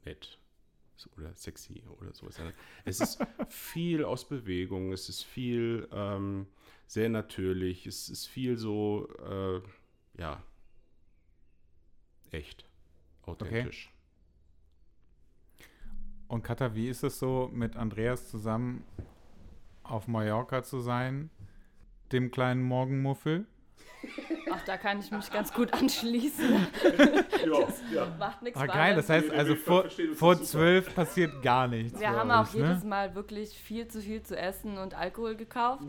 nett 0.04 0.38
oder 1.16 1.34
sexy 1.34 1.82
oder 1.98 2.12
so. 2.12 2.28
Es 2.84 3.00
ist 3.00 3.18
viel 3.48 4.04
aus 4.04 4.28
Bewegung, 4.28 4.92
es 4.92 5.08
ist 5.08 5.22
viel 5.22 5.88
ähm, 5.92 6.46
sehr 6.86 7.08
natürlich, 7.08 7.86
es 7.86 8.08
ist 8.08 8.26
viel 8.26 8.56
so, 8.56 9.08
äh, 9.18 9.60
ja, 10.20 10.42
echt, 12.30 12.64
authentisch. 13.22 13.90
Und 16.28 16.42
Katha, 16.42 16.74
wie 16.74 16.88
ist 16.88 17.02
es 17.02 17.18
so, 17.18 17.50
mit 17.52 17.76
Andreas 17.76 18.30
zusammen 18.30 18.84
auf 19.82 20.08
Mallorca 20.08 20.62
zu 20.62 20.80
sein, 20.80 21.30
dem 22.12 22.30
kleinen 22.30 22.62
Morgenmuffel? 22.62 23.46
Ach, 24.50 24.62
da 24.62 24.76
kann 24.76 25.00
ich 25.00 25.10
mich 25.10 25.30
ganz 25.30 25.52
gut 25.52 25.72
anschließen. 25.72 26.66
Ja, 27.42 27.68
ja. 27.92 28.16
Macht 28.20 28.42
nichts 28.42 28.58
Ah, 28.60 28.66
geil, 28.66 28.94
das 28.94 29.08
heißt 29.08 29.30
also 29.32 29.56
vor, 29.56 30.40
zwölf 30.42 30.94
passiert 30.94 31.42
gar 31.42 31.66
nichts. 31.66 31.98
Wir 31.98 32.10
haben 32.10 32.30
euch, 32.30 32.36
auch 32.36 32.54
jedes 32.54 32.84
ne? 32.84 32.88
Mal 32.88 33.14
wirklich 33.16 33.58
viel 33.58 33.88
zu 33.88 34.00
viel 34.00 34.22
zu 34.22 34.38
essen 34.38 34.78
und 34.78 34.94
Alkohol 34.94 35.34
gekauft. 35.34 35.82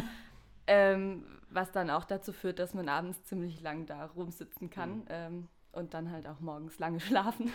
ähm, 0.66 1.24
was 1.48 1.70
dann 1.70 1.90
auch 1.90 2.04
dazu 2.04 2.32
führt, 2.32 2.58
dass 2.58 2.74
man 2.74 2.88
abends 2.88 3.22
ziemlich 3.24 3.60
lang 3.60 3.86
da 3.86 4.06
rumsitzen 4.06 4.68
kann 4.68 5.04
ähm, 5.10 5.48
und 5.70 5.94
dann 5.94 6.10
halt 6.10 6.26
auch 6.26 6.40
morgens 6.40 6.78
lange 6.80 6.98
schlafen. 7.00 7.52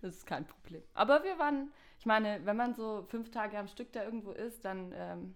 das 0.00 0.14
ist 0.16 0.26
kein 0.26 0.46
Problem. 0.46 0.82
Aber 0.94 1.22
wir 1.24 1.38
waren, 1.38 1.70
ich 1.98 2.06
meine, 2.06 2.40
wenn 2.44 2.56
man 2.56 2.74
so 2.74 3.04
fünf 3.08 3.30
Tage 3.30 3.58
am 3.58 3.68
Stück 3.68 3.92
da 3.92 4.02
irgendwo 4.02 4.30
ist, 4.30 4.64
dann 4.64 4.92
ähm, 4.96 5.34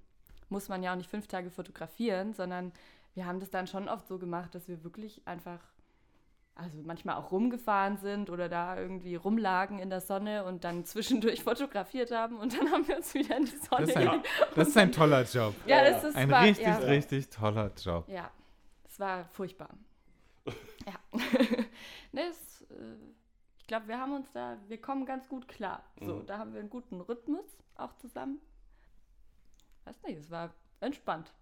muss 0.48 0.68
man 0.68 0.82
ja 0.82 0.92
auch 0.92 0.96
nicht 0.96 1.10
fünf 1.10 1.26
Tage 1.26 1.50
fotografieren, 1.50 2.34
sondern 2.34 2.72
wir 3.14 3.26
haben 3.26 3.40
das 3.40 3.50
dann 3.50 3.66
schon 3.66 3.88
oft 3.88 4.06
so 4.06 4.18
gemacht, 4.18 4.54
dass 4.54 4.68
wir 4.68 4.84
wirklich 4.84 5.22
einfach 5.26 5.60
also 6.54 6.78
manchmal 6.82 7.16
auch 7.16 7.32
rumgefahren 7.32 7.98
sind 7.98 8.30
oder 8.30 8.48
da 8.48 8.78
irgendwie 8.78 9.14
rumlagen 9.14 9.78
in 9.78 9.90
der 9.90 10.00
Sonne 10.00 10.44
und 10.44 10.64
dann 10.64 10.86
zwischendurch 10.86 11.42
fotografiert 11.44 12.10
haben 12.12 12.38
und 12.38 12.56
dann 12.56 12.70
haben 12.72 12.88
wir 12.88 12.96
uns 12.96 13.12
wieder 13.12 13.36
in 13.36 13.44
die 13.44 13.56
Sonne 13.56 13.86
Das 13.86 13.88
ist 13.90 13.96
ein, 13.96 14.22
das 14.54 14.68
ist 14.68 14.76
ein 14.78 14.92
toller 14.92 15.22
Job. 15.24 15.54
Ja, 15.66 15.84
das 15.90 16.04
ist 16.04 16.16
Ein 16.16 16.30
war, 16.30 16.42
richtig, 16.44 16.66
ja, 16.66 16.76
richtig 16.78 17.28
toller 17.28 17.70
Job. 17.82 18.08
ja, 18.08 18.30
es 18.86 18.98
war 18.98 19.26
furchtbar. 19.26 19.68
ja. 20.86 20.94
ne, 22.12 22.22
es, 22.30 22.62
äh, 22.70 22.74
ich 23.58 23.66
glaube, 23.66 23.88
wir 23.88 23.98
haben 23.98 24.14
uns 24.14 24.30
da, 24.32 24.56
wir 24.68 24.80
kommen 24.80 25.04
ganz 25.04 25.28
gut 25.28 25.48
klar. 25.48 25.82
So, 26.00 26.14
Mhm. 26.16 26.26
da 26.26 26.38
haben 26.38 26.52
wir 26.54 26.60
einen 26.60 26.70
guten 26.70 27.00
Rhythmus 27.02 27.44
auch 27.76 27.94
zusammen. 27.96 28.40
Weiß 29.86 30.02
nicht, 30.02 30.18
es 30.18 30.30
war 30.30 30.52
entspannt. 30.80 31.32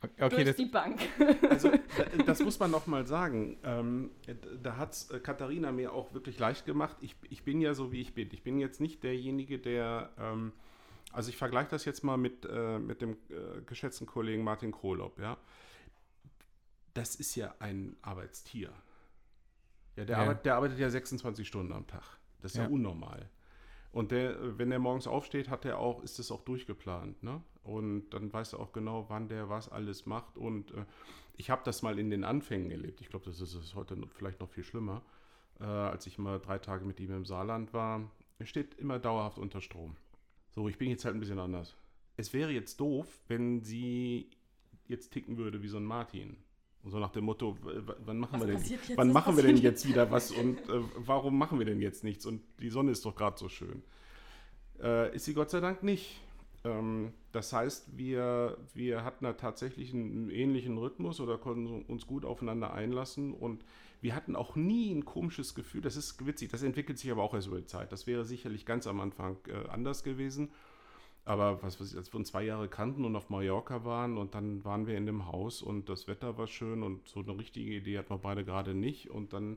Okay, 0.00 0.28
durch 0.30 0.44
das, 0.44 0.56
die 0.56 0.66
Bank. 0.66 1.00
Also, 1.48 1.70
da- 2.16 2.22
das 2.24 2.40
muss 2.42 2.58
man 2.58 2.70
noch 2.72 2.86
mal 2.88 3.06
sagen. 3.06 3.56
Ähm, 3.64 4.10
da 4.62 4.76
hat 4.76 4.92
es 4.92 5.08
Katharina 5.22 5.70
mir 5.72 5.92
auch 5.92 6.12
wirklich 6.12 6.38
leicht 6.40 6.66
gemacht. 6.66 6.96
Ich, 7.00 7.14
ich 7.30 7.44
bin 7.44 7.60
ja 7.60 7.74
so, 7.74 7.92
wie 7.92 8.00
ich 8.00 8.12
bin. 8.14 8.28
Ich 8.32 8.42
bin 8.42 8.58
jetzt 8.58 8.80
nicht 8.80 9.02
derjenige, 9.04 9.58
der. 9.58 10.10
Ähm, 10.18 10.52
also, 11.12 11.28
ich 11.28 11.36
vergleiche 11.36 11.70
das 11.70 11.84
jetzt 11.84 12.02
mal 12.04 12.16
mit, 12.16 12.44
äh, 12.44 12.78
mit 12.78 13.00
dem 13.00 13.12
äh, 13.30 13.60
geschätzten 13.66 14.06
Kollegen 14.06 14.42
Martin 14.42 14.72
Krolob. 14.72 15.18
Ja? 15.20 15.36
Das 16.94 17.14
ist 17.14 17.34
ja 17.36 17.54
ein 17.58 17.96
Arbeitstier. 18.02 18.70
Ja, 19.96 20.04
der, 20.04 20.16
Ja. 20.16 20.22
Arbeit, 20.22 20.44
der 20.44 20.54
arbeitet 20.56 20.78
ja 20.78 20.90
26 20.90 21.46
Stunden 21.46 21.72
am 21.72 21.86
Tag. 21.86 22.18
Das 22.40 22.52
ist 22.52 22.56
ja, 22.58 22.64
Ja. 22.64 22.68
unnormal. 22.70 23.28
Und 23.92 24.10
der, 24.10 24.30
äh, 24.32 24.58
wenn 24.58 24.72
er 24.72 24.78
morgens 24.78 25.06
aufsteht, 25.06 25.48
hat 25.48 25.64
er 25.64 25.78
auch, 25.78 26.02
ist 26.02 26.18
das 26.18 26.30
auch 26.32 26.42
durchgeplant, 26.42 27.22
ne? 27.22 27.40
Und 27.64 28.10
dann 28.10 28.32
weiß 28.32 28.54
er 28.54 28.60
auch 28.60 28.72
genau, 28.72 29.06
wann 29.08 29.28
der 29.28 29.48
was 29.48 29.68
alles 29.68 30.06
macht. 30.06 30.36
Und 30.36 30.72
äh, 30.72 30.84
ich 31.36 31.50
habe 31.50 31.62
das 31.64 31.82
mal 31.82 31.98
in 31.98 32.10
den 32.10 32.24
Anfängen 32.24 32.70
erlebt. 32.70 33.00
Ich 33.00 33.08
glaube, 33.08 33.24
das 33.24 33.40
ist 33.40 33.54
es 33.54 33.74
heute 33.74 33.96
vielleicht 34.14 34.40
noch 34.40 34.48
viel 34.48 34.64
schlimmer. 34.64 35.02
Äh, 35.60 35.64
als 35.64 36.06
ich 36.06 36.18
mal 36.18 36.40
drei 36.40 36.58
Tage 36.58 36.84
mit 36.84 36.98
ihm 36.98 37.12
im 37.12 37.24
Saarland 37.24 37.72
war, 37.72 38.10
er 38.38 38.46
steht 38.46 38.74
immer 38.74 38.98
dauerhaft 38.98 39.38
unter 39.38 39.60
Strom. 39.60 39.96
So, 40.50 40.68
ich 40.68 40.76
bin 40.76 40.90
jetzt 40.90 41.04
halt 41.04 41.14
ein 41.14 41.20
bisschen 41.20 41.38
anders. 41.38 41.76
Es 42.16 42.32
wäre 42.32 42.50
jetzt 42.50 42.80
doof, 42.80 43.06
wenn 43.28 43.62
sie 43.62 44.28
jetzt 44.88 45.10
ticken 45.10 45.36
würde 45.36 45.62
wie 45.62 45.68
so 45.68 45.78
ein 45.78 45.84
Martin. 45.84 46.36
Und 46.82 46.90
so 46.90 46.98
nach 46.98 47.10
dem 47.12 47.24
Motto, 47.24 47.56
wann 47.60 48.18
machen 48.18 48.40
Was 48.40 48.48
wir 48.48 48.56
denn, 48.56 48.64
jetzt? 48.64 48.96
wann 48.96 49.12
machen 49.12 49.36
wir 49.36 49.44
denn 49.44 49.56
jetzt 49.56 49.88
wieder 49.88 50.10
was 50.10 50.32
und 50.32 50.58
äh, 50.68 50.80
warum 50.96 51.38
machen 51.38 51.58
wir 51.60 51.66
denn 51.66 51.80
jetzt 51.80 52.02
nichts? 52.02 52.26
Und 52.26 52.42
die 52.60 52.70
Sonne 52.70 52.90
ist 52.90 53.04
doch 53.04 53.14
gerade 53.14 53.38
so 53.38 53.48
schön. 53.48 53.84
Äh, 54.80 55.14
ist 55.14 55.24
sie 55.24 55.34
Gott 55.34 55.50
sei 55.50 55.60
Dank 55.60 55.84
nicht. 55.84 56.20
Ähm, 56.64 57.12
das 57.32 57.52
heißt, 57.52 57.96
wir, 57.96 58.58
wir 58.74 59.04
hatten 59.04 59.24
da 59.24 59.32
tatsächlich 59.32 59.92
einen, 59.92 60.30
ähnlichen 60.30 60.78
Rhythmus 60.78 61.20
oder 61.20 61.38
konnten 61.38 61.82
uns 61.82 62.06
gut 62.06 62.24
aufeinander 62.24 62.72
einlassen 62.72 63.32
und 63.34 63.64
wir 64.00 64.14
hatten 64.14 64.34
auch 64.34 64.56
nie 64.56 64.92
ein 64.92 65.04
komisches 65.04 65.54
Gefühl. 65.54 65.80
Das 65.80 65.96
ist 65.96 66.24
witzig, 66.26 66.50
das 66.50 66.62
entwickelt 66.62 66.98
sich 66.98 67.10
aber 67.10 67.22
auch 67.22 67.34
erst 67.34 67.46
über 67.46 67.58
die 67.58 67.66
Zeit. 67.66 67.92
Das 67.92 68.06
wäre 68.06 68.24
sicherlich 68.24 68.66
ganz 68.66 68.86
am 68.86 69.00
Anfang 69.00 69.36
äh, 69.48 69.68
anders 69.68 70.02
gewesen. 70.02 70.50
Aber 71.24 71.62
was 71.62 71.80
weiß 71.80 71.92
ich, 71.92 71.96
als 71.96 72.12
wir 72.12 72.18
uns 72.18 72.30
zwei 72.30 72.42
Jahre 72.42 72.68
kannten 72.68 73.04
und 73.04 73.14
auf 73.14 73.30
Mallorca 73.30 73.84
waren 73.84 74.18
und 74.18 74.34
dann 74.34 74.64
waren 74.64 74.88
wir 74.88 74.96
in 74.96 75.06
dem 75.06 75.26
Haus 75.26 75.62
und 75.62 75.88
das 75.88 76.08
Wetter 76.08 76.36
war 76.36 76.48
schön 76.48 76.82
und 76.82 77.06
so 77.06 77.20
eine 77.20 77.38
richtige 77.38 77.72
Idee 77.72 77.98
hatten 77.98 78.10
wir 78.10 78.18
beide 78.18 78.44
gerade 78.44 78.74
nicht 78.74 79.08
und 79.08 79.32
dann 79.32 79.56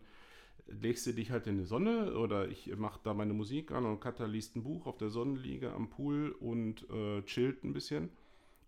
legst 0.67 1.06
du 1.06 1.13
dich 1.13 1.32
halt 1.32 1.45
in 1.47 1.58
die 1.58 1.63
Sonne 1.65 2.15
oder 2.17 2.47
ich 2.47 2.75
mache 2.75 2.99
da 3.04 3.13
meine 3.13 3.34
Musik 3.34 3.71
an 3.71 3.86
und 3.86 3.99
Katha 3.99 4.25
liest 4.25 4.56
ein 4.56 4.63
Buch 4.63 4.86
auf 4.88 4.97
der 4.97 5.10
Sonnenliege 5.10 5.71
am 5.71 5.89
Pool 5.89 6.32
und 6.39 6.89
äh, 6.89 7.21
chillt 7.23 7.63
ein 7.63 7.73
bisschen. 7.73 8.10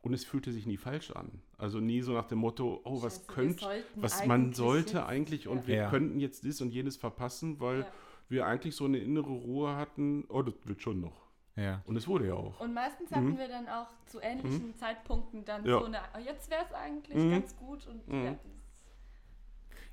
Und 0.03 0.13
es 0.13 0.23
fühlte 0.23 0.51
sich 0.51 0.65
nie 0.67 0.77
falsch 0.77 1.11
an. 1.11 1.41
Also 1.57 1.79
nie 1.79 2.01
so 2.01 2.13
nach 2.13 2.27
dem 2.27 2.37
Motto, 2.37 2.79
oh, 2.85 3.01
was 3.01 3.15
Scheiße, 3.17 3.27
könnte, 3.27 3.83
was 3.95 4.25
man 4.25 4.41
eigentlich 4.41 4.55
sollte 4.57 4.97
jetzt- 4.99 5.07
eigentlich 5.07 5.47
und 5.47 5.57
Ja. 5.63 5.67
wir 5.67 5.75
Ja. 5.75 5.89
könnten 5.89 6.19
jetzt 6.19 6.43
dies 6.43 6.61
und 6.61 6.69
jenes 6.71 6.95
verpassen, 6.97 7.59
weil 7.59 7.79
Ja. 7.79 7.87
wir 8.29 8.45
eigentlich 8.45 8.75
so 8.75 8.85
eine 8.85 8.99
innere 8.99 9.31
Ruhe 9.31 9.75
hatten, 9.75 10.23
oh, 10.29 10.43
das 10.43 10.53
wird 10.65 10.81
schon 10.81 11.01
noch. 11.01 11.25
Ja. 11.55 11.81
Und 11.87 11.95
es 11.97 12.07
wurde 12.07 12.27
ja 12.27 12.35
auch. 12.35 12.59
Und 12.59 12.73
meistens 12.75 13.11
hatten 13.11 13.37
wir 13.37 13.47
dann 13.47 13.67
auch 13.67 13.87
zu 14.05 14.21
ähnlichen 14.21 14.77
Zeitpunkten 14.77 15.43
dann 15.43 15.63
Mhm. 15.63 15.67
Ja. 15.69 15.79
so 15.79 15.85
eine, 15.85 15.99
oh, 16.15 16.19
jetzt 16.23 16.49
wäre 16.51 16.63
es 16.63 16.71
eigentlich 16.73 17.17
Mhm. 17.17 17.31
ganz 17.31 17.57
gut 17.57 17.87
und 17.87 18.07
Mhm. 18.07 18.37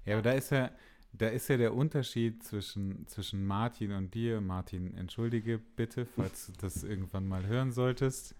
Ja, 0.05 0.15
aber 0.15 0.23
da 0.23 0.33
ist 0.33 0.51
ja, 0.51 0.71
da 1.17 1.29
ist 1.29 1.49
ja 1.49 1.57
der 1.57 1.75
Unterschied 1.75 2.43
zwischen, 2.43 3.07
zwischen 3.07 3.47
Martin 3.47 3.93
und 3.93 4.15
dir. 4.15 4.41
Martin, 4.41 4.95
entschuldige 4.97 5.59
bitte, 5.59 6.07
falls 6.07 6.47
du 6.47 6.53
das 6.61 6.83
irgendwann 6.85 7.27
mal 7.29 7.47
hören 7.47 7.73
solltest. 7.73 8.35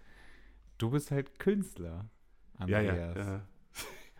Du 0.77 0.89
bist 0.89 1.11
halt 1.11 1.39
Künstler, 1.39 2.05
Ja, 2.67 2.79
ja, 2.81 2.89
Andreas. 2.91 3.15
ja. 3.27 3.41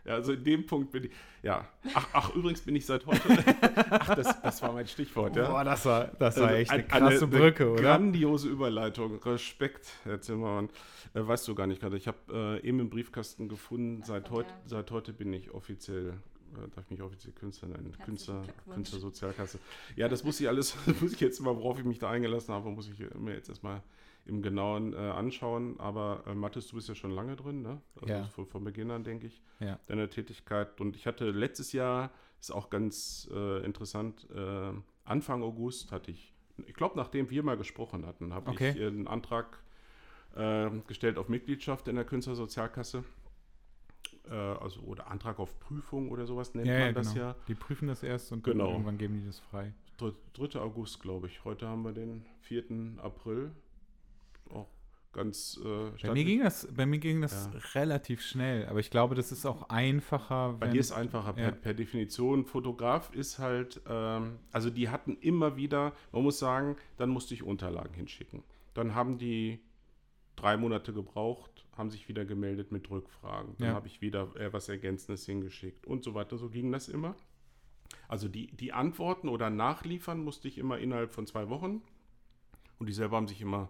Ja, 0.06 0.14
also 0.14 0.34
in 0.34 0.44
dem 0.44 0.64
Punkt 0.66 0.92
bin 0.92 1.02
ich, 1.04 1.10
ja. 1.42 1.68
Ach, 1.92 2.08
ach 2.12 2.34
übrigens 2.36 2.60
bin 2.60 2.76
ich 2.76 2.86
seit 2.86 3.04
heute, 3.06 3.22
ach, 3.90 4.14
das, 4.14 4.40
das 4.40 4.62
war 4.62 4.72
mein 4.72 4.86
Stichwort, 4.86 5.34
ja. 5.34 5.50
Boah, 5.50 5.64
das 5.64 5.84
war, 5.84 6.06
das 6.20 6.36
war 6.36 6.44
Also 6.46 6.56
echt 6.60 6.70
eine 6.70 6.82
ein- 6.84 6.88
krasse 6.88 7.24
eine 7.24 7.26
Brücke, 7.26 7.68
oder? 7.72 7.82
Grandiose 7.82 8.48
Überleitung. 8.48 9.20
Respekt, 9.24 9.88
Herr 10.04 10.20
Zimmermann. 10.20 10.68
Äh, 11.12 11.26
weißt 11.26 11.48
du 11.48 11.56
gar 11.56 11.66
nicht 11.66 11.80
gerade. 11.80 11.96
Ich 11.96 12.06
habe 12.06 12.18
äh, 12.62 12.64
eben 12.68 12.78
im 12.78 12.88
Briefkasten 12.88 13.48
gefunden, 13.48 14.04
seit, 14.04 14.30
heut, 14.30 14.46
seit 14.64 14.92
heute 14.92 15.12
bin 15.12 15.32
ich 15.32 15.50
offiziell, 15.50 16.14
äh, 16.56 16.68
darf 16.74 16.84
ich 16.84 16.90
mich 16.90 17.02
offiziell 17.02 17.32
Künstler 17.34 17.68
nennen. 17.68 17.96
Künstler. 18.04 18.42
Künstlersozialkasse. 18.72 19.58
Ja, 19.96 20.08
das 20.08 20.24
muss 20.24 20.40
ich 20.40 20.48
alles, 20.48 20.74
muss 21.00 21.12
ich 21.12 21.20
jetzt 21.20 21.40
mal, 21.40 21.56
worauf 21.56 21.78
ich 21.78 21.84
mich 21.84 21.98
da 21.98 22.10
eingelassen 22.10 22.54
habe, 22.54 22.70
muss 22.70 22.88
ich 22.88 22.98
mir 23.14 23.34
jetzt 23.34 23.48
erstmal 23.48 23.82
im 24.24 24.42
Genauen 24.42 24.92
äh, 24.92 24.96
anschauen. 24.96 25.78
Aber 25.78 26.24
äh, 26.26 26.34
Mathis, 26.34 26.66
du 26.68 26.76
bist 26.76 26.88
ja 26.88 26.94
schon 26.94 27.12
lange 27.12 27.36
drin, 27.36 27.62
ne? 27.62 27.80
Also 28.00 28.12
Ja. 28.12 28.24
von, 28.28 28.46
von 28.46 28.64
Beginn 28.64 28.90
an, 28.90 29.04
denke 29.04 29.26
ich 29.28 29.40
Ja. 29.60 29.78
deiner 29.86 30.10
Tätigkeit. 30.10 30.80
Und 30.80 30.96
ich 30.96 31.06
hatte 31.06 31.30
letztes 31.30 31.72
Jahr, 31.72 32.10
ist 32.40 32.50
auch 32.50 32.70
ganz 32.70 33.28
äh, 33.32 33.64
interessant, 33.64 34.26
äh, 34.34 34.72
Anfang 35.04 35.42
August 35.42 35.92
hatte 35.92 36.10
ich, 36.10 36.34
ich 36.66 36.74
glaube, 36.74 36.96
nachdem 36.96 37.30
wir 37.30 37.42
mal 37.44 37.56
gesprochen 37.56 38.04
hatten, 38.06 38.34
habe 38.34 38.50
Okay. 38.50 38.70
ich 38.76 38.82
einen 38.82 39.06
Antrag 39.06 39.62
äh, 40.34 40.68
gestellt 40.88 41.18
auf 41.18 41.28
Mitgliedschaft 41.28 41.86
in 41.88 41.94
der 41.96 42.04
Künstlersozialkasse. 42.04 43.04
Äh, 44.30 44.34
also, 44.34 44.80
oder 44.82 45.10
Antrag 45.10 45.38
auf 45.38 45.58
Prüfung 45.60 46.10
oder 46.10 46.26
sowas 46.26 46.54
nennt 46.54 46.66
Ja, 46.66 46.74
man 46.74 46.82
ja, 46.88 46.92
das 46.92 47.12
genau. 47.14 47.26
ja. 47.26 47.36
Die 47.48 47.54
prüfen 47.54 47.88
das 47.88 48.02
erst 48.02 48.32
und 48.32 48.42
Genau. 48.44 48.70
irgendwann 48.72 48.98
geben 48.98 49.20
die 49.20 49.26
das 49.26 49.38
frei. 49.38 49.72
Dr- 49.98 50.14
3. 50.34 50.60
August, 50.60 51.00
glaube 51.00 51.26
ich. 51.28 51.44
Heute 51.44 51.68
haben 51.68 51.82
wir 51.84 51.92
den 51.92 52.24
4. 52.42 52.98
April. 53.02 53.50
Auch 54.50 54.66
ganz 55.12 55.58
äh, 55.64 56.06
Bei 56.06 56.12
mir 56.12 56.24
ging 56.24 56.42
das, 56.42 56.68
bei 56.76 56.84
mir 56.84 56.98
ging 56.98 57.22
das 57.22 57.48
Ja. 57.52 57.58
relativ 57.80 58.20
schnell, 58.20 58.66
aber 58.66 58.80
ich 58.80 58.90
glaube, 58.90 59.14
das 59.14 59.32
ist 59.32 59.46
auch 59.46 59.70
einfacher, 59.70 60.52
Bei 60.60 60.68
dir 60.68 60.78
ist 60.80 60.92
einfacher 60.92 61.32
per, 61.32 61.44
ja. 61.44 61.50
per 61.52 61.72
Definition. 61.72 62.44
Fotograf 62.44 63.10
ist 63.14 63.38
halt, 63.38 63.80
ähm, 63.88 64.38
also 64.52 64.68
die 64.68 64.90
hatten 64.90 65.16
immer 65.20 65.56
wieder, 65.56 65.94
man 66.12 66.22
muss 66.22 66.38
sagen, 66.38 66.76
dann 66.98 67.08
musste 67.08 67.32
ich 67.32 67.42
Unterlagen 67.42 67.94
hinschicken. 67.94 68.42
Dann 68.74 68.94
haben 68.94 69.16
die 69.16 69.60
drei 70.36 70.56
Monate 70.56 70.92
gebraucht, 70.92 71.66
haben 71.76 71.90
sich 71.90 72.08
wieder 72.08 72.24
gemeldet 72.24 72.72
mit 72.72 72.88
Rückfragen. 72.90 73.56
Dann 73.58 73.68
Ja. 73.68 73.74
habe 73.74 73.86
ich 73.88 74.00
wieder 74.00 74.34
äh, 74.36 74.52
was 74.52 74.68
Ergänzendes 74.68 75.26
hingeschickt 75.26 75.86
und 75.86 76.04
so 76.04 76.14
weiter. 76.14 76.38
So 76.38 76.48
ging 76.50 76.70
das 76.72 76.88
immer. 76.88 77.14
Also 78.08 78.28
die, 78.28 78.48
die 78.48 78.72
Antworten 78.72 79.28
oder 79.28 79.50
Nachliefern 79.50 80.22
musste 80.22 80.48
ich 80.48 80.58
immer 80.58 80.78
innerhalb 80.78 81.12
von 81.12 81.26
zwei 81.26 81.48
Wochen. 81.48 81.82
Und 82.78 82.86
die 82.88 82.92
selber 82.92 83.16
haben 83.16 83.28
sich 83.28 83.40
immer 83.40 83.68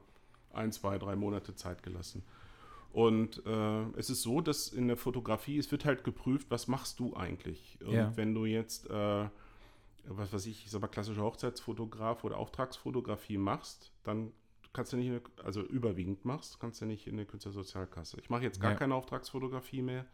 ein, 0.53 0.73
zwei, 0.73 0.99
drei 0.99 1.17
Monate 1.17 1.55
Zeit 1.55 1.83
gelassen. 1.83 2.25
Und 2.93 3.45
äh, 3.47 3.83
es 3.97 4.09
ist 4.11 4.23
so, 4.23 4.41
dass 4.41 4.69
in 4.69 4.89
der 4.89 4.97
Fotografie, 4.97 5.59
es 5.59 5.71
wird 5.71 5.85
halt 5.85 6.03
geprüft, 6.03 6.51
was 6.51 6.67
machst 6.67 6.99
du 6.99 7.15
eigentlich? 7.15 7.79
Und 7.83 7.93
Ja. 7.93 8.17
wenn 8.17 8.35
du 8.35 8.47
jetzt, 8.47 8.89
äh, 8.89 9.29
was 10.09 10.33
weiß 10.33 10.47
ich, 10.47 10.65
ich 10.65 10.71
sag 10.71 10.81
mal, 10.81 10.89
klassische 10.89 11.21
Hochzeitsfotograf 11.21 12.25
oder 12.25 12.39
Auftragsfotografie 12.39 13.39
machst, 13.39 13.93
dann 14.03 14.33
kannst 14.77 14.93
du 14.93 14.97
nicht, 14.97 15.07
in 15.09 15.15
eine, 15.15 15.23
also 15.45 15.63
überwiegend 15.63 16.25
machst, 16.25 16.61
kannst 16.61 16.81
du 16.81 16.87
nicht 16.87 17.07
in 17.07 17.15
eine 17.15 17.27
Künstlersozialkasse. 17.27 18.19
Ich 18.21 18.31
mache 18.31 18.43
jetzt 18.45 18.61
gar 18.61 18.73
Ja. 18.73 18.77
keine 18.77 18.95
Auftragsfotografie 18.95 19.83
mehr, 19.83 20.07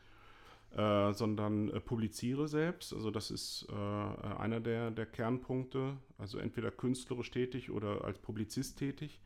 äh, 0.74 1.12
sondern 1.12 1.68
äh, 1.68 1.80
publiziere 1.80 2.48
selbst. 2.48 2.94
Also 2.94 3.10
das 3.10 3.30
ist 3.30 3.66
äh, 3.70 3.74
einer 3.74 4.60
der, 4.60 4.90
der 4.90 5.06
Kernpunkte. 5.06 5.98
Also 6.16 6.38
entweder 6.38 6.70
künstlerisch 6.70 7.30
tätig 7.30 7.70
oder 7.70 8.04
als 8.04 8.18
Publizist 8.18 8.78
tätig. 8.78 9.20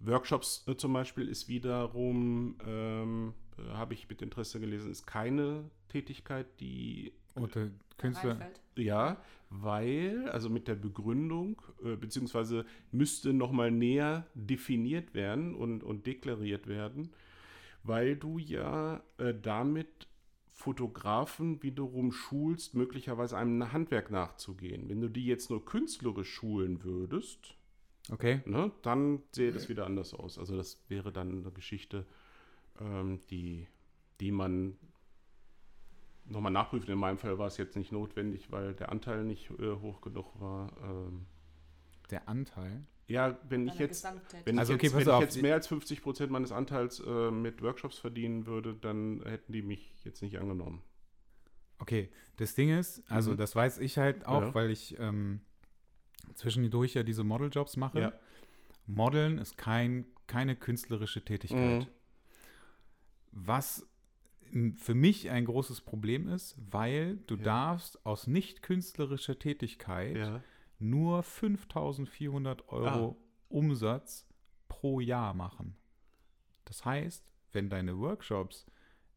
Workshops 0.00 0.64
äh, 0.68 0.76
zum 0.76 0.92
Beispiel 0.92 1.28
ist 1.28 1.48
wiederum, 1.48 2.58
ähm, 2.66 3.32
äh, 3.58 3.72
habe 3.72 3.94
ich 3.94 4.08
mit 4.08 4.20
Interesse 4.20 4.60
gelesen, 4.60 4.90
ist 4.90 5.06
keine 5.06 5.70
Tätigkeit, 5.88 6.46
die 6.60 7.14
Oder 7.36 7.70
Künstler. 7.98 8.30
reinfällt. 8.32 8.60
ja, 8.76 9.22
weil, 9.50 10.28
also 10.30 10.50
mit 10.50 10.68
der 10.68 10.74
Begründung, 10.74 11.62
äh, 11.84 11.96
beziehungsweise 11.96 12.66
müsste 12.90 13.32
nochmal 13.32 13.70
näher 13.70 14.26
definiert 14.34 15.14
werden 15.14 15.54
und, 15.54 15.82
und 15.84 16.06
deklariert 16.06 16.66
werden, 16.66 17.12
weil 17.82 18.16
du 18.16 18.38
ja 18.38 19.02
äh, 19.18 19.34
damit 19.40 20.08
Fotografen 20.48 21.62
wiederum 21.62 22.12
schulst, 22.12 22.74
möglicherweise 22.74 23.36
einem 23.36 23.72
Handwerk 23.72 24.10
nachzugehen. 24.10 24.88
Wenn 24.88 25.00
du 25.00 25.08
die 25.08 25.26
jetzt 25.26 25.50
nur 25.50 25.64
künstlerisch 25.64 26.32
schulen 26.32 26.82
würdest, 26.82 27.54
Okay. 28.10 28.40
ne, 28.44 28.70
dann 28.82 29.22
sähe 29.32 29.52
das 29.52 29.68
wieder 29.68 29.84
anders 29.86 30.14
aus. 30.14 30.38
Also 30.38 30.56
das 30.56 30.80
wäre 30.88 31.12
dann 31.12 31.40
eine 31.40 31.50
Geschichte, 31.52 32.06
ähm, 32.80 33.20
die, 33.30 33.66
die 34.20 34.32
man 34.32 34.76
nochmal 36.28 36.52
nachprüft. 36.52 36.88
In 36.88 36.98
meinem 36.98 37.18
Fall 37.18 37.38
war 37.38 37.46
es 37.46 37.56
jetzt 37.56 37.76
nicht 37.76 37.92
notwendig, 37.92 38.50
weil 38.50 38.74
der 38.74 38.90
Anteil 38.90 39.24
nicht 39.24 39.50
äh, 39.58 39.72
hoch 39.80 40.00
genug 40.00 40.40
war. 40.40 40.72
Ähm, 40.82 41.26
Der 42.10 42.28
Anteil. 42.28 42.84
ja, 43.08 43.38
wenn 43.48 43.66
ich 43.68 43.78
jetzt, 43.78 44.04
wenn 44.44 44.58
Also 44.58 44.72
ich 44.72 44.78
okay, 44.78 44.86
jetzt, 44.86 44.94
wenn 45.06 45.14
ich 45.14 45.20
jetzt 45.20 45.42
mehr 45.42 45.54
als 45.54 45.66
50 45.68 46.02
Prozent 46.02 46.30
meines 46.32 46.52
Anteils 46.52 47.00
äh, 47.00 47.30
mit 47.30 47.62
Workshops 47.62 47.98
verdienen 47.98 48.46
würde, 48.46 48.74
dann 48.74 49.22
hätten 49.24 49.52
die 49.52 49.62
mich 49.62 49.92
jetzt 50.04 50.22
nicht 50.22 50.38
angenommen. 50.38 50.82
Okay, 51.78 52.08
das 52.36 52.54
Ding 52.54 52.70
ist, 52.70 53.02
also 53.10 53.32
Mhm. 53.32 53.36
das 53.36 53.54
weiß 53.54 53.78
ich 53.78 53.98
halt 53.98 54.26
auch, 54.26 54.40
Ja. 54.42 54.54
weil 54.54 54.70
ich 54.70 54.98
ähm, 54.98 55.40
zwischendurch 56.34 56.94
ja 56.94 57.02
diese 57.02 57.22
Modeljobs 57.22 57.76
mache. 57.76 58.00
Ja. 58.00 58.12
Modeln 58.86 59.38
ist 59.38 59.58
kein, 59.58 60.06
keine 60.26 60.56
künstlerische 60.56 61.24
Tätigkeit. 61.24 61.82
Mhm. 61.82 61.86
Was 63.32 63.86
für 64.76 64.94
mich 64.94 65.30
ein 65.30 65.44
großes 65.44 65.80
Problem 65.82 66.28
ist, 66.28 66.56
weil 66.70 67.16
du 67.26 67.36
Ja. 67.36 67.42
darfst 67.42 68.04
aus 68.06 68.26
nicht 68.26 68.62
künstlerischer 68.62 69.38
Tätigkeit 69.38 70.16
Ja. 70.16 70.42
nur 70.78 71.22
5400 71.22 72.68
Euro 72.68 73.16
Umsatz 73.48 74.26
pro 74.68 75.00
Jahr 75.00 75.34
machen. 75.34 75.76
Das 76.64 76.84
heißt, 76.84 77.24
wenn 77.52 77.70
deine 77.70 77.98
Workshops 77.98 78.66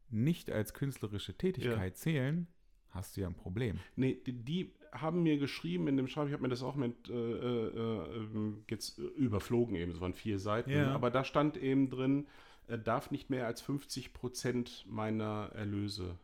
nicht 0.08 0.50
als 0.50 0.74
künstlerische 0.74 1.36
Tätigkeit 1.36 1.96
zählen, 1.96 2.46
hast 2.90 3.16
du 3.16 3.20
ja 3.22 3.28
ein 3.28 3.34
Problem. 3.34 3.78
Nee, 3.96 4.14
die, 4.26 4.32
die 4.32 4.72
haben 4.92 5.22
mir 5.22 5.38
geschrieben 5.38 5.86
in 5.86 5.96
dem 5.96 6.08
Schreiben, 6.08 6.28
ich 6.28 6.32
habe 6.32 6.42
mir 6.42 6.48
das 6.48 6.62
auch 6.64 6.74
mit 6.74 7.08
äh, 7.08 7.12
äh, 7.14 8.16
ähm, 8.16 8.64
jetzt 8.68 8.98
äh, 8.98 9.02
überflogen 9.02 9.76
eben, 9.76 9.92
es 9.92 10.00
waren 10.00 10.14
vier 10.14 10.38
Seiten, 10.40 10.70
Ja. 10.70 10.92
aber 10.94 11.10
da 11.10 11.22
stand 11.24 11.56
eben 11.56 11.90
drin, 11.90 12.26
er 12.70 12.78
darf 12.78 13.10
nicht 13.10 13.30
mehr 13.30 13.46
als 13.46 13.60
50 13.60 14.14
Prozent 14.14 14.86
meiner 14.88 15.50
Erlöse 15.54 16.16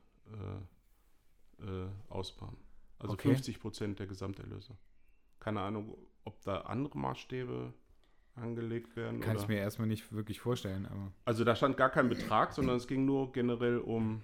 äh, 1.60 1.64
äh, 1.64 1.88
ausbauen. 2.08 2.56
Also 2.98 3.14
Okay. 3.14 3.28
50 3.28 3.60
Prozent 3.60 3.98
der 3.98 4.06
Gesamterlöse. 4.06 4.76
Keine 5.40 5.60
Ahnung, 5.60 5.96
ob 6.24 6.40
da 6.42 6.62
andere 6.62 6.96
Maßstäbe 6.98 7.74
angelegt 8.36 8.94
werden. 8.94 9.20
Kann 9.20 9.34
oder? 9.34 9.42
ich 9.42 9.48
mir 9.48 9.58
erstmal 9.58 9.88
nicht 9.88 10.12
wirklich 10.12 10.40
vorstellen, 10.40 10.86
aber 10.86 11.12
also 11.24 11.42
da 11.42 11.56
stand 11.56 11.76
gar 11.76 11.90
kein 11.90 12.08
Betrag, 12.08 12.52
sondern 12.52 12.76
es 12.76 12.86
ging 12.86 13.04
nur 13.04 13.32
generell 13.32 13.78
um 13.78 14.22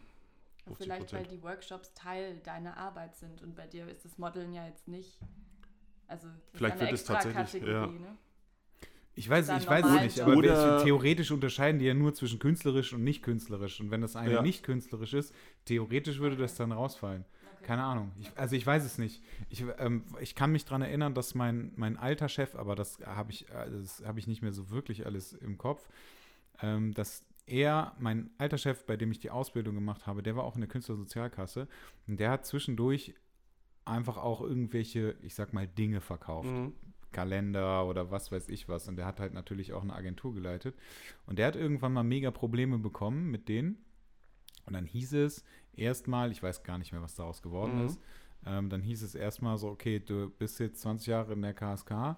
Und 0.67 0.77
50 0.77 0.85
Vielleicht, 0.85 1.13
weil 1.13 1.27
die 1.27 1.43
Workshops 1.43 1.93
Teil 1.95 2.39
deiner 2.41 2.77
Arbeit 2.77 3.17
sind 3.17 3.43
und 3.43 3.57
bei 3.57 3.67
dir 3.67 3.89
ist 3.89 4.05
das 4.05 4.17
Modeln 4.17 4.53
ja 4.53 4.67
jetzt 4.67 4.87
nicht. 4.87 5.19
Also 6.07 6.29
Vielleicht 6.53 6.77
eine 6.77 6.83
wird 6.83 6.93
es 6.93 7.05
tatsächlich, 7.05 7.63
ja. 7.65 7.87
Ne? 7.87 8.17
Ich 9.15 9.29
weiß, 9.29 9.49
ich 9.59 9.67
weiß 9.69 9.85
es 9.87 10.01
nicht, 10.03 10.21
aber 10.21 10.37
Oder- 10.37 10.83
theoretisch 10.83 11.31
unterscheiden 11.31 11.79
die 11.79 11.85
ja 11.87 11.95
nur 11.95 12.15
zwischen 12.15 12.39
künstlerisch 12.39 12.93
und 12.93 13.05
nicht 13.05 13.23
künstlerisch. 13.23 13.81
Und 13.81 13.91
wenn 13.91 14.01
das 14.01 14.17
eine 14.17 14.35
Ja. 14.35 14.43
nicht 14.43 14.63
künstlerisch 14.63 15.13
ist, 15.15 15.35
theoretisch 15.67 16.19
würde 16.19 16.37
das 16.37 16.55
dann 16.55 16.73
rausfallen. 16.73 17.25
Keine 17.63 17.85
Ahnung. 17.85 18.11
Ich, 18.19 18.31
also 18.37 18.57
ich 18.57 18.67
weiß 18.67 18.85
es 18.85 18.99
nicht. 18.99 19.23
Ich, 19.49 19.65
ähm, 19.79 20.05
ich 20.21 20.35
kann 20.35 20.51
mich 20.51 20.65
daran 20.65 20.83
erinnern, 20.83 21.15
dass 21.15 21.35
mein, 21.37 21.73
mein 21.77 21.97
alter 21.97 22.29
Chef, 22.29 22.57
aber 22.57 22.75
das 22.75 22.99
habe 23.07 23.31
ich, 23.31 23.49
äh, 23.51 23.71
das 23.71 24.03
habe 24.05 24.19
ich 24.19 24.27
nicht 24.27 24.43
mehr 24.43 24.53
so 24.53 24.71
wirklich 24.71 25.07
alles 25.07 25.33
im 25.33 25.59
Kopf, 25.59 25.89
ähm, 26.61 26.93
dass 26.93 27.25
er, 27.47 27.95
mein 28.01 28.31
alter 28.39 28.59
Chef, 28.59 28.85
bei 28.85 28.97
dem 28.97 29.13
ich 29.13 29.21
die 29.21 29.31
Ausbildung 29.31 29.75
gemacht 29.75 30.07
habe, 30.09 30.23
der 30.25 30.35
war 30.37 30.43
auch 30.45 30.55
in 30.57 30.61
der 30.61 30.69
Künstlersozialkasse 30.69 31.69
und 32.09 32.19
der 32.19 32.31
hat 32.31 32.47
zwischendurch 32.47 33.15
einfach 33.85 34.17
auch 34.17 34.41
irgendwelche, 34.41 35.17
ich 35.23 35.35
sag 35.35 35.53
mal, 35.53 35.67
Dinge 35.69 36.01
verkauft. 36.01 36.49
Mhm. 36.49 36.73
Kalender 37.13 37.87
oder 37.87 38.11
was 38.11 38.33
weiß 38.33 38.49
ich 38.49 38.69
was. 38.69 38.89
Und 38.89 38.97
der 38.97 39.07
hat 39.07 39.21
halt 39.21 39.35
natürlich 39.35 39.73
auch 39.73 39.83
eine 39.83 39.95
Agentur 39.95 40.35
geleitet. 40.35 40.75
Und 41.27 41.39
der 41.39 41.47
hat 41.47 41.57
irgendwann 41.57 41.93
mal 41.93 42.03
mega 42.03 42.31
Probleme 42.31 42.79
bekommen 42.79 43.31
mit 43.31 43.49
denen. 43.49 43.79
Und 44.67 44.73
dann 44.75 44.87
hieß 44.87 45.13
es 45.15 45.45
erstmal, 45.75 46.31
ich 46.33 46.43
weiß 46.43 46.63
gar 46.63 46.79
nicht 46.79 46.93
mehr, 46.93 47.03
was 47.03 47.15
daraus 47.15 47.43
geworden 47.43 47.79
Mhm. 47.79 47.87
ist, 47.87 48.01
ähm, 48.47 48.69
dann 48.71 48.83
hieß 48.83 49.03
es 49.03 49.15
erstmal 49.15 49.57
so, 49.59 49.69
okay, 49.69 50.01
du 50.01 50.31
bist 50.31 50.59
jetzt 50.61 50.81
20 50.83 51.07
Jahre 51.09 51.33
in 51.33 51.43
der 51.43 51.55
KSK, 51.55 52.17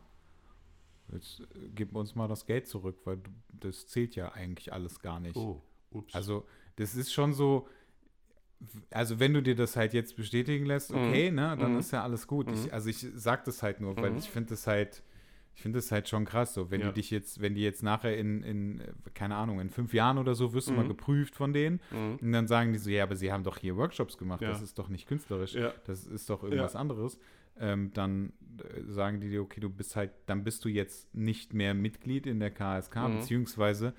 jetzt 1.12 1.40
äh, 1.40 1.68
gib 1.74 1.94
uns 1.94 2.14
mal 2.14 2.28
das 2.28 2.46
Geld 2.46 2.66
zurück, 2.66 2.98
weil 3.04 3.18
du, 3.18 3.30
das 3.48 3.86
zählt 3.86 4.16
ja 4.16 4.32
eigentlich 4.32 4.72
alles 4.72 5.00
gar 5.00 5.20
nicht. 5.20 5.36
Oh, 5.36 5.62
ups. 5.90 6.14
Also, 6.14 6.46
das 6.76 6.94
ist 6.94 7.12
schon 7.12 7.32
so, 7.34 7.68
also 8.90 9.18
wenn 9.20 9.32
du 9.34 9.42
dir 9.42 9.54
das 9.54 9.76
halt 9.76 9.92
jetzt 9.94 10.16
bestätigen 10.16 10.66
lässt, 10.66 10.92
okay, 10.92 11.30
ne, 11.30 11.56
dann 11.58 11.72
Mhm. 11.72 11.78
ist 11.78 11.90
ja 11.92 12.02
alles 12.02 12.26
gut. 12.26 12.48
Mhm. 12.48 12.54
Ich, 12.54 12.72
also 12.72 12.88
ich 12.90 13.06
sag 13.14 13.44
das 13.44 13.62
halt 13.62 13.80
nur, 13.80 13.96
weil 13.96 14.12
Mhm. 14.12 14.18
ich 14.18 14.30
finde 14.30 14.50
das 14.50 14.66
halt, 14.66 15.02
ich 15.56 15.62
finde 15.62 15.78
das 15.78 15.92
halt 15.92 16.08
schon 16.08 16.24
krass, 16.24 16.52
so, 16.54 16.70
wenn 16.70 16.80
Ja. 16.80 16.88
die 16.88 16.94
dich 16.94 17.10
jetzt, 17.10 17.40
wenn 17.40 17.54
die 17.54 17.62
jetzt 17.62 17.82
nachher 17.82 18.16
in, 18.16 18.42
in, 18.42 18.82
keine 19.14 19.36
Ahnung, 19.36 19.60
in 19.60 19.70
fünf 19.70 19.94
Jahren 19.94 20.18
oder 20.18 20.34
so 20.34 20.52
wirst 20.52 20.68
du 20.68 20.72
mal 20.72 20.82
Mhm. 20.84 20.88
geprüft 20.88 21.36
von 21.36 21.52
denen 21.52 21.80
Mhm. 21.92 22.18
und 22.20 22.32
dann 22.32 22.46
sagen 22.48 22.72
die 22.72 22.78
so, 22.78 22.90
ja, 22.90 23.04
aber 23.04 23.14
sie 23.16 23.30
haben 23.32 23.44
doch 23.44 23.58
hier 23.58 23.76
Workshops 23.76 24.18
gemacht, 24.18 24.42
Ja. 24.42 24.48
das 24.48 24.62
ist 24.62 24.78
doch 24.78 24.88
nicht 24.88 25.06
künstlerisch, 25.06 25.54
Ja. 25.54 25.72
das 25.86 26.06
ist 26.06 26.28
doch 26.28 26.42
irgendwas 26.42 26.74
anderes. 26.76 27.18
Ähm, 27.56 27.92
dann 27.94 28.32
äh, 28.58 28.82
sagen 28.90 29.20
die 29.20 29.28
dir, 29.30 29.40
okay, 29.42 29.60
du 29.60 29.70
bist 29.70 29.94
halt, 29.94 30.10
dann 30.26 30.42
bist 30.42 30.64
du 30.64 30.68
jetzt 30.68 31.14
nicht 31.14 31.54
mehr 31.54 31.72
Mitglied 31.72 32.26
in 32.26 32.40
der 32.40 32.50
KSK, 32.50 32.96
Mhm. 33.08 33.12
beziehungsweise, 33.18 33.94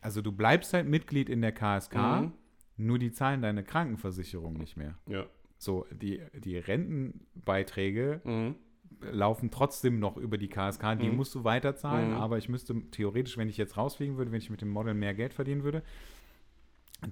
also 0.00 0.22
du 0.22 0.32
bleibst 0.32 0.72
halt 0.72 0.86
Mitglied 0.88 1.28
in 1.28 1.42
der 1.42 1.52
KSK, 1.52 1.96
Mhm. 2.22 2.32
Nur 2.78 2.98
die 2.98 3.12
zahlen 3.12 3.42
deine 3.42 3.62
Krankenversicherung 3.64 4.54
nicht 4.54 4.76
mehr. 4.76 4.96
Ja. 5.06 5.26
So, 5.58 5.86
die, 5.90 6.22
die 6.34 6.56
Rentenbeiträge 6.58 8.20
Mhm. 8.24 8.54
laufen 9.00 9.50
trotzdem 9.50 9.98
noch 9.98 10.16
über 10.16 10.38
die 10.38 10.48
KSK, 10.48 10.96
die 10.96 11.08
Mhm. 11.10 11.16
musst 11.16 11.34
du 11.34 11.44
weiterzahlen, 11.44 12.10
Mhm. 12.10 12.16
aber 12.16 12.38
ich 12.38 12.48
müsste 12.48 12.80
theoretisch, 12.90 13.36
wenn 13.36 13.48
ich 13.48 13.56
jetzt 13.56 13.76
rausfliegen 13.76 14.16
würde, 14.16 14.30
wenn 14.32 14.38
ich 14.38 14.50
mit 14.50 14.60
dem 14.60 14.70
Model 14.70 14.94
mehr 14.94 15.14
Geld 15.14 15.34
verdienen 15.34 15.62
würde, 15.64 15.82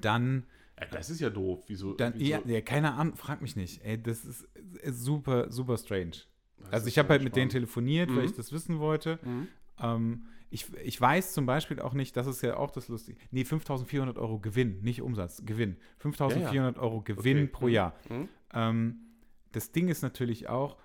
dann, 0.00 0.44
Ja, 0.80 0.86
das 0.90 1.10
ist 1.10 1.20
ja 1.20 1.30
doof. 1.30 1.64
Wieso? 1.68 1.94
dann 1.94 2.14
wieso? 2.16 2.24
ja, 2.32 2.40
ja, 2.44 2.60
keine 2.60 2.92
Ahnung, 2.94 3.16
frag 3.16 3.40
mich 3.40 3.56
nicht. 3.56 3.82
Ey, 3.84 4.00
das 4.02 4.24
ist, 4.24 4.42
ist 4.82 5.00
super, 5.02 5.50
super 5.50 5.78
strange. 5.78 6.12
Das 6.58 6.70
also 6.72 6.88
ich 6.88 6.98
habe 6.98 7.08
halt 7.10 7.22
mit 7.22 7.34
denen 7.36 7.50
spannend. 7.50 7.52
telefoniert, 7.66 8.10
weil 8.10 8.18
Mhm. 8.18 8.24
ich 8.24 8.32
das 8.34 8.52
wissen 8.52 8.78
wollte. 8.78 9.18
Mhm. 9.24 9.48
Ähm, 9.80 10.26
ich, 10.50 10.72
ich 10.84 11.00
weiß 11.00 11.32
zum 11.32 11.44
Beispiel 11.46 11.80
auch 11.80 11.92
nicht, 11.94 12.16
das 12.16 12.26
ist 12.26 12.42
ja 12.42 12.56
auch 12.56 12.70
das 12.70 12.88
Lustige. 12.88 13.18
Nee, 13.30 13.44
5400 13.44 14.16
Euro 14.18 14.38
Gewinn, 14.38 14.80
nicht 14.82 15.02
Umsatz, 15.02 15.42
Gewinn. 15.44 15.76
5400 15.98 16.78
Euro 16.78 17.00
Gewinn 17.02 17.38
Okay. 17.44 17.46
pro 17.48 17.66
Mhm. 17.66 17.72
Jahr. 17.72 17.94
Mhm. 18.08 18.28
Ähm, 18.54 18.96
das 19.52 19.72
Ding 19.72 19.88
ist 19.88 20.02
natürlich 20.02 20.48
auch, 20.48 20.76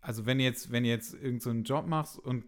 also 0.00 0.26
wenn 0.26 0.40
jetzt, 0.40 0.70
wenn 0.72 0.84
jetzt 0.84 1.12
irgendeinen 1.14 1.40
so 1.40 1.50
einen 1.50 1.64
Job 1.64 1.86
machst 1.86 2.18
und 2.18 2.44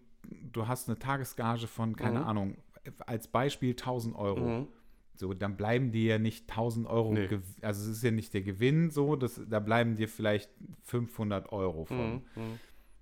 du 0.51 0.67
hast 0.67 0.87
eine 0.89 0.97
Tagesgage 0.97 1.67
von, 1.67 1.95
keine 1.95 2.19
Mhm. 2.21 2.25
Ahnung, 2.25 2.57
als 3.05 3.27
Beispiel 3.27 3.71
1000 3.71 4.15
Euro. 4.15 4.61
Mhm. 4.61 4.67
So, 5.13 5.33
dann 5.35 5.55
bleiben 5.55 5.91
dir 5.91 6.13
ja 6.13 6.17
nicht 6.19 6.49
1000 6.49 6.87
Euro, 6.87 7.13
Nee. 7.13 7.27
Also 7.61 7.83
es 7.91 7.97
ist 7.97 8.03
ja 8.03 8.09
nicht 8.09 8.33
der 8.33 8.41
Gewinn 8.41 8.89
so, 8.89 9.15
das, 9.15 9.39
da 9.47 9.59
bleiben 9.59 9.95
dir 9.95 10.07
vielleicht 10.07 10.49
500 10.83 11.51
Euro 11.51 11.85
von. 11.85 12.23
Mhm. 12.35 12.59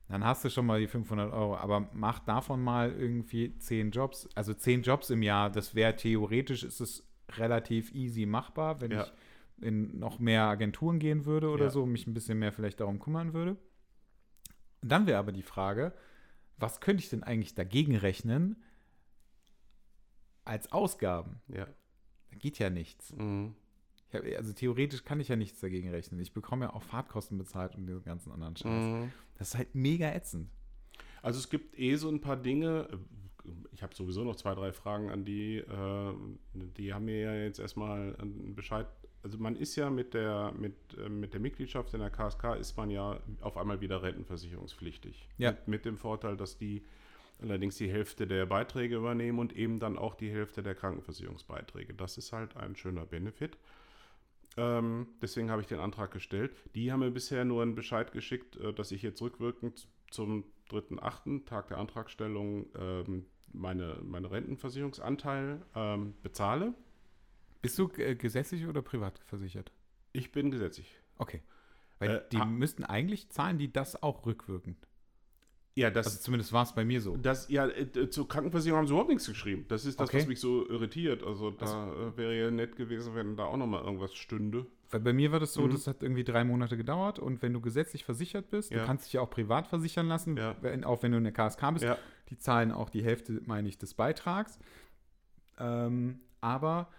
Dann 0.10 0.26
hast 0.26 0.43
du 0.43 0.49
schon 0.49 0.66
mal 0.66 0.80
die 0.80 0.88
500 0.88 1.32
Euro, 1.32 1.55
aber 1.55 1.88
mach 1.93 2.18
davon 2.20 2.64
mal 2.64 2.91
irgendwie 2.91 3.55
10 3.60 3.91
Jobs, 3.91 4.28
also 4.36 4.53
10 4.55 4.82
Jobs 4.82 5.12
im 5.12 5.22
Jahr, 5.22 5.51
das 5.51 5.76
wäre 5.76 5.95
theoretisch, 5.95 6.64
ist 6.64 6.80
es 6.82 7.07
relativ 7.38 7.93
easy 7.93 8.26
machbar, 8.26 8.82
wenn 8.82 8.91
Ja. 8.91 9.03
ich 9.03 9.14
in 9.64 9.99
noch 9.99 10.18
mehr 10.20 10.43
Agenturen 10.45 10.97
gehen 10.97 11.26
würde 11.26 11.49
oder 11.49 11.66
Ja. 11.66 11.70
so, 11.70 11.86
mich 11.86 12.07
ein 12.07 12.14
bisschen 12.16 12.39
mehr 12.39 12.51
vielleicht 12.51 12.80
darum 12.80 12.97
kümmern 12.99 13.34
würde. 13.34 13.51
Und 14.82 14.91
dann 14.91 15.05
wäre 15.05 15.20
aber 15.20 15.32
die 15.32 15.43
Frage, 15.43 15.93
was 16.57 16.82
könnte 16.82 17.03
ich 17.03 17.10
denn 17.10 17.24
eigentlich 17.24 17.53
dagegen 17.53 17.95
rechnen 17.95 18.55
als 20.43 20.72
Ausgaben? 20.72 21.39
Ja. 21.49 21.66
Da 22.32 22.38
geht 22.38 22.57
ja 22.57 22.72
nichts. 22.72 23.14
Mhm. 23.16 23.53
Ich 24.10 24.16
hab, 24.16 24.24
also 24.38 24.53
theoretisch 24.53 25.03
kann 25.03 25.20
ich 25.20 25.28
ja 25.28 25.36
nichts 25.36 25.60
dagegen 25.60 25.89
rechnen. 25.89 26.20
Ich 26.20 26.34
bekomme 26.34 26.66
ja 26.66 26.74
auch 26.74 26.82
Fahrtkosten 26.84 27.38
bezahlt 27.38 27.76
und 27.76 27.86
diesen 27.88 28.03
ganzen 28.03 28.32
anderen 28.32 28.55
Scheiß. 28.55 28.86
Mhm. 28.86 29.12
Das 29.38 29.49
ist 29.49 29.57
halt 29.57 29.76
mega 29.76 30.12
ätzend. 30.12 30.49
Also 31.22 31.39
es 31.39 31.49
gibt 31.49 31.78
eh 31.78 31.95
so 31.95 32.10
ein 32.10 32.22
paar 32.22 32.38
Dinge. 32.38 32.88
äh, 32.91 33.49
Ich 33.74 33.84
habe 33.84 33.93
sowieso 33.95 34.24
noch 34.24 34.36
zwei, 34.36 34.55
drei 34.55 34.72
Fragen 34.72 35.10
an 35.10 35.26
die. 35.26 35.57
Äh, 35.57 36.14
die 36.53 36.93
haben 36.93 37.05
mir 37.05 37.20
ja 37.20 37.36
jetzt 37.36 37.60
erstmal 37.60 38.16
einen 38.18 38.55
Bescheid. 38.55 38.88
Also 39.22 39.38
man 39.38 39.55
ist 39.57 39.76
ja 39.76 39.89
mit 39.89 40.14
der, 40.14 40.53
mit, 40.57 40.76
äh, 40.97 41.10
mit 41.10 41.34
der 41.34 41.41
Mitgliedschaft 41.41 41.93
in 41.93 41.99
der 41.99 42.10
KSK 42.10 42.55
ist 42.60 42.78
man 42.78 42.89
ja 42.89 43.20
auf 43.41 43.57
einmal 43.57 43.82
wieder 43.82 44.01
rentenversicherungspflichtig. 44.01 45.28
Ja. 45.38 45.51
Mit, 45.51 45.68
mit 45.68 45.86
dem 45.86 45.97
Vorteil, 45.97 46.38
dass 46.38 46.57
die 46.57 46.84
allerdings 47.41 47.78
die 47.78 47.89
Hälfte 47.89 48.28
der 48.28 48.45
Beiträge 48.45 48.95
übernehmen 48.95 49.39
und 49.39 49.55
eben 49.55 49.80
dann 49.80 49.97
auch 49.97 50.16
die 50.16 50.30
Hälfte 50.32 50.64
der 50.64 50.76
Krankenversicherungsbeiträge. 50.76 51.93
Das 51.93 52.18
ist 52.18 52.34
halt 52.34 52.57
ein 52.57 52.76
schöner 52.76 53.05
Benefit. 53.05 53.57
Ähm, 54.60 55.07
deswegen 55.22 55.49
habe 55.49 55.62
ich 55.62 55.68
den 55.68 55.80
Antrag 55.80 56.12
gestellt. 56.12 56.53
Die 56.76 56.91
haben 56.91 56.99
mir 56.99 57.12
bisher 57.12 57.45
nur 57.45 57.62
einen 57.62 57.76
Bescheid 57.76 58.12
geschickt, 58.12 58.57
äh, 58.57 58.74
dass 58.74 58.91
ich 58.91 59.01
jetzt 59.01 59.22
rückwirkend 59.22 59.88
zum 60.12 60.43
3.8., 60.70 61.45
Tag 61.45 61.70
der 61.70 61.78
Antragstellung, 61.78 62.68
ähm, 62.78 63.26
meine, 63.53 63.99
meine 64.03 64.30
Rentenversicherungsanteil 64.30 65.62
ähm, 65.76 66.14
bezahle. 66.22 66.74
Bist 67.62 67.80
du 67.80 67.89
äh, 67.97 68.16
gesetzlich 68.16 68.68
oder 68.68 68.82
privat 68.82 69.20
versichert? 69.20 69.72
Ich 70.12 70.32
bin 70.32 70.51
gesetzlich. 70.51 70.99
Okay. 71.18 71.41
Weil 71.99 72.10
Äh, 72.10 72.22
die 72.32 72.38
müssten 72.38 72.84
eigentlich 72.84 73.30
zahlen, 73.30 73.57
die 73.57 73.72
das 73.72 74.01
auch 74.01 74.26
rückwirkend. 74.26 74.89
Ja, 75.76 75.89
das, 75.91 76.07
Also 76.07 76.20
zumindest 76.20 76.51
war 76.51 76.63
es 76.63 76.74
bei 76.74 76.84
mir 76.84 76.99
so. 76.99 77.15
das 77.15 77.47
ja, 77.49 77.67
äh, 77.67 78.09
zur 78.09 78.28
Krankenversicherung 78.28 78.80
haben 78.80 78.88
sie 78.88 78.91
überhaupt 78.91 79.09
nichts 79.09 79.28
geschrieben. 79.28 79.65
Das 79.70 79.86
ist 79.86 79.99
das, 79.99 80.09
Okay. 80.09 80.20
was 80.20 80.28
mich 80.28 80.39
so 80.39 80.67
irritiert. 80.67 81.24
Also 81.24 81.51
da 81.51 81.91
äh, 81.93 82.17
wäre 82.17 82.38
ja 82.38 82.51
nett 82.51 82.76
gewesen, 82.76 83.15
wenn 83.15 83.38
da 83.38 83.45
auch 83.45 83.55
nochmal 83.57 83.84
irgendwas 83.84 84.13
stünde. 84.13 84.65
Weil 84.89 84.99
bei 85.01 85.13
mir 85.13 85.32
war 85.32 85.39
das 85.39 85.53
so, 85.53 85.61
Mhm. 85.61 85.72
das 85.72 85.88
hat 85.88 86.01
irgendwie 86.03 86.24
drei 86.24 86.43
Monate 86.43 86.76
gedauert 86.76 87.20
und 87.20 87.41
wenn 87.41 87.53
du 87.53 87.61
gesetzlich 87.61 88.03
versichert 88.03 88.49
bist, 88.49 88.72
du 88.72 88.76
Ja. 88.78 88.86
kannst 88.86 89.05
dich 89.05 89.13
ja 89.13 89.22
auch 89.22 89.30
privat 89.30 89.67
versichern 89.67 90.07
lassen, 90.07 90.36
Ja. 90.36 90.55
wenn, 90.61 90.84
auch 90.84 91.01
wenn 91.03 91.11
du 91.11 91.17
in 91.20 91.24
der 91.24 91.34
KSK 91.34 91.72
bist, 91.72 91.86
Ja. 91.86 91.97
die 92.30 92.38
zahlen 92.38 92.72
auch 92.72 92.89
die 92.89 93.03
Hälfte, 93.03 93.39
meine 93.45 93.70
ich, 93.70 93.78
des 93.78 93.93
Beitrags. 93.93 94.59
Ähm, 95.59 96.20
aber 96.41 96.89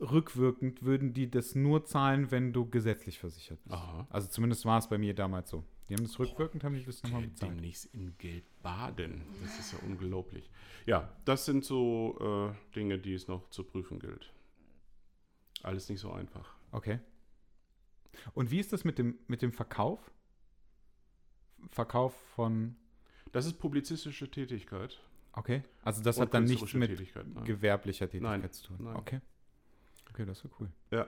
rückwirkend 0.00 0.82
würden 0.84 1.12
die 1.14 1.30
das 1.30 1.54
nur 1.54 1.84
zahlen, 1.84 2.30
wenn 2.30 2.52
du 2.52 2.68
gesetzlich 2.68 3.18
versichert 3.18 3.58
bist. 3.64 3.74
Aha. 3.74 4.06
Also 4.10 4.28
zumindest 4.28 4.64
war 4.64 4.78
es 4.78 4.88
bei 4.88 4.98
mir 4.98 5.14
damals 5.14 5.50
so. 5.50 5.64
Die 5.88 5.94
haben 5.94 6.02
das 6.02 6.18
rückwirkend, 6.18 6.64
haben 6.64 6.74
die 6.74 6.84
das 6.84 7.02
nochmal 7.04 7.22
bezahlt. 7.22 7.52
Demnächst 7.52 7.86
in 7.94 8.16
Geld 8.18 8.44
baden. 8.62 9.22
Das 9.42 9.58
ist 9.58 9.72
ja 9.72 9.78
unglaublich. 9.86 10.50
Ja, 10.84 11.16
das 11.24 11.44
sind 11.44 11.64
so 11.64 12.52
äh, 12.52 12.74
Dinge, 12.74 12.98
die 12.98 13.14
es 13.14 13.28
noch 13.28 13.48
zu 13.50 13.62
prüfen 13.62 14.00
gilt. 14.00 14.32
Alles 15.62 15.88
nicht 15.88 16.00
so 16.00 16.12
einfach. 16.12 16.54
Okay. 16.72 16.98
Und 18.34 18.50
wie 18.50 18.58
ist 18.58 18.72
das 18.72 18.84
mit 18.84 18.98
dem, 18.98 19.18
mit 19.28 19.42
dem 19.42 19.52
Verkauf? 19.52 20.10
Verkauf 21.70 22.14
von. 22.34 22.76
Das 23.32 23.46
ist 23.46 23.58
publizistische 23.58 24.30
Tätigkeit. 24.30 25.00
Okay. 25.32 25.62
Also 25.82 26.02
das 26.02 26.16
und 26.16 26.22
hat 26.22 26.34
dann 26.34 26.44
nichts 26.44 26.72
mit 26.74 26.90
Tätigkeit. 26.90 27.26
Gewerblicher 27.44 28.08
Tätigkeit 28.08 28.40
Nein, 28.40 28.52
zu 28.52 28.64
tun. 28.64 28.76
nein. 28.80 28.96
Okay. 28.96 29.20
Okay, 30.10 30.24
das 30.24 30.42
ist 30.44 30.50
cool. 30.58 30.70
Ja. 30.90 31.06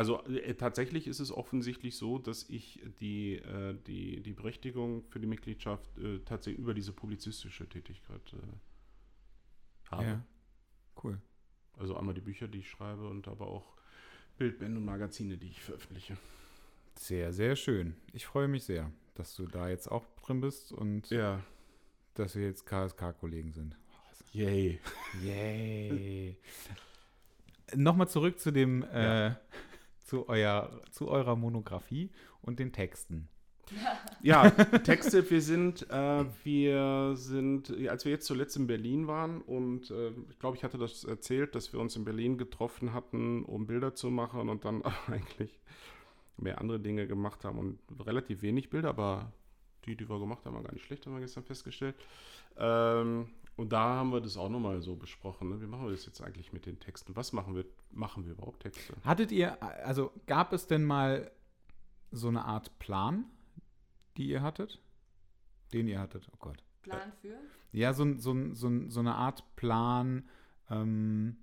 Also 0.00 0.24
äh, 0.24 0.54
tatsächlich 0.54 1.06
ist 1.06 1.20
es 1.20 1.30
offensichtlich 1.30 1.94
so, 1.96 2.18
dass 2.18 2.48
ich 2.48 2.80
die, 3.00 3.34
äh, 3.36 3.76
die, 3.86 4.22
die 4.22 4.32
Berechtigung 4.32 5.04
für 5.10 5.20
die 5.20 5.26
Mitgliedschaft 5.26 5.86
äh, 5.98 6.20
tatsächlich 6.20 6.58
über 6.58 6.72
diese 6.72 6.92
publizistische 6.94 7.68
Tätigkeit 7.68 8.22
äh, 8.32 9.90
habe. 9.90 10.04
Ja. 10.04 10.24
Cool. 11.04 11.20
Also 11.78 11.96
einmal 11.98 12.14
die 12.14 12.22
Bücher, 12.22 12.48
die 12.48 12.60
ich 12.60 12.70
schreibe 12.70 13.06
und 13.08 13.28
aber 13.28 13.46
auch 13.48 13.74
Bildbände 14.38 14.78
und 14.78 14.86
Magazine, 14.86 15.36
die 15.36 15.48
ich 15.48 15.60
veröffentliche. 15.60 16.16
Sehr, 16.94 17.34
sehr 17.34 17.54
schön. 17.54 17.94
Ich 18.14 18.24
freue 18.24 18.48
mich 18.48 18.64
sehr, 18.64 18.90
dass 19.16 19.36
du 19.36 19.46
da 19.46 19.68
jetzt 19.68 19.86
auch 19.90 20.06
drin 20.24 20.40
bist 20.40 20.72
und 20.72 21.10
Ja. 21.10 21.42
dass 22.14 22.36
wir 22.36 22.44
jetzt 22.46 22.64
KSK-Kollegen 22.64 23.52
sind. 23.52 23.76
Yay. 24.32 24.80
Yay. 25.22 26.38
Nochmal 27.74 28.08
zurück 28.08 28.38
zu 28.40 28.50
dem, 28.50 28.80
Ja. 28.82 29.26
äh, 29.28 29.34
zu, 30.10 30.28
euer, 30.28 30.68
zu 30.90 31.08
eurer 31.08 31.36
Monographie 31.36 32.10
und 32.42 32.58
den 32.58 32.72
Texten. 32.72 33.28
Ja, 34.22 34.50
Texte, 34.50 35.30
wir 35.30 35.40
sind, 35.40 35.88
äh, 35.88 36.24
wir 36.42 37.12
sind, 37.14 37.70
als 37.88 38.04
wir 38.04 38.10
jetzt 38.10 38.26
zuletzt 38.26 38.56
in 38.56 38.66
Berlin 38.66 39.06
waren 39.06 39.40
und 39.40 39.92
äh, 39.92 40.10
ich 40.28 40.40
glaube, 40.40 40.56
ich 40.56 40.64
hatte 40.64 40.78
das 40.78 41.04
erzählt, 41.04 41.54
dass 41.54 41.72
wir 41.72 41.78
uns 41.78 41.94
in 41.94 42.04
Berlin 42.04 42.38
getroffen 42.38 42.92
hatten, 42.92 43.44
um 43.44 43.68
Bilder 43.68 43.94
zu 43.94 44.10
machen 44.10 44.48
und 44.48 44.64
dann 44.64 44.82
eigentlich 45.06 45.60
mehr 46.36 46.60
andere 46.60 46.80
Dinge 46.80 47.06
gemacht 47.06 47.44
haben 47.44 47.58
und 47.60 47.78
relativ 48.04 48.42
wenig 48.42 48.68
Bilder, 48.68 48.88
aber 48.88 49.32
die, 49.86 49.96
die 49.96 50.08
wir 50.10 50.18
gemacht 50.18 50.44
haben, 50.44 50.54
waren 50.56 50.64
gar 50.64 50.72
nicht 50.72 50.84
schlecht, 50.84 51.06
haben 51.06 51.14
wir 51.14 51.20
gestern 51.20 51.44
festgestellt. 51.44 51.94
Ähm, 52.58 53.28
Und 53.60 53.72
da 53.72 53.96
haben 53.96 54.10
wir 54.10 54.22
das 54.22 54.38
auch 54.38 54.48
nochmal 54.48 54.80
so 54.80 54.96
besprochen. 54.96 55.50
Ne? 55.50 55.60
Wie 55.60 55.66
machen 55.66 55.84
wir 55.84 55.90
das 55.90 56.06
jetzt 56.06 56.22
eigentlich 56.22 56.50
mit 56.54 56.64
den 56.64 56.80
Texten? 56.80 57.14
Was 57.14 57.34
machen 57.34 57.54
wir? 57.54 57.66
Machen 57.90 58.24
wir 58.24 58.32
überhaupt 58.32 58.60
Texte? 58.62 58.94
Hattet 59.04 59.30
ihr, 59.32 59.62
also 59.62 60.12
gab 60.26 60.54
es 60.54 60.66
denn 60.66 60.82
mal 60.82 61.30
so 62.10 62.28
eine 62.28 62.46
Art 62.46 62.78
Plan, 62.78 63.26
die 64.16 64.28
ihr 64.30 64.40
hattet? 64.42 64.80
Den 65.74 65.88
ihr 65.88 66.00
hattet, 66.00 66.26
oh 66.32 66.36
Gott. 66.38 66.62
Plan 66.80 67.12
für? 67.20 67.36
Ja, 67.72 67.92
so, 67.92 68.16
so, 68.16 68.34
so, 68.54 68.88
so 68.88 69.00
eine 69.00 69.14
Art 69.16 69.44
Plan. 69.56 70.26
Ähm, 70.70 71.36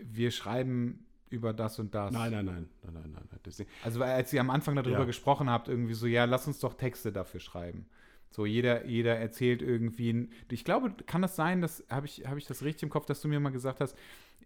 wir 0.00 0.30
schreiben 0.30 1.06
über 1.28 1.52
das 1.52 1.80
und 1.80 1.92
das. 1.92 2.12
Nein, 2.12 2.30
nein, 2.30 2.44
nein, 2.44 2.68
nein, 2.84 2.92
nein, 2.94 3.12
nein. 3.12 3.40
Das 3.42 3.58
nicht. 3.58 3.68
Also 3.82 4.00
als 4.00 4.32
ihr 4.32 4.40
am 4.40 4.50
Anfang 4.50 4.76
darüber 4.76 5.00
Ja. 5.00 5.04
gesprochen 5.06 5.50
habt, 5.50 5.66
irgendwie 5.66 5.94
so, 5.94 6.06
ja, 6.06 6.24
lass 6.24 6.46
uns 6.46 6.60
doch 6.60 6.74
Texte 6.74 7.10
dafür 7.10 7.40
schreiben. 7.40 7.86
So, 8.30 8.46
jeder, 8.46 8.84
jeder 8.86 9.16
erzählt 9.16 9.62
irgendwie. 9.62 10.28
Ich 10.50 10.64
glaube, 10.64 10.92
kann 11.06 11.22
das 11.22 11.36
sein, 11.36 11.60
dass 11.60 11.84
habe 11.88 12.06
ich, 12.06 12.26
habe 12.26 12.38
ich 12.38 12.46
das 12.46 12.62
richtig 12.62 12.84
im 12.84 12.90
Kopf, 12.90 13.06
dass 13.06 13.20
du 13.20 13.28
mir 13.28 13.38
mal 13.38 13.50
gesagt 13.50 13.80
hast, 13.80 13.96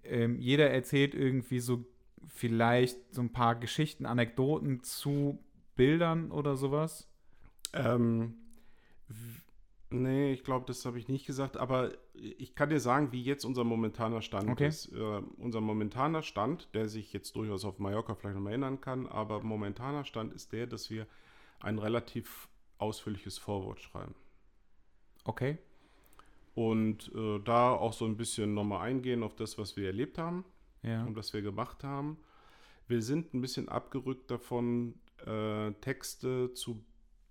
ähm, 0.04 0.38
jeder 0.40 0.70
erzählt 0.70 1.14
irgendwie 1.14 1.60
so 1.60 1.84
vielleicht 2.26 3.14
so 3.14 3.22
ein 3.22 3.32
paar 3.32 3.54
Geschichten, 3.54 4.06
Anekdoten 4.06 4.82
zu 4.82 5.38
Bildern 5.76 6.30
oder 6.30 6.56
sowas. 6.56 7.08
Ähm, 7.72 8.34
nee, 9.90 10.32
ich 10.32 10.44
glaube, 10.44 10.66
das 10.66 10.84
habe 10.84 10.98
ich 10.98 11.08
nicht 11.08 11.26
gesagt, 11.26 11.56
aber 11.56 11.92
ich 12.14 12.54
kann 12.54 12.70
dir 12.70 12.80
sagen, 12.80 13.12
wie 13.12 13.22
jetzt 13.22 13.44
unser 13.44 13.64
momentaner 13.64 14.22
Stand 14.22 14.50
Okay. 14.50 14.68
ist. 14.68 14.92
Äh, 14.92 15.22
unser 15.38 15.60
momentaner 15.60 16.22
Stand, 16.22 16.68
der 16.74 16.88
sich 16.88 17.12
jetzt 17.12 17.36
durchaus 17.36 17.64
auf 17.64 17.78
Mallorca 17.78 18.14
vielleicht 18.14 18.36
noch 18.36 18.42
mal 18.42 18.50
erinnern 18.50 18.80
kann, 18.80 19.06
aber 19.06 19.42
momentaner 19.42 20.04
Stand 20.04 20.32
ist 20.32 20.52
der, 20.52 20.66
dass 20.66 20.90
wir 20.90 21.06
ein 21.60 21.78
relativ 21.78 22.48
ausführliches 22.78 23.38
Vorwort 23.38 23.80
schreiben. 23.80 24.14
Okay. 25.24 25.58
Und 26.54 27.12
äh, 27.14 27.38
da 27.40 27.70
auch 27.72 27.92
so 27.92 28.04
ein 28.04 28.16
bisschen 28.16 28.54
nochmal 28.54 28.86
eingehen 28.86 29.22
auf 29.22 29.36
das, 29.36 29.58
was 29.58 29.76
wir 29.76 29.86
erlebt 29.86 30.18
haben 30.18 30.44
Ja. 30.82 31.04
und 31.04 31.14
was 31.16 31.32
wir 31.32 31.42
gemacht 31.42 31.84
haben. 31.84 32.18
Wir 32.88 33.02
sind 33.02 33.34
ein 33.34 33.40
bisschen 33.40 33.68
abgerückt 33.68 34.30
davon, 34.30 34.94
äh, 35.26 35.72
Texte 35.80 36.54
zu, 36.54 36.84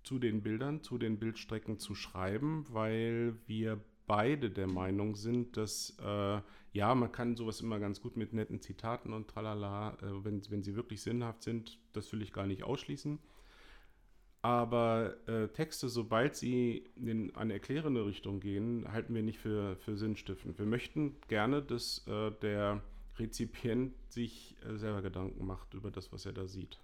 zu 0.04 0.18
den 0.18 0.42
Bildern, 0.42 0.82
zu 0.82 0.96
den 0.98 1.18
Bildstrecken 1.18 1.78
zu 1.78 1.94
schreiben, 1.94 2.64
weil 2.70 3.36
wir 3.46 3.80
beide 4.06 4.50
der 4.50 4.68
Meinung 4.68 5.14
sind, 5.16 5.56
dass 5.56 5.96
äh, 6.02 6.40
ja, 6.72 6.94
man 6.94 7.12
kann 7.12 7.36
sowas 7.36 7.60
immer 7.60 7.78
ganz 7.78 8.00
gut 8.00 8.16
mit 8.16 8.32
netten 8.32 8.60
Zitaten 8.60 9.12
und 9.12 9.28
tralala, 9.28 9.94
äh, 10.00 10.24
wenn, 10.24 10.40
wenn 10.50 10.62
sie 10.62 10.76
wirklich 10.76 11.02
sinnhaft 11.02 11.42
sind, 11.42 11.78
das 11.92 12.10
will 12.12 12.22
ich 12.22 12.32
gar 12.32 12.46
nicht 12.46 12.62
ausschließen. 12.62 13.18
Aber 14.40 15.16
äh, 15.26 15.48
Texte, 15.48 15.88
sobald 15.88 16.36
sie 16.36 16.84
in 16.96 17.34
eine 17.34 17.54
erklärende 17.54 18.06
Richtung 18.06 18.38
gehen, 18.40 18.90
halten 18.92 19.14
wir 19.14 19.22
nicht 19.22 19.38
für, 19.40 19.76
für 19.76 19.96
sinnstiftend. 19.96 20.58
Wir 20.58 20.66
möchten 20.66 21.16
gerne, 21.28 21.60
dass 21.62 22.06
äh, 22.06 22.30
der 22.42 22.82
Rezipient 23.18 23.94
sich 24.12 24.56
äh, 24.64 24.76
selber 24.76 25.02
Gedanken 25.02 25.44
macht 25.44 25.74
über 25.74 25.90
das, 25.90 26.12
was 26.12 26.24
er 26.24 26.32
da 26.32 26.46
sieht. 26.46 26.78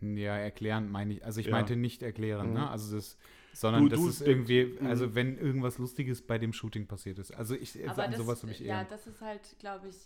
Ja, 0.00 0.36
erklären 0.36 0.90
meine 0.90 1.14
ich. 1.14 1.24
Also 1.24 1.40
ich 1.40 1.46
Ja. 1.46 1.52
meinte 1.52 1.76
nicht 1.76 2.02
erklären, 2.02 2.48
Mhm. 2.48 2.54
ne? 2.54 2.70
Also 2.70 2.96
das, 2.96 3.16
sondern 3.52 3.82
Du- 3.84 3.88
das 3.90 4.00
du 4.00 4.08
ist 4.08 4.20
irgendwie, 4.22 4.64
Mhm. 4.80 4.86
also 4.86 5.14
wenn 5.14 5.36
irgendwas 5.38 5.78
Lustiges 5.78 6.22
bei 6.22 6.38
dem 6.38 6.52
Shooting 6.52 6.86
passiert 6.86 7.18
ist. 7.18 7.32
Also 7.32 7.54
ich 7.54 7.76
Aber 7.88 8.04
an 8.04 8.10
das, 8.12 8.20
sowas 8.20 8.42
habe 8.42 8.50
ich 8.52 8.62
eher. 8.62 8.66
ja, 8.78 8.84
das 8.84 9.06
ist 9.06 9.20
halt, 9.20 9.42
glaube 9.60 9.88
ich, 9.88 9.96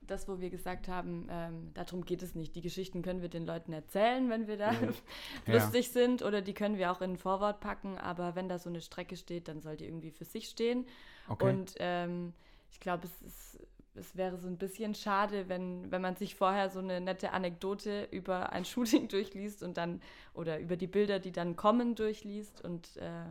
das, 0.00 0.26
wo 0.28 0.40
wir 0.40 0.48
gesagt 0.50 0.88
haben, 0.88 1.26
ähm, 1.30 1.70
darum 1.74 2.04
geht 2.04 2.22
es 2.22 2.34
nicht. 2.34 2.54
Die 2.56 2.62
Geschichten 2.62 3.02
können 3.02 3.20
wir 3.22 3.28
den 3.28 3.44
Leuten 3.46 3.72
erzählen, 3.72 4.30
wenn 4.30 4.46
wir 4.46 4.56
da 4.56 4.72
Ja. 5.46 5.54
lustig 5.54 5.90
sind, 5.90 6.22
oder 6.22 6.40
die 6.40 6.54
können 6.54 6.78
wir 6.78 6.90
auch 6.90 7.00
in 7.02 7.12
ein 7.12 7.16
Vorwort 7.18 7.60
packen, 7.60 7.98
aber 7.98 8.34
wenn 8.34 8.48
da 8.48 8.58
so 8.58 8.70
eine 8.70 8.80
Strecke 8.80 9.16
steht, 9.16 9.48
dann 9.48 9.60
soll 9.60 9.76
die 9.76 9.84
irgendwie 9.84 10.10
für 10.10 10.24
sich 10.24 10.48
stehen. 10.48 10.86
okay. 11.28 11.50
Und 11.50 11.74
ähm, 11.78 12.32
ich 12.70 12.80
glaube, 12.80 13.06
es, 13.06 13.22
ist- 13.22 13.60
es 13.94 14.16
wäre 14.16 14.38
so 14.38 14.46
ein 14.46 14.58
bisschen 14.58 14.94
schade, 14.94 15.48
wenn, 15.48 15.90
wenn 15.90 16.00
man 16.00 16.14
sich 16.14 16.36
vorher 16.36 16.70
so 16.70 16.78
eine 16.78 17.00
nette 17.00 17.32
Anekdote 17.32 18.06
über 18.12 18.52
ein 18.52 18.64
Shooting 18.64 19.08
durchliest 19.08 19.62
und 19.62 19.76
dann, 19.76 20.00
oder 20.34 20.60
über 20.60 20.76
die 20.76 20.86
Bilder, 20.86 21.18
die 21.18 21.32
dann 21.32 21.56
kommen, 21.56 21.96
durchliest 21.96 22.62
und 22.64 22.96
äh, 22.98 23.24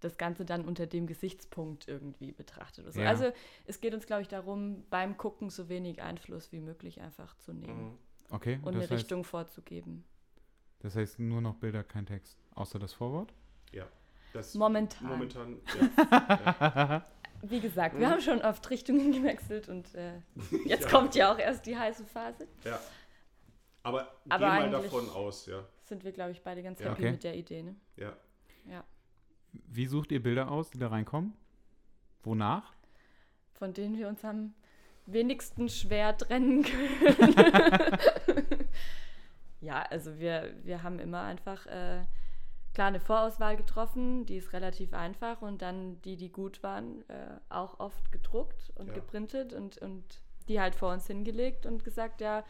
das 0.00 0.16
Ganze 0.18 0.44
dann 0.44 0.64
unter 0.64 0.86
dem 0.86 1.06
Gesichtspunkt 1.06 1.86
irgendwie 1.88 2.32
betrachtet. 2.32 2.84
Oder 2.84 2.92
so. 2.92 3.00
Ja. 3.00 3.08
Also 3.08 3.32
es 3.66 3.80
geht 3.80 3.94
uns, 3.94 4.06
glaube 4.06 4.22
ich, 4.22 4.28
darum, 4.28 4.84
beim 4.90 5.16
Gucken 5.16 5.50
so 5.50 5.68
wenig 5.68 6.02
Einfluss 6.02 6.52
wie 6.52 6.60
möglich 6.60 7.00
einfach 7.00 7.36
zu 7.38 7.52
nehmen 7.52 7.98
okay. 8.30 8.54
und 8.62 8.66
das 8.66 8.74
eine 8.74 8.80
heißt, 8.82 8.92
Richtung 8.92 9.24
vorzugeben. 9.24 10.04
Das 10.80 10.96
heißt 10.96 11.18
nur 11.18 11.40
noch 11.40 11.54
Bilder, 11.56 11.84
kein 11.84 12.06
Text. 12.06 12.38
Außer 12.54 12.78
das 12.78 12.92
Vorwort? 12.92 13.32
Ja. 13.72 13.86
Das 14.32 14.54
Momentan. 14.54 15.08
Momentan, 15.08 15.56
ja. 15.78 17.04
Wie 17.42 17.60
gesagt, 17.60 17.98
wir 17.98 18.06
Mhm. 18.06 18.10
haben 18.12 18.20
schon 18.20 18.42
oft 18.42 18.68
Richtungen 18.70 19.12
gewechselt 19.22 19.68
und 19.68 19.94
äh, 19.94 20.20
jetzt 20.66 20.84
Ja. 20.84 20.90
kommt 20.90 21.14
ja 21.14 21.32
auch 21.32 21.38
erst 21.38 21.66
die 21.66 21.76
heiße 21.76 22.04
Phase. 22.04 22.46
ja. 22.64 22.78
Aber, 23.82 24.14
Aber 24.28 24.38
geh 24.44 24.60
mal 24.60 24.70
davon 24.70 25.08
aus, 25.08 25.46
ja. 25.46 25.64
Sind 25.84 26.04
wir, 26.04 26.12
glaube 26.12 26.32
ich, 26.32 26.42
beide 26.42 26.62
ganz 26.62 26.80
Ja. 26.80 26.90
happy 26.90 27.00
Okay. 27.02 27.10
mit 27.12 27.24
der 27.24 27.34
Idee. 27.34 27.62
Ne? 27.62 27.76
ja. 27.96 28.12
Ja. 28.68 28.84
Wie 29.52 29.86
sucht 29.86 30.12
ihr 30.12 30.22
Bilder 30.22 30.50
aus, 30.50 30.70
die 30.70 30.78
da 30.78 30.88
reinkommen? 30.88 31.32
Wonach? 32.22 32.72
Von 33.54 33.72
denen 33.72 33.98
wir 33.98 34.08
uns 34.08 34.24
am 34.24 34.54
wenigsten 35.06 35.68
schwer 35.68 36.16
trennen 36.16 36.62
können. 36.64 37.34
ja, 39.60 39.82
also 39.82 40.18
wir, 40.18 40.54
wir 40.64 40.82
haben 40.82 40.98
immer 40.98 41.22
einfach 41.22 41.66
äh, 41.66 42.04
klar 42.74 42.88
eine 42.88 43.00
Vorauswahl 43.00 43.56
getroffen, 43.56 44.26
die 44.26 44.36
ist 44.36 44.52
relativ 44.52 44.92
einfach 44.94 45.42
und 45.42 45.62
dann 45.62 46.00
die, 46.02 46.16
die 46.16 46.30
gut 46.30 46.62
waren, 46.62 47.02
äh, 47.08 47.38
auch 47.48 47.80
oft 47.80 48.12
gedruckt 48.12 48.72
und 48.76 48.88
Ja. 48.88 48.94
geprintet 48.94 49.52
und, 49.52 49.78
und 49.78 50.04
die 50.48 50.60
halt 50.60 50.74
vor 50.74 50.92
uns 50.92 51.06
hingelegt 51.06 51.66
und 51.66 51.84
gesagt, 51.84 52.20
ja, 52.20 52.44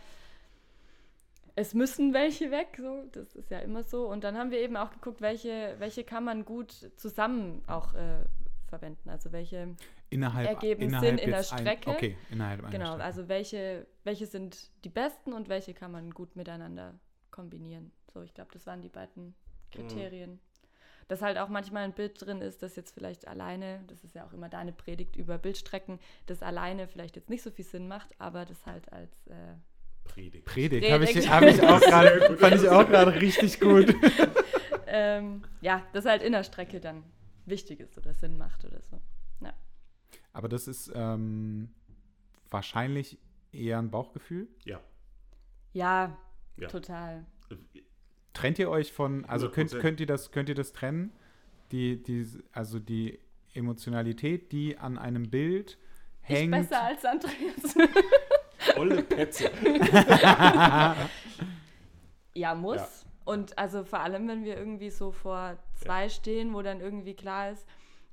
es 1.61 1.75
müssen 1.75 2.13
welche 2.15 2.51
weg, 2.51 2.77
so, 2.79 3.05
das 3.13 3.35
ist 3.35 3.51
ja 3.51 3.59
immer 3.59 3.83
so. 3.83 4.07
Und 4.09 4.25
dann 4.25 4.37
haben 4.37 4.51
wir 4.51 4.59
eben 4.61 4.77
auch 4.77 4.91
geguckt, 4.91 5.21
welche, 5.21 5.75
welche 5.79 6.05
kann 6.05 6.25
man 6.25 6.45
gut 6.45 6.73
zusammen 6.97 7.63
auch 7.67 7.95
äh, 7.95 8.25
verwenden. 8.69 9.09
Also 9.11 9.33
welche 9.33 9.75
Innerhalb, 10.09 10.49
Ergeben 10.49 10.83
innerhalb 10.83 11.07
Sinn 11.07 11.19
in 11.19 11.31
der 11.31 11.39
jetzt 11.41 11.53
ein- 11.53 11.59
Strecke. 11.61 11.91
okay, 11.91 12.17
innerhalb 12.31 12.61
einer 12.61 12.71
Genau, 12.71 12.87
Strecke. 12.87 13.05
also 13.05 13.29
welche, 13.29 13.87
welche 14.05 14.27
sind 14.27 14.71
die 14.85 14.89
besten 14.89 15.33
und 15.33 15.49
welche 15.49 15.73
kann 15.75 15.93
man 15.93 16.11
gut 16.11 16.35
miteinander 16.35 16.99
kombinieren. 17.31 17.93
So, 18.13 18.23
ich 18.23 18.35
glaube, 18.35 18.51
das 18.53 18.67
waren 18.67 18.81
die 18.83 18.89
beiden 18.89 19.35
Kriterien. 19.71 20.41
Dass 21.07 21.23
halt 21.23 21.39
auch 21.39 21.49
manchmal 21.49 21.85
ein 21.85 21.93
Bild 21.93 22.25
drin 22.25 22.41
ist, 22.41 22.63
das 22.63 22.77
jetzt 22.77 22.93
vielleicht 22.93 23.27
alleine, 23.29 23.83
das 23.89 24.03
ist 24.05 24.15
ja 24.15 24.25
auch 24.25 24.33
immer 24.33 24.49
deine 24.49 24.73
Predigt 24.73 25.17
über 25.17 25.39
Bildstrecken, 25.39 25.99
das 26.27 26.41
alleine 26.43 26.87
vielleicht 26.89 27.17
jetzt 27.17 27.29
nicht 27.31 27.43
so 27.43 27.51
viel 27.51 27.65
Sinn 27.65 27.87
macht, 27.89 28.11
aber 28.19 28.45
das 28.45 28.65
halt 28.67 28.93
als 28.93 29.27
äh, 29.27 29.55
Predigt. 30.13 30.45
Predigt, 30.45 30.91
habe 30.91 31.05
ich, 31.05 31.13
Predigt. 31.13 31.31
hab 31.31 31.43
ich 31.43 31.63
auch 31.63 31.81
gerade, 31.89 32.37
fand 32.37 32.55
ich 32.57 32.69
auch 32.69 32.87
gerade 32.87 33.21
richtig 33.21 33.61
gut. 33.61 33.95
ähm, 34.87 35.43
ja, 35.61 35.87
das 35.93 36.05
halt 36.05 36.23
in 36.23 36.33
der 36.33 36.45
Strecke 36.45 36.81
dann 36.81 37.03
wichtig 37.47 37.81
ist 37.81 37.97
oder 37.97 38.15
Sinn 38.15 38.39
macht 38.39 38.65
oder 38.65 38.81
so. 38.91 39.01
Aber 40.33 40.49
das 40.49 40.69
ist 40.69 40.91
ähm, 40.95 41.71
wahrscheinlich 42.51 43.19
eher 43.53 43.79
ein 43.79 43.91
Bauchgefühl. 43.91 44.49
Ja. 44.65 44.81
Ja, 45.73 46.17
Ja. 46.57 46.69
total. 46.69 47.27
Trennt 48.33 48.59
ihr 48.59 48.71
euch 48.71 48.93
von, 48.93 49.25
also 49.25 49.51
könnt, 49.51 49.73
100%. 49.73 49.79
könnt 49.81 50.01
ihr 50.01 50.07
das, 50.07 50.31
könnt 50.31 50.49
ihr 50.49 50.55
das 50.55 50.73
trennen? 50.73 51.13
Die, 51.73 52.01
die, 52.03 52.27
also 52.53 52.79
die 52.79 53.19
Emotionalität, 53.55 54.53
die 54.53 54.79
an 54.79 54.99
einem 54.99 55.31
Bild 55.31 55.79
hängt. 56.21 56.55
Ich 56.55 56.61
besser 56.69 56.83
als 56.83 57.05
Andreas. 57.05 57.75
Olle 58.77 59.03
Petze. 59.03 59.51
Ja, 62.35 62.55
muss. 62.55 62.77
Ja. 62.77 62.89
Und 63.25 63.59
also 63.59 63.85
vor 63.85 64.01
allem, 64.01 64.29
wenn 64.29 64.45
wir 64.45 64.57
irgendwie 64.57 64.91
so 64.91 65.13
vor 65.13 65.57
zwei 65.75 66.09
stehen, 66.09 66.55
wo 66.55 66.63
dann 66.63 66.81
irgendwie 66.81 67.15
klar 67.15 67.51
ist, 67.51 67.67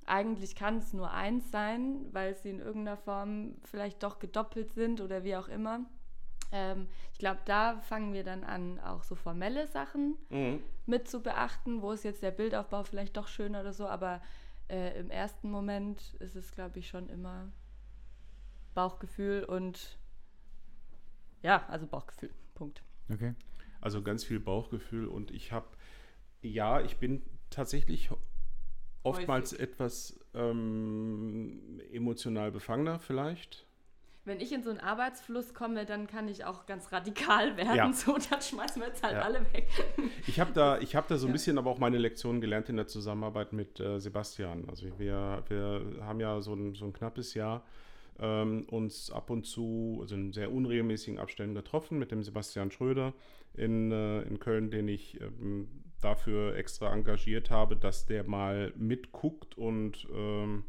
eigentlich 0.05 0.55
kann 0.55 0.77
es 0.77 0.93
nur 0.93 1.11
eins 1.11 1.51
sein, 1.51 2.05
weil 2.11 2.35
sie 2.35 2.49
in 2.49 2.59
irgendeiner 2.59 2.97
Form 2.97 3.55
vielleicht 3.63 4.03
doch 4.03 4.19
gedoppelt 4.19 4.73
sind 4.73 5.01
oder 5.01 5.23
wie 5.23 5.35
auch 5.35 5.47
immer. 5.47 5.81
Ähm, 6.51 6.87
ich 7.11 7.19
glaube, 7.19 7.39
da 7.45 7.77
fangen 7.81 8.13
wir 8.13 8.23
dann 8.23 8.43
an, 8.43 8.79
auch 8.79 9.03
so 9.03 9.15
formelle 9.15 9.67
Sachen 9.67 10.15
Mhm. 10.29 10.61
mit 10.85 11.09
zu 11.09 11.21
beachten, 11.21 11.81
wo 11.81 11.91
ist 11.91 12.03
jetzt 12.05 12.23
der 12.23 12.31
Bildaufbau 12.31 12.83
vielleicht 12.83 13.17
doch 13.17 13.27
schöner 13.27 13.61
oder 13.61 13.73
so, 13.73 13.85
aber 13.87 14.21
äh, 14.69 14.97
im 14.99 15.09
ersten 15.09 15.51
Moment 15.51 16.13
ist 16.19 16.35
es, 16.35 16.51
glaube 16.51 16.79
ich, 16.79 16.87
schon 16.87 17.09
immer 17.09 17.51
Bauchgefühl 18.75 19.43
und 19.43 19.96
ja, 21.43 21.65
also 21.69 21.87
Bauchgefühl. 21.87 22.29
Punkt. 22.55 22.81
Okay. 23.11 23.35
Also 23.81 24.01
ganz 24.01 24.23
viel 24.23 24.39
Bauchgefühl 24.39 25.07
und 25.07 25.31
ich 25.31 25.51
habe, 25.51 25.67
ja, 26.41 26.81
ich 26.81 26.97
bin 26.97 27.21
tatsächlich 27.49 28.09
oftmals 29.03 29.53
etwas 29.53 30.19
ähm, 30.33 31.79
emotional 31.93 32.51
befangener 32.51 32.99
vielleicht. 32.99 33.65
wenn 34.25 34.41
ich 34.41 34.51
in 34.51 34.61
so 34.61 34.69
einen 34.71 34.81
Arbeitsfluss 34.81 35.53
komme, 35.53 35.85
dann 35.85 36.05
kann 36.07 36.27
ich 36.27 36.43
auch 36.43 36.65
ganz 36.65 36.91
radikal 36.91 37.55
werden. 37.57 37.75
Ja. 37.77 37.93
So, 37.93 38.17
dann 38.29 38.41
schmeißen 38.41 38.81
wir 38.81 38.89
jetzt 38.89 39.01
halt 39.03 39.13
Ja. 39.13 39.21
alle 39.21 39.41
weg. 39.53 39.69
Ich 40.27 40.39
habe 40.41 40.51
da, 40.51 40.79
ich 40.79 40.97
hab 40.97 41.07
da 41.07 41.17
so 41.17 41.27
ein 41.27 41.29
Ja. 41.29 41.33
bisschen 41.33 41.57
aber 41.57 41.69
auch 41.71 41.79
meine 41.79 41.97
Lektion 41.97 42.41
gelernt 42.41 42.67
in 42.67 42.75
der 42.75 42.87
Zusammenarbeit 42.87 43.53
mit 43.53 43.79
äh, 43.79 43.99
Sebastian. 44.01 44.67
Also 44.69 44.87
wir, 44.99 45.43
wir 45.47 46.03
haben 46.05 46.19
ja 46.19 46.41
so 46.41 46.53
ein, 46.55 46.73
so 46.75 46.83
ein 46.83 46.91
knappes 46.91 47.35
Jahr 47.35 47.63
ähm, 48.19 48.65
uns 48.69 49.11
ab 49.11 49.29
und 49.29 49.45
zu, 49.45 49.99
also 50.01 50.15
in 50.15 50.33
sehr 50.33 50.51
unregelmäßigen 50.51 51.19
Abständen 51.19 51.55
getroffen 51.55 51.99
mit 51.99 52.11
dem 52.11 52.23
Sebastian 52.23 52.71
Schröder 52.71 53.13
in, 53.53 53.91
äh, 53.91 54.21
in 54.21 54.39
Köln, 54.39 54.71
den 54.71 54.87
ich 54.87 55.19
ähm, 55.21 55.67
dafür 56.01 56.55
extra 56.55 56.93
engagiert 56.93 57.49
habe, 57.49 57.75
dass 57.75 58.05
der 58.05 58.23
mal 58.23 58.73
mitguckt 58.75 59.57
und 59.57 60.07
ähm, 60.13 60.63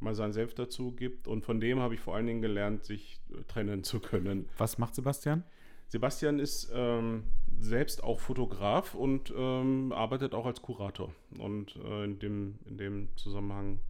mal 0.00 0.14
sein 0.14 0.32
Senf 0.32 0.54
dazu 0.54 0.92
gibt. 0.92 1.28
Und 1.28 1.44
von 1.44 1.60
dem 1.60 1.80
habe 1.80 1.94
ich 1.94 2.00
vor 2.00 2.14
allen 2.14 2.26
Dingen 2.26 2.42
gelernt, 2.42 2.84
sich 2.84 3.20
äh, 3.30 3.42
trennen 3.44 3.84
zu 3.84 4.00
können. 4.00 4.48
Was 4.56 4.78
macht 4.78 4.94
Sebastian? 4.94 5.44
Sebastian 5.88 6.38
ist 6.38 6.70
ähm, 6.74 7.24
selbst 7.58 8.04
auch 8.04 8.20
Fotograf 8.20 8.94
und 8.94 9.32
ähm, 9.36 9.92
arbeitet 9.92 10.34
auch 10.34 10.44
als 10.46 10.60
Kurator. 10.60 11.12
Und 11.38 11.76
äh, 11.76 12.04
in, 12.04 12.18
dem, 12.18 12.58
in 12.66 12.76
dem 12.76 13.08
Zusammenhang, 13.16 13.80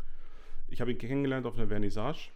ich 0.69 0.81
habe 0.81 0.93
ihn 0.93 0.99
kennengelernt 0.99 1.47
auf 1.47 1.57
einer 1.57 1.67
Vernissage, 1.67 2.31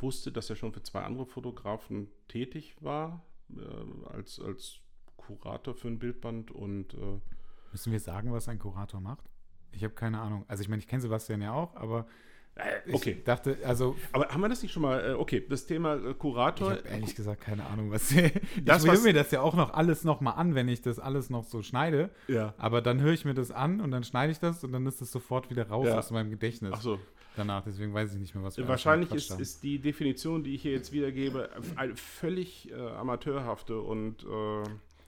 wusste, 0.00 0.32
dass 0.32 0.50
er 0.50 0.56
schon 0.56 0.72
für 0.72 0.82
zwei 0.82 1.02
andere 1.02 1.26
Fotografen 1.26 2.08
tätig 2.28 2.76
war, 2.80 3.22
äh, 3.56 4.08
als, 4.12 4.40
als 4.40 4.80
Kurator 5.16 5.74
für 5.74 5.88
ein 5.88 5.98
Bildband 5.98 6.50
und 6.50 6.94
äh, 6.94 7.20
Müssen 7.72 7.92
wir 7.92 8.00
sagen, 8.00 8.32
was 8.32 8.48
ein 8.48 8.58
Kurator 8.58 9.00
macht? 9.00 9.24
Ich 9.72 9.82
habe 9.82 9.94
keine 9.94 10.20
Ahnung. 10.20 10.44
Also 10.46 10.62
ich 10.62 10.68
meine, 10.68 10.80
ich 10.80 10.86
kenne 10.88 11.02
Sebastian 11.02 11.42
ja 11.42 11.52
auch, 11.52 11.74
aber 11.74 12.06
ich 12.86 12.94
okay. 12.94 13.20
dachte, 13.24 13.58
also 13.64 13.96
Aber 14.12 14.28
haben 14.28 14.40
wir 14.40 14.48
das 14.48 14.62
nicht 14.62 14.70
schon 14.70 14.82
mal? 14.82 15.04
Äh, 15.04 15.14
okay, 15.14 15.44
das 15.48 15.66
Thema 15.66 15.96
äh, 15.96 16.10
ich 16.12 16.18
Kurator. 16.18 16.70
habe 16.70 16.82
ehrlich 16.88 17.16
gesagt 17.16 17.40
keine 17.40 17.66
Ahnung, 17.66 17.90
was 17.90 18.12
ich 18.12 18.32
Das, 18.64 18.86
höre 18.86 19.00
mir 19.00 19.12
das 19.12 19.32
ja 19.32 19.40
auch 19.40 19.54
noch 19.56 19.74
alles 19.74 20.04
noch 20.04 20.20
mal 20.20 20.32
an, 20.32 20.54
wenn 20.54 20.68
ich 20.68 20.80
das 20.80 21.00
alles 21.00 21.30
noch 21.30 21.42
so 21.42 21.62
schneide. 21.62 22.10
ja. 22.28 22.54
Aber 22.56 22.80
dann 22.80 23.00
höre 23.00 23.12
ich 23.12 23.24
mir 23.24 23.34
das 23.34 23.50
an 23.50 23.80
und 23.80 23.90
dann 23.90 24.04
schneide 24.04 24.30
ich 24.30 24.38
das 24.38 24.62
und 24.62 24.70
dann 24.70 24.86
ist 24.86 25.00
das 25.00 25.10
sofort 25.10 25.50
wieder 25.50 25.68
raus 25.68 25.88
Ja. 25.88 25.98
aus 25.98 26.12
meinem 26.12 26.30
Gedächtnis 26.30 26.70
Ach 26.76 26.80
so. 26.80 27.00
Danach. 27.36 27.64
Deswegen 27.64 27.92
weiß 27.92 28.14
ich 28.14 28.20
nicht 28.20 28.34
mehr, 28.34 28.44
was 28.44 28.56
wir 28.56 28.66
Wahrscheinlich 28.68 29.12
ist, 29.12 29.30
ist 29.40 29.62
die 29.62 29.78
Definition, 29.78 30.42
die 30.44 30.54
ich 30.54 30.62
hier 30.62 30.72
jetzt 30.72 30.92
wiedergebe, 30.92 31.50
eine 31.76 31.96
völlig 31.96 32.70
äh, 32.70 32.74
amateurhafte 32.74 33.80
und 33.80 34.24
äh, 34.24 34.26
äh, 34.26 34.30
haben. 34.30 34.66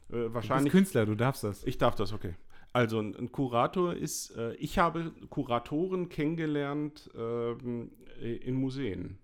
Du 0.09 0.19
bist 0.23 0.35
wahrscheinlich. 0.35 0.73
Künstler, 0.73 1.07
du 1.07 1.15
darfst 1.15 1.45
das. 1.45 1.65
Ich 1.65 1.79
darf 1.79 1.95
das, 1.95 2.13
okay. 2.13 2.35
Also 2.73 3.01
ein, 3.01 3.17
ein 3.17 3.33
Kurator 3.33 3.95
ist, 3.95 4.37
äh, 4.37 4.55
ich 4.57 4.79
habe 4.79 5.13
Kuratoren 5.31 6.09
kennengelernt 6.11 7.11
ähm, 7.17 7.91
äh, 8.21 8.37
in 8.37 8.55
Museen, 8.55 9.19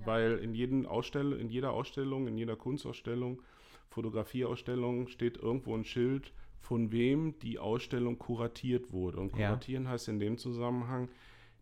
Ja. 0.00 0.06
weil 0.06 0.38
in, 0.38 0.54
jeden 0.54 0.84
Ausstell 0.84 1.32
in 1.34 1.48
jeder 1.48 1.72
Ausstellung, 1.72 2.26
in 2.26 2.36
jeder 2.36 2.56
Kunstausstellung, 2.56 3.40
Fotografieausstellung 3.90 5.08
steht 5.08 5.36
irgendwo 5.36 5.74
ein 5.76 5.84
Schild, 5.84 6.32
von 6.60 6.90
wem 6.92 7.38
die 7.38 7.58
Ausstellung 7.58 8.18
kuratiert 8.18 8.92
wurde. 8.92 9.18
Und 9.18 9.30
Ja. 9.36 9.48
kuratieren 9.48 9.88
heißt 9.88 10.08
in 10.08 10.18
dem 10.18 10.36
Zusammenhang 10.38 11.08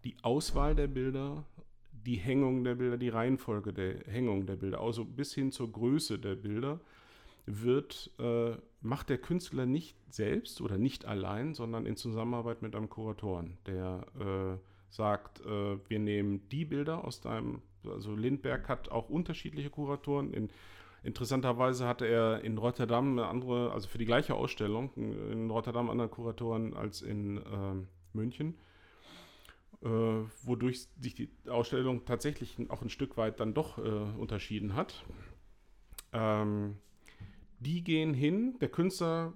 die 0.07 0.15
Auswahl 0.23 0.77
der 0.77 0.87
Bilder, 0.87 1.45
die 1.91 2.15
Hängung 2.15 2.63
der 2.63 2.77
Bilder, 2.77 2.97
die 2.97 3.09
Reihenfolge 3.09 3.73
der 3.73 4.05
Hängung 4.07 4.47
der 4.47 4.55
Bilder, 4.55 4.81
also 4.81 5.05
bis 5.05 5.35
hin 5.35 5.51
zur 5.51 5.73
Größe 5.73 6.21
der 6.21 6.37
Bilder 6.37 6.79
wird, 7.45 8.13
äh, 8.21 8.53
macht 8.83 9.09
der 9.09 9.19
Künstler 9.19 9.67
nicht 9.67 9.97
selbst 10.09 10.61
oder 10.61 10.79
nicht 10.79 11.07
allein, 11.07 11.55
sondern 11.55 11.87
in 11.87 11.97
Zusammenarbeit 11.97 12.63
mit 12.63 12.77
einem 12.77 12.89
Kuratoren, 12.89 13.59
der 13.67 14.07
äh, 14.21 14.95
sagt, 14.95 15.41
äh, 15.41 15.77
wir 15.89 15.99
nehmen 15.99 16.49
die 16.51 16.65
Bilder 16.65 17.05
aus 17.05 17.21
deinem, 17.21 17.63
also 17.85 18.15
Lindberg 18.15 18.69
hat 18.69 18.89
auch 18.93 19.09
unterschiedliche 19.09 19.71
Kuratoren. 19.71 20.33
In, 20.33 20.51
interessanterweise 21.03 21.89
hatte 21.89 22.07
er 22.07 22.43
in 22.43 22.59
Rotterdam 22.59 23.19
eine 23.19 23.27
andere, 23.27 23.73
also 23.73 23.89
für 23.89 23.99
die 23.99 24.07
gleiche 24.07 24.37
Ausstellung, 24.37 24.93
in 24.95 25.51
Rotterdam 25.51 25.91
andere 25.91 26.09
Kuratoren 26.09 26.75
als 26.75 27.03
in 27.03 27.41
ähm, 27.53 27.89
München. 28.13 28.55
Äh, 29.83 29.89
wodurch 30.43 30.89
sich 31.01 31.15
die 31.15 31.29
Ausstellung 31.49 32.05
tatsächlich 32.05 32.57
auch 32.71 32.83
ein 32.83 32.89
Stück 32.91 33.17
weit 33.17 33.41
dann 33.41 33.55
doch 33.55 33.79
äh, 33.79 33.83
unterschieden 33.83 34.75
hat. 34.75 35.05
Ähm, 36.13 36.77
die 37.61 37.85
gehen 37.85 38.15
hin, 38.15 38.59
der 38.61 38.69
Künstler 38.69 39.35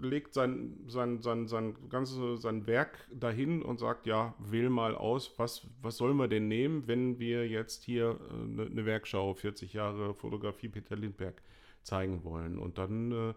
legt 0.00 0.32
sein, 0.34 0.78
sein, 0.86 1.20
sein, 1.20 1.46
sein, 1.46 1.76
ganze, 1.88 2.36
sein 2.36 2.66
Werk 2.66 3.06
dahin 3.12 3.62
und 3.62 3.78
sagt, 3.78 4.06
ja, 4.06 4.34
wähl 4.38 4.70
mal 4.70 4.94
aus, 4.94 5.32
was, 5.38 5.66
was 5.82 5.96
sollen 5.96 6.16
wir 6.16 6.28
denn 6.28 6.48
nehmen, 6.48 6.86
wenn 6.86 7.18
wir 7.18 7.46
jetzt 7.48 7.84
hier 7.84 8.18
eine 8.30 8.62
äh, 8.62 8.70
ne 8.70 8.86
Werkschau 8.86 9.34
40 9.34 9.72
Jahre 9.72 10.14
Fotografie 10.14 10.68
Peter 10.68 10.96
Lindbergh 10.96 11.40
zeigen 11.82 12.24
wollen. 12.24 12.58
Und 12.58 12.78
dann 12.78 13.12
äh, 13.12 13.34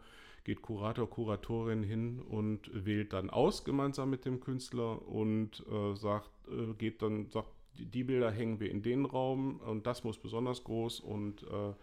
geht 0.48 0.62
Kurator, 0.62 1.10
Kuratorin 1.10 1.84
hin 1.84 2.22
und 2.22 2.72
wählt 2.74 3.12
dann 3.12 3.30
aus 3.30 3.66
gemeinsam 3.66 4.10
mit 4.10 4.24
dem 4.24 4.39
Künstler 4.39 5.06
und 5.06 5.62
äh, 5.70 5.93
sagt, 5.93 6.32
äh, 6.48 6.74
geht 6.78 7.02
dann, 7.02 7.30
sagt, 7.30 7.50
die, 7.74 8.06
Bilder 8.06 8.32
hängen 8.32 8.62
wir 8.62 8.72
in 8.72 8.82
den 8.82 9.04
Raum 9.04 9.60
und 9.60 9.86
das 9.86 10.06
muss 10.06 10.18
besonders 10.18 10.64
groß 10.64 11.02
und 11.02 11.43
äh, 11.43 11.74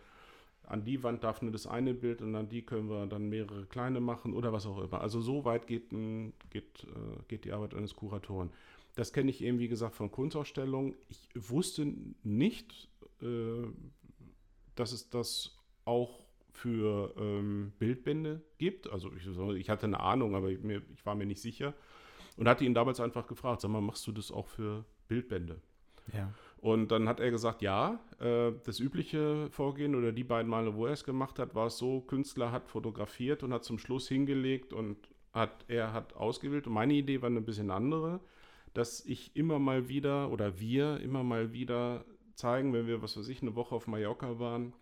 an 0.67 0.83
die 0.83 1.03
Wand 1.03 1.25
darf 1.25 1.43
nur 1.43 1.53
das 1.53 1.67
eine 1.67 1.93
Bild 1.93 2.23
und 2.23 2.35
an 2.35 2.49
die 2.49 2.63
können 2.63 2.89
wir 2.89 3.07
dann 3.07 3.29
mehrere 3.29 3.67
kleine 3.67 4.01
machen 4.01 4.33
oder 4.33 4.55
was 4.55 4.65
auch 4.65 4.83
immer. 4.83 5.03
Also 5.03 5.21
so 5.21 5.45
weit 5.45 5.67
geht, 5.67 5.93
ein, 5.93 6.33
geht, 6.49 6.85
äh, 6.85 7.23
geht 7.29 7.45
die 7.45 7.53
Arbeit 7.53 7.75
eines 7.75 7.95
Kuratoren. 7.95 8.51
Das 8.95 9.13
kenne 9.13 9.29
ich 9.29 9.43
eben, 9.43 9.59
wie 9.59 9.69
gesagt, 9.69 9.95
von 9.95 10.11
Kunstausstellungen. 10.11 10.95
Ich 11.11 11.29
wusste 11.35 11.93
nicht, 12.23 12.89
äh, 13.21 13.67
dass 14.75 14.93
es 14.93 15.11
das 15.11 15.59
auch 15.85 16.24
für 16.55 17.15
ähm, 17.19 17.73
Bildbände 17.79 18.41
gibt. 18.59 18.91
Also 18.91 19.11
ich, 19.13 19.27
ich 19.59 19.71
hatte 19.71 19.87
eine 19.87 20.01
Ahnung, 20.01 20.35
aber 20.35 20.49
ich, 20.51 20.61
mir, 20.61 20.83
ich 20.93 21.05
war 21.05 21.15
mir 21.15 21.27
nicht 21.27 21.43
sicher. 21.43 21.75
Und 22.37 22.49
hatte 22.49 22.65
ihn 22.65 22.75
damals 22.75 23.01
einfach 23.01 23.27
gefragt, 23.27 23.61
sag 23.61 23.71
mal, 23.71 23.81
machst 23.81 24.07
du 24.07 24.13
das 24.13 24.33
auch 24.33 24.49
für 24.49 24.85
Bildbände? 25.09 25.61
Ja. 26.13 26.33
Und 26.59 26.91
dann 26.93 27.09
hat 27.09 27.21
er 27.21 27.31
gesagt, 27.31 27.61
ja, 27.61 28.01
äh, 28.21 28.53
das 28.65 28.81
übliche 28.81 29.49
Vorgehen 29.51 29.95
oder 29.95 30.13
die 30.13 30.25
beiden 30.25 30.51
Male, 30.51 30.75
wo 30.75 30.87
er 30.87 30.93
es 30.93 31.05
gemacht 31.05 31.39
hat, 31.39 31.55
war 31.55 31.67
es 31.67 31.77
so, 31.77 32.01
Künstler 32.01 32.53
hat 32.53 32.69
fotografiert 32.69 33.43
und 33.43 33.53
hat 33.53 33.65
zum 33.65 33.79
Schluss 33.79 34.09
hingelegt 34.09 34.73
und 34.73 34.97
hat, 35.33 35.65
er 35.69 35.93
hat 35.93 36.15
ausgewählt. 36.15 36.67
Und 36.67 36.73
meine 36.73 36.95
Idee 36.95 37.21
war 37.21 37.29
eine 37.29 37.43
bisschen 37.43 37.71
andere, 37.71 38.21
dass 38.73 39.05
ich 39.05 39.37
immer 39.37 39.59
mal 39.59 39.89
wieder 39.89 40.31
oder 40.31 40.59
wir 40.59 41.01
immer 41.01 41.23
mal 41.23 41.53
wieder 41.53 42.05
zeigen, 42.35 42.73
wenn 42.73 42.87
wir, 42.87 43.03
was 43.03 43.17
weiß 43.17 43.29
ich, 43.29 43.43
eine 43.43 43.55
Woche 43.55 43.75
auf 43.75 43.87
Mallorca 43.87 44.39
waren, 44.39 44.73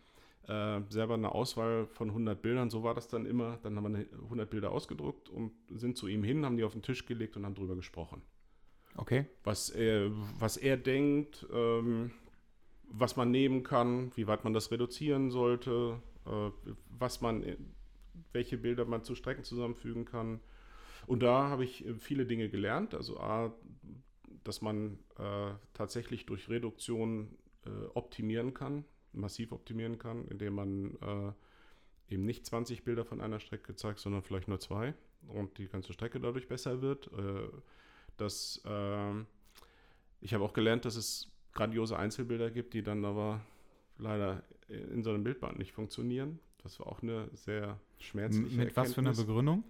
äh, 0.49 0.80
selber 0.88 1.14
eine 1.14 1.32
Auswahl 1.32 1.86
von 1.86 2.09
100 2.09 2.40
Bildern, 2.40 2.70
so 2.70 2.82
war 2.82 2.95
das 2.95 3.09
dann 3.09 3.26
immer. 3.26 3.59
Dann 3.62 3.76
haben 3.76 3.95
wir 3.95 4.07
100 4.24 4.51
Bilder 4.51 4.70
ausgedruckt 4.72 5.28
und 5.28 5.53
sind 5.70 5.97
zu 5.97 6.09
ihm 6.09 6.24
hin, 6.24 6.45
haben 6.45 6.57
die 6.57 6.64
auf 6.64 6.72
den 6.72 6.82
Tisch 6.82 7.07
gelegt 7.07 7.36
und 7.36 7.45
haben 7.45 7.55
drüber 7.55 7.76
gesprochen 7.76 8.22
Okay. 8.97 9.26
was 9.45 9.70
er, 9.70 10.11
was 10.38 10.57
er 10.57 10.76
denkt, 10.76 11.47
ähm, 11.53 12.11
was 12.84 13.16
man 13.16 13.30
nehmen 13.30 13.62
kann, 13.62 14.12
wie 14.16 14.26
weit 14.26 14.45
man 14.45 14.53
das 14.53 14.70
reduzieren 14.70 15.30
sollte, 15.30 15.99
äh, 16.26 16.51
was 16.90 17.20
man, 17.20 17.45
welche 18.32 18.59
Bilder 18.59 18.84
man 18.84 19.03
zu 19.03 19.14
Strecken 19.14 19.45
zusammenfügen 19.45 20.05
kann. 20.05 20.40
Und 21.07 21.22
da 21.22 21.49
habe 21.49 21.64
ich 21.64 21.86
äh, 21.86 21.95
viele 21.95 22.26
Dinge 22.26 22.49
gelernt. 22.51 22.95
Also 22.95 23.18
A, 23.18 23.55
dass 24.45 24.61
man 24.61 24.99
äh, 25.18 25.53
tatsächlich 25.72 26.26
durch 26.26 26.49
Reduktion 26.49 27.38
äh, 27.64 27.86
optimieren 27.95 28.53
kann, 28.55 28.84
massiv 29.13 29.53
optimieren 29.53 29.99
kann, 29.99 30.27
indem 30.29 30.55
man 30.55 30.97
äh, 31.01 32.15
eben 32.15 32.25
nicht 32.25 32.47
20 32.47 32.85
Bilder 32.85 33.05
von 33.05 33.21
einer 33.21 33.41
Strecke 33.41 33.75
zeigt, 33.75 34.01
sondern 34.01 34.23
vielleicht 34.23 34.49
nur 34.49 34.61
zwei 34.61 34.95
und 35.29 35.59
die 35.59 35.69
ganze 35.69 35.93
Strecke 35.93 36.21
dadurch 36.21 36.49
besser 36.49 36.83
wird. 36.83 37.11
Äh, 37.13 37.49
dass 38.17 38.63
ähm, 38.67 39.27
ich 40.21 40.35
habe 40.35 40.45
auch 40.45 40.53
gelernt, 40.53 40.85
dass 40.85 40.97
es 40.97 41.31
grandiose 41.53 41.99
Einzelbilder 41.99 42.51
gibt, 42.51 42.75
die 42.75 42.83
dann 42.83 43.05
aber 43.05 43.41
leider 43.99 44.43
in 44.69 45.03
so 45.03 45.11
einem 45.11 45.25
Bildband 45.25 45.59
nicht 45.59 45.73
funktionieren. 45.73 46.39
Das 46.63 46.79
war 46.79 46.87
auch 46.87 47.03
eine 47.03 47.29
sehr 47.35 47.79
schmerzliche 47.99 48.57
Mit 48.57 48.77
was 48.77 48.95
für 48.95 49.01
einer 49.01 49.11
Erkenntnis, 49.11 49.27
Begründung? 49.27 49.65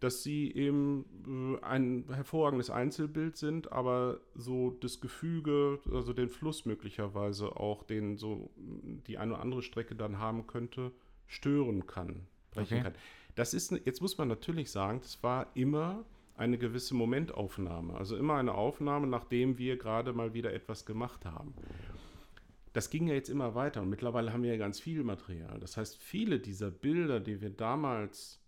Dass 0.00 0.22
sie 0.22 0.52
eben 0.52 1.56
äh, 1.60 1.64
ein 1.64 2.04
hervorragendes 2.12 2.68
Einzelbild 2.70 3.36
sind, 3.36 3.72
aber 3.72 4.20
so 4.34 4.70
das 4.70 5.00
Gefüge, 5.00 5.78
also 5.90 6.12
den 6.12 6.28
Fluss 6.28 6.66
möglicherweise 6.66 7.56
auch, 7.56 7.82
den 7.82 8.18
so 8.18 8.50
die 8.56 9.16
eine 9.18 9.32
oder 9.32 9.42
andere 9.42 9.62
Strecke 9.62 9.94
dann 9.94 10.18
haben 10.18 10.46
könnte, 10.46 10.92
stören 11.26 11.86
kann, 11.86 12.26
brechen 12.50 12.74
Okay. 12.74 12.82
kann. 12.82 12.94
Das 13.34 13.54
ist, 13.54 13.70
jetzt 13.84 14.00
muss 14.00 14.16
man 14.18 14.28
natürlich 14.28 14.70
sagen, 14.70 15.00
das 15.02 15.22
war 15.22 15.48
immer 15.54 16.04
eine 16.36 16.58
gewisse 16.58 16.94
Momentaufnahme. 16.94 17.94
Also 17.94 18.16
immer 18.16 18.34
eine 18.36 18.54
Aufnahme, 18.54 19.06
nachdem 19.06 19.58
wir 19.58 19.76
gerade 19.78 20.12
mal 20.12 20.34
wieder 20.34 20.52
etwas 20.52 20.84
gemacht 20.84 21.24
haben. 21.24 21.54
Das 22.72 22.90
ging 22.90 23.06
ja 23.08 23.14
jetzt 23.14 23.30
immer 23.30 23.54
weiter 23.54 23.80
und 23.80 23.88
mittlerweile 23.88 24.32
haben 24.32 24.42
wir 24.42 24.50
ja 24.52 24.58
ganz 24.58 24.78
viel 24.78 25.02
Material. 25.02 25.58
Das 25.60 25.78
heißt, 25.78 25.96
viele 25.96 26.38
dieser 26.40 26.70
Bilder, 26.70 27.20
die 27.20 27.40
wir 27.40 27.48
damals 27.50 28.42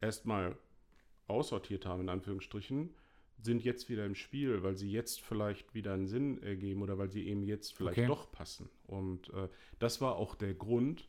erstmal 0.00 0.56
aussortiert 1.32 1.86
haben, 1.86 2.02
in 2.02 2.08
Anführungsstrichen, 2.08 2.94
sind 3.40 3.64
jetzt 3.64 3.88
wieder 3.88 4.06
im 4.06 4.14
Spiel, 4.14 4.62
weil 4.62 4.76
sie 4.76 4.90
jetzt 4.90 5.20
vielleicht 5.20 5.74
wieder 5.74 5.92
einen 5.94 6.06
Sinn 6.06 6.42
ergeben 6.42 6.82
oder 6.82 6.98
weil 6.98 7.10
sie 7.10 7.26
eben 7.26 7.42
jetzt 7.42 7.74
vielleicht 7.74 7.98
Okay. 7.98 8.06
doch 8.06 8.30
passen. 8.30 8.70
Und 8.86 9.28
äh, 9.30 9.48
das 9.80 10.00
war 10.00 10.16
auch 10.16 10.34
der 10.36 10.54
Grund, 10.54 11.08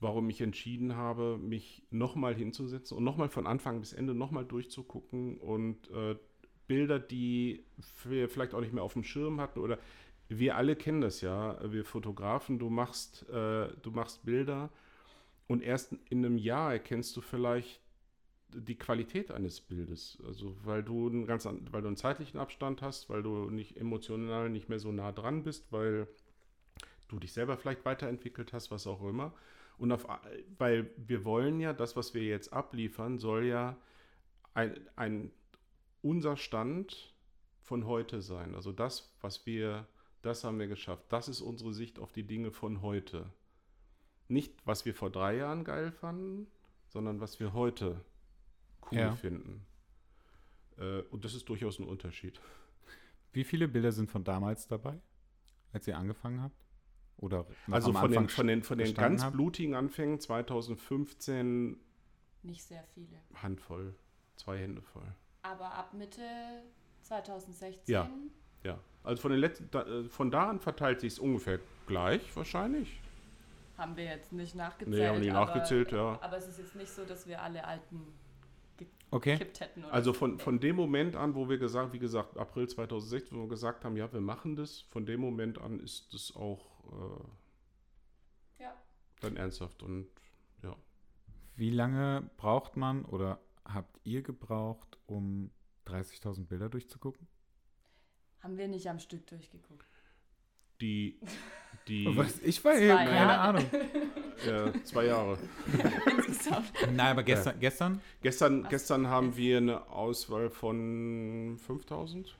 warum 0.00 0.28
ich 0.30 0.40
entschieden 0.40 0.94
habe, 0.96 1.38
mich 1.38 1.82
nochmal 1.90 2.34
hinzusetzen 2.34 2.96
und 2.96 3.04
nochmal 3.04 3.28
von 3.28 3.46
Anfang 3.46 3.80
bis 3.80 3.92
Ende 3.92 4.14
nochmal 4.14 4.44
durchzugucken 4.44 5.38
und 5.38 5.90
äh, 5.90 6.16
Bilder, 6.68 6.98
die 6.98 7.64
wir 8.04 8.28
vielleicht 8.28 8.54
auch 8.54 8.60
nicht 8.60 8.72
mehr 8.72 8.82
auf 8.82 8.92
dem 8.92 9.04
Schirm 9.04 9.40
hatten 9.40 9.60
oder 9.60 9.78
wir 10.28 10.56
alle 10.56 10.74
kennen 10.76 11.00
das 11.00 11.20
ja, 11.20 11.58
wir 11.72 11.84
Fotografen, 11.84 12.58
du 12.58 12.68
machst, 12.68 13.28
äh, 13.28 13.68
du 13.82 13.90
machst 13.92 14.24
Bilder 14.24 14.70
und 15.46 15.62
erst 15.62 15.92
in 16.10 16.24
einem 16.24 16.38
Jahr 16.38 16.72
erkennst 16.72 17.16
du 17.16 17.20
vielleicht 17.20 17.80
die 18.48 18.76
Qualität 18.78 19.30
eines 19.30 19.60
Bildes. 19.60 20.18
Also 20.26 20.56
weil 20.64 20.82
du 20.82 21.08
einen 21.08 21.26
ganz 21.26 21.46
an- 21.46 21.66
weil 21.70 21.82
du 21.82 21.88
einen 21.88 21.96
zeitlichen 21.96 22.38
Abstand 22.38 22.82
hast, 22.82 23.08
weil 23.10 23.22
du 23.22 23.50
nicht 23.50 23.76
emotional 23.76 24.48
nicht 24.50 24.68
mehr 24.68 24.78
so 24.78 24.92
nah 24.92 25.12
dran 25.12 25.42
bist, 25.42 25.72
weil 25.72 26.08
du 27.08 27.18
dich 27.18 27.32
selber 27.32 27.56
vielleicht 27.56 27.84
weiterentwickelt 27.84 28.52
hast, 28.52 28.70
was 28.70 28.86
auch 28.86 29.02
immer. 29.02 29.34
Und 29.78 29.92
auf, 29.92 30.06
weil 30.58 30.90
wir 30.96 31.24
wollen 31.24 31.60
ja, 31.60 31.72
das, 31.72 31.96
was 31.96 32.14
wir 32.14 32.22
jetzt 32.22 32.52
abliefern, 32.52 33.18
soll 33.18 33.44
ja 33.44 33.76
ein, 34.54 34.74
ein 34.96 35.30
unser 36.02 36.36
Stand 36.36 37.14
von 37.60 37.86
heute 37.86 38.22
sein. 38.22 38.54
Also 38.54 38.72
das, 38.72 39.14
was 39.20 39.44
wir, 39.44 39.86
das 40.22 40.44
haben 40.44 40.58
wir 40.58 40.68
geschafft. 40.68 41.04
Das 41.10 41.28
ist 41.28 41.40
unsere 41.40 41.74
Sicht 41.74 41.98
auf 41.98 42.12
die 42.12 42.26
Dinge 42.26 42.52
von 42.52 42.80
heute. 42.80 43.30
Nicht, 44.28 44.54
was 44.64 44.84
wir 44.84 44.94
vor 44.94 45.10
drei 45.10 45.36
Jahren 45.36 45.64
geil 45.64 45.92
fanden, 45.92 46.46
sondern 46.88 47.20
was 47.20 47.38
wir 47.38 47.52
heute 47.52 48.00
cool 48.90 48.98
Ja. 48.98 49.14
finden. 49.16 49.66
Äh, 50.78 51.00
und 51.10 51.24
das 51.24 51.34
ist 51.34 51.48
durchaus 51.48 51.78
ein 51.78 51.86
Unterschied. 51.86 52.40
Wie 53.32 53.44
viele 53.44 53.68
Bilder 53.68 53.92
sind 53.92 54.10
von 54.10 54.24
damals 54.24 54.66
dabei, 54.66 54.98
als 55.72 55.86
ihr 55.86 55.96
angefangen 55.96 56.42
habt? 56.42 56.64
Oder 57.18 57.46
also 57.70 57.92
von 57.92 58.10
den, 58.10 58.28
von 58.28 58.46
den, 58.46 58.62
von 58.62 58.76
den 58.78 58.92
ganz 58.94 59.22
habt? 59.24 59.34
blutigen 59.34 59.74
Anfängen 59.74 60.20
2015 60.20 61.78
Nicht 62.42 62.62
sehr 62.62 62.84
viele. 62.94 63.16
Handvoll, 63.34 63.94
zwei 64.36 64.58
Hände 64.58 64.82
voll. 64.82 65.06
Aber 65.42 65.72
ab 65.72 65.94
Mitte 65.94 66.22
2016 67.02 67.92
Ja. 67.92 68.10
Ja, 68.64 68.78
also 69.04 69.22
von, 69.22 69.30
den 69.30 69.40
letzten, 69.40 69.70
da, 69.70 69.82
äh, 69.86 70.04
von 70.08 70.30
da 70.30 70.50
an 70.50 70.58
verteilt 70.60 71.00
sich 71.00 71.12
es 71.14 71.18
ungefähr 71.20 71.60
gleich 71.86 72.34
wahrscheinlich. 72.34 73.00
haben 73.78 73.96
wir 73.96 74.04
jetzt 74.04 74.32
nicht 74.32 74.54
nachgezählt. 74.56 74.96
Nee, 74.98 75.06
haben 75.30 75.36
aber, 75.36 75.46
nachgezählt, 75.54 75.92
ja. 75.92 76.18
Aber 76.20 76.36
es 76.36 76.48
ist 76.48 76.58
jetzt 76.58 76.74
nicht 76.74 76.90
so, 76.90 77.04
dass 77.04 77.26
wir 77.28 77.40
alle 77.42 77.64
alten 77.64 78.02
Okay. 79.10 79.32
gekippt 79.38 79.60
hätten. 79.60 79.84
Also 79.84 80.12
so. 80.12 80.18
von, 80.18 80.38
von 80.38 80.58
dem 80.58 80.76
Moment 80.76 81.16
an, 81.16 81.34
wo 81.34 81.48
wir 81.48 81.58
gesagt, 81.58 81.92
wie 81.92 81.98
gesagt, 81.98 82.36
April 82.36 82.68
2016, 82.68 83.36
wo 83.38 83.42
wir 83.42 83.48
gesagt 83.48 83.84
haben, 83.84 83.96
ja, 83.96 84.12
wir 84.12 84.20
machen 84.20 84.56
das, 84.56 84.80
von 84.90 85.06
dem 85.06 85.20
Moment 85.20 85.58
an 85.58 85.78
ist 85.80 86.12
das 86.12 86.34
auch 86.34 86.66
äh, 88.58 88.62
Ja. 88.64 88.74
dann 89.20 89.36
ernsthaft 89.36 89.82
und 89.82 90.08
ja. 90.62 90.76
Wie 91.54 91.70
lange 91.70 92.28
braucht 92.36 92.76
man 92.76 93.04
oder 93.04 93.40
habt 93.64 94.00
ihr 94.04 94.22
gebraucht, 94.22 94.98
um 95.06 95.50
30.000 95.86 96.46
Bilder 96.46 96.68
durchzugucken? 96.68 97.26
Haben 98.40 98.58
wir 98.58 98.68
nicht 98.68 98.88
am 98.88 98.98
Stück 98.98 99.26
durchgeguckt. 99.26 99.86
Die, 100.80 101.20
die 101.88 102.06
Was? 102.16 102.40
Ich 102.40 102.64
war 102.64 102.74
eben, 102.76 102.96
keine 102.96 103.10
Jahre. 103.10 103.38
Ahnung. 103.40 103.64
äh, 104.46 104.82
zwei 104.84 105.06
Jahre. 105.06 105.38
Nein, 106.94 107.00
aber 107.12 107.22
gestern, 107.22 107.58
gestern? 107.60 108.00
Gestern, 108.22 108.62
Was? 108.64 108.70
gestern 108.70 109.06
haben 109.08 109.36
wir 109.36 109.58
eine 109.58 109.88
Auswahl 109.88 110.50
von 110.50 111.58
5000, 111.66 112.36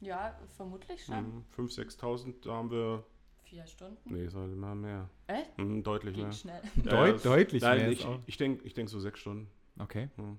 Ja, 0.00 0.38
vermutlich 0.56 1.04
schon. 1.04 1.16
mhm, 1.36 1.44
5.000, 1.56 1.98
6.000, 1.98 2.34
da 2.44 2.52
haben 2.52 2.70
wir, 2.70 3.04
Vier 3.44 3.66
Stunden. 3.66 3.98
nee, 4.14 4.24
es 4.24 4.34
war 4.34 4.44
immer 4.44 4.74
mehr, 4.74 5.08
Echt? 5.26 5.56
mhm, 5.58 5.82
deutlich 5.82 6.14
Ging 6.14 6.24
mehr. 6.24 6.32
schnell. 6.32 6.62
Deut- 6.76 7.14
das- 7.14 7.22
deutlich 7.22 7.62
Nein, 7.62 7.78
mehr 7.78 7.90
ich, 7.90 8.06
ich 8.26 8.36
denke 8.36 8.64
ich 8.66 8.74
denk 8.74 8.88
so 8.88 8.98
sechs 9.00 9.20
Stunden. 9.20 9.48
Okay. 9.78 10.08
Mhm. 10.16 10.38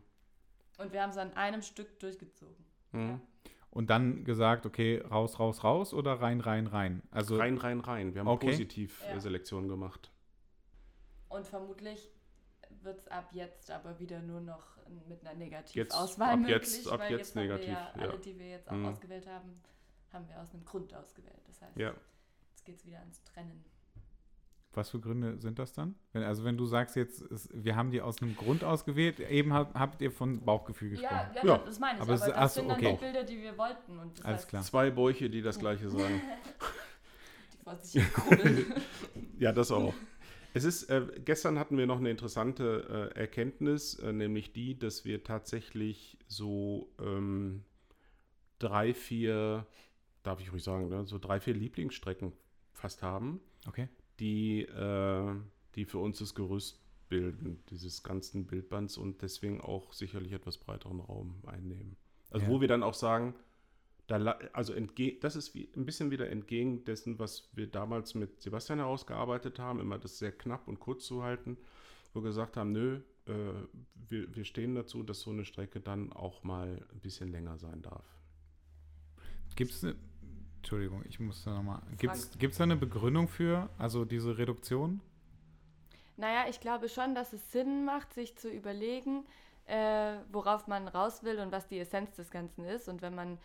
Und 0.78 0.92
wir 0.92 1.02
haben 1.02 1.10
es 1.12 1.18
an 1.18 1.34
einem 1.34 1.62
Stück 1.62 2.00
durchgezogen. 2.00 2.56
Mhm. 2.92 3.22
Und 3.76 3.90
dann 3.90 4.24
gesagt, 4.24 4.66
okay, 4.66 5.02
raus, 5.12 5.38
raus, 5.38 5.66
raus 5.66 5.94
oder 5.94 6.14
rein, 6.22 6.40
rein, 6.40 6.66
rein? 6.66 7.02
Also, 7.12 7.36
Rein, 7.36 7.58
rein, 7.58 7.82
rein. 7.82 8.14
Wir 8.14 8.22
haben 8.22 8.30
Okay. 8.30 8.52
positiv 8.52 9.04
Ja. 9.06 9.20
Selektion 9.20 9.68
gemacht. 9.68 10.14
Und 11.28 11.46
vermutlich 11.46 12.10
wird 12.84 13.00
es 13.00 13.08
ab 13.10 13.28
jetzt 13.34 13.70
aber 13.72 14.00
wieder 14.00 14.22
nur 14.22 14.40
noch 14.40 14.64
mit 15.10 15.20
einer 15.28 15.32
Jetzt- 15.32 15.76
Negativauswahl 15.76 16.30
ab 16.30 16.40
möglich. 16.40 16.56
jetzt- 16.56 16.88
ab 16.88 17.00
weil 17.02 17.12
jetzt 17.12 17.36
haben 17.36 17.42
wir 17.42 17.48
negativ, 17.56 17.74
ja, 17.74 17.94
ja. 17.98 18.02
alle, 18.02 18.20
die 18.20 18.40
wir 18.40 18.50
jetzt 18.50 18.70
auch 18.70 18.76
Mhm. 18.76 18.86
ausgewählt 18.86 19.28
haben, 19.28 19.62
haben 20.14 20.30
wir 20.30 20.40
aus 20.42 20.54
einem 20.54 20.64
Grund 20.64 20.94
ausgewählt. 20.94 21.42
Das 21.46 21.62
heißt, 21.62 21.76
Ja. 21.76 21.94
jetzt 22.52 22.64
geht 22.64 22.78
es 22.78 22.86
wieder 22.86 23.00
ans 23.00 23.22
Trennen. 23.26 23.66
Was 24.78 24.90
für 24.90 25.00
Gründe 25.00 25.38
sind 25.40 25.60
das 25.60 25.74
dann? 25.74 25.96
Wenn, 26.14 26.24
also, 26.24 26.44
wenn 26.44 26.58
du 26.58 26.66
sagst 26.66 26.96
jetzt, 26.96 27.22
es, 27.32 27.50
wir 27.54 27.76
haben 27.76 27.92
die 27.92 28.02
aus 28.02 28.22
einem 28.22 28.36
Grund 28.36 28.64
ausgewählt, 28.64 29.20
eben 29.20 29.54
habt, 29.54 29.76
habt 29.76 30.02
ihr 30.02 30.12
von 30.12 30.44
Bauchgefühl 30.44 30.90
gesprochen. 30.92 31.28
Ja, 31.36 31.42
ja, 31.44 31.46
Ja. 31.46 31.58
das 31.66 31.80
meine 31.80 31.98
ich. 31.98 32.02
Aber 32.02 32.14
Aber, 32.14 32.22
es- 32.22 32.28
das 32.30 32.36
ach 32.38 32.50
so, 32.50 32.60
sind 32.62 32.70
dann 32.70 32.78
okay. 32.78 32.92
die 32.94 33.06
Bilder, 33.06 33.24
die 33.24 33.42
wir 33.42 33.58
wollten. 33.58 34.00
Und 34.00 34.18
das 34.20 34.26
Alles 34.26 34.38
heißt, 34.42 34.50
klar. 34.50 34.64
Zwei 34.64 34.90
Bäuche, 34.92 35.30
die 35.30 35.42
das 35.42 35.60
gleiche 35.60 35.90
sagen. 35.90 36.22
Die 37.54 37.58
vor 37.64 37.76
sich 37.82 38.14
krummeln. 38.14 38.74
ja, 39.40 39.52
das 39.52 39.72
auch. 39.72 39.94
Es 40.54 40.64
ist, 40.64 40.84
äh, 40.90 41.06
gestern 41.26 41.60
hatten 41.60 41.78
wir 41.78 41.86
noch 41.86 41.98
eine 42.00 42.10
interessante 42.10 43.12
äh, 43.14 43.20
Erkenntnis, 43.20 43.96
äh, 44.00 44.14
nämlich 44.14 44.54
die, 44.54 44.80
dass 44.80 45.04
wir 45.04 45.22
tatsächlich 45.24 46.18
so 46.28 46.90
ähm, 47.02 47.64
drei, 48.60 48.94
vier, 48.94 49.66
darf 50.24 50.40
ich 50.40 50.54
ruhig 50.54 50.64
sagen, 50.64 50.88
ne, 50.88 51.06
so 51.06 51.20
drei, 51.20 51.40
vier 51.42 51.54
Lieblingsstrecken 51.54 52.32
fast 52.72 53.04
haben, 53.04 53.42
Okay. 53.68 53.90
Die, 54.20 54.62
äh, 54.62 55.36
die 55.76 55.86
für 55.86 56.00
uns 56.00 56.20
das 56.20 56.36
Gerüst 56.36 56.82
bilden, 57.10 57.64
dieses 57.70 58.04
ganzen 58.04 58.46
Bildbands 58.48 58.98
und 58.98 59.22
deswegen 59.22 59.62
auch 59.62 59.94
sicherlich 59.94 60.32
etwas 60.34 60.58
breiteren 60.58 61.00
Raum 61.00 61.36
einnehmen. 61.46 61.98
Also 62.32 62.46
Ja. 62.46 62.52
wo 62.52 62.62
wir 62.62 62.68
dann 62.68 62.84
auch 62.84 62.94
sagen, 62.96 63.36
da, 64.08 64.18
also 64.54 64.74
entge 64.74 65.18
das 65.20 65.36
ist 65.36 65.56
wie, 65.56 65.70
ein 65.76 65.86
bisschen 65.86 66.12
wieder 66.12 66.30
entgegen 66.30 66.86
dessen, 66.86 67.18
was 67.20 67.50
wir 67.54 67.68
damals 67.68 68.14
mit 68.14 68.42
Sebastian 68.42 68.80
herausgearbeitet 68.80 69.60
haben, 69.60 69.80
immer 69.80 69.98
das 69.98 70.20
sehr 70.20 70.32
knapp 70.32 70.68
und 70.68 70.80
kurz 70.80 71.06
zu 71.06 71.24
halten, 71.24 71.58
wo 72.14 72.22
wir 72.22 72.30
gesagt 72.30 72.58
haben, 72.58 72.72
nö, 72.72 73.02
äh, 73.26 73.32
wir, 74.10 74.36
wir 74.36 74.46
stehen 74.46 74.76
dazu, 74.76 75.02
dass 75.04 75.22
so 75.22 75.32
eine 75.32 75.46
Strecke 75.46 75.80
dann 75.80 76.14
auch 76.14 76.44
mal 76.44 76.86
ein 76.92 77.00
bisschen 77.00 77.30
länger 77.32 77.58
sein 77.58 77.82
darf. 77.82 78.06
Gibt 79.56 79.72
es 79.72 79.84
eine, 79.84 79.96
Entschuldigung, 80.66 81.04
ich 81.08 81.20
muss 81.20 81.44
da 81.44 81.54
nochmal, 81.54 81.80
gibt 82.00 82.16
es 82.16 82.58
da 82.58 82.64
eine 82.64 82.76
Begründung 82.76 83.28
für, 83.28 83.70
also 83.78 84.04
diese 84.04 84.40
Reduktion? 84.40 85.00
Naja, 86.18 86.46
ich 86.50 86.60
glaube 86.60 86.90
schon, 86.90 87.14
dass 87.14 87.34
es 87.34 87.52
Sinn 87.52 87.86
macht, 87.86 88.12
sich 88.16 88.36
zu 88.36 88.50
überlegen, 88.50 89.28
äh, 89.68 90.16
worauf 90.32 90.66
man 90.66 90.88
raus 90.88 91.22
will 91.24 91.38
und 91.38 91.52
was 91.52 91.68
die 91.68 91.78
Essenz 91.78 92.16
des 92.16 92.32
Ganzen 92.32 92.66
ist. 92.66 92.90
Und 92.90 93.04
wenn 93.04 93.14
man 93.14 93.38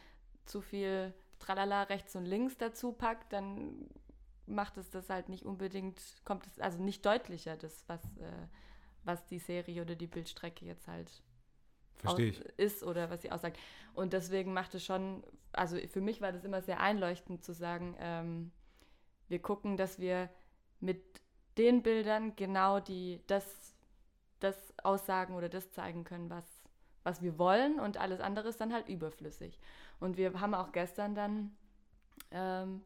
zu 0.47 0.63
viel 0.63 1.13
Tralala 1.41 1.83
rechts 1.83 2.17
und 2.17 2.25
links 2.25 2.57
dazu 2.57 2.93
packt, 2.93 3.35
dann 3.35 3.91
macht 4.47 4.79
es 4.79 4.89
das 4.89 5.11
halt 5.11 5.29
nicht 5.29 5.45
unbedingt, 5.45 6.01
kommt 6.25 6.47
es 6.47 6.59
also 6.59 6.83
nicht 6.83 7.05
deutlicher, 7.05 7.59
das, 7.59 7.85
was, 7.87 8.03
äh, 8.17 8.33
was 9.05 9.27
die 9.27 9.41
Serie 9.41 9.83
oder 9.83 9.95
die 9.95 10.07
Bildstrecke 10.07 10.65
jetzt 10.65 10.89
halt 10.89 11.23
ist 12.57 12.83
oder 12.83 13.11
was 13.11 13.21
sie 13.21 13.31
aussagt. 13.31 13.59
Und 13.93 14.15
deswegen 14.15 14.55
macht 14.55 14.75
es 14.75 14.87
schon, 14.87 15.23
also 15.53 15.77
für 15.89 16.01
mich 16.01 16.21
war 16.21 16.33
das 16.33 16.45
immer 16.45 16.63
sehr 16.63 16.81
einleuchtend 16.81 17.45
zu 17.45 17.53
sagen, 17.53 17.97
ähm, 17.99 18.53
wir 19.29 19.41
gucken, 19.41 19.77
dass 19.77 19.99
wir 19.99 20.29
mit 20.81 21.03
den 21.59 21.83
Bildern 21.83 22.35
genau 22.37 22.81
die, 22.81 23.21
das, 23.27 23.75
das 24.41 24.57
aussagen 24.83 25.35
oder 25.35 25.49
das 25.49 25.71
zeigen 25.73 26.05
können, 26.05 26.31
was, 26.31 26.45
was 27.03 27.23
wir 27.23 27.39
wollen 27.39 27.81
und 27.81 27.99
alles 27.99 28.21
andere 28.21 28.49
ist 28.49 28.61
dann 28.61 28.73
halt 28.73 28.89
überflüssig. 28.89 29.59
Und 29.99 30.17
wir 30.17 30.41
haben 30.41 30.55
auch 30.55 30.73
gestern 30.73 31.15
dann 31.15 31.57
ähm, 32.31 32.83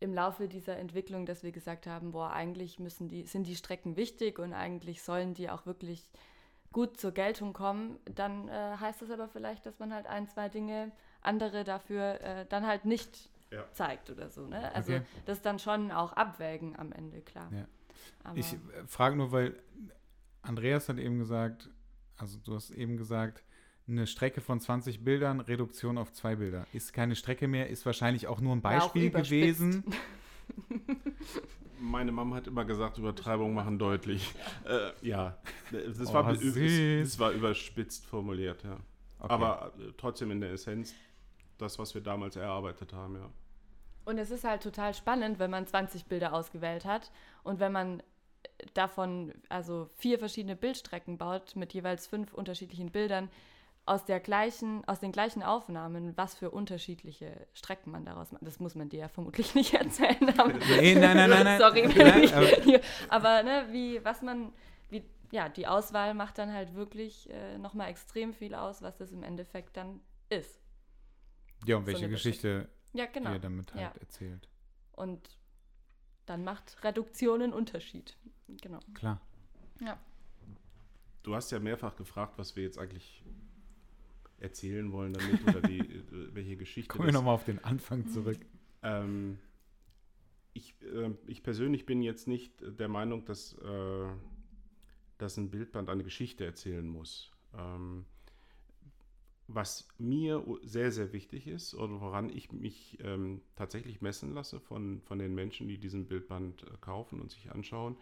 im 0.00 0.14
Laufe 0.14 0.48
dieser 0.48 0.76
Entwicklung, 0.76 1.26
dass 1.26 1.42
wir 1.42 1.52
gesagt 1.52 1.86
haben, 1.86 2.12
boah, 2.12 2.32
eigentlich 2.32 2.78
müssen 2.78 3.08
die, 3.08 3.24
sind 3.26 3.46
die 3.46 3.56
Strecken 3.56 3.96
wichtig 3.96 4.38
und 4.38 4.52
eigentlich 4.52 5.02
sollen 5.02 5.34
die 5.34 5.48
auch 5.48 5.64
wirklich 5.64 6.10
gut 6.72 6.98
zur 6.98 7.12
Geltung 7.12 7.52
kommen, 7.52 7.98
dann 8.06 8.48
äh, 8.48 8.76
heißt 8.80 9.02
das 9.02 9.10
aber 9.10 9.28
vielleicht, 9.28 9.66
dass 9.66 9.78
man 9.78 9.92
halt 9.92 10.06
ein, 10.06 10.26
zwei 10.26 10.48
Dinge 10.48 10.90
andere 11.22 11.64
dafür 11.64 12.20
äh, 12.20 12.46
dann 12.48 12.66
halt 12.66 12.84
nicht 12.84 13.28
Ja. 13.50 13.64
zeigt 13.72 14.10
oder 14.10 14.28
so. 14.30 14.46
Ne? 14.46 14.74
Also 14.74 14.94
Okay. 14.94 15.02
das 15.26 15.42
dann 15.42 15.58
schon 15.58 15.90
auch 15.90 16.12
abwägen 16.14 16.78
am 16.78 16.92
Ende, 16.92 17.20
klar. 17.20 17.50
Ja. 17.52 17.66
Aber, 18.24 18.36
Ich 18.38 18.52
äh, 18.52 18.56
frage 18.86 19.16
nur, 19.16 19.30
weil 19.32 19.54
Andreas 20.42 20.88
hat 20.88 20.98
eben 20.98 21.18
gesagt, 21.18 21.68
also 22.16 22.38
du 22.44 22.54
hast 22.54 22.70
eben 22.70 22.96
gesagt, 22.96 23.42
eine 23.88 24.06
Strecke 24.06 24.40
von 24.40 24.60
20 24.60 25.04
Bildern, 25.04 25.40
Reduktion 25.40 25.98
auf 25.98 26.12
zwei 26.12 26.36
Bilder. 26.36 26.66
Ist 26.72 26.92
keine 26.92 27.16
Strecke 27.16 27.48
mehr, 27.48 27.68
ist 27.68 27.84
wahrscheinlich 27.84 28.26
auch 28.28 28.40
nur 28.40 28.54
ein 28.54 28.62
Beispiel 28.62 29.10
gewesen. 29.10 29.84
Meine 31.80 32.12
Mama 32.12 32.36
hat 32.36 32.46
immer 32.46 32.64
gesagt, 32.64 32.98
Übertreibungen 32.98 33.54
machen 33.54 33.78
deutlich. 33.78 34.32
Äh, 34.64 34.92
ja, 35.06 35.36
das 35.72 36.08
Oh, 36.08 36.14
war, 36.14 36.32
das 36.32 37.18
war 37.18 37.32
überspitzt 37.32 38.06
formuliert, 38.06 38.62
ja. 38.62 38.76
Okay. 39.18 39.32
Aber 39.32 39.72
äh, 39.78 39.92
trotzdem 39.96 40.30
in 40.30 40.40
der 40.40 40.52
Essenz 40.52 40.94
das, 41.62 41.78
was 41.78 41.94
wir 41.94 42.02
damals 42.02 42.36
erarbeitet 42.36 42.92
haben, 42.92 43.16
ja. 43.16 43.30
Und 44.04 44.18
es 44.18 44.30
ist 44.30 44.44
halt 44.44 44.62
total 44.62 44.92
spannend, 44.94 45.38
wenn 45.38 45.50
man 45.50 45.66
20 45.66 46.06
Bilder 46.06 46.32
ausgewählt 46.34 46.84
hat 46.84 47.10
und 47.44 47.60
wenn 47.60 47.72
man 47.72 48.02
davon 48.74 49.32
also 49.48 49.88
vier 49.96 50.18
verschiedene 50.18 50.56
Bildstrecken 50.56 51.18
baut 51.18 51.54
mit 51.56 51.72
jeweils 51.72 52.06
fünf 52.06 52.32
unterschiedlichen 52.34 52.90
Bildern 52.90 53.30
aus 53.84 54.04
der 54.04 54.20
gleichen, 54.20 54.84
aus 54.86 55.00
den 55.00 55.10
gleichen 55.10 55.42
Aufnahmen, 55.42 56.16
was 56.16 56.34
für 56.34 56.50
unterschiedliche 56.50 57.46
Strecken 57.52 57.90
man 57.90 58.04
daraus 58.04 58.30
macht. 58.30 58.46
Das 58.46 58.60
muss 58.60 58.74
man 58.76 58.88
dir 58.88 59.00
ja 59.00 59.08
vermutlich 59.08 59.54
nicht 59.56 59.74
erzählen. 59.74 60.16
Aber 60.38 60.52
Nee, 60.52 60.94
nein, 60.94 61.16
nein, 61.16 61.30
nein, 61.30 61.44
nein. 61.44 61.58
Sorry, 61.60 61.88
Nein, 61.88 62.22
ich, 62.24 62.34
aber- 62.34 62.46
hier, 62.46 62.80
aber 63.08 63.42
ne, 63.42 63.66
wie, 63.70 64.04
was 64.04 64.22
man, 64.22 64.52
wie, 64.90 65.02
ja, 65.32 65.48
die 65.48 65.66
Auswahl 65.66 66.14
macht 66.14 66.38
dann 66.38 66.52
halt 66.52 66.74
wirklich 66.74 67.28
äh, 67.30 67.58
nochmal 67.58 67.88
extrem 67.88 68.32
viel 68.34 68.54
aus, 68.54 68.82
was 68.82 68.96
das 68.98 69.10
im 69.12 69.22
Endeffekt 69.24 69.76
dann 69.76 70.00
ist. 70.28 70.60
Ja, 71.66 71.76
und 71.76 71.82
so 71.82 71.86
welche 71.88 72.04
eine 72.04 72.14
Geschichte 72.14 72.68
Ja, 72.92 73.06
genau. 73.06 73.32
ihr 73.32 73.38
damit 73.38 73.72
halt 73.74 73.94
Ja. 73.94 74.00
erzählt. 74.00 74.48
Und 74.92 75.38
dann 76.26 76.44
macht 76.44 76.82
Reduktion 76.84 77.42
einen 77.42 77.52
Unterschied. 77.52 78.16
Genau. 78.60 78.80
Klar. 78.94 79.20
Ja. 79.80 79.98
Du 81.22 81.34
hast 81.34 81.50
ja 81.52 81.60
mehrfach 81.60 81.96
gefragt, 81.96 82.34
was 82.36 82.56
wir 82.56 82.64
jetzt 82.64 82.78
eigentlich 82.78 83.24
erzählen 84.38 84.90
wollen 84.92 85.12
damit 85.12 85.42
oder 85.46 85.60
die, 85.62 85.78
äh, 85.80 86.34
welche 86.34 86.56
Geschichte. 86.56 86.88
Kommen 86.88 87.06
wir 87.06 87.12
nochmal 87.12 87.34
auf 87.34 87.44
den 87.44 87.62
Anfang 87.64 88.08
zurück. 88.08 88.38
Ähm, 88.82 89.38
ich, 90.52 90.74
äh, 90.82 91.10
ich 91.26 91.42
persönlich 91.42 91.86
bin 91.86 92.02
jetzt 92.02 92.26
nicht 92.26 92.60
der 92.60 92.88
Meinung, 92.88 93.24
dass, 93.24 93.54
äh, 93.58 94.06
dass 95.18 95.36
ein 95.36 95.50
Bildband 95.50 95.88
eine 95.88 96.02
Geschichte 96.02 96.44
erzählen 96.44 96.86
muss. 96.86 97.30
Ähm, 97.56 98.04
was 99.54 99.88
mir 99.98 100.44
sehr, 100.62 100.92
sehr 100.92 101.12
wichtig 101.12 101.46
ist 101.46 101.74
oder 101.74 102.00
woran 102.00 102.28
ich 102.30 102.52
mich 102.52 102.98
ähm, 103.02 103.40
tatsächlich 103.56 104.00
messen 104.00 104.34
lasse 104.34 104.60
von, 104.60 105.00
von 105.02 105.18
den 105.18 105.34
Menschen, 105.34 105.68
die 105.68 105.78
diesen 105.78 106.06
Bildband 106.06 106.62
äh, 106.62 106.66
kaufen 106.80 107.20
und 107.20 107.30
sich 107.30 107.50
anschauen, 107.50 107.96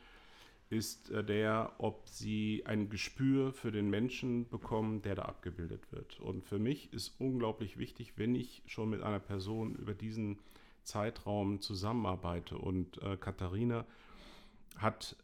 ist 0.71 1.11
äh, 1.11 1.25
der, 1.25 1.73
ob 1.79 2.09
sie 2.09 2.63
ein 2.65 2.89
Gespür 2.89 3.53
für 3.53 3.73
den 3.73 3.91
Menschen 3.91 4.49
bekommen, 4.49 5.03
der 5.03 5.17
da 5.17 5.23
abgebildet 5.23 5.91
wird. 5.93 6.21
Und 6.21 6.45
für 6.45 6.59
mich 6.59 6.93
ist 6.93 7.15
unglaublich 7.19 7.77
wichtig, 7.77 8.15
wenn 8.17 8.35
ich 8.35 8.63
schon 8.67 8.91
mit 8.91 9.03
einer 9.03 9.21
Person 9.21 9.75
über 9.75 9.95
diesen 9.95 10.39
Zeitraum 10.85 11.61
zusammenarbeite 11.61 12.57
und 12.57 13.03
äh, 13.03 13.17
Katharina 13.17 13.85
hat, 14.77 15.17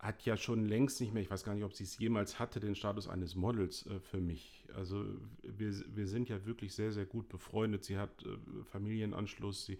hat 0.00 0.24
ja 0.24 0.36
schon 0.36 0.66
längst 0.66 1.00
nicht 1.00 1.12
mehr, 1.12 1.22
ich 1.22 1.30
weiß 1.30 1.44
gar 1.44 1.54
nicht, 1.54 1.64
ob 1.64 1.74
sie 1.74 1.84
es 1.84 1.98
jemals 1.98 2.38
hatte, 2.38 2.58
den 2.58 2.74
Status 2.74 3.06
eines 3.06 3.34
Models 3.34 3.86
äh, 3.86 4.00
für 4.00 4.18
mich. 4.20 4.64
Also 4.74 5.04
wir, 5.42 5.72
wir 5.94 6.06
sind 6.06 6.28
ja 6.28 6.44
wirklich 6.46 6.74
sehr, 6.74 6.90
sehr 6.90 7.04
gut 7.04 7.28
befreundet. 7.28 7.84
Sie 7.84 7.98
hat 7.98 8.10
äh, 8.24 8.64
Familienanschluss, 8.70 9.66
sie, 9.66 9.78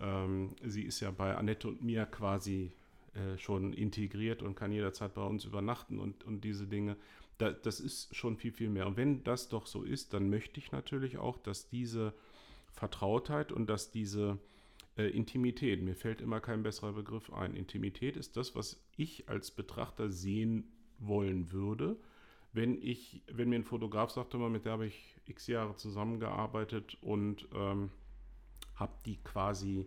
ähm, 0.00 0.54
sie 0.64 0.82
ist 0.82 1.00
ja 1.00 1.10
bei 1.10 1.36
Annette 1.36 1.68
und 1.68 1.82
mir 1.82 2.06
quasi 2.06 2.72
äh, 3.14 3.36
schon 3.36 3.74
integriert 3.74 4.42
und 4.42 4.54
kann 4.54 4.72
jederzeit 4.72 5.12
bei 5.14 5.24
uns 5.24 5.44
übernachten 5.44 5.98
und, 5.98 6.24
und 6.24 6.42
diese 6.42 6.66
Dinge. 6.66 6.96
Da, 7.36 7.50
das 7.50 7.80
ist 7.80 8.14
schon 8.16 8.38
viel, 8.38 8.52
viel 8.52 8.70
mehr. 8.70 8.86
Und 8.86 8.96
wenn 8.96 9.24
das 9.24 9.50
doch 9.50 9.66
so 9.66 9.82
ist, 9.82 10.14
dann 10.14 10.30
möchte 10.30 10.58
ich 10.58 10.72
natürlich 10.72 11.18
auch, 11.18 11.36
dass 11.36 11.68
diese 11.68 12.14
Vertrautheit 12.72 13.52
und 13.52 13.66
dass 13.66 13.90
diese 13.90 14.38
äh, 14.96 15.08
Intimität, 15.08 15.82
mir 15.82 15.94
fällt 15.94 16.20
immer 16.20 16.40
kein 16.40 16.62
besserer 16.62 16.92
Begriff 16.92 17.32
ein, 17.32 17.54
Intimität 17.54 18.16
ist 18.16 18.36
das, 18.36 18.54
was 18.54 18.82
ich 18.96 19.28
als 19.28 19.50
Betrachter 19.50 20.10
sehen 20.10 20.64
wollen 20.98 21.52
würde, 21.52 21.96
wenn 22.52 22.80
ich, 22.82 23.22
wenn 23.30 23.48
mir 23.48 23.56
ein 23.56 23.64
Fotograf 23.64 24.10
sagt, 24.10 24.34
immer, 24.34 24.50
mit 24.50 24.64
der 24.64 24.72
habe 24.72 24.86
ich 24.86 25.16
x 25.26 25.46
Jahre 25.46 25.76
zusammengearbeitet 25.76 26.98
und 27.00 27.46
ähm, 27.54 27.90
habe 28.74 28.92
die 29.06 29.16
quasi 29.22 29.86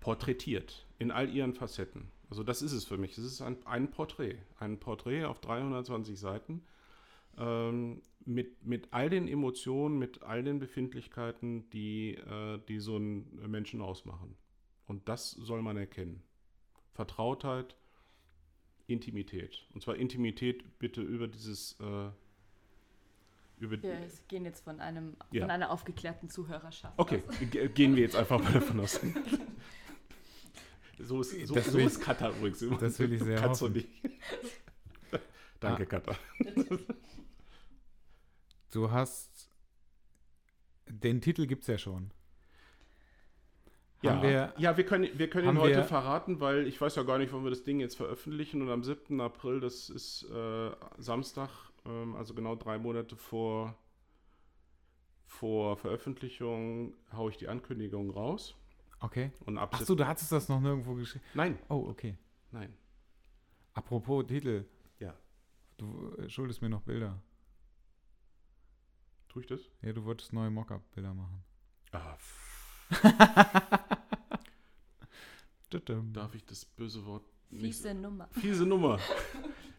porträtiert 0.00 0.86
in 0.98 1.10
all 1.10 1.28
ihren 1.28 1.52
Facetten. 1.52 2.10
Also 2.30 2.42
das 2.42 2.62
ist 2.62 2.72
es 2.72 2.84
für 2.84 2.96
mich. 2.96 3.18
Es 3.18 3.24
ist 3.24 3.42
ein, 3.42 3.56
ein 3.66 3.90
Porträt. 3.90 4.38
Ein 4.58 4.78
Porträt 4.78 5.24
auf 5.24 5.40
320 5.40 6.18
Seiten 6.18 6.62
ähm, 7.36 8.00
mit, 8.24 8.64
mit 8.66 8.88
all 8.92 9.08
den 9.10 9.26
Emotionen, 9.28 9.98
mit 9.98 10.22
all 10.22 10.42
den 10.42 10.58
Befindlichkeiten, 10.58 11.68
die, 11.70 12.14
äh, 12.14 12.58
die 12.68 12.78
so 12.80 12.96
einen 12.96 13.50
Menschen 13.50 13.80
ausmachen. 13.80 14.36
Und 14.86 15.08
das 15.08 15.30
soll 15.32 15.62
man 15.62 15.76
erkennen. 15.76 16.22
Vertrautheit, 16.94 17.76
Intimität. 18.86 19.66
Und 19.72 19.82
zwar 19.82 19.96
Intimität 19.96 20.78
bitte 20.78 21.00
über 21.00 21.28
dieses... 21.28 21.78
Äh, 21.80 22.10
über 23.58 23.82
Wir 23.82 24.08
gehen 24.28 24.44
jetzt 24.46 24.64
von, 24.64 24.80
einem, 24.80 25.16
Ja. 25.32 25.42
von 25.42 25.50
einer 25.50 25.70
aufgeklärten 25.70 26.28
Zuhörerschaft 26.30 26.98
Okay, 26.98 27.22
aus. 27.28 27.34
ge- 27.50 27.68
gehen 27.68 27.94
wir 27.94 28.02
jetzt 28.02 28.16
einfach 28.16 28.42
mal 28.42 28.52
davon 28.52 28.80
aus. 28.80 29.00
So 31.02 31.22
ist, 31.22 31.46
so, 31.46 31.54
Das 31.54 31.66
so 31.68 31.78
will 31.78 31.86
ist 31.86 31.96
ich- 31.98 32.02
Katha 32.04 32.28
übrigens 32.28 32.60
immer. 32.60 32.76
das 32.76 32.98
will 32.98 33.10
ich 33.14 33.22
sehr 33.22 33.38
Kannst 33.40 33.62
hoffen. 33.62 33.72
du 33.72 33.80
nicht. 33.80 33.88
Danke, 35.60 35.82
Ah. 35.84 35.86
Katha. 35.86 36.14
Du 38.70 38.90
hast. 38.90 39.50
Den 40.88 41.20
Titel 41.20 41.46
gibt 41.46 41.62
es 41.62 41.68
ja 41.68 41.78
schon. 41.78 42.10
Ja, 44.02 44.22
wir, 44.22 44.54
ja 44.56 44.76
wir 44.76 44.86
können, 44.86 45.08
wir 45.18 45.28
können 45.28 45.48
ihn 45.48 45.58
heute 45.58 45.76
wir- 45.76 45.84
verraten, 45.84 46.40
weil 46.40 46.66
ich 46.66 46.80
weiß 46.80 46.96
ja 46.96 47.02
gar 47.02 47.18
nicht, 47.18 47.32
wann 47.32 47.44
wir 47.44 47.50
das 47.50 47.64
Ding 47.64 47.80
jetzt 47.80 47.96
veröffentlichen. 47.96 48.62
Und 48.62 48.70
am 48.70 48.82
7. 48.82 49.20
April, 49.20 49.60
das 49.60 49.90
ist 49.90 50.22
äh, 50.30 50.70
Samstag, 50.98 51.50
ähm, 51.84 52.16
also 52.16 52.32
genau 52.34 52.56
drei 52.56 52.78
Monate 52.78 53.14
vor, 53.16 53.76
vor 55.26 55.76
Veröffentlichung, 55.76 56.94
haue 57.12 57.30
ich 57.30 57.36
die 57.36 57.48
Ankündigung 57.48 58.10
raus. 58.10 58.56
okay. 59.00 59.32
Und 59.44 59.58
ab 59.58 59.74
Achso, 59.74 59.94
du 59.94 60.06
hattest 60.06 60.32
das 60.32 60.48
noch 60.48 60.60
nirgendwo 60.60 60.94
geschrieben. 60.94 61.24
Nein, 61.34 61.58
Oh, 61.68 61.86
okay. 61.88 62.16
nein. 62.52 62.74
Apropos 63.74 64.26
Titel. 64.26 64.64
Ja. 64.98 65.14
Du 65.76 66.14
äh, 66.16 66.28
schuldest 66.30 66.62
mir 66.62 66.70
noch 66.70 66.80
Bilder. 66.82 67.22
Tue 69.30 69.42
ich 69.42 69.48
das? 69.48 69.60
Ja, 69.80 69.92
du 69.92 70.04
wolltest 70.04 70.32
neue 70.32 70.50
Mockup-Bilder 70.50 71.14
machen. 71.14 71.44
Ah, 71.92 72.18
darf 76.12 76.34
ich 76.34 76.44
das 76.44 76.64
böse 76.64 77.04
Wort 77.06 77.24
nicht 77.50 77.76
Fiese 77.76 77.94
Nummer. 77.94 78.28
Fiese 78.32 78.66
Nummer. 78.66 78.98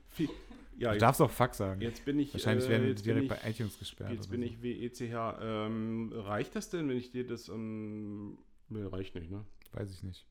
Fie 0.09 0.29
ja, 0.77 0.93
Du 0.93 0.99
darfst 0.99 1.21
auch 1.21 1.29
Fuck 1.29 1.53
sagen. 1.53 1.81
jetzt 1.81 2.05
bin 2.05 2.17
ich. 2.19 2.33
Wahrscheinlich 2.33 2.65
äh, 2.65 2.69
werden 2.69 2.95
bin 2.95 3.03
direkt 3.03 3.23
ich, 3.23 3.29
bei 3.29 3.49
iTunes 3.49 3.77
gesperrt. 3.77 4.11
Jetzt 4.11 4.29
bin 4.31 4.41
so. 4.41 4.47
ich 4.47 4.61
WECH. 4.63 5.01
Ähm, 5.41 6.13
reicht 6.15 6.55
das 6.55 6.69
denn, 6.69 6.87
wenn 6.87 6.97
ich 6.97 7.11
dir 7.11 7.27
das 7.27 7.49
ähm, 7.49 8.37
Nee, 8.69 8.83
reicht 8.83 9.15
nicht, 9.15 9.29
ne? 9.29 9.45
Weiß 9.73 9.91
ich 9.91 10.01
nicht. 10.01 10.25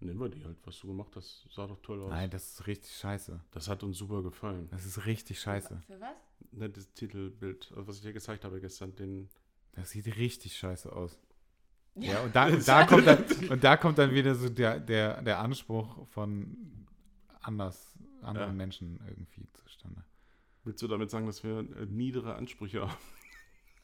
Nehmen 0.00 0.20
wir 0.20 0.28
die 0.28 0.44
halt, 0.44 0.58
was 0.64 0.78
du 0.80 0.88
gemacht 0.88 1.16
hast. 1.16 1.46
Sah 1.50 1.66
doch 1.66 1.80
toll 1.80 2.02
aus. 2.02 2.10
Nein, 2.10 2.28
das 2.28 2.52
ist 2.52 2.66
richtig 2.66 2.94
scheiße. 2.96 3.40
Das 3.52 3.68
hat 3.68 3.82
uns 3.82 3.96
super 3.96 4.22
gefallen. 4.22 4.68
Das 4.70 4.84
ist 4.84 5.06
richtig 5.06 5.40
scheiße. 5.40 5.80
Für 5.86 6.00
was? 6.00 6.16
Ne, 6.50 6.68
das 6.70 6.92
Titelbild, 6.92 7.70
also 7.76 7.86
was 7.88 7.96
ich 7.96 8.02
dir 8.02 8.12
gezeigt 8.12 8.44
habe 8.44 8.60
gestern, 8.60 8.94
den. 8.96 9.28
Das 9.72 9.90
sieht 9.90 10.16
richtig 10.16 10.56
scheiße 10.56 10.92
aus. 10.92 11.18
Ja, 11.96 12.20
und 12.22 12.34
da, 12.34 12.46
und 12.48 12.66
da, 12.66 12.86
kommt, 12.86 13.06
dann, 13.06 13.24
und 13.50 13.64
da 13.64 13.76
kommt 13.76 13.98
dann 13.98 14.12
wieder 14.14 14.34
so 14.34 14.48
der, 14.48 14.80
der, 14.80 15.22
der 15.22 15.38
Anspruch 15.40 16.06
von 16.08 16.86
anders, 17.40 17.98
anderen 18.22 18.48
Ja. 18.50 18.54
Menschen 18.54 19.00
irgendwie 19.06 19.46
zustande. 19.52 20.04
Willst 20.64 20.80
du 20.82 20.88
damit 20.88 21.10
sagen, 21.10 21.26
dass 21.26 21.42
wir 21.42 21.58
äh, 21.60 21.86
niedere 21.86 22.34
Ansprüche 22.36 22.82
haben? 22.82 22.96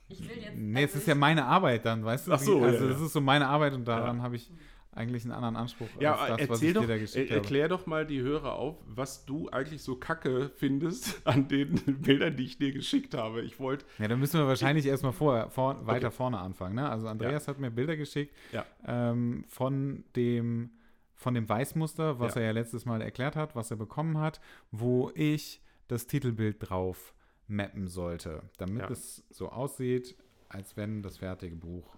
Ich 0.09 0.27
will 0.27 0.39
jetzt. 0.39 0.57
Nee, 0.57 0.85
es 0.85 0.91
also 0.91 0.99
ist 1.01 1.07
ja 1.09 1.15
meine 1.15 1.45
Arbeit 1.45 1.85
dann, 1.85 2.03
weißt 2.05 2.29
du? 2.29 2.33
Ach 2.33 2.39
so, 2.39 2.61
Wie- 2.61 2.65
also 2.65 2.85
ja, 2.87 2.93
es 2.93 2.99
ja. 3.01 3.07
ist 3.07 3.13
so 3.13 3.21
meine 3.21 3.47
Arbeit 3.47 3.75
und 3.75 3.85
daran 3.87 4.19
Ja. 4.19 4.23
habe 4.23 4.37
ich 4.37 4.51
eigentlich 4.93 5.23
einen 5.25 5.33
anderen 5.33 5.57
Anspruch 5.57 5.89
Ja, 6.01 6.17
als 6.17 6.39
das, 6.41 6.49
was 6.49 6.63
ich 6.63 6.73
doch, 6.75 6.81
dir 6.83 6.87
da 6.89 6.93
er, 6.95 6.99
geschickt 6.99 7.31
habe. 7.31 7.41
erklär 7.41 7.69
doch 7.69 7.87
mal 7.87 8.07
die 8.07 8.21
Hörer 8.21 8.55
auf, 8.55 8.77
was 8.87 9.25
du 9.27 9.49
eigentlich 9.51 9.83
so 9.83 9.97
kacke 9.97 10.51
findest 10.57 11.21
an 11.27 11.47
den 11.49 11.75
Bildern, 12.03 12.37
die 12.37 12.45
ich 12.45 12.59
dir 12.59 12.73
geschickt 12.73 13.15
habe. 13.15 13.43
Ich 13.43 13.61
wollte. 13.61 13.85
Ja, 13.99 14.09
dann 14.09 14.19
müssen 14.19 14.41
wir 14.41 14.47
wahrscheinlich 14.49 14.87
erstmal 14.87 15.13
vorher, 15.13 15.51
vor, 15.51 15.87
weiter 15.87 16.11
vorne 16.11 16.39
anfangen. 16.39 16.75
Ne? 16.75 16.89
Also 16.89 17.07
Andreas 17.09 17.47
hat 17.49 17.59
mir 17.59 17.71
Bilder 17.71 17.97
geschickt 17.97 18.35
Ja. 18.53 18.65
ähm, 18.87 19.45
von 19.49 20.05
dem 20.17 20.71
von 21.15 21.35
dem 21.35 21.49
Weißmuster, 21.49 22.21
was 22.21 22.37
Ja. 22.37 22.43
er 22.43 22.47
ja 22.49 22.53
letztes 22.53 22.85
Mal 22.87 23.03
erklärt 23.03 23.35
hat, 23.35 23.57
was 23.57 23.73
er 23.73 23.77
bekommen 23.77 24.19
hat, 24.19 24.41
wo 24.71 25.11
ich 25.17 25.61
das 25.89 26.07
Titelbild 26.07 26.59
drauf 26.61 27.13
mappen 27.49 27.89
sollte, 27.89 28.43
damit 28.59 28.83
Ja. 28.85 28.91
es 28.91 29.25
so 29.31 29.49
aussieht, 29.49 30.17
als 30.49 30.77
wenn 30.77 31.03
das 31.03 31.17
fertige 31.19 31.57
Buch 31.57 31.97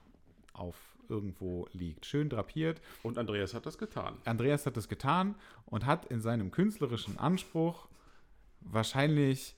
auf 0.54 0.89
irgendwo 1.10 1.68
liegt. 1.72 2.06
Schön 2.06 2.28
drapiert. 2.28 2.80
Und 3.02 3.18
Andreas 3.18 3.54
hat 3.54 3.66
das 3.66 3.76
getan. 3.78 4.16
Andreas 4.24 4.64
hat 4.66 4.76
es 4.76 4.88
getan 4.88 5.34
und 5.66 5.84
hat 5.84 6.06
in 6.06 6.20
seinem 6.20 6.50
künstlerischen 6.50 7.18
Anspruch 7.18 7.88
wahrscheinlich 8.60 9.56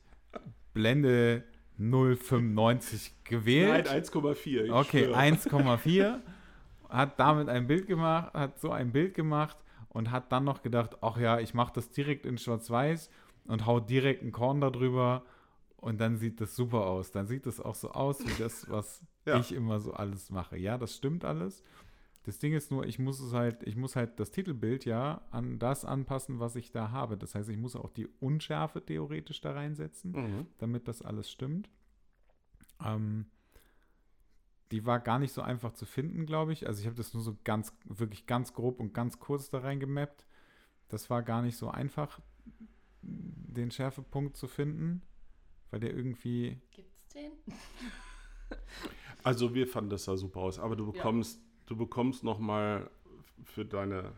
Blende 0.74 1.44
095 1.78 3.24
gewählt. 3.24 3.86
Nein, 3.86 4.02
1,4. 4.02 4.64
ich 4.64 4.72
Okay, 4.72 5.04
schwöre. 5.04 5.18
1,4. 5.18 6.18
hat 6.92 7.18
damit 7.18 7.48
ein 7.48 7.66
Bild 7.66 7.86
gemacht, 7.86 8.32
hat 8.34 8.60
so 8.60 8.70
ein 8.70 8.92
Bild 8.92 9.14
gemacht 9.14 9.56
und 9.88 10.10
hat 10.10 10.30
dann 10.30 10.44
noch 10.44 10.62
gedacht, 10.62 10.98
ach 11.00 11.16
ja, 11.16 11.40
ich 11.40 11.54
mache 11.54 11.72
das 11.74 11.90
direkt 11.90 12.26
in 12.26 12.38
Schwarz-Weiß 12.38 13.10
und 13.46 13.66
hau 13.66 13.80
direkt 13.80 14.22
ein 14.22 14.32
Korn 14.32 14.60
darüber 14.60 15.22
Und 15.82 16.00
dann 16.00 16.16
sieht 16.16 16.40
das 16.40 16.54
super 16.56 16.86
aus. 16.86 17.10
Dann 17.10 17.26
sieht 17.26 17.44
das 17.44 17.60
auch 17.60 17.74
so 17.74 17.90
aus 17.90 18.24
wie 18.24 18.42
das, 18.42 18.70
was 18.70 19.04
Ja. 19.26 19.38
ich 19.38 19.52
immer 19.52 19.78
so 19.80 19.92
alles 19.92 20.30
mache. 20.30 20.56
Ja, 20.56 20.78
das 20.78 20.96
stimmt 20.96 21.24
alles. 21.24 21.62
Das 22.22 22.38
Ding 22.38 22.52
ist 22.54 22.70
nur, 22.70 22.86
ich 22.86 22.98
muss 23.00 23.18
es 23.20 23.32
halt, 23.32 23.64
ich 23.64 23.74
muss 23.76 23.96
halt 23.96 24.18
das 24.20 24.30
Titelbild 24.30 24.84
ja 24.84 25.22
an 25.32 25.58
das 25.58 25.84
anpassen, 25.84 26.38
was 26.38 26.54
ich 26.56 26.70
da 26.70 26.90
habe. 26.92 27.18
Das 27.18 27.34
heißt, 27.34 27.48
ich 27.50 27.56
muss 27.58 27.74
auch 27.76 27.90
die 27.90 28.06
Unschärfe 28.20 28.84
theoretisch 28.84 29.40
da 29.40 29.52
reinsetzen, 29.52 30.12
Mhm. 30.12 30.46
damit 30.58 30.86
das 30.88 31.02
alles 31.02 31.30
stimmt. 31.30 31.68
Ähm, 32.84 33.26
die 34.70 34.86
war 34.86 35.00
gar 35.00 35.18
nicht 35.18 35.32
so 35.32 35.42
einfach 35.42 35.72
zu 35.74 35.84
finden, 35.84 36.24
glaube 36.26 36.52
ich. 36.52 36.66
Also 36.66 36.80
ich 36.80 36.86
habe 36.86 36.96
das 36.96 37.12
nur 37.12 37.22
so 37.22 37.36
ganz, 37.44 37.76
wirklich 37.84 38.26
ganz 38.26 38.54
grob 38.54 38.78
und 38.80 38.94
ganz 38.94 39.18
kurz 39.18 39.50
da 39.50 39.58
reingemappt. 39.58 40.24
Das 40.88 41.10
war 41.10 41.22
gar 41.22 41.42
nicht 41.42 41.56
so 41.56 41.68
einfach, 41.68 42.20
den 43.02 43.70
Schärfepunkt 43.72 44.36
zu 44.36 44.46
finden, 44.46 45.02
weil 45.72 45.80
der 45.80 45.92
irgendwie 45.92 46.60
Gibt's 46.70 47.08
den? 47.08 47.32
Also 49.24 49.54
wir 49.54 49.66
fanden 49.66 49.90
das 49.90 50.04
sah 50.04 50.16
super 50.16 50.40
aus, 50.40 50.58
aber 50.58 50.76
du 50.76 50.84
Ja. 50.86 50.92
bekommst, 50.92 51.40
du 51.66 51.76
bekommst 51.76 52.22
noch 52.24 52.38
mal 52.38 52.90
für 53.44 53.64
deine 53.64 54.12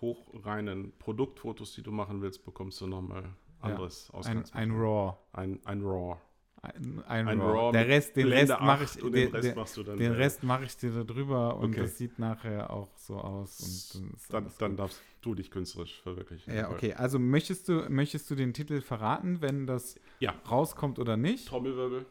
hochreinen 0.00 0.92
Produktfotos, 0.98 1.74
die 1.74 1.82
du 1.82 1.90
machen 1.90 2.20
willst, 2.20 2.44
bekommst 2.44 2.80
du 2.80 2.86
noch 2.86 3.00
mal 3.02 3.34
anderes 3.60 4.10
ein, 4.10 4.14
ein 4.14 4.18
Ausgangsmaterial. 4.18 4.80
RAW. 4.80 5.16
ein, 5.32 5.60
ein 5.66 5.80
RAW. 5.82 6.18
Ein, 6.66 7.02
ein, 7.06 7.28
Ein 7.28 7.40
RAW. 7.40 7.52
RAW 7.58 7.72
Der 7.72 7.88
Rest, 7.88 8.16
den 8.16 8.26
Blende 8.26 8.52
Rest 8.54 8.62
mache 8.62 8.84
8 8.84 8.96
ich, 8.96 9.02
und 9.02 9.12
den, 9.12 9.30
den 9.32 9.34
Rest 9.40 9.56
machst 9.56 9.76
du 9.76 9.82
dann 9.82 9.96
den 9.98 10.12
Rest 10.12 10.42
mache 10.42 10.64
ich 10.64 10.76
dir 10.76 10.90
da 10.92 11.04
drüber 11.04 11.56
und 11.56 11.70
Okay. 11.72 11.80
das 11.82 11.98
sieht 11.98 12.18
nachher 12.18 12.70
auch 12.70 12.88
so 12.96 13.16
aus. 13.16 13.94
Und 13.94 14.32
dann 14.32 14.50
Dann, 14.58 14.76
darfst 14.76 15.00
du 15.22 15.34
dich 15.34 15.50
künstlerisch 15.50 16.00
verwirklichen. 16.02 16.54
Ja, 16.54 16.70
okay. 16.70 16.94
Also 16.94 17.18
möchtest 17.18 17.68
du, 17.68 17.86
möchtest 17.88 18.30
du 18.30 18.34
den 18.34 18.52
Titel 18.54 18.80
verraten, 18.80 19.40
wenn 19.40 19.66
das 19.66 19.96
Ja. 20.20 20.34
rauskommt 20.50 20.98
oder 20.98 21.16
nicht? 21.16 21.48
Trommelwirbel. 21.48 22.06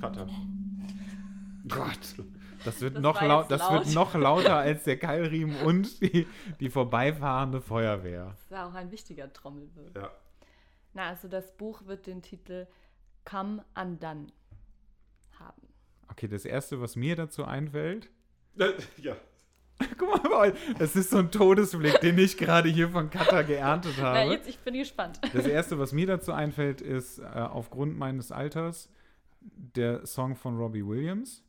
Cutter. 0.00 0.28
Gott. 1.68 1.98
Das 2.64 2.80
wird, 2.80 2.96
Das 2.96 3.02
noch, 3.02 3.20
laut, 3.20 3.50
das 3.50 3.60
laut. 3.60 3.84
wird 3.86 3.94
noch 3.94 4.14
lauter 4.14 4.56
als 4.56 4.84
der 4.84 4.98
Keilriemen 4.98 5.56
und 5.62 6.00
die, 6.00 6.26
die 6.60 6.70
vorbeifahrende 6.70 7.60
Feuerwehr. 7.60 8.34
Das 8.48 8.50
war 8.50 8.68
auch 8.68 8.74
ein 8.74 8.90
wichtiger 8.90 9.30
Trommelwirbel. 9.32 9.92
Ja. 10.02 10.10
Na, 10.94 11.08
also 11.08 11.28
das 11.28 11.56
Buch 11.56 11.86
wird 11.86 12.06
den 12.06 12.22
Titel 12.22 12.66
Come 13.24 13.64
Undone 13.78 14.28
haben. 15.38 15.62
Okay, 16.08 16.28
das 16.28 16.44
Erste, 16.44 16.80
was 16.80 16.96
mir 16.96 17.16
dazu 17.16 17.44
einfällt, 17.44 18.10
Ja. 18.98 19.16
guck 19.98 20.30
mal, 20.30 20.54
das 20.78 20.94
ist 20.94 21.10
so 21.10 21.18
ein 21.18 21.32
Todesblick, 21.32 22.00
den 22.00 22.16
ich 22.18 22.36
gerade 22.36 22.68
hier 22.68 22.88
von 22.90 23.10
Katha 23.10 23.42
geerntet 23.42 23.94
Na, 23.98 24.14
habe. 24.14 24.30
jetzt, 24.30 24.48
ich 24.48 24.58
bin 24.60 24.74
gespannt. 24.74 25.20
Das 25.32 25.46
Erste, 25.46 25.80
was 25.80 25.92
mir 25.92 26.06
dazu 26.06 26.32
einfällt, 26.32 26.80
ist 26.80 27.18
äh, 27.18 27.24
aufgrund 27.24 27.98
meines 27.98 28.30
Alters 28.30 28.88
der 29.40 30.06
Song 30.06 30.36
von 30.36 30.56
Robbie 30.56 30.86
Williams. 30.86 31.42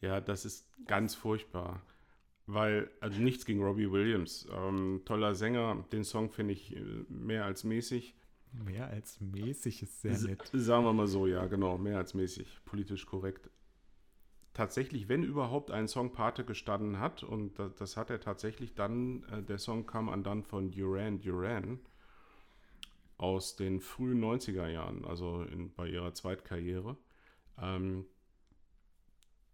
Ja, 0.00 0.20
das 0.20 0.44
ist 0.44 0.66
ganz 0.86 1.14
furchtbar. 1.14 1.80
Weil, 2.46 2.90
also 3.00 3.20
nichts 3.20 3.44
gegen 3.44 3.62
Robbie 3.62 3.90
Williams. 3.90 4.48
Ähm, 4.52 5.02
toller 5.04 5.34
Sänger, 5.34 5.84
den 5.92 6.04
Song 6.04 6.30
finde 6.30 6.54
ich 6.54 6.76
äh, 6.76 6.80
mehr 7.08 7.44
als 7.44 7.64
mäßig. 7.64 8.14
Mehr 8.52 8.88
als 8.88 9.20
mäßig 9.20 9.82
ist 9.82 10.00
sehr 10.00 10.18
S- 10.18 10.18
nett. 10.18 10.52
Sagen 10.52 10.84
wir 10.84 10.92
mal 10.92 11.06
so, 11.06 11.26
ja, 11.28 11.46
genau, 11.46 11.78
mehr 11.78 11.98
als 11.98 12.12
mäßig, 12.14 12.60
politisch 12.64 13.06
korrekt. 13.06 13.50
Tatsächlich, 14.54 15.08
wenn 15.08 15.22
überhaupt 15.22 15.70
ein 15.70 15.86
Song 15.86 16.10
Pate 16.12 16.44
gestanden 16.44 16.98
hat, 16.98 17.22
und 17.22 17.60
das, 17.60 17.76
das 17.76 17.96
hat 17.96 18.10
er 18.10 18.18
tatsächlich 18.18 18.74
dann, 18.74 19.22
äh, 19.30 19.40
der 19.44 19.58
Song 19.58 19.86
kam 19.86 20.08
an 20.08 20.24
dann 20.24 20.42
von 20.42 20.72
Duran 20.72 21.20
Duran 21.20 21.78
aus 23.18 23.56
den 23.56 23.80
frühen 23.80 24.20
90er 24.20 24.68
Jahren, 24.68 25.04
also 25.04 25.42
in, 25.42 25.72
bei 25.74 25.88
ihrer 25.88 26.14
Zweitkarriere. 26.14 26.96
Ähm, 27.60 28.06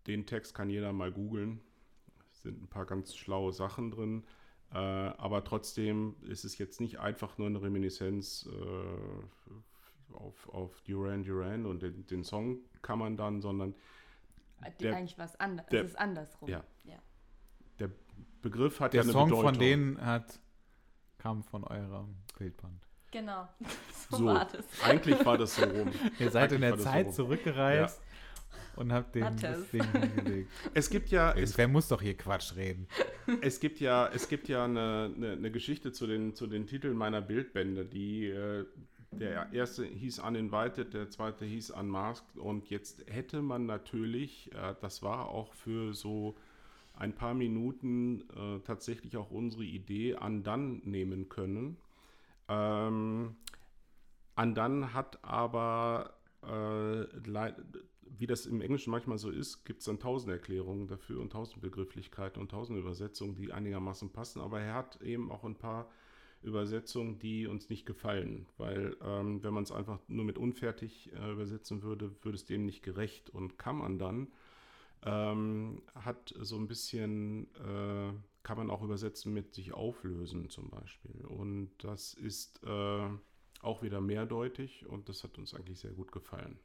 den 0.07 0.27
Text 0.27 0.55
kann 0.55 0.71
jeder 0.71 0.93
mal 0.93 1.11
googeln. 1.11 1.61
Sind 2.43 2.63
ein 2.63 2.69
paar 2.69 2.87
ganz 2.87 3.15
schlaue 3.15 3.53
Sachen 3.53 3.91
drin. 3.91 4.25
Äh, 4.73 4.77
aber 4.79 5.45
trotzdem 5.45 6.17
ist 6.23 6.45
es 6.45 6.59
jetzt 6.59 6.81
nicht 6.81 6.99
einfach 6.99 7.39
nur 7.39 7.47
eine 7.47 7.61
Reminiszenz 7.63 8.49
äh, 8.51 10.15
auf, 10.15 10.49
auf 10.49 10.81
Duran 10.83 11.23
Duran 11.25 11.67
und 11.67 11.83
den, 11.83 12.07
den 12.07 12.25
Song 12.25 12.59
kann 12.83 12.99
man 12.99 13.17
dann, 13.17 13.41
sondern 13.41 13.75
Die, 14.79 14.85
Der- 14.85 14.97
eigentlich 14.97 15.19
was 15.19 15.39
anderes. 15.39 15.69
der- 15.71 15.83
Es 15.85 15.91
ist 15.91 15.99
andersrum. 15.99 16.49
Ja. 16.49 16.65
ja. 16.85 16.99
der 17.79 17.91
Begriff 18.41 18.81
hat 18.81 18.93
Der 18.93 19.01
ja 19.01 19.03
eine 19.05 19.13
Song 19.13 19.29
Bedeutung. 19.29 19.51
von 19.51 19.59
denen 19.59 20.01
hat, 20.05 20.41
kam 21.19 21.43
von 21.45 21.65
eurem 21.65 22.17
Bildband. 22.39 22.87
Genau. 23.11 23.49
So, 24.11 24.17
So, 24.19 24.25
war 24.27 24.45
das. 24.47 24.65
eigentlich 24.85 25.25
war 25.25 25.39
das 25.39 25.57
so 25.57 25.65
rum. 25.65 25.91
Ihr 26.19 26.31
seid 26.31 26.53
in 26.53 26.61
der 26.61 26.73
Eigentlich 26.73 26.85
war 26.87 26.93
das 26.93 26.93
Zeit 26.93 27.15
so 27.15 27.25
zurückgereist 27.25 28.03
und 28.77 28.93
habt 28.93 29.15
den, 29.15 29.37
das 29.41 29.59
es. 29.59 29.71
Ding 29.71 29.85
hingelegt. 29.93 30.51
Es 30.75 30.91
gibt 30.91 31.11
ja, 31.11 31.35
Irgendwer 31.37 31.69
muss 31.69 31.89
doch 31.89 32.03
hier 32.03 32.17
Quatsch 32.17 32.57
reden. 32.57 32.87
es 33.41 33.61
gibt 33.61 33.81
ja, 33.81 34.09
es 34.09 34.29
gibt 34.29 34.49
ja 34.49 34.65
eine, 34.65 35.13
eine, 35.15 35.33
eine 35.33 35.51
Geschichte 35.51 35.93
zu 35.93 36.07
den, 36.07 36.35
zu 36.35 36.47
den 36.47 36.67
Titeln 36.67 36.97
meiner 36.97 37.21
Bildbände, 37.21 37.85
die 37.85 38.27
äh, 38.27 38.65
der 39.13 39.53
erste 39.53 39.85
hieß 39.85 40.21
Uninvited, 40.21 40.95
der 40.95 41.11
zweite 41.11 41.45
hieß 41.45 41.71
Unmasked 41.71 42.39
und 42.39 42.71
jetzt 42.71 43.05
hätte 43.09 43.43
man 43.43 43.67
natürlich, 43.67 44.51
äh, 44.55 44.75
das 44.81 45.03
war 45.03 45.29
auch 45.29 45.53
für 45.53 45.93
so 45.93 46.37
ein 46.95 47.15
paar 47.15 47.35
Minuten 47.35 48.23
äh, 48.31 48.61
tatsächlich 48.65 49.17
auch 49.17 49.31
unsere 49.31 49.65
Idee 49.65 50.15
Undone 50.15 50.81
nehmen 50.85 51.29
können. 51.29 51.77
Ähm, 52.49 53.37
Undone 54.37 54.95
hat 54.95 55.23
aber, 55.23 56.15
äh, 56.43 57.05
wie 58.19 58.27
das 58.27 58.47
im 58.47 58.61
Englischen 58.61 58.91
manchmal 58.91 59.19
so 59.19 59.31
ist, 59.31 59.65
gibt 59.65 59.81
es 59.81 59.87
dann 59.87 59.99
tausend 59.99 60.33
Erklärungen 60.33 60.87
dafür 60.87 61.21
und 61.21 61.31
tausend 61.33 61.61
Begrifflichkeiten 61.61 62.41
und 62.41 62.51
tausend 62.51 62.79
Übersetzungen, 62.79 63.35
die 63.35 63.53
einigermaßen 63.53 64.11
passen. 64.13 64.41
Aber 64.41 64.61
er 64.61 64.75
hat 64.75 65.01
eben 65.03 65.31
auch 65.31 65.45
ein 65.45 65.57
paar 65.57 65.91
Übersetzungen, 66.43 67.19
die 67.19 67.47
uns 67.47 67.69
nicht 67.69 67.87
gefallen, 67.87 68.47
weil 68.59 68.97
ähm, 69.03 69.43
wenn 69.43 69.55
man 69.55 69.63
es 69.63 69.73
einfach 69.73 70.01
nur 70.09 70.25
mit 70.25 70.39
unfertig 70.39 71.13
äh, 71.15 71.33
übersetzen 71.33 71.83
würde, 71.83 72.13
würde 72.23 72.37
es 72.37 72.45
dem 72.45 72.67
nicht 72.67 72.83
gerecht. 72.83 73.31
Und 73.31 73.59
kann 73.59 73.77
man 73.77 73.99
dann, 73.99 74.29
ähm, 75.05 75.83
hat 75.95 76.35
so 76.39 76.57
ein 76.57 76.69
bisschen, 76.69 77.47
äh, 77.57 78.13
kann 78.43 78.59
man 78.59 78.71
auch 78.71 78.83
übersetzen 78.83 79.33
mit 79.33 79.55
sich 79.55 79.73
auflösen 79.73 80.51
zum 80.51 80.69
Beispiel. 80.69 81.25
Und 81.27 81.71
das 81.79 82.15
ist 82.15 82.63
äh, 82.65 83.09
auch 83.63 83.83
wieder 83.83 84.01
mehrdeutig 84.01 84.87
und 84.87 85.09
das 85.09 85.23
hat 85.23 85.39
uns 85.39 85.55
eigentlich 85.55 85.79
sehr 85.79 85.93
gut 85.93 86.11
gefallen. 86.13 86.59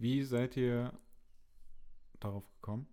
Wie 0.00 0.22
seid 0.22 0.56
ihr 0.56 0.92
darauf 2.20 2.44
gekommen? 2.54 2.88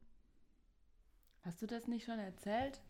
Hast 1.42 1.62
du 1.62 1.66
das 1.66 1.88
nicht 1.88 2.06
schon 2.06 2.20
erzählt? 2.20 2.82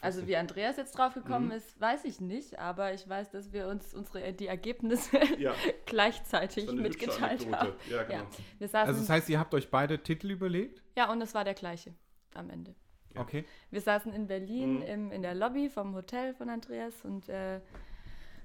Also 0.00 0.20
nicht. 0.20 0.28
wie 0.30 0.36
Andreas 0.36 0.76
jetzt 0.78 0.92
drauf 0.96 1.12
gekommen 1.14 1.46
Mhm. 1.46 1.52
ist, 1.52 1.78
weiß 1.80 2.04
ich 2.06 2.20
nicht, 2.20 2.58
aber 2.58 2.94
ich 2.94 3.06
weiß, 3.08 3.30
dass 3.32 3.52
wir 3.52 3.66
uns 3.68 3.92
unsere 3.92 4.32
die 4.32 4.46
Ergebnisse 4.46 5.18
ja, 5.38 5.52
gleichzeitig 5.86 6.66
so 6.66 6.72
mitgeteilt 6.74 7.52
haben. 7.52 7.72
Ja, 7.90 8.04
genau. 8.04 8.18
Ja. 8.22 8.26
Wir 8.58 8.68
saßen, 8.68 8.88
Also 8.88 9.00
das 9.00 9.10
heißt, 9.10 9.28
ihr 9.28 9.38
habt 9.38 9.52
euch 9.52 9.68
beide 9.70 10.02
Titel 10.02 10.30
überlegt? 10.30 10.82
ja, 10.96 11.10
und 11.12 11.20
es 11.20 11.34
war 11.34 11.44
der 11.44 11.54
gleiche 11.54 11.92
am 12.34 12.48
Ende. 12.48 12.74
Ja. 13.14 13.20
Okay. 13.20 13.44
Wir 13.70 13.80
saßen 13.82 14.12
in 14.14 14.26
Berlin 14.28 14.76
Mhm. 14.76 14.82
im, 14.82 15.12
in 15.12 15.22
der 15.22 15.34
Lobby 15.34 15.68
vom 15.68 15.94
Hotel 15.94 16.32
von 16.34 16.48
Andreas 16.48 16.94
und 17.04 17.28
äh, 17.28 17.60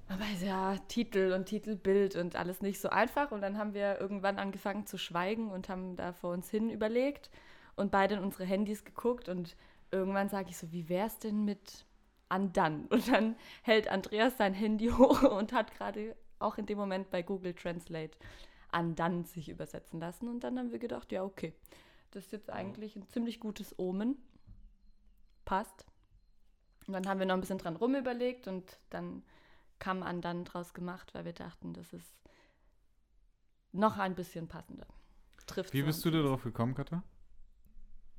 man 0.08 0.20
weiß 0.20 0.44
ja, 0.44 0.78
Titel 0.88 1.34
und 1.34 1.46
Titelbild 1.46 2.16
und 2.16 2.36
alles 2.36 2.62
nicht 2.62 2.80
so 2.80 2.90
einfach. 2.90 3.32
Und 3.32 3.42
dann 3.42 3.58
haben 3.58 3.74
wir 3.74 4.00
irgendwann 4.00 4.38
angefangen 4.38 4.86
zu 4.86 4.98
schweigen 4.98 5.52
und 5.52 5.70
haben 5.70 5.96
da 5.96 6.14
vor 6.14 6.32
uns 6.32 6.50
hin 6.50 6.70
überlegt 6.70 7.30
und 7.76 7.92
beide 7.92 8.16
in 8.16 8.22
unsere 8.22 8.46
Handys 8.46 8.86
geguckt 8.86 9.30
und 9.30 9.56
irgendwann 9.92 10.30
sage 10.30 10.50
ich 10.50 10.58
so, 10.58 10.72
wie 10.72 10.90
wär's 10.90 11.20
denn 11.20 11.46
mit 11.46 11.86
Undone? 12.30 12.88
Und 12.90 13.08
dann 13.08 13.36
hält 13.62 13.88
Andreas 13.88 14.38
sein 14.38 14.54
Handy 14.54 14.90
hoch 14.98 15.22
und 15.24 15.54
hat 15.54 15.74
gerade 15.76 16.16
auch 16.40 16.58
in 16.58 16.66
dem 16.66 16.78
Moment 16.78 17.10
bei 17.12 17.22
Google 17.22 17.54
Translate 17.54 18.18
Undone 18.76 19.26
sich 19.26 19.50
übersetzen 19.50 20.00
lassen. 20.00 20.28
Und 20.28 20.44
dann 20.44 20.58
haben 20.58 20.72
wir 20.72 20.80
gedacht, 20.80 21.12
ja, 21.12 21.24
okay, 21.24 21.54
das 22.12 22.26
ist 22.26 22.32
jetzt 22.32 22.50
eigentlich 22.50 22.96
ein 22.96 23.08
ziemlich 23.08 23.40
gutes 23.40 23.78
Omen. 23.78 24.18
Passt. 25.46 25.86
Und 26.88 26.94
dann 26.94 27.08
haben 27.08 27.20
wir 27.20 27.28
noch 27.28 27.36
ein 27.36 27.42
bisschen 27.42 27.58
dran 27.58 27.76
rumüberlegt 27.76 28.48
und 28.48 28.80
dann 28.90 29.24
kam 29.86 30.02
Undone 30.02 30.44
draus 30.46 30.74
gemacht, 30.74 31.14
weil 31.14 31.26
wir 31.26 31.34
dachten, 31.34 31.74
das 31.74 31.94
ist 31.94 32.18
noch 33.72 34.00
ein 34.00 34.16
bisschen 34.16 34.48
passender. 34.48 34.88
Trifft 35.46 35.74
Wie 35.74 35.82
so 35.82 35.86
bist 35.86 36.04
du 36.04 36.10
da 36.10 36.24
drauf 36.24 36.42
gekommen, 36.44 36.74
Katha? 36.74 37.04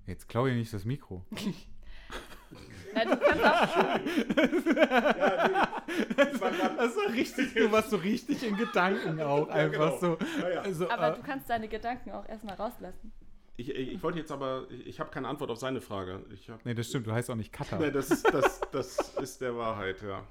Jetzt 0.06 0.28
klau 0.28 0.46
ihr 0.46 0.54
nicht 0.54 0.72
das 0.72 0.84
Mikro. 0.84 1.26
Na, 2.94 3.04
du 3.04 3.16
kannst 3.16 3.44
auch, 3.44 3.66
Das 6.76 6.96
war 6.96 7.12
richtig, 7.12 7.54
du 7.54 7.72
warst 7.72 7.90
so 7.90 7.96
richtig 7.96 8.46
in 8.46 8.56
Gedanken 8.56 9.20
auch. 9.20 9.48
Einfach 9.48 9.98
genau. 9.98 9.98
so. 9.98 10.16
Ja, 10.40 10.48
ja. 10.48 10.60
Also, 10.60 10.88
aber 10.88 11.14
äh, 11.14 11.16
du 11.16 11.22
kannst 11.22 11.50
deine 11.50 11.66
Gedanken 11.66 12.12
auch 12.12 12.28
erstmal 12.28 12.54
rauslassen. 12.54 13.10
Ich, 13.56 13.70
ich, 13.70 13.94
ich 13.94 14.00
wollte 14.04 14.20
jetzt 14.20 14.30
aber, 14.30 14.68
ich, 14.70 14.86
ich 14.86 15.00
habe 15.00 15.10
keine 15.10 15.26
Antwort 15.26 15.50
auf 15.50 15.58
seine 15.58 15.80
Frage. 15.80 16.24
Ich 16.32 16.48
hab, 16.48 16.64
nee, 16.64 16.74
das 16.74 16.86
stimmt, 16.86 17.08
du 17.08 17.12
heißt 17.12 17.28
auch 17.28 17.34
nicht 17.34 17.52
Katha. 17.52 17.78
nee, 17.80 17.90
das, 17.90 18.12
ist, 18.12 18.32
das, 18.32 18.60
das 18.70 19.16
ist 19.16 19.40
der 19.40 19.56
Wahrheit, 19.56 20.00
ja. 20.02 20.24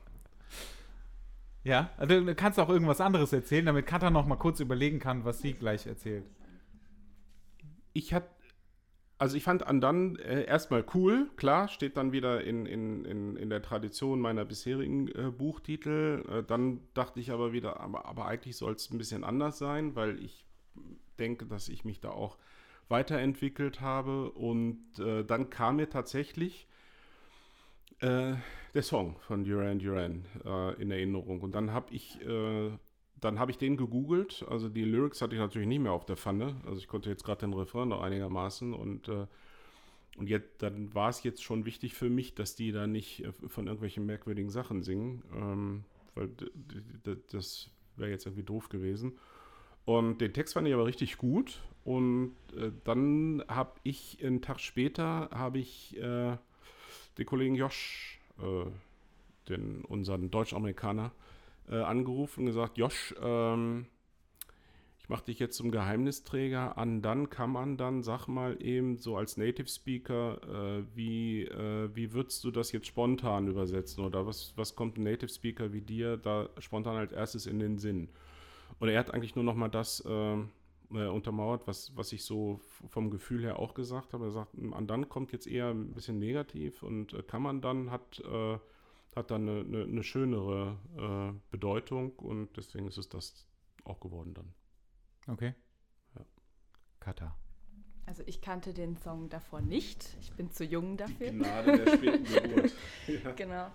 Ja, 1.66 1.90
also 1.98 2.22
du 2.22 2.36
kannst 2.36 2.60
auch 2.60 2.70
irgendwas 2.70 3.02
anderes 3.02 3.34
erzählen, 3.34 3.66
damit 3.66 3.88
Katha 3.88 4.12
noch 4.12 4.28
mal 4.28 4.36
kurz 4.36 4.60
überlegen 4.60 5.00
kann, 5.00 5.26
was 5.26 5.42
sie 5.42 5.54
gleich 5.54 5.88
erzählt. 5.88 6.24
Ich 7.92 8.14
hatte, 8.14 8.30
also 9.18 9.36
ich 9.36 9.44
fand 9.44 9.66
Andan 9.66 10.16
äh, 10.18 10.44
erstmal 10.46 10.86
cool, 10.94 11.28
klar, 11.38 11.68
steht 11.68 11.98
dann 11.98 12.12
wieder 12.12 12.44
in, 12.44 12.68
in, 12.68 13.04
in, 13.04 13.36
in 13.36 13.50
der 13.50 13.64
Tradition 13.64 14.20
meiner 14.20 14.46
bisherigen 14.46 15.08
äh, 15.08 15.32
Buchtitel. 15.36 16.24
Äh, 16.30 16.44
dann 16.44 16.82
dachte 16.94 17.20
ich 17.20 17.32
aber 17.32 17.52
wieder, 17.52 17.80
aber, 17.80 18.06
aber 18.06 18.28
eigentlich 18.28 18.58
soll 18.58 18.74
es 18.74 18.92
ein 18.92 19.00
bisschen 19.00 19.24
anders 19.24 19.58
sein, 19.58 19.96
weil 19.96 20.24
ich 20.24 20.46
denke, 21.18 21.48
dass 21.48 21.68
ich 21.68 21.84
mich 21.84 22.00
da 22.00 22.12
auch 22.12 22.38
weiterentwickelt 22.90 23.82
habe. 23.82 24.30
Und 24.30 25.00
äh, 25.00 25.24
dann 25.24 25.50
kam 25.50 25.78
mir 25.78 25.90
tatsächlich 25.90 26.68
äh, 28.06 28.36
der 28.74 28.84
Song 28.84 29.16
von 29.22 29.44
Duran 29.44 29.80
Duran 29.80 30.26
äh, 30.44 30.82
in 30.82 30.92
Erinnerung. 30.92 31.42
Und 31.42 31.54
dann 31.56 31.72
habe 31.72 31.94
ich, 31.94 32.22
äh, 32.22 32.72
dann 33.20 33.40
ich 33.50 33.58
den 33.58 33.78
gegoogelt. 33.78 34.46
Also 34.50 34.70
die 34.70 34.84
Lyrics 34.84 35.22
hatte 35.22 35.36
ich 35.36 35.42
natürlich 35.42 35.68
nicht 35.68 35.80
mehr 35.80 35.92
auf 35.92 36.06
der 36.06 36.18
Pfanne. 36.18 36.56
Also 36.66 36.80
ich 36.80 36.88
konnte 36.88 37.10
jetzt 37.10 37.24
gerade 37.24 37.42
den 37.42 37.54
Refrain 37.54 37.90
noch 37.90 38.02
einigermaßen 38.02 38.74
und 38.74 39.08
äh, 39.10 39.28
und 40.18 40.30
jetzt, 40.30 40.62
dann 40.62 40.94
war 40.94 41.10
es 41.10 41.24
jetzt 41.24 41.44
schon 41.44 41.66
wichtig 41.66 41.94
für 41.94 42.10
mich, 42.10 42.36
dass 42.36 42.56
die 42.56 42.72
da 42.72 42.88
nicht 42.88 43.26
äh, 43.26 43.32
von 43.34 43.68
irgendwelchen 43.68 44.06
merkwürdigen 44.06 44.50
Sachen 44.50 44.82
singen, 44.82 45.24
ähm, 45.36 45.84
weil 46.14 46.30
das 47.32 47.70
wäre 47.98 48.12
jetzt 48.12 48.26
irgendwie 48.26 48.44
doof 48.44 48.70
gewesen. 48.70 49.18
Und 49.84 50.20
den 50.20 50.34
Text 50.34 50.54
fand 50.54 50.68
ich 50.68 50.74
aber 50.74 50.86
richtig 50.86 51.18
gut. 51.18 51.62
Und 51.84 52.36
äh, 52.58 52.72
dann 52.86 53.44
habe 53.48 53.74
ich 53.84 54.24
einen 54.24 54.42
Tag 54.42 54.60
später 54.60 55.30
habe 55.32 55.60
ich 55.60 55.98
äh, 55.98 56.38
den 57.18 57.26
Kollegen 57.26 57.56
Josh, 57.56 58.20
äh, 58.40 58.70
den, 59.50 59.84
unseren 59.86 60.32
Deutsch-Amerikaner, 60.32 61.12
äh, 61.70 61.82
angerufen 61.82 62.42
und 62.42 62.46
gesagt, 62.48 62.78
Josh, 62.78 63.16
ähm, 63.22 63.88
ich 65.00 65.10
mache 65.10 65.26
dich 65.26 65.38
jetzt 65.38 65.56
zum 65.56 65.70
Geheimnisträger 65.70 66.80
an, 66.80 67.04
dann 67.04 67.30
kann 67.30 67.52
man 67.52 67.78
dann, 67.78 68.02
sag 68.02 68.28
mal 68.28 68.60
eben 68.60 68.98
so 68.98 69.18
als 69.18 69.38
Native 69.38 69.68
Speaker, 69.68 70.42
äh, 70.42 70.84
wie, 70.96 71.44
äh, 71.44 71.90
wie 71.94 72.14
würdest 72.14 72.44
du 72.44 72.50
das 72.50 72.72
jetzt 72.72 72.88
spontan 72.88 73.48
übersetzen 73.48 74.04
oder 74.04 74.26
was, 74.26 74.54
was 74.56 74.76
kommt 74.76 74.98
ein 74.98 75.04
Native 75.04 75.30
Speaker 75.30 75.74
wie 75.74 75.82
dir 75.82 76.18
da 76.18 76.50
spontan 76.58 76.96
als 76.96 77.12
erstes 77.12 77.46
in 77.46 77.60
den 77.60 77.78
Sinn? 77.78 78.10
Und 78.80 78.90
er 78.90 79.00
hat 79.00 79.14
eigentlich 79.14 79.36
nur 79.36 79.44
noch 79.44 79.54
mal 79.54 79.70
das 79.70 80.04
äh, 80.96 81.08
untermauert, 81.08 81.68
was, 81.68 81.96
was 81.96 82.12
ich 82.12 82.24
so 82.24 82.60
vom 82.90 83.10
Gefühl 83.10 83.44
her 83.44 83.60
auch 83.60 83.74
gesagt 83.74 84.14
habe. 84.14 84.26
Er 84.26 84.32
sagt, 84.32 84.56
an 84.74 84.88
dann 84.88 85.10
kommt 85.10 85.32
jetzt 85.32 85.48
eher 85.48 85.70
ein 85.70 85.94
bisschen 85.94 86.20
negativ 86.20 86.84
und 86.84 87.14
äh, 87.14 87.24
kann 87.24 87.42
man 87.42 87.62
dann 87.62 87.92
hat, 87.92 88.20
äh, 88.20 88.58
hat 89.16 89.32
dann 89.32 89.48
eine, 89.48 89.60
eine, 89.62 89.84
eine 89.84 90.04
schönere 90.04 90.78
äh, 90.98 91.40
Bedeutung 91.52 92.12
und 92.14 92.56
deswegen 92.58 92.88
ist 92.88 92.98
es 92.98 93.10
das 93.10 93.48
auch 93.84 94.00
geworden 94.00 94.34
dann. 94.34 94.54
Okay. 95.28 95.54
Ja. 96.16 96.26
Kata. 97.00 97.38
Also 98.08 98.24
ich 98.28 98.42
kannte 98.42 98.74
den 98.74 98.98
Song 98.98 99.30
davor 99.30 99.62
nicht. 99.62 100.16
Ich 100.22 100.32
bin 100.34 100.52
zu 100.52 100.64
jung 100.64 100.96
dafür. 100.96 101.32
Die 101.32 101.38
Gnade 101.38 101.78
der 101.78 101.98
späten 101.98 102.24
Geburt. 102.44 102.74
ja. 103.08 103.32
Genau. 103.32 103.72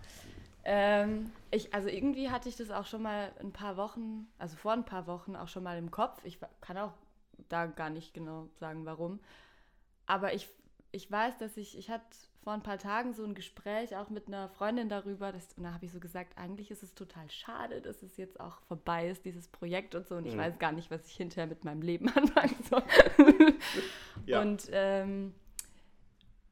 Ähm, 0.65 1.33
ich, 1.51 1.73
also 1.75 1.89
irgendwie 1.89 2.31
hatte 2.31 2.49
ich 2.49 2.57
das 2.57 2.71
auch 2.71 2.85
schon 2.85 3.03
mal 3.03 3.33
ein 3.41 3.53
paar 3.53 3.77
Wochen, 3.77 4.29
also 4.39 4.57
vor 4.57 4.73
ein 4.73 4.85
paar 4.85 5.07
Wochen 5.07 5.35
auch 5.35 5.49
schon 5.49 5.65
mal 5.65 5.79
im 5.79 5.91
Kopf. 5.91 6.21
Ich 6.25 6.39
kann 6.61 6.77
auch 6.77 6.93
da 7.49 7.67
gar 7.67 7.91
nicht 7.91 8.15
genau 8.15 8.49
sagen, 8.59 8.85
warum. 8.85 9.21
Aber 10.07 10.35
ich, 10.35 10.49
ich 10.93 11.11
weiß, 11.11 11.39
dass 11.39 11.57
ich, 11.57 11.79
ich 11.79 11.91
hatte 11.91 12.05
vor 12.43 12.55
ein 12.55 12.63
paar 12.63 12.79
Tagen 12.79 13.13
so 13.13 13.25
ein 13.25 13.35
Gespräch 13.35 13.97
auch 13.97 14.09
mit 14.09 14.29
einer 14.29 14.49
Freundin 14.49 14.89
darüber, 14.89 15.31
dass, 15.31 15.53
und 15.57 15.65
da 15.65 15.75
habe 15.75 15.85
ich 15.85 15.93
so 15.93 16.01
gesagt, 16.01 16.39
eigentlich 16.39 16.71
ist 16.71 16.83
es 16.83 16.95
total 16.95 17.31
schade, 17.31 17.83
dass 17.83 18.03
es 18.03 18.17
jetzt 18.17 18.41
auch 18.41 18.61
vorbei 18.63 19.09
ist, 19.09 19.25
dieses 19.25 19.49
Projekt 19.49 19.95
und 19.95 20.07
so, 20.07 20.17
und 20.17 20.27
ich 20.27 20.35
mhm. 20.35 20.39
weiß 20.39 20.59
gar 20.59 20.73
nicht, 20.73 20.91
was 20.91 21.07
ich 21.07 21.17
hinterher 21.17 21.47
mit 21.47 21.65
meinem 21.65 21.83
Leben 21.83 22.09
anfangen 22.15 22.57
soll. 22.69 22.83
ja. 24.27 24.41
Und 24.41 24.69
ähm, 24.73 25.35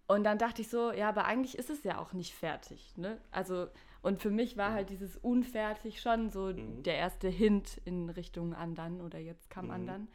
und 0.08 0.24
dann 0.24 0.38
dachte 0.38 0.62
ich 0.62 0.68
so, 0.68 0.90
ja, 0.90 1.10
aber 1.10 1.26
eigentlich 1.26 1.58
ist 1.58 1.68
es 1.68 1.84
ja 1.84 1.98
auch 1.98 2.14
nicht 2.14 2.34
fertig. 2.34 2.96
Ne? 2.96 3.18
Also 3.30 3.68
und 4.00 4.22
für 4.22 4.30
mich 4.30 4.56
war 4.56 4.72
halt 4.72 4.90
dieses 4.90 5.16
unfertig 5.16 6.00
schon 6.00 6.30
so 6.30 6.46
mhm. 6.46 6.82
der 6.82 6.96
erste 6.96 7.28
Hint 7.28 7.80
in 7.84 8.08
Richtung 8.08 8.54
Andern 8.54 9.00
oder 9.00 9.18
jetzt 9.18 9.50
kam 9.50 9.66
mhm. 9.66 9.72
Andern. 9.72 10.08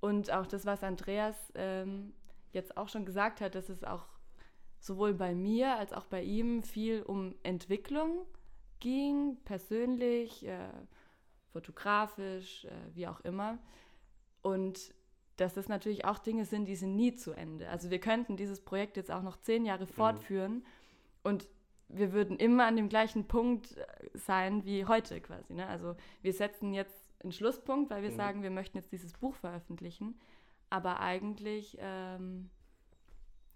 Und 0.00 0.30
auch 0.30 0.46
das, 0.46 0.66
was 0.66 0.82
Andreas 0.82 1.36
ähm, 1.54 2.12
jetzt 2.52 2.76
auch 2.76 2.88
schon 2.88 3.04
gesagt 3.04 3.40
hat, 3.40 3.54
dass 3.54 3.68
es 3.68 3.84
auch 3.84 4.06
sowohl 4.78 5.14
bei 5.14 5.34
mir 5.34 5.76
als 5.76 5.92
auch 5.92 6.04
bei 6.04 6.22
ihm 6.22 6.62
viel 6.62 7.02
um 7.02 7.34
Entwicklung 7.42 8.26
ging, 8.80 9.36
persönlich, 9.44 10.46
äh, 10.46 10.68
fotografisch, 11.52 12.66
äh, 12.66 12.70
wie 12.94 13.08
auch 13.08 13.20
immer. 13.20 13.58
Und 14.42 14.94
dass 15.36 15.54
das 15.54 15.68
natürlich 15.68 16.04
auch 16.04 16.18
Dinge 16.18 16.44
sind, 16.44 16.66
die 16.66 16.76
sind 16.76 16.94
nie 16.94 17.14
zu 17.14 17.32
Ende. 17.32 17.68
Also 17.68 17.90
wir 17.90 17.98
könnten 17.98 18.36
dieses 18.36 18.60
Projekt 18.60 18.96
jetzt 18.96 19.10
auch 19.10 19.22
noch 19.22 19.36
zehn 19.38 19.64
Jahre 19.64 19.84
mhm. 19.84 19.88
fortführen 19.88 20.66
und 21.22 21.48
wir 21.88 22.12
würden 22.12 22.36
immer 22.36 22.66
an 22.66 22.76
dem 22.76 22.88
gleichen 22.88 23.28
Punkt 23.28 23.76
äh, 23.76 23.86
sein 24.14 24.64
wie 24.64 24.86
heute 24.86 25.20
quasi. 25.20 25.54
Ne? 25.54 25.66
Also 25.66 25.96
wir 26.22 26.32
setzen 26.32 26.72
jetzt 26.72 27.05
einen 27.22 27.32
Schlusspunkt, 27.32 27.90
weil 27.90 28.02
wir 28.02 28.10
mhm. 28.10 28.16
sagen, 28.16 28.42
wir 28.42 28.50
möchten 28.50 28.76
jetzt 28.76 28.92
dieses 28.92 29.12
Buch 29.12 29.34
veröffentlichen. 29.34 30.18
Aber 30.70 31.00
eigentlich 31.00 31.76
ähm, 31.80 32.50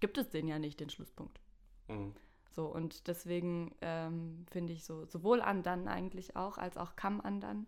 gibt 0.00 0.18
es 0.18 0.30
den 0.30 0.46
ja 0.46 0.58
nicht, 0.58 0.80
den 0.80 0.90
Schlusspunkt. 0.90 1.40
Mhm. 1.88 2.14
So, 2.50 2.66
und 2.66 3.06
deswegen 3.06 3.74
ähm, 3.80 4.44
finde 4.50 4.72
ich 4.72 4.84
so, 4.84 5.04
sowohl 5.06 5.40
an 5.40 5.62
dann 5.62 5.88
eigentlich 5.88 6.36
auch, 6.36 6.58
als 6.58 6.76
auch 6.76 6.96
Kamm 6.96 7.20
an 7.20 7.40
dann, 7.40 7.66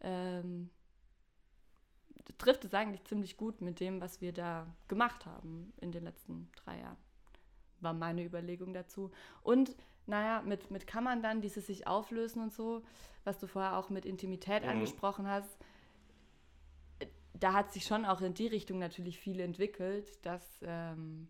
ähm, 0.00 0.70
trifft 2.36 2.64
es 2.64 2.74
eigentlich 2.74 3.04
ziemlich 3.04 3.36
gut 3.36 3.60
mit 3.60 3.80
dem, 3.80 4.00
was 4.00 4.20
wir 4.20 4.32
da 4.32 4.66
gemacht 4.86 5.24
haben 5.24 5.72
in 5.80 5.92
den 5.92 6.04
letzten 6.04 6.50
drei 6.56 6.80
Jahren 6.80 6.98
war 7.80 7.92
meine 7.92 8.24
Überlegung 8.24 8.72
dazu. 8.72 9.10
Und 9.42 9.76
naja, 10.08 10.42
mit, 10.44 10.70
mit 10.70 10.86
kann 10.86 11.04
man 11.04 11.22
dann 11.22 11.40
dieses 11.40 11.66
sich 11.66 11.86
auflösen 11.86 12.42
und 12.42 12.52
so, 12.52 12.82
was 13.24 13.38
du 13.38 13.46
vorher 13.46 13.76
auch 13.76 13.90
mit 13.90 14.06
Intimität 14.06 14.62
mhm. 14.64 14.70
angesprochen 14.70 15.28
hast, 15.28 15.58
da 17.34 17.52
hat 17.52 17.72
sich 17.72 17.84
schon 17.84 18.04
auch 18.04 18.20
in 18.20 18.34
die 18.34 18.46
Richtung 18.46 18.78
natürlich 18.78 19.18
viel 19.18 19.40
entwickelt, 19.40 20.24
dass, 20.24 20.42
ähm, 20.62 21.28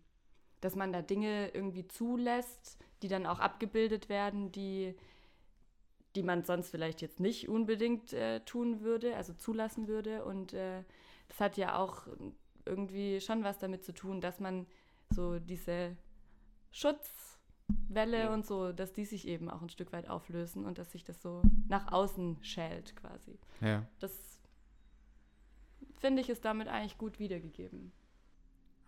dass 0.61 0.75
man 0.75 0.91
da 0.91 1.01
Dinge 1.01 1.49
irgendwie 1.49 1.87
zulässt, 1.87 2.79
die 3.01 3.07
dann 3.07 3.25
auch 3.25 3.39
abgebildet 3.39 4.09
werden, 4.09 4.51
die, 4.51 4.95
die 6.15 6.23
man 6.23 6.43
sonst 6.43 6.69
vielleicht 6.69 7.01
jetzt 7.01 7.19
nicht 7.19 7.47
unbedingt 7.47 8.13
äh, 8.13 8.39
tun 8.41 8.81
würde, 8.81 9.15
also 9.15 9.33
zulassen 9.33 9.87
würde. 9.87 10.25
Und 10.25 10.53
äh, 10.53 10.83
das 11.27 11.39
hat 11.39 11.57
ja 11.57 11.77
auch 11.77 12.07
irgendwie 12.65 13.21
schon 13.21 13.43
was 13.43 13.59
damit 13.59 13.83
zu 13.83 13.93
tun, 13.93 14.21
dass 14.21 14.39
man 14.39 14.65
so 15.11 15.39
diese 15.39 15.95
Schutzwelle 17.89 18.19
ja. 18.19 18.33
und 18.33 18.45
so, 18.45 18.71
dass 18.71 18.93
die 18.93 19.05
sich 19.05 19.27
eben 19.27 19.49
auch 19.49 19.61
ein 19.61 19.69
Stück 19.69 19.91
weit 19.91 20.09
auflösen 20.09 20.65
und 20.65 20.77
dass 20.77 20.91
sich 20.91 21.03
das 21.03 21.21
so 21.21 21.41
nach 21.67 21.91
außen 21.91 22.37
schält 22.41 22.95
quasi. 22.95 23.37
Ja. 23.61 23.85
Das 23.99 24.39
finde 25.97 26.21
ich 26.21 26.29
ist 26.29 26.45
damit 26.45 26.67
eigentlich 26.67 26.97
gut 26.97 27.19
wiedergegeben. 27.19 27.91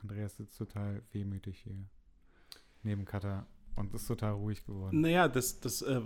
Andreas 0.02 0.38
sitzt 0.38 0.58
total 0.58 1.02
wehmütig 1.12 1.60
hier 1.64 1.76
neben 2.84 3.06
Katha 3.06 3.46
und 3.76 3.94
ist 3.94 4.08
total 4.08 4.34
ruhig 4.34 4.66
geworden. 4.66 5.02
Naja, 5.02 5.28
das, 5.28 5.60
das 5.60 5.82
äh, 5.82 6.02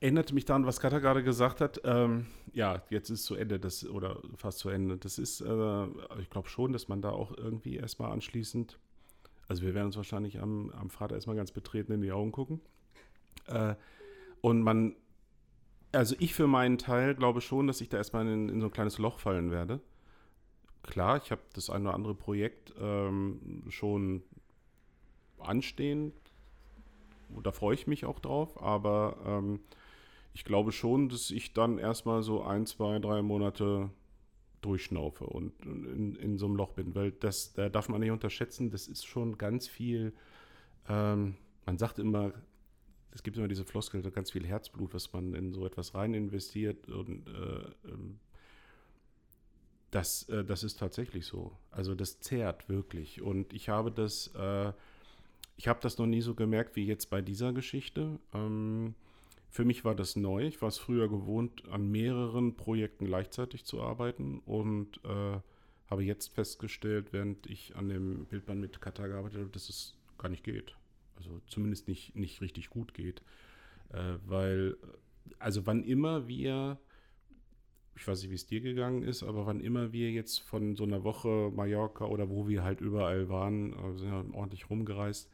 erinnerte 0.00 0.34
mich 0.34 0.44
daran, 0.44 0.66
was 0.66 0.80
Katha 0.80 0.98
gerade 0.98 1.24
gesagt 1.24 1.60
hat. 1.60 1.80
Ähm, 1.84 2.26
ja, 2.52 2.82
jetzt 2.90 3.10
ist 3.10 3.24
zu 3.24 3.34
Ende 3.34 3.58
das 3.58 3.84
oder 3.86 4.22
fast 4.36 4.58
zu 4.58 4.68
Ende. 4.68 4.96
Das 4.96 5.18
ist, 5.18 5.40
äh, 5.40 5.86
ich 6.20 6.30
glaube 6.30 6.48
schon, 6.48 6.72
dass 6.72 6.88
man 6.88 7.02
da 7.02 7.10
auch 7.10 7.36
irgendwie 7.36 7.76
erstmal 7.76 8.12
anschließend 8.12 8.78
also 9.50 9.62
wir 9.62 9.74
werden 9.74 9.86
uns 9.86 9.96
wahrscheinlich 9.96 10.40
am, 10.40 10.70
am 10.70 10.90
Vater 10.90 11.16
erstmal 11.16 11.34
ganz 11.34 11.50
betreten 11.50 11.90
in 11.90 12.02
die 12.02 12.12
Augen 12.12 12.30
gucken. 12.30 12.60
Äh, 13.48 13.74
und 14.40 14.62
man, 14.62 14.94
also 15.90 16.14
ich 16.20 16.34
für 16.34 16.46
meinen 16.46 16.78
Teil 16.78 17.16
glaube 17.16 17.40
schon, 17.40 17.66
dass 17.66 17.80
ich 17.80 17.88
da 17.88 17.96
erstmal 17.96 18.28
in, 18.28 18.48
in 18.48 18.60
so 18.60 18.68
ein 18.68 18.72
kleines 18.72 18.98
Loch 18.98 19.18
fallen 19.18 19.50
werde. 19.50 19.80
Klar, 20.84 21.16
ich 21.16 21.32
habe 21.32 21.40
das 21.52 21.68
ein 21.68 21.82
oder 21.84 21.96
andere 21.96 22.14
Projekt 22.14 22.72
ähm, 22.80 23.64
schon 23.70 24.22
anstehen. 25.40 26.12
Da 27.42 27.50
freue 27.50 27.74
ich 27.74 27.88
mich 27.88 28.04
auch 28.04 28.20
drauf, 28.20 28.62
aber 28.62 29.16
ähm, 29.26 29.58
ich 30.32 30.44
glaube 30.44 30.70
schon, 30.70 31.08
dass 31.08 31.32
ich 31.32 31.54
dann 31.54 31.78
erstmal 31.78 32.22
so 32.22 32.44
ein, 32.44 32.66
zwei, 32.66 33.00
drei 33.00 33.20
Monate 33.20 33.90
durchschnaufe 34.60 35.24
und 35.24 35.52
in, 35.64 36.16
in 36.16 36.38
so 36.38 36.46
einem 36.46 36.56
Loch 36.56 36.72
bin, 36.72 36.94
weil 36.94 37.12
das 37.12 37.52
da 37.52 37.68
darf 37.68 37.88
man 37.88 38.00
nicht 38.00 38.10
unterschätzen, 38.10 38.70
das 38.70 38.88
ist 38.88 39.06
schon 39.06 39.38
ganz 39.38 39.66
viel, 39.68 40.12
ähm, 40.88 41.36
man 41.66 41.78
sagt 41.78 41.98
immer, 41.98 42.32
es 43.12 43.22
gibt 43.22 43.36
immer 43.36 43.48
diese 43.48 43.64
Floskel, 43.64 44.02
ganz 44.10 44.30
viel 44.30 44.46
Herzblut, 44.46 44.94
was 44.94 45.12
man 45.12 45.34
in 45.34 45.52
so 45.52 45.66
etwas 45.66 45.94
rein 45.94 46.14
investiert 46.14 46.88
und 46.88 47.26
äh, 47.28 47.88
ähm, 47.88 48.20
das, 49.90 50.28
äh, 50.28 50.44
das 50.44 50.62
ist 50.62 50.78
tatsächlich 50.78 51.26
so. 51.26 51.56
Also 51.70 51.94
das 51.94 52.20
zehrt 52.20 52.68
wirklich 52.68 53.22
und 53.22 53.52
ich 53.52 53.68
habe 53.68 53.90
das, 53.90 54.28
äh, 54.36 54.72
ich 55.56 55.68
habe 55.68 55.80
das 55.82 55.98
noch 55.98 56.06
nie 56.06 56.20
so 56.20 56.34
gemerkt 56.34 56.76
wie 56.76 56.86
jetzt 56.86 57.10
bei 57.10 57.20
dieser 57.20 57.52
Geschichte. 57.52 58.18
Ähm, 58.32 58.94
Für 59.50 59.64
mich 59.64 59.84
war 59.84 59.96
das 59.96 60.14
neu. 60.14 60.46
Ich 60.46 60.62
war 60.62 60.68
es 60.68 60.78
früher 60.78 61.08
gewohnt, 61.08 61.68
an 61.68 61.90
mehreren 61.90 62.56
Projekten 62.56 63.06
gleichzeitig 63.06 63.64
zu 63.64 63.82
arbeiten 63.82 64.38
und 64.46 65.00
äh, 65.04 65.40
habe 65.88 66.04
jetzt 66.04 66.32
festgestellt, 66.32 67.12
während 67.12 67.46
ich 67.48 67.74
an 67.74 67.88
dem 67.88 68.26
Bildband 68.26 68.60
mit 68.60 68.80
Katar 68.80 69.08
gearbeitet 69.08 69.40
habe, 69.40 69.50
dass 69.50 69.68
es 69.68 69.96
gar 70.18 70.28
nicht 70.28 70.44
geht. 70.44 70.76
Also 71.16 71.40
zumindest 71.48 71.88
nicht, 71.88 72.14
nicht 72.14 72.40
richtig 72.40 72.70
gut 72.70 72.94
geht. 72.94 73.22
Äh, 73.92 74.14
weil, 74.24 74.76
also 75.40 75.66
wann 75.66 75.82
immer 75.82 76.28
wir, 76.28 76.78
ich 77.96 78.06
weiß 78.06 78.22
nicht, 78.22 78.30
wie 78.30 78.36
es 78.36 78.46
dir 78.46 78.60
gegangen 78.60 79.02
ist, 79.02 79.24
aber 79.24 79.46
wann 79.46 79.60
immer 79.60 79.92
wir 79.92 80.12
jetzt 80.12 80.38
von 80.38 80.76
so 80.76 80.84
einer 80.84 81.02
Woche 81.02 81.50
Mallorca 81.52 82.04
oder 82.04 82.30
wo 82.30 82.46
wir 82.46 82.62
halt 82.62 82.80
überall 82.80 83.28
waren, 83.28 83.72
äh, 83.72 83.98
sind 83.98 84.08
ja 84.08 84.24
ordentlich 84.32 84.70
rumgereist, 84.70 85.28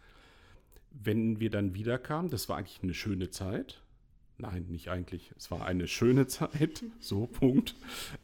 wenn 0.90 1.38
wir 1.38 1.50
dann 1.50 1.74
wiederkamen, 1.74 2.30
das 2.30 2.48
war 2.48 2.56
eigentlich 2.56 2.82
eine 2.82 2.94
schöne 2.94 3.28
Zeit. 3.28 3.82
Nein, 4.38 4.66
nicht 4.68 4.88
eigentlich. 4.88 5.32
Es 5.36 5.50
war 5.50 5.64
eine 5.64 5.86
schöne 5.86 6.26
Zeit. 6.26 6.84
So, 7.00 7.26
Punkt. 7.26 7.74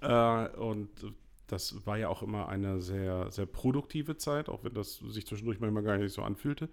Äh, 0.00 0.48
und 0.56 0.90
das 1.46 1.86
war 1.86 1.98
ja 1.98 2.08
auch 2.08 2.22
immer 2.22 2.48
eine 2.48 2.80
sehr, 2.80 3.30
sehr 3.30 3.46
produktive 3.46 4.16
Zeit, 4.16 4.48
auch 4.48 4.64
wenn 4.64 4.74
das 4.74 4.96
sich 4.96 5.26
zwischendurch 5.26 5.60
manchmal 5.60 5.82
gar 5.82 5.96
nicht 5.98 6.12
so 6.12 6.22
anfühlte. 6.22 6.68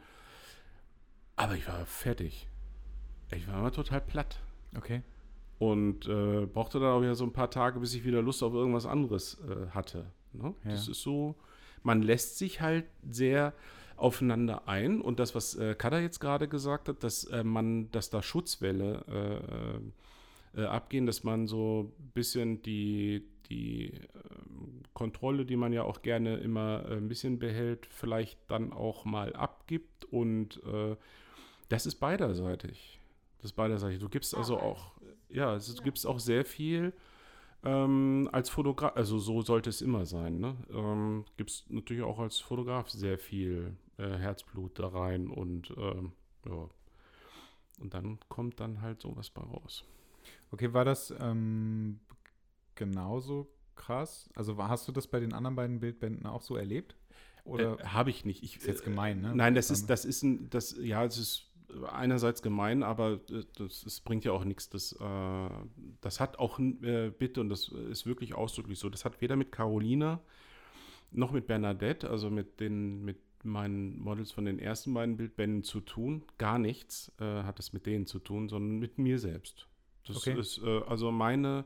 Aber 1.35 1.55
ich 1.55 1.67
war 1.67 1.85
fertig. 1.85 2.47
Ich 3.31 3.47
war 3.47 3.59
immer 3.59 3.71
total 3.71 4.01
platt. 4.01 4.39
Okay. 4.75 5.03
Und 5.57 6.07
äh, 6.07 6.45
brauchte 6.45 6.79
dann 6.79 6.89
auch 6.89 7.01
wieder 7.01 7.15
so 7.15 7.25
ein 7.25 7.33
paar 7.33 7.51
Tage, 7.51 7.79
bis 7.79 7.93
ich 7.93 8.05
wieder 8.05 8.21
Lust 8.21 8.43
auf 8.43 8.53
irgendwas 8.53 8.85
anderes 8.85 9.37
äh, 9.41 9.69
hatte. 9.71 10.11
Ne? 10.33 10.55
Ja. 10.63 10.71
Das 10.71 10.87
ist 10.87 11.01
so, 11.01 11.35
man 11.83 12.01
lässt 12.01 12.37
sich 12.37 12.61
halt 12.61 12.85
sehr 13.09 13.53
aufeinander 13.99 14.67
ein. 14.67 15.01
Und 15.01 15.19
das, 15.19 15.35
was 15.35 15.55
äh, 15.55 15.75
Kada 15.75 15.99
jetzt 15.99 16.19
gerade 16.19 16.47
gesagt 16.47 16.89
hat, 16.89 17.03
dass 17.03 17.25
äh, 17.25 17.43
man, 17.43 17.91
dass 17.91 18.09
da 18.09 18.21
Schutzwelle 18.21 19.81
äh, 20.55 20.61
äh, 20.61 20.65
abgehen, 20.65 21.05
dass 21.05 21.23
man 21.23 21.47
so 21.47 21.93
ein 21.99 22.11
bisschen 22.13 22.61
die, 22.61 23.27
die 23.49 23.93
ähm, 23.93 24.81
Kontrolle, 24.93 25.45
die 25.45 25.55
man 25.55 25.73
ja 25.73 25.83
auch 25.83 26.01
gerne 26.01 26.37
immer 26.37 26.85
äh, 26.87 26.95
ein 26.95 27.07
bisschen 27.07 27.39
behält, 27.39 27.85
vielleicht 27.85 28.39
dann 28.47 28.73
auch 28.73 29.05
mal 29.05 29.33
abgibt. 29.35 30.05
Und 30.05 30.61
äh, 30.63 30.95
das 31.69 31.85
ist 31.85 31.95
beiderseitig. 31.95 32.99
Das 33.37 33.51
ist 33.51 33.55
beiderseitig. 33.55 33.99
Du 33.99 34.09
gibst 34.09 34.35
also 34.35 34.59
auch, 34.59 34.93
ja, 35.29 35.55
es 35.55 35.73
du 35.73 35.83
gibst 35.83 36.05
auch 36.05 36.19
sehr 36.19 36.45
viel 36.45 36.93
ähm, 37.63 38.29
als 38.31 38.49
Fotograf, 38.49 38.95
also 38.95 39.19
so 39.19 39.41
sollte 39.41 39.69
es 39.69 39.81
immer 39.81 40.05
sein, 40.05 40.39
ne? 40.39 40.55
Ähm, 40.73 41.25
gibst 41.35 41.69
natürlich 41.69 42.03
auch 42.03 42.19
als 42.19 42.39
Fotograf 42.39 42.89
sehr 42.89 43.17
viel 43.17 43.75
äh, 43.99 44.17
Herzblut 44.17 44.79
da 44.79 44.87
rein 44.87 45.29
und 45.29 45.73
ähm, 45.77 46.13
ja. 46.45 46.69
Und 47.79 47.93
dann 47.93 48.19
kommt 48.27 48.59
dann 48.59 48.81
halt 48.81 49.01
sowas 49.01 49.29
bei 49.29 49.41
raus. 49.41 49.85
Okay, 50.51 50.73
war 50.73 50.83
das 50.83 51.13
ähm, 51.19 51.99
genauso 52.75 53.47
krass? 53.75 54.29
Also 54.35 54.57
hast 54.57 54.87
du 54.87 54.91
das 54.91 55.07
bei 55.07 55.19
den 55.19 55.33
anderen 55.33 55.55
beiden 55.55 55.79
Bildbänden 55.79 56.25
auch 56.25 56.41
so 56.41 56.55
erlebt? 56.57 56.95
Oder 57.45 57.79
äh, 57.79 57.83
habe 57.85 58.09
ich 58.09 58.25
nicht. 58.25 58.43
Ich, 58.43 58.57
ist 58.57 58.67
jetzt 58.67 58.83
gemein, 58.83 59.21
ne? 59.21 59.33
Nein, 59.35 59.55
das 59.55 59.71
ist, 59.71 59.89
das 59.89 60.05
ist 60.05 60.23
ein, 60.23 60.49
das, 60.49 60.75
ja, 60.77 61.05
es 61.05 61.17
ist 61.17 61.49
einerseits 61.91 62.41
gemein, 62.41 62.83
aber 62.83 63.21
äh, 63.29 63.43
das, 63.57 63.81
das 63.83 64.01
bringt 64.01 64.25
ja 64.25 64.31
auch 64.31 64.43
nichts. 64.43 64.69
Das, 64.69 64.93
äh, 64.93 65.49
das 66.01 66.19
hat 66.19 66.37
auch 66.39 66.59
äh, 66.59 67.11
bitte, 67.17 67.41
und 67.41 67.49
das 67.49 67.69
ist 67.69 68.05
wirklich 68.05 68.33
ausdrücklich 68.33 68.79
so, 68.79 68.89
das 68.89 69.05
hat 69.05 69.21
weder 69.21 69.35
mit 69.35 69.51
Carolina 69.51 70.21
noch 71.11 71.31
mit 71.31 71.47
Bernadette, 71.47 72.09
also 72.09 72.29
mit 72.29 72.59
den, 72.59 73.03
mit 73.03 73.17
meinen 73.45 73.99
Models 73.99 74.31
von 74.31 74.45
den 74.45 74.59
ersten 74.59 74.93
beiden 74.93 75.17
Bildbänden 75.17 75.63
zu 75.63 75.81
tun. 75.81 76.23
Gar 76.37 76.59
nichts 76.59 77.11
äh, 77.19 77.43
hat 77.43 77.59
es 77.59 77.73
mit 77.73 77.85
denen 77.85 78.05
zu 78.05 78.19
tun, 78.19 78.49
sondern 78.49 78.79
mit 78.79 78.97
mir 78.97 79.19
selbst. 79.19 79.67
Das 80.07 80.17
Okay. 80.17 80.39
ist 80.39 80.59
äh, 80.63 80.81
also 80.87 81.11
meine, 81.11 81.65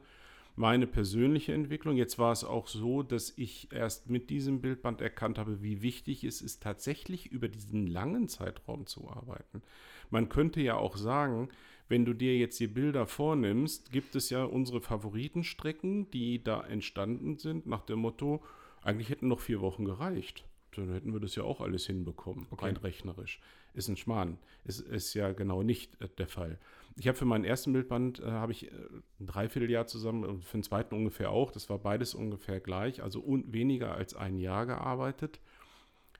meine 0.55 0.87
persönliche 0.87 1.53
Entwicklung. 1.53 1.97
Jetzt 1.97 2.19
war 2.19 2.31
es 2.31 2.43
auch 2.43 2.67
so, 2.67 3.03
dass 3.03 3.33
ich 3.37 3.71
erst 3.71 4.09
mit 4.09 4.29
diesem 4.29 4.61
Bildband 4.61 5.01
erkannt 5.01 5.37
habe, 5.37 5.61
wie 5.63 5.81
wichtig 5.81 6.23
es 6.23 6.41
ist, 6.41 6.61
tatsächlich 6.61 7.31
über 7.31 7.47
diesen 7.47 7.87
langen 7.87 8.27
Zeitraum 8.27 8.85
zu 8.85 9.09
arbeiten. 9.09 9.61
Man 10.09 10.29
könnte 10.29 10.61
ja 10.61 10.75
auch 10.75 10.97
sagen, 10.97 11.49
wenn 11.89 12.05
du 12.05 12.13
dir 12.13 12.37
jetzt 12.37 12.59
die 12.59 12.67
Bilder 12.67 13.07
vornimmst, 13.07 13.91
gibt 13.91 14.15
es 14.15 14.29
ja 14.29 14.43
unsere 14.43 14.81
Favoritenstrecken, 14.81 16.09
die 16.11 16.43
da 16.43 16.61
entstanden 16.63 17.37
sind, 17.37 17.65
nach 17.67 17.81
dem 17.83 17.99
Motto, 17.99 18.43
eigentlich 18.81 19.09
hätten 19.09 19.27
noch 19.27 19.39
vier 19.39 19.61
Wochen 19.61 19.85
gereicht. 19.85 20.45
Dann 20.75 20.93
hätten 20.93 21.13
wir 21.13 21.19
das 21.19 21.35
ja 21.35 21.43
auch 21.43 21.61
alles 21.61 21.85
hinbekommen, 21.85 22.47
Okay. 22.51 22.65
rein 22.65 22.77
rechnerisch. 22.77 23.39
Ist 23.73 23.87
ein 23.87 23.97
Schmarrn. 23.97 24.37
Ist, 24.65 24.81
ist 24.81 25.13
ja 25.13 25.31
genau 25.33 25.63
nicht 25.63 25.99
äh, 26.01 26.07
der 26.17 26.27
Fall. 26.27 26.59
Ich 26.95 27.07
habe 27.07 27.17
für 27.17 27.25
meinen 27.25 27.43
ersten 27.43 27.73
Bildband, 27.73 28.19
äh, 28.19 28.25
habe 28.25 28.51
ich 28.51 28.67
äh, 28.67 28.75
ein 29.19 29.25
Dreivierteljahr 29.25 29.87
zusammen, 29.87 30.23
und 30.23 30.43
für 30.43 30.57
den 30.57 30.63
zweiten 30.63 30.95
ungefähr 30.95 31.31
auch, 31.31 31.51
das 31.51 31.69
war 31.69 31.79
beides 31.79 32.13
ungefähr 32.13 32.59
gleich, 32.59 33.01
also 33.01 33.19
un 33.21 33.51
weniger 33.51 33.95
als 33.95 34.15
ein 34.15 34.37
Jahr 34.37 34.65
gearbeitet. 34.65 35.39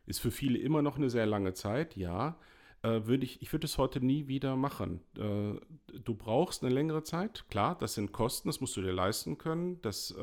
Ist 0.05 0.19
für 0.19 0.31
viele 0.31 0.57
immer 0.57 0.81
noch 0.81 0.97
eine 0.97 1.09
sehr 1.09 1.25
lange 1.25 1.53
Zeit, 1.53 1.95
ja. 1.95 2.37
Äh, 2.81 3.05
würde 3.05 3.23
ich 3.23 3.41
ich 3.41 3.53
würde 3.53 3.65
es 3.65 3.77
heute 3.77 4.03
nie 4.03 4.27
wieder 4.27 4.55
machen. 4.57 4.99
Du 5.13 6.15
brauchst 6.15 6.63
eine 6.63 6.73
längere 6.73 7.03
Zeit, 7.03 7.45
klar, 7.49 7.77
das 7.77 7.93
sind 7.93 8.11
Kosten, 8.11 8.49
das 8.49 8.59
musst 8.59 8.75
du 8.75 8.81
dir 8.81 8.91
leisten 8.91 9.37
können, 9.37 9.81
das, 9.81 10.13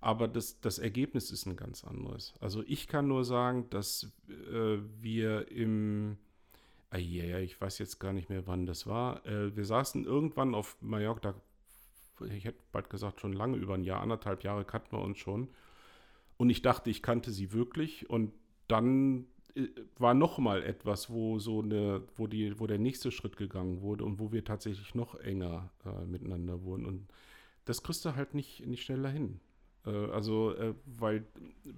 aber 0.00 0.28
das, 0.28 0.60
das 0.60 0.78
Ergebnis 0.78 1.30
ist 1.30 1.46
ein 1.46 1.56
ganz 1.56 1.84
anderes. 1.84 2.34
Also 2.40 2.62
ich 2.66 2.86
kann 2.86 3.08
nur 3.08 3.24
sagen, 3.24 3.68
dass 3.70 4.12
äh, 4.28 4.78
wir 5.00 5.50
im, 5.50 6.18
ah, 6.90 6.98
ja, 6.98 7.38
ich 7.38 7.60
weiß 7.60 7.78
jetzt 7.78 7.98
gar 7.98 8.12
nicht 8.12 8.28
mehr, 8.28 8.46
wann 8.46 8.66
das 8.66 8.86
war. 8.86 9.26
Äh, 9.26 9.56
wir 9.56 9.64
saßen 9.64 10.04
irgendwann 10.04 10.54
auf 10.54 10.76
Mallorca, 10.80 11.34
ich 12.30 12.44
hätte 12.44 12.58
bald 12.72 12.90
gesagt, 12.90 13.20
schon 13.20 13.32
lange 13.32 13.56
über 13.56 13.74
ein 13.74 13.84
Jahr, 13.84 14.00
anderthalb 14.00 14.44
Jahre 14.44 14.64
kannten 14.64 14.92
wir 14.92 15.02
uns 15.02 15.18
schon. 15.18 15.48
Und 16.36 16.50
ich 16.50 16.62
dachte, 16.62 16.90
ich 16.90 17.02
kannte 17.02 17.32
sie 17.32 17.52
wirklich. 17.52 18.08
Und 18.08 18.32
dann 18.68 19.26
äh, 19.56 19.66
war 19.98 20.14
noch 20.14 20.38
mal 20.38 20.62
etwas, 20.62 21.10
wo 21.10 21.40
so 21.40 21.60
eine, 21.60 22.02
wo 22.16 22.28
die, 22.28 22.60
wo 22.60 22.68
der 22.68 22.78
nächste 22.78 23.10
Schritt 23.10 23.36
gegangen 23.36 23.80
wurde 23.80 24.04
und 24.04 24.20
wo 24.20 24.30
wir 24.30 24.44
tatsächlich 24.44 24.94
noch 24.94 25.16
enger 25.16 25.70
äh, 25.84 26.06
miteinander 26.06 26.62
wurden. 26.62 26.86
Und 26.86 27.08
das 27.64 27.82
kriegst 27.82 28.04
du 28.04 28.14
halt 28.14 28.34
nicht, 28.34 28.64
nicht 28.64 28.84
schneller 28.84 29.10
hin. 29.10 29.40
Äh, 29.88 30.10
also, 30.12 30.54
äh, 30.54 30.74
weil 30.86 31.24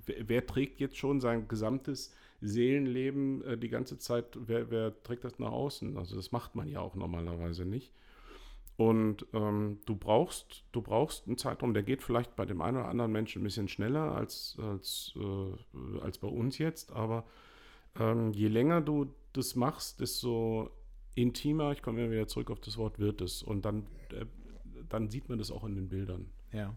wer, 0.07 0.47
trägt 0.47 0.81
jetzt 0.81 0.97
schon 0.97 1.21
sein 1.21 1.49
gesamtes 1.49 2.15
Seelenleben 2.41 3.45
äh, 3.45 3.59
die 3.59 3.69
ganze 3.69 3.99
Zeit, 3.99 4.27
wer, 4.47 4.71
wer 4.71 5.03
trägt 5.03 5.25
das 5.25 5.39
nach 5.39 5.53
außen? 5.53 5.97
Also 5.97 6.17
das 6.17 6.33
macht 6.33 6.55
man 6.55 6.69
ja 6.69 6.81
auch 6.81 6.95
normalerweise 6.95 7.65
nicht. 7.65 7.93
Und 8.77 9.27
ähm, 9.35 9.79
du 9.85 9.95
brauchst, 9.95 10.65
du 10.73 10.81
brauchst 10.81 11.27
einen 11.27 11.37
Zeitraum, 11.37 11.75
der 11.75 11.83
geht 11.83 12.03
vielleicht 12.03 12.35
bei 12.35 12.47
dem 12.47 12.63
einen 12.63 12.79
oder 12.79 12.89
anderen 12.89 13.13
Menschen 13.13 13.43
ein 13.43 13.45
bisschen 13.45 13.69
schneller 13.69 14.15
als, 14.15 14.57
als, 14.59 15.13
äh, 15.17 16.01
als 16.01 16.17
bei 16.17 16.29
uns 16.29 16.57
jetzt, 16.57 16.91
aber 16.93 17.25
ähm, 17.99 18.33
je 18.33 18.49
länger 18.49 18.81
du 18.81 19.13
das 19.35 19.55
machst, 19.55 20.01
desto 20.01 20.71
intimer, 21.15 21.73
ich 21.73 21.83
komme 21.83 22.01
immer 22.01 22.13
wieder 22.13 22.27
zurück 22.27 22.51
auf 22.51 22.61
das 22.61 22.79
Wort, 22.79 22.99
wird 22.99 23.21
es. 23.21 23.43
Und 23.43 23.67
dann, 23.67 23.87
äh, 24.13 24.25
dann 24.89 25.11
sieht 25.11 25.29
man 25.29 25.39
das 25.39 25.51
auch 25.51 25.65
in 25.65 25.75
den 25.75 25.89
Bildern. 25.89 26.31
Ja. 26.53 26.75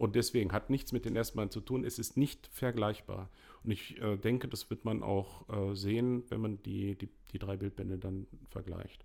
Und 0.00 0.16
deswegen 0.16 0.50
hat 0.52 0.70
nichts 0.70 0.92
mit 0.92 1.04
den 1.04 1.14
ersten 1.14 1.36
beiden 1.36 1.50
zu 1.50 1.60
tun. 1.60 1.84
Es 1.84 1.98
ist 1.98 2.16
nicht 2.16 2.46
vergleichbar. 2.46 3.28
Und 3.62 3.70
ich 3.70 4.00
äh, 4.00 4.16
denke, 4.16 4.48
das 4.48 4.70
wird 4.70 4.86
man 4.86 5.02
auch 5.02 5.46
äh, 5.50 5.74
sehen, 5.76 6.24
wenn 6.30 6.40
man 6.40 6.62
die, 6.62 6.96
die, 6.96 7.10
die 7.32 7.38
drei 7.38 7.58
Bildbände 7.58 7.98
dann 7.98 8.26
vergleicht. 8.48 9.04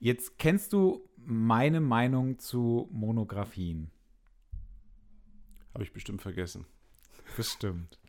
Jetzt 0.00 0.36
kennst 0.40 0.72
du 0.72 1.08
meine 1.16 1.80
Meinung 1.80 2.40
zu 2.40 2.88
Monographien. 2.90 3.92
Habe 5.72 5.84
ich 5.84 5.92
bestimmt 5.92 6.20
vergessen. 6.20 6.66
Bestimmt. 7.36 8.00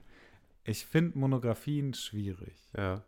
Ich 0.63 0.83
finde 0.83 1.19
Monographien 1.19 1.93
schwierig. 1.93 2.55
Ja, 2.75 3.03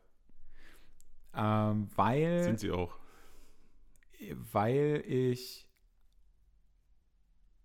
Ähm, 1.34 1.88
weil, 1.96 2.44
sind 2.44 2.60
sie 2.60 2.70
auch. 2.72 2.96
weil 4.54 5.04
ich. 5.08 5.67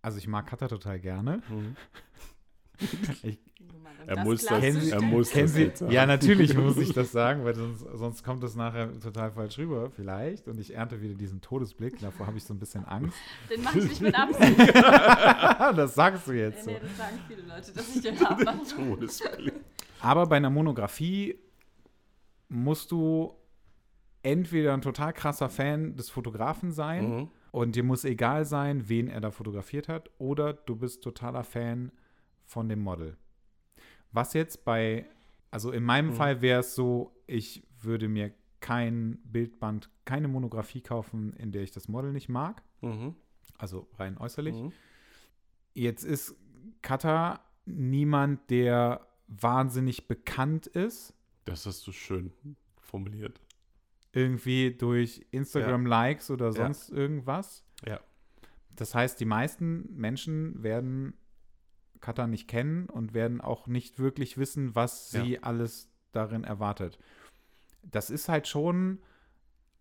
Also 0.03 0.19
ich 0.19 0.27
mag 0.29 0.47
Cutter 0.47 0.69
total 0.69 0.99
gerne. 1.01 1.43
Ich, 3.23 3.39
Um 3.61 3.81
mal 3.83 3.93
Er 4.07 4.25
muss 4.25 4.41
das- 4.41 4.49
klarzustellen. 4.49 4.93
er 4.93 5.01
muss 5.03 5.31
kennen 5.31 5.45
das 5.45 5.55
Sie, 5.55 5.63
jetzt 5.63 5.79
sagen. 5.79 5.93
ja, 5.93 6.05
natürlich 6.07 6.57
muss 6.57 6.77
ich 6.79 6.93
das 6.95 7.13
sagen, 7.13 7.45
weil 7.45 7.55
sonst, 7.55 7.81
sonst 7.93 8.25
kommt 8.25 8.43
das 8.43 8.57
nachher 8.57 8.99
total 8.99 9.31
falsch 9.31 9.57
rüber, 9.59 9.89
vielleicht. 9.95 10.49
Und 10.49 10.59
ich 10.59 10.75
ernte 10.75 11.01
wieder 11.01 11.15
diesen 11.15 11.41
Todesblick. 11.41 12.01
Davor 12.01 12.27
habe 12.27 12.39
ich 12.39 12.45
so 12.45 12.53
ein 12.55 12.59
bisschen 12.59 12.85
Angst. 12.85 13.17
Den 13.49 13.63
mache 13.63 13.79
ich 13.79 13.85
nicht 13.89 14.01
mit 14.01 14.19
Absicht. 14.19 14.59
das 14.75 15.95
sagst 15.95 16.27
du 16.27 16.33
jetzt 16.33 16.67
nee, 16.67 16.73
so. 16.75 16.81
nee, 16.81 16.89
das 16.89 16.97
sagen 16.97 17.19
viele 17.29 17.43
Leute, 17.43 17.73
dass 17.73 17.95
ich 17.95 18.03
den 18.03 18.21
habe. 18.21 18.45
Todesblick. 18.69 19.53
Aber 20.01 20.27
bei 20.27 20.39
einer 20.39 20.51
Monographie 20.51 21.39
musst 22.49 22.91
du 22.91 23.33
entweder 24.25 24.75
ein 24.75 24.83
total 24.83 25.13
krasser 25.13 25.49
Fan 25.49 25.95
des 25.95 26.11
Fotografen 26.11 26.73
sein 26.73 27.11
Mhm. 27.17 27.29
Und 27.53 27.77
dir 27.77 27.85
muss 27.85 28.05
egal 28.05 28.45
sein, 28.45 28.89
wen 28.89 29.07
er 29.09 29.21
da 29.21 29.31
fotografiert 29.31 29.89
hat, 29.89 30.11
oder 30.19 30.53
du 30.55 30.75
bist 30.75 31.05
totaler 31.05 31.45
Fan 31.45 31.93
von 32.45 32.69
dem 32.69 32.81
Model. 32.81 33.17
Was 34.11 34.33
jetzt 34.33 34.65
bei, 34.65 35.07
also 35.51 35.71
in 35.71 35.85
meinem 35.85 36.09
Mhm. 36.09 36.15
Fall 36.15 36.43
wäre 36.43 36.61
es 36.61 36.75
so, 36.75 37.15
ich 37.27 37.63
würde 37.81 38.09
mir 38.09 38.33
kein 38.61 39.19
Bildband, 39.25 39.91
keine 40.05 40.29
Monografie 40.29 40.81
kaufen, 40.81 41.33
in 41.35 41.53
der 41.53 41.63
ich 41.63 41.71
das 41.71 41.89
Model 41.89 42.13
nicht 42.13 42.29
mag. 42.29 42.63
Mhm. 42.81 43.15
Also 43.59 43.89
rein 43.99 44.19
äußerlich. 44.19 44.55
Mhm. 44.55 44.73
Jetzt 45.75 46.05
ist 46.05 46.37
Kata 46.81 47.41
niemand, 47.65 48.51
der 48.51 49.07
wahnsinnig 49.29 50.09
bekannt 50.09 50.67
ist. 50.67 51.15
Das 51.45 51.67
hast 51.67 51.87
du 51.87 51.93
schön 51.93 52.33
formuliert. 52.81 53.41
Irgendwie 54.13 54.73
durch 54.75 55.25
Instagram-Likes 55.31 56.31
oder 56.31 56.47
Ja. 56.47 56.53
sonst 56.53 56.91
irgendwas. 56.91 57.65
Ja. 57.87 58.01
Das 58.77 58.95
heißt, 58.95 59.19
die 59.21 59.25
meisten 59.25 59.89
Menschen 59.97 60.63
werden 60.63 61.15
Kata 62.01 62.27
nicht 62.27 62.49
kennen 62.49 62.87
und 62.89 63.15
werden 63.15 63.41
auch 63.41 63.67
nicht 63.67 63.99
wirklich 63.99 64.37
wissen, 64.37 64.75
was 64.75 65.11
sie 65.11 65.43
alles 65.43 65.89
darin 66.13 66.45
erwartet. 66.45 66.99
Das 67.83 68.11
ist 68.11 68.29
halt 68.29 68.49
schon, 68.49 68.99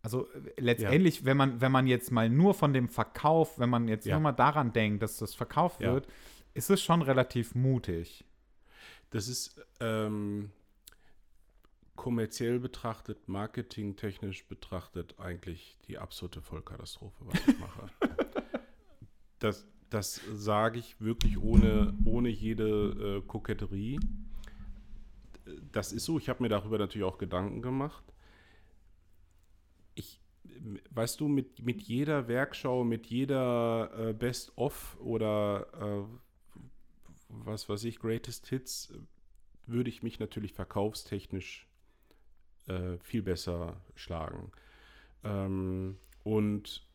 also 0.02 0.28
äh, 0.32 0.54
letztendlich, 0.62 1.26
wenn 1.26 1.36
man, 1.38 1.62
wenn 1.62 1.72
man 1.72 1.88
jetzt 1.88 2.12
mal 2.12 2.30
nur 2.30 2.54
von 2.54 2.74
dem 2.74 2.90
Verkauf, 2.90 3.60
wenn 3.60 3.70
man 3.70 3.88
jetzt 3.88 4.06
Ja. 4.06 4.16
nur 4.16 4.22
mal 4.22 4.32
daran 4.34 4.72
denkt, 4.72 5.02
dass 5.04 5.18
das 5.18 5.34
verkauft 5.36 5.82
Ja. 5.82 5.94
wird, 5.94 6.08
ist 6.54 6.70
es 6.70 6.82
schon 6.82 7.02
relativ 7.02 7.56
mutig. 7.56 8.24
Das 9.10 9.28
ist 9.28 9.60
ähm, 9.80 10.52
kommerziell 11.96 12.60
betrachtet, 12.60 13.28
marketingtechnisch 13.28 14.46
betrachtet 14.48 15.20
eigentlich 15.20 15.78
die 15.88 15.98
absolute 15.98 16.42
Vollkatastrophe, 16.42 17.26
was 17.26 17.48
ich 17.48 17.60
mache. 17.60 17.90
das, 19.40 19.68
das 19.90 20.22
sage 20.34 20.80
ich 20.80 21.00
wirklich 21.00 21.38
ohne, 21.38 21.94
ohne 22.06 22.30
jede 22.30 23.20
äh, 23.20 23.28
Koketterie. 23.28 24.00
Das 25.72 25.92
ist 25.92 26.06
so. 26.06 26.18
Ich 26.18 26.30
habe 26.30 26.44
mir 26.44 26.50
darüber 26.50 26.78
natürlich 26.78 27.06
auch 27.06 27.18
Gedanken 27.18 27.62
gemacht. 27.62 28.04
Ich, 29.96 30.22
weißt 30.92 31.20
du, 31.20 31.28
mit, 31.28 31.64
mit 31.64 31.82
jeder 31.82 32.28
Werkschau, 32.28 32.84
mit 32.84 33.08
jeder 33.08 33.92
äh, 34.10 34.14
Best-of 34.14 34.98
oder 35.02 36.08
äh, 36.10 36.32
was 37.30 37.68
weiß 37.68 37.84
ich, 37.86 38.00
Greatest 38.00 38.48
Hits, 38.48 38.92
äh, 38.92 39.00
würde 39.68 39.90
ich 39.90 40.04
mich 40.04 40.20
natürlich 40.20 40.54
verkaufstechnisch 40.54 41.68
äh, 42.68 42.98
viel 43.00 43.22
besser 43.22 43.78
schlagen. 43.96 44.52
Ähm, 45.24 45.98
und 46.24 46.86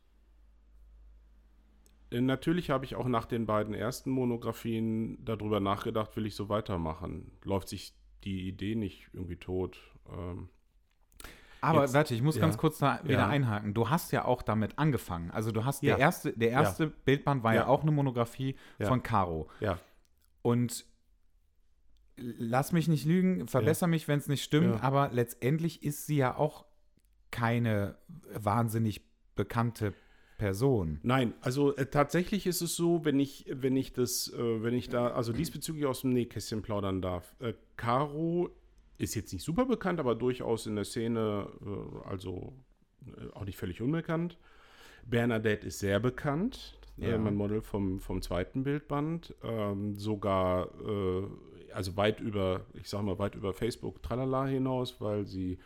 äh, 2.11 2.21
natürlich 2.21 2.71
habe 2.71 2.85
ich 2.85 2.95
auch 2.95 3.07
nach 3.09 3.27
den 3.27 3.47
beiden 3.47 3.75
ersten 3.75 4.11
Monografien 4.11 5.25
darüber 5.25 5.61
nachgedacht, 5.61 6.17
will 6.17 6.27
ich 6.27 6.35
so 6.35 6.49
weitermachen? 6.49 7.31
Läuft 7.45 7.69
sich 7.69 7.95
die 8.25 8.49
Idee 8.49 8.75
nicht 8.75 9.09
irgendwie 9.13 9.37
tot? 9.37 9.79
Ähm, 10.13 10.49
Aber 11.61 11.83
Jetzt- 11.83 11.95
warte, 11.95 12.15
ich 12.15 12.23
muss 12.23 12.37
ja. 12.37 12.43
ganz 12.43 12.59
kurz 12.59 12.79
da 12.79 13.01
wieder 13.03 13.21
Ja. 13.21 13.29
einhaken. 13.29 13.75
Du 13.75 13.89
hast 13.91 14.13
ja 14.13 14.25
auch 14.25 14.43
damit 14.43 14.79
angefangen. 14.79 15.31
Also 15.33 15.51
du 15.51 15.65
hast 15.65 15.83
Ja. 15.83 15.97
der 15.97 16.05
erste, 16.05 16.33
der 16.33 16.51
erste 16.51 16.87
Bildband 16.89 17.43
war 17.43 17.55
ja. 17.55 17.67
Auch 17.67 17.83
eine 17.83 17.91
Monografie 17.93 18.57
von 18.81 19.03
Caro. 19.03 19.49
ja, 19.61 19.79
Und 20.43 20.85
lass 22.17 22.73
mich 22.73 22.89
nicht 22.89 23.05
lügen, 23.05 23.47
verbessere 23.49 23.89
mich, 23.89 24.09
wenn 24.09 24.19
es 24.19 24.29
nicht 24.29 24.43
stimmt, 24.43 24.77
Ja. 24.77 24.81
aber 24.81 25.11
letztendlich 25.13 25.83
ist 25.83 26.07
sie 26.07 26.17
ja 26.17 26.37
auch 26.37 26.65
keine 27.31 27.97
wahnsinnig 28.33 29.03
bekannte 29.35 29.93
Person. 30.39 31.01
Nein, 31.03 31.33
also 31.41 31.75
äh, 31.77 31.87
tatsächlich 31.87 32.47
ist 32.47 32.61
es 32.61 32.77
so, 32.77 33.05
wenn 33.05 33.19
ich, 33.19 33.47
wenn 33.51 33.77
ich 33.77 33.93
das, 33.93 34.33
äh, 34.33 34.63
wenn 34.63 34.75
ich 34.75 34.89
da, 34.89 35.09
also 35.09 35.33
diesbezüglich 35.33 35.87
aus 35.87 36.03
dem 36.03 36.11
Nähkästchen 36.11 36.63
plaudern 36.63 37.01
darf. 37.01 37.35
Äh, 37.41 37.55
Caro 37.77 38.51
ist 38.99 39.15
jetzt 39.15 39.33
nicht 39.33 39.45
super 39.45 39.65
bekannt, 39.67 39.99
aber 40.01 40.15
durchaus 40.15 40.67
in 40.67 40.77
der 40.77 40.85
Szene, 40.85 41.49
äh, 41.65 42.09
also 42.09 42.53
äh, 43.07 43.33
auch 43.35 43.45
nicht 43.47 43.57
völlig 43.59 43.81
unbekannt. 43.81 44.39
Bernadette 45.07 45.67
ist 45.67 45.79
sehr 45.79 46.01
bekannt, 46.01 46.79
Ja. 46.97 47.15
äh, 47.15 47.19
mein 47.19 47.35
Model 47.35 47.63
vom, 47.63 47.99
vom 48.01 48.21
zweiten 48.23 48.63
Bildband, 48.63 49.35
ähm, 49.43 49.95
sogar, 49.95 50.69
äh, 50.87 51.23
also 51.77 51.97
weit 51.97 52.21
über, 52.21 52.65
ich 52.75 52.89
sag 52.89 53.03
mal, 53.03 53.19
weit 53.19 53.35
über 53.35 53.53
Facebook 53.53 54.03
Tralala 54.03 54.47
hinaus, 54.47 54.99
weil 55.01 55.27
sie 55.27 55.59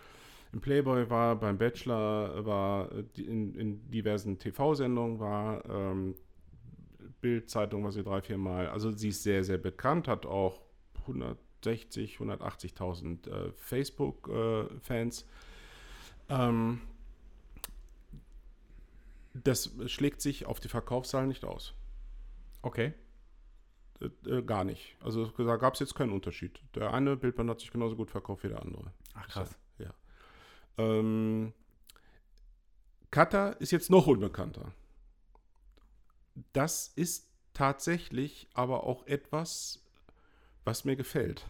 im 0.52 0.60
Playboy 0.60 1.08
war, 1.08 1.36
beim 1.36 1.56
Bachelor 1.56 2.44
war, 2.44 2.90
äh, 2.92 3.22
in, 3.22 3.54
in 3.54 3.90
diversen 3.90 4.38
TV-Sendungen 4.38 5.20
war, 5.20 5.64
ähm, 5.70 6.16
Bild-Zeitung 7.20 7.84
war 7.84 7.92
sie 7.92 8.02
drei, 8.02 8.20
vier 8.22 8.38
Mal. 8.38 8.68
Also 8.68 8.90
sie 8.90 9.10
ist 9.10 9.22
sehr, 9.22 9.44
sehr 9.44 9.58
bekannt, 9.58 10.08
hat 10.08 10.26
auch 10.26 10.60
160, 11.02 12.16
180.000 12.16 13.28
äh, 13.28 13.52
Facebook-Fans. 13.56 15.26
ähm, 16.28 16.80
das 19.32 19.70
schlägt 19.86 20.20
sich 20.20 20.46
auf 20.46 20.58
die 20.58 20.68
Verkaufszahlen 20.68 21.28
nicht 21.28 21.44
aus. 21.44 21.72
Okay. 22.62 22.94
Äh, 24.00 24.06
äh, 24.30 24.42
gar 24.42 24.64
nicht. 24.64 24.96
Also 25.02 25.26
da 25.26 25.56
gab 25.56 25.74
es 25.74 25.80
jetzt 25.80 25.94
keinen 25.94 26.12
Unterschied. 26.12 26.60
Der 26.74 26.92
eine 26.94 27.16
Bildband 27.16 27.50
hat 27.50 27.60
sich 27.60 27.70
genauso 27.70 27.96
gut 27.96 28.10
verkauft 28.10 28.44
wie 28.44 28.48
der 28.48 28.62
andere. 28.62 28.92
Ach 29.14 29.28
krass. 29.28 29.58
Ja. 29.78 29.90
Ähm, 30.78 31.52
Kata 33.10 33.50
ist 33.50 33.72
jetzt 33.72 33.90
noch 33.90 34.06
unbekannter. 34.06 34.72
Das 36.52 36.88
ist 36.96 37.28
tatsächlich 37.52 38.48
aber 38.54 38.84
auch 38.84 39.06
etwas, 39.06 39.82
was 40.64 40.84
mir 40.84 40.96
gefällt. 40.96 41.46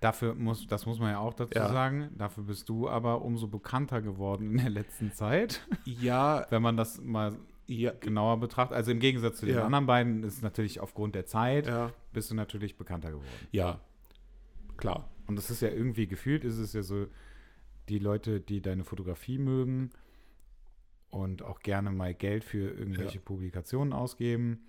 Dafür 0.00 0.34
muss, 0.34 0.66
das 0.66 0.86
muss 0.86 0.98
man 0.98 1.10
ja 1.10 1.18
auch 1.18 1.34
dazu 1.34 1.58
Ja. 1.58 1.68
sagen, 1.68 2.10
dafür 2.16 2.44
bist 2.44 2.68
du 2.68 2.88
aber 2.88 3.22
umso 3.22 3.48
bekannter 3.48 4.00
geworden 4.00 4.50
in 4.52 4.56
der 4.58 4.70
letzten 4.70 5.12
Zeit, 5.12 5.66
Ja, 5.84 6.46
wenn 6.50 6.62
man 6.62 6.76
das 6.76 7.00
mal 7.00 7.36
ja, 7.70 7.92
genauer 7.92 8.38
betrachtet. 8.40 8.76
Also 8.76 8.90
im 8.90 8.98
Gegensatz 8.98 9.38
zu 9.38 9.46
den 9.46 9.54
Ja. 9.56 9.64
anderen 9.64 9.86
beiden 9.86 10.22
ist 10.24 10.42
natürlich 10.42 10.80
aufgrund 10.80 11.14
der 11.14 11.26
Zeit, 11.26 11.66
ja, 11.66 11.92
bist 12.12 12.30
du 12.30 12.34
natürlich 12.34 12.76
bekannter 12.76 13.10
geworden. 13.10 13.28
ja, 13.52 13.80
klar. 14.76 15.08
Und 15.26 15.36
das 15.36 15.50
ist 15.50 15.62
ja 15.62 15.68
irgendwie 15.68 16.08
gefühlt, 16.08 16.44
ist 16.44 16.58
es 16.58 16.72
ja 16.72 16.82
so, 16.82 17.06
die 17.88 17.98
Leute, 18.00 18.40
die 18.40 18.60
deine 18.60 18.82
Fotografie 18.84 19.38
mögen 19.38 19.90
und 21.10 21.42
auch 21.42 21.60
gerne 21.60 21.90
mal 21.90 22.14
Geld 22.14 22.44
für 22.44 22.70
irgendwelche 22.70 23.20
Publikationen 23.20 23.92
ausgeben, 23.92 24.64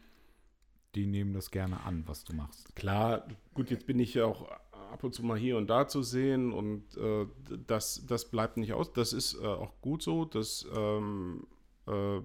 die 0.95 1.07
nehmen 1.07 1.33
das 1.33 1.49
gerne 1.51 1.81
an, 1.83 2.03
was 2.07 2.23
du 2.23 2.33
machst. 2.35 2.75
Klar, 2.75 3.25
gut, 3.53 3.71
jetzt 3.71 3.85
bin 3.87 3.99
ich 3.99 4.13
ja 4.13 4.25
auch 4.25 4.49
ab 4.91 5.03
und 5.03 5.13
zu 5.15 5.23
mal 5.23 5.37
hier 5.37 5.57
und 5.57 5.67
da 5.69 5.87
zu 5.87 6.03
sehen 6.03 6.51
und 6.51 6.95
äh, 6.97 7.25
das, 7.65 8.05
das 8.05 8.29
bleibt 8.29 8.57
nicht 8.57 8.73
aus. 8.73 8.91
Das 8.93 9.13
ist 9.13 9.35
äh, 9.35 9.45
auch 9.45 9.73
gut 9.81 10.01
so. 10.03 10.25
Das, 10.25 10.67
ähm, 10.75 11.47
äh, 11.87 12.19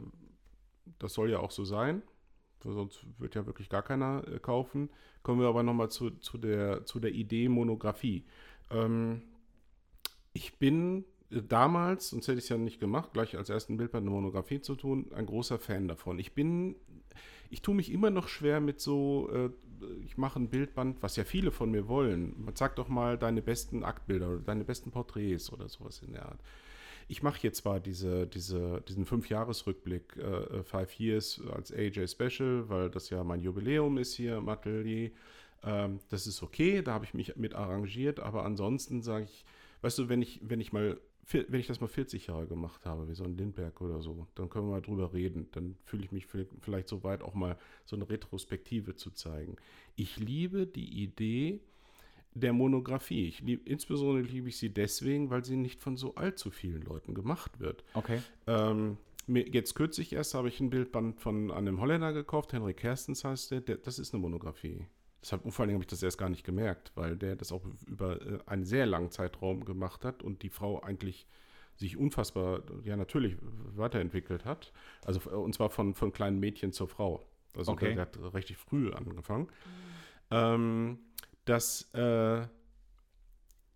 das 0.98 1.14
soll 1.14 1.30
ja 1.30 1.38
auch 1.38 1.50
so 1.50 1.64
sein. 1.64 2.02
Sonst 2.62 3.04
wird 3.18 3.34
ja 3.34 3.46
wirklich 3.46 3.68
gar 3.68 3.82
keiner 3.82 4.26
äh, 4.26 4.38
kaufen. 4.38 4.90
Kommen 5.22 5.40
wir 5.40 5.48
aber 5.48 5.62
nochmal 5.62 5.90
zu, 5.90 6.10
zu, 6.10 6.38
der, 6.38 6.84
zu 6.84 6.98
der 6.98 7.12
Idee 7.12 7.48
Monographie. 7.48 8.24
Ähm, 8.70 9.22
ich 10.32 10.58
bin 10.58 11.04
äh, 11.30 11.42
damals, 11.42 12.10
sonst 12.10 12.26
hätte 12.28 12.38
ich 12.38 12.44
es 12.44 12.48
ja 12.48 12.58
nicht 12.58 12.80
gemacht, 12.80 13.12
gleich 13.12 13.36
als 13.36 13.50
ersten 13.50 13.76
Bildband 13.76 14.02
eine 14.02 14.10
Monographie 14.10 14.60
zu 14.60 14.74
tun, 14.74 15.12
ein 15.14 15.26
großer 15.26 15.58
Fan 15.58 15.86
davon. 15.86 16.18
Ich 16.18 16.34
bin 16.34 16.76
ich 17.50 17.62
tue 17.62 17.74
mich 17.74 17.92
immer 17.92 18.10
noch 18.10 18.28
schwer 18.28 18.60
mit 18.60 18.80
so, 18.80 19.30
äh, 19.32 19.50
ich 20.04 20.16
mache 20.16 20.40
ein 20.40 20.48
Bildband, 20.48 21.02
was 21.02 21.16
ja 21.16 21.24
viele 21.24 21.50
von 21.50 21.70
mir 21.70 21.88
wollen. 21.88 22.34
Man 22.44 22.56
sagt 22.56 22.78
doch 22.78 22.88
mal 22.88 23.18
deine 23.18 23.42
besten 23.42 23.84
Aktbilder 23.84 24.28
oder 24.28 24.40
deine 24.40 24.64
besten 24.64 24.90
Porträts 24.90 25.52
oder 25.52 25.68
sowas 25.68 26.02
in 26.02 26.12
der 26.12 26.26
Art. 26.26 26.40
Ich 27.08 27.22
mache 27.22 27.40
hier 27.40 27.52
zwar 27.52 27.78
diese, 27.80 28.26
diese, 28.26 28.82
diesen 28.88 29.04
Fünf-Jahres-Rückblick, 29.06 30.16
äh, 30.16 30.62
Five 30.64 30.98
Years 30.98 31.40
als 31.52 31.72
AJ 31.72 32.08
Special, 32.08 32.68
weil 32.68 32.90
das 32.90 33.10
ja 33.10 33.22
mein 33.22 33.40
Jubiläum 33.40 33.96
ist 33.98 34.14
hier 34.14 34.36
im 34.38 34.48
Atelier. 34.48 35.12
Ähm, 35.62 36.00
das 36.08 36.26
ist 36.26 36.42
okay, 36.42 36.82
da 36.82 36.94
habe 36.94 37.04
ich 37.04 37.14
mich 37.14 37.36
mit 37.36 37.54
arrangiert, 37.54 38.18
aber 38.20 38.44
ansonsten 38.44 39.02
sage 39.02 39.26
ich, 39.26 39.44
weißt 39.82 39.98
du, 39.98 40.08
wenn 40.08 40.20
ich, 40.22 40.40
wenn 40.42 40.60
ich 40.60 40.72
mal 40.72 41.00
wenn 41.48 41.58
ich 41.58 41.66
das 41.66 41.80
mal 41.80 41.88
40 41.88 42.28
Jahre 42.28 42.46
gemacht 42.46 42.86
habe, 42.86 43.08
wie 43.08 43.14
so 43.14 43.24
ein 43.24 43.36
Lindberg 43.36 43.80
oder 43.80 44.00
so, 44.00 44.28
dann 44.36 44.48
können 44.48 44.66
wir 44.68 44.74
mal 44.74 44.80
drüber 44.80 45.12
reden. 45.12 45.48
Dann 45.50 45.76
fühle 45.84 46.04
ich 46.04 46.12
mich 46.12 46.26
vi- 46.26 46.46
vielleicht 46.60 46.86
so 46.86 47.02
weit, 47.02 47.20
auch 47.22 47.34
mal 47.34 47.56
so 47.84 47.96
eine 47.96 48.08
Retrospektive 48.08 48.94
zu 48.94 49.10
zeigen. 49.10 49.56
Ich 49.96 50.18
liebe 50.18 50.68
die 50.68 51.02
Idee 51.02 51.58
der 52.40 52.52
Monographie. 52.52 53.28
Ich 53.28 53.40
lieb, 53.40 53.66
insbesondere 53.66 54.22
liebe 54.22 54.48
ich 54.48 54.58
sie 54.58 54.70
deswegen, 54.72 55.30
weil 55.30 55.44
sie 55.44 55.56
nicht 55.56 55.82
von 55.82 55.96
so 55.96 56.14
allzu 56.14 56.50
vielen 56.50 56.82
Leuten 56.82 57.14
gemacht 57.14 57.60
wird. 57.60 57.84
Okay. 57.94 58.20
Ähm, 58.46 58.98
jetzt 59.26 59.74
kürzlich 59.74 60.12
erst 60.12 60.34
habe 60.34 60.48
ich 60.48 60.60
ein 60.60 60.70
Bildband 60.70 61.20
von 61.20 61.50
einem 61.50 61.80
Holländer 61.80 62.12
gekauft, 62.12 62.52
Henrik 62.52 62.76
Kerstens 62.78 63.24
heißt 63.24 63.50
der, 63.50 63.60
der 63.62 63.76
das 63.78 63.98
ist 63.98 64.12
eine 64.14 64.20
Monographie. 64.20 64.86
Deshalb, 65.22 65.44
und 65.44 65.52
vor 65.52 65.62
allen 65.62 65.68
Dingen 65.68 65.78
habe 65.78 65.84
ich 65.84 65.90
das 65.90 66.02
erst 66.02 66.18
gar 66.18 66.28
nicht 66.28 66.44
gemerkt, 66.44 66.92
weil 66.94 67.16
der 67.16 67.34
das 67.36 67.50
auch 67.52 67.64
über 67.86 68.20
äh, 68.20 68.38
einen 68.46 68.64
sehr 68.64 68.86
langen 68.86 69.10
Zeitraum 69.10 69.64
gemacht 69.64 70.04
hat 70.04 70.22
und 70.22 70.42
die 70.42 70.50
Frau 70.50 70.80
eigentlich 70.82 71.26
sich 71.74 71.96
unfassbar, 71.96 72.62
ja 72.84 72.96
natürlich, 72.96 73.36
weiterentwickelt 73.74 74.44
hat. 74.44 74.72
Also, 75.04 75.20
äh, 75.30 75.34
und 75.34 75.54
zwar 75.54 75.70
von, 75.70 75.94
von 75.94 76.12
kleinen 76.12 76.38
Mädchen 76.38 76.72
zur 76.72 76.88
Frau. 76.88 77.26
Also 77.56 77.72
Okay. 77.72 77.94
der, 77.94 78.06
der 78.06 78.24
hat 78.24 78.34
richtig 78.34 78.58
früh 78.58 78.92
angefangen. 78.92 79.48
Ähm, 80.30 80.98
dass 81.46 81.90
äh, 81.94 82.42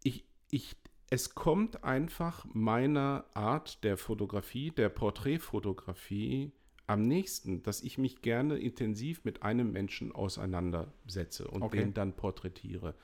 ich, 0.03 0.25
ich 0.51 0.77
es 1.11 1.35
kommt 1.35 1.83
einfach 1.83 2.47
meiner 2.53 3.25
Art 3.35 3.83
der 3.83 3.97
Fotografie, 3.97 4.71
der 4.71 4.89
Porträtfotografie 4.91 6.53
am 6.87 7.03
nächsten, 7.03 7.63
dass 7.63 7.83
ich 7.83 7.99
mich 7.99 8.23
gerne 8.23 8.59
intensiv 8.59 9.25
mit 9.25 9.43
einem 9.43 9.73
Menschen 9.73 10.13
auseinandersetze 10.13 11.49
und 11.49 11.63
Okay. 11.63 11.79
den 11.79 11.95
dann 11.95 12.15
porträtiere. 12.15 12.95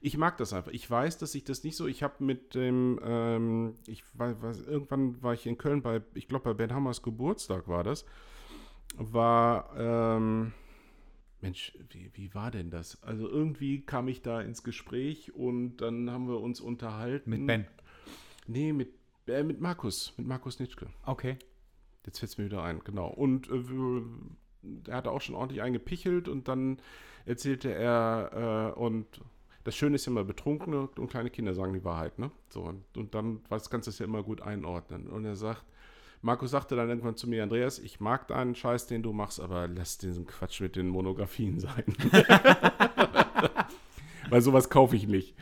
Ich 0.00 0.16
mag 0.16 0.36
das 0.38 0.52
einfach. 0.52 0.70
Ich 0.72 0.88
weiß, 0.88 1.18
dass 1.18 1.34
ich 1.34 1.42
das 1.42 1.64
nicht 1.64 1.76
so. 1.76 1.88
Ich 1.88 2.04
habe 2.04 2.22
mit 2.22 2.54
dem, 2.54 3.00
ähm, 3.02 3.74
ich 3.86 4.04
war, 4.14 4.36
irgendwann 4.66 5.20
war 5.22 5.34
ich 5.34 5.46
in 5.46 5.58
Köln 5.58 5.82
bei, 5.82 6.02
ich 6.14 6.28
glaube 6.28 6.44
bei 6.44 6.54
Ben 6.54 6.72
Hammers 6.72 7.02
Geburtstag 7.02 7.66
war 7.66 7.82
das. 7.82 8.04
War, 8.96 9.70
ähm, 9.76 10.52
Mensch, 11.40 11.72
wie, 11.90 12.10
wie 12.14 12.34
war 12.34 12.50
denn 12.50 12.70
das? 12.70 13.02
Also 13.02 13.28
irgendwie 13.28 13.82
kam 13.82 14.08
ich 14.08 14.22
da 14.22 14.40
ins 14.40 14.62
Gespräch 14.62 15.34
und 15.34 15.76
dann 15.78 16.10
haben 16.10 16.28
wir 16.28 16.40
uns 16.40 16.60
unterhalten. 16.60 17.30
Mit 17.30 17.46
Ben. 17.46 17.66
Nee, 18.46 18.72
mit, 18.72 18.90
äh, 19.26 19.42
mit 19.42 19.60
Markus, 19.60 20.14
mit 20.16 20.26
Markus 20.26 20.58
Nitschke. 20.58 20.88
Okay. 21.04 21.36
Jetzt 22.04 22.18
fällt 22.20 22.32
es 22.32 22.38
mir 22.38 22.46
wieder 22.46 22.62
ein, 22.62 22.80
genau. 22.80 23.08
Und 23.08 23.48
äh, 23.50 24.90
er 24.90 24.96
hatte 24.96 25.10
auch 25.10 25.20
schon 25.20 25.34
ordentlich 25.34 25.62
eingepichelt 25.62 26.28
und 26.28 26.48
dann 26.48 26.78
erzählte 27.26 27.72
er, 27.72 28.74
äh, 28.74 28.78
und 28.80 29.20
das 29.64 29.76
Schöne 29.76 29.96
ist 29.96 30.06
ja 30.06 30.12
immer, 30.12 30.24
Betrunkene 30.24 30.88
und 30.88 31.10
kleine 31.10 31.30
Kinder 31.30 31.54
sagen 31.54 31.74
die 31.74 31.84
Wahrheit, 31.84 32.18
ne? 32.18 32.30
So, 32.48 32.62
und, 32.62 32.96
und 32.96 33.14
dann 33.14 33.42
kannst 33.48 33.86
du 33.86 33.90
es 33.90 33.98
ja 33.98 34.06
immer 34.06 34.22
gut 34.22 34.40
einordnen. 34.40 35.06
Und 35.08 35.26
er 35.26 35.36
sagt, 35.36 35.64
Markus 36.20 36.50
sagte 36.50 36.76
dann 36.76 36.88
irgendwann 36.88 37.16
zu 37.16 37.28
mir, 37.28 37.42
Andreas, 37.42 37.78
ich 37.78 38.00
mag 38.00 38.28
deinen 38.28 38.54
Scheiß, 38.54 38.86
den 38.86 39.02
du 39.02 39.12
machst, 39.12 39.40
aber 39.40 39.68
lass 39.68 39.98
diesen 39.98 40.26
Quatsch 40.26 40.60
mit 40.60 40.76
den 40.76 40.88
Monografien 40.88 41.60
sein. 41.60 41.84
Weil 44.30 44.40
sowas 44.42 44.68
kaufe 44.68 44.96
ich 44.96 45.06
nicht. 45.06 45.34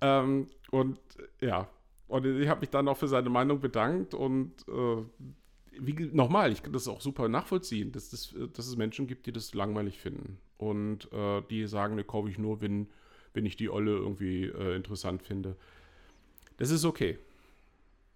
Ähm, 0.00 0.46
und 0.70 0.98
äh, 1.40 1.46
ja, 1.46 1.68
und 2.08 2.26
ich 2.26 2.48
habe 2.48 2.60
mich 2.60 2.70
dann 2.70 2.88
auch 2.88 2.96
für 2.96 3.08
seine 3.08 3.30
Meinung 3.30 3.60
bedankt 3.60 4.14
und 4.14 4.52
äh, 4.68 5.02
wie, 5.78 6.10
nochmal, 6.12 6.52
ich 6.52 6.62
kann 6.62 6.72
das 6.72 6.88
auch 6.88 7.00
super 7.00 7.28
nachvollziehen, 7.28 7.92
dass, 7.92 8.10
das, 8.10 8.32
äh, 8.34 8.48
dass 8.48 8.66
es 8.66 8.76
Menschen 8.76 9.06
gibt, 9.06 9.26
die 9.26 9.32
das 9.32 9.54
langweilig 9.54 9.98
finden. 9.98 10.38
Und 10.58 11.12
äh, 11.12 11.42
die 11.50 11.66
sagen, 11.66 11.96
ne, 11.96 12.04
kaufe 12.04 12.28
ich 12.28 12.38
nur, 12.38 12.60
wenn, 12.60 12.88
wenn 13.34 13.46
ich 13.46 13.56
die 13.56 13.70
Olle 13.70 13.92
irgendwie 13.92 14.44
äh, 14.44 14.76
interessant 14.76 15.22
finde. 15.22 15.56
Das 16.58 16.70
ist 16.70 16.84
okay. 16.84 17.18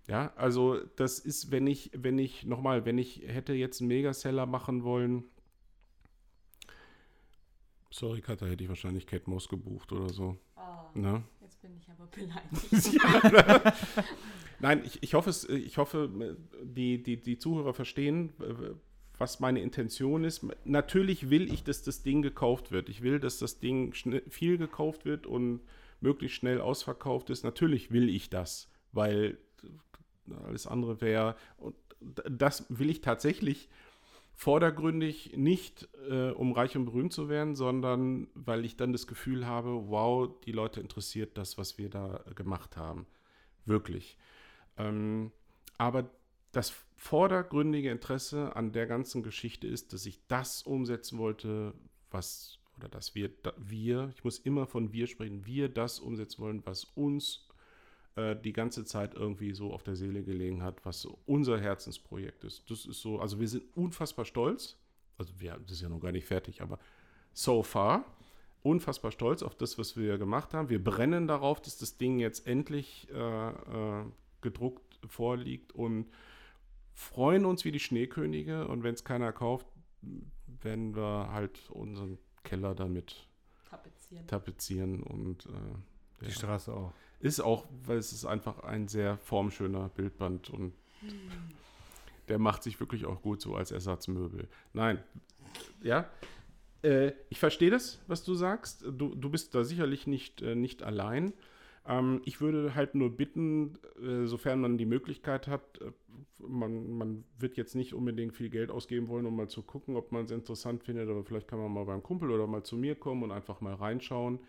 Ja, 0.08 0.32
also 0.36 0.78
das 0.96 1.18
ist, 1.18 1.50
wenn 1.50 1.66
ich, 1.66 1.90
wenn 1.94 2.18
ich, 2.18 2.44
nochmal, 2.44 2.84
wenn 2.84 2.96
ich 2.96 3.22
hätte 3.26 3.54
jetzt 3.54 3.80
einen 3.80 3.88
Megaseller 3.88 4.46
machen 4.46 4.84
wollen, 4.84 5.24
sorry, 7.90 8.20
Katha, 8.20 8.46
hätte 8.46 8.62
ich 8.62 8.68
wahrscheinlich 8.68 9.06
Kate 9.06 9.28
Moss 9.28 9.48
gebucht 9.48 9.90
oder 9.92 10.08
so. 10.10 10.36
Oh, 10.56 10.98
Ne? 10.98 11.24
jetzt 11.40 11.60
bin 11.60 11.72
ich 11.76 11.88
aber 11.90 12.06
beleidigt. 12.06 13.00
Nein, 14.60 14.82
ich, 14.84 15.02
ich 15.02 15.14
hoffe, 15.14 15.30
es, 15.30 15.48
ich 15.48 15.76
hoffe, 15.76 16.36
die, 16.62 17.02
die, 17.02 17.20
die 17.20 17.38
Zuhörer 17.38 17.74
verstehen, 17.74 18.32
was 19.18 19.40
meine 19.40 19.60
Intention 19.60 20.24
ist. 20.24 20.46
Natürlich 20.64 21.30
will 21.30 21.52
ich, 21.52 21.64
dass 21.64 21.82
das 21.82 22.02
Ding 22.02 22.22
gekauft 22.22 22.70
wird. 22.70 22.88
Ich 22.88 23.02
will, 23.02 23.18
dass 23.18 23.38
das 23.38 23.58
Ding 23.58 23.92
viel 24.28 24.58
gekauft 24.58 25.04
wird 25.04 25.26
und 25.26 25.60
möglichst 26.00 26.36
schnell 26.36 26.60
ausverkauft 26.60 27.30
ist. 27.30 27.44
Natürlich 27.44 27.90
will 27.90 28.08
ich 28.08 28.30
das, 28.30 28.70
weil 28.92 29.38
alles 30.44 30.66
andere 30.66 31.00
wäre. 31.00 31.36
Und 31.58 31.74
das 32.00 32.66
will 32.68 32.90
ich 32.90 33.00
tatsächlich 33.00 33.68
vordergründig 34.34 35.32
nicht, 35.36 35.88
äh, 36.10 36.30
um 36.30 36.52
reich 36.52 36.76
und 36.76 36.84
berühmt 36.84 37.12
zu 37.12 37.28
werden, 37.28 37.56
sondern 37.56 38.28
weil 38.34 38.64
ich 38.66 38.76
dann 38.76 38.92
das 38.92 39.06
Gefühl 39.06 39.46
habe, 39.46 39.88
wow, 39.88 40.30
die 40.44 40.52
Leute 40.52 40.80
interessiert 40.80 41.38
das, 41.38 41.56
was 41.56 41.78
wir 41.78 41.88
da 41.88 42.22
gemacht 42.34 42.76
haben. 42.76 43.06
Wirklich. 43.64 44.18
Ähm, 44.76 45.32
aber 45.78 46.10
das 46.52 46.74
vordergründige 46.96 47.90
Interesse 47.90 48.54
an 48.56 48.72
der 48.72 48.86
ganzen 48.86 49.22
Geschichte 49.22 49.66
ist, 49.66 49.92
dass 49.92 50.06
ich 50.06 50.20
das 50.28 50.62
umsetzen 50.62 51.18
wollte, 51.18 51.74
was, 52.10 52.58
oder 52.76 52.88
dass 52.88 53.14
wir, 53.14 53.30
wir, 53.56 54.12
ich 54.14 54.22
muss 54.22 54.38
immer 54.38 54.66
von 54.66 54.92
wir 54.92 55.06
sprechen, 55.06 55.46
wir 55.46 55.68
das 55.70 55.98
umsetzen 55.98 56.42
wollen, 56.42 56.62
was 56.66 56.84
uns 56.84 57.45
äh, 58.16 58.36
die 58.36 58.52
ganze 58.52 58.84
Zeit 58.84 59.14
irgendwie 59.14 59.52
so 59.52 59.72
auf 59.72 59.82
der 59.82 59.96
Seele 59.96 60.22
gelegen 60.22 60.62
hat, 60.62 60.84
was 60.84 61.00
so 61.00 61.18
unser 61.26 61.60
Herzensprojekt 61.60 62.44
ist. 62.44 62.70
Das 62.70 62.84
ist 62.84 63.00
so, 63.00 63.20
also 63.20 63.38
wir 63.40 63.48
sind 63.48 63.64
unfassbar 63.76 64.24
stolz, 64.24 64.76
also 65.18 65.32
wir, 65.38 65.58
das 65.58 65.72
ist 65.72 65.82
ja 65.82 65.88
noch 65.88 66.00
gar 66.00 66.12
nicht 66.12 66.26
fertig, 66.26 66.60
aber 66.62 66.78
so 67.32 67.62
far 67.62 68.04
unfassbar 68.66 69.12
stolz 69.12 69.42
auf 69.42 69.54
das, 69.54 69.78
was 69.78 69.96
wir 69.96 70.18
gemacht 70.18 70.52
haben. 70.52 70.68
Wir 70.68 70.82
brennen 70.82 71.28
darauf, 71.28 71.60
dass 71.60 71.78
das 71.78 71.98
Ding 71.98 72.18
jetzt 72.18 72.46
endlich 72.46 73.08
äh, 73.12 73.48
äh, 73.50 74.04
gedruckt 74.40 74.98
vorliegt 75.06 75.72
und 75.72 76.06
freuen 76.92 77.44
uns 77.44 77.64
wie 77.64 77.70
die 77.70 77.78
Schneekönige. 77.78 78.66
Und 78.66 78.82
wenn 78.82 78.94
es 78.94 79.04
keiner 79.04 79.32
kauft, 79.32 79.66
werden 80.46 80.96
wir 80.96 81.30
halt 81.32 81.70
unseren 81.70 82.18
Keller 82.42 82.74
damit 82.74 83.28
Tapezieren. 83.70 84.26
tapezieren 84.26 85.02
und 85.02 85.46
äh, 85.46 85.50
Die 86.22 86.24
ja. 86.26 86.30
Straße 86.32 86.72
auch. 86.72 86.92
Ist 87.26 87.40
auch, 87.40 87.66
weil 87.84 87.98
es 87.98 88.12
ist 88.12 88.24
einfach 88.24 88.60
ein 88.60 88.88
sehr 88.88 89.18
formschöner 89.18 89.88
Bildband 89.90 90.50
und 90.50 90.72
der 92.28 92.38
macht 92.38 92.62
sich 92.62 92.78
wirklich 92.80 93.04
auch 93.06 93.22
gut 93.22 93.40
so 93.40 93.54
als 93.54 93.70
Ersatzmöbel. 93.70 94.48
Nein, 94.72 95.02
ja, 95.82 96.08
äh, 96.82 97.12
ich 97.28 97.38
verstehe 97.38 97.70
das, 97.70 98.00
was 98.06 98.24
du 98.24 98.34
sagst. 98.34 98.82
Du, 98.82 99.14
du 99.14 99.30
bist 99.30 99.54
da 99.54 99.64
sicherlich 99.64 100.06
nicht, 100.06 100.42
äh, 100.42 100.54
nicht 100.54 100.82
allein. 100.82 101.32
Ähm, 101.86 102.20
ich 102.24 102.40
würde 102.40 102.74
halt 102.74 102.94
nur 102.94 103.16
bitten, 103.16 103.78
äh, 104.02 104.26
sofern 104.26 104.60
man 104.60 104.78
die 104.78 104.86
Möglichkeit 104.86 105.48
hat, 105.48 105.80
äh, 105.80 105.92
man, 106.38 106.96
man 106.96 107.24
wird 107.38 107.56
jetzt 107.56 107.74
nicht 107.74 107.94
unbedingt 107.94 108.34
viel 108.34 108.50
Geld 108.50 108.70
ausgeben 108.70 109.08
wollen, 109.08 109.26
um 109.26 109.36
mal 109.36 109.48
zu 109.48 109.62
gucken, 109.62 109.96
ob 109.96 110.12
man 110.12 110.24
es 110.24 110.30
interessant 110.30 110.82
findet, 110.84 111.08
aber 111.08 111.24
vielleicht 111.24 111.48
kann 111.48 111.58
man 111.58 111.72
mal 111.72 111.84
beim 111.84 112.02
Kumpel 112.02 112.30
oder 112.30 112.46
mal 112.46 112.62
zu 112.62 112.76
mir 112.76 112.94
kommen 112.94 113.22
und 113.22 113.32
einfach 113.32 113.60
mal 113.60 113.74
reinschauen 113.74 114.40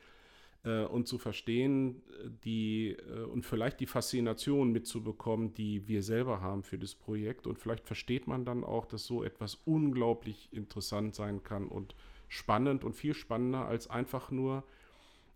äh, 0.68 0.84
und 0.86 1.08
zu 1.08 1.18
verstehen, 1.18 2.02
die 2.44 2.92
äh, 2.92 3.24
und 3.24 3.46
vielleicht 3.46 3.80
die 3.80 3.86
Faszination 3.86 4.72
mitzubekommen, 4.72 5.54
die 5.54 5.88
wir 5.88 6.04
selber 6.04 6.42
haben 6.42 6.64
für 6.64 6.78
das 6.78 6.94
Projekt. 6.94 7.48
Und 7.48 7.58
vielleicht 7.58 7.86
versteht 7.86 8.28
man 8.28 8.44
dann 8.44 8.64
auch, 8.64 8.86
dass 8.86 9.06
so 9.06 9.24
etwas 9.24 9.56
unglaublich 9.66 10.50
interessant 10.52 11.16
sein 11.16 11.44
kann 11.44 11.68
und 11.68 11.96
spannend 12.28 12.84
und 12.84 12.94
viel 12.94 13.14
spannender 13.14 13.66
als 13.66 13.90
einfach 13.90 14.30
nur 14.30 14.64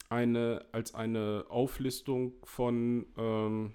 eine, 0.09 0.65
als 0.73 0.93
eine 0.93 1.45
Auflistung 1.47 2.33
von, 2.43 3.05
ähm, 3.17 3.71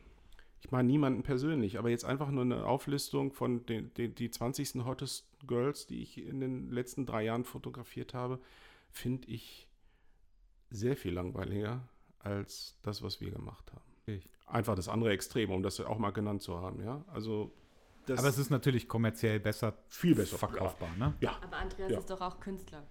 ich 0.60 0.70
meine 0.70 0.88
niemanden 0.88 1.22
persönlich, 1.22 1.78
aber 1.78 1.88
jetzt 1.88 2.04
einfach 2.04 2.30
nur 2.30 2.42
eine 2.42 2.66
Auflistung 2.66 3.32
von 3.32 3.64
den, 3.64 3.94
den 3.94 4.14
die 4.14 4.30
20. 4.30 4.84
Hottest 4.84 5.26
Girls, 5.46 5.86
die 5.86 6.02
ich 6.02 6.18
in 6.18 6.40
den 6.40 6.70
letzten 6.70 7.06
drei 7.06 7.24
Jahren 7.24 7.44
fotografiert 7.44 8.12
habe, 8.12 8.38
finde 8.90 9.28
ich 9.28 9.65
sehr 10.70 10.96
viel 10.96 11.12
langweiliger 11.14 11.80
als 12.18 12.76
das, 12.82 13.02
was 13.02 13.20
wir 13.20 13.30
gemacht 13.30 13.70
haben. 13.72 13.84
Ich. 14.06 14.28
Einfach 14.46 14.74
das 14.76 14.88
andere 14.88 15.10
Extrem, 15.10 15.50
um 15.50 15.62
das 15.62 15.80
auch 15.80 15.98
mal 15.98 16.10
genannt 16.12 16.42
zu 16.42 16.60
haben, 16.60 16.82
ja. 16.84 17.04
Also 17.12 17.52
das 18.06 18.20
Aber 18.20 18.28
es 18.28 18.38
ist 18.38 18.50
natürlich 18.50 18.86
kommerziell 18.88 19.40
besser 19.40 19.74
viel 19.88 20.14
besser 20.14 20.38
verkaufbar, 20.38 20.88
ne? 20.96 21.14
Ja, 21.20 21.36
Aber 21.42 21.56
Andreas 21.56 21.90
Ja. 21.90 21.98
ist 21.98 22.10
doch 22.10 22.20
auch 22.20 22.38
Künstler. 22.40 22.84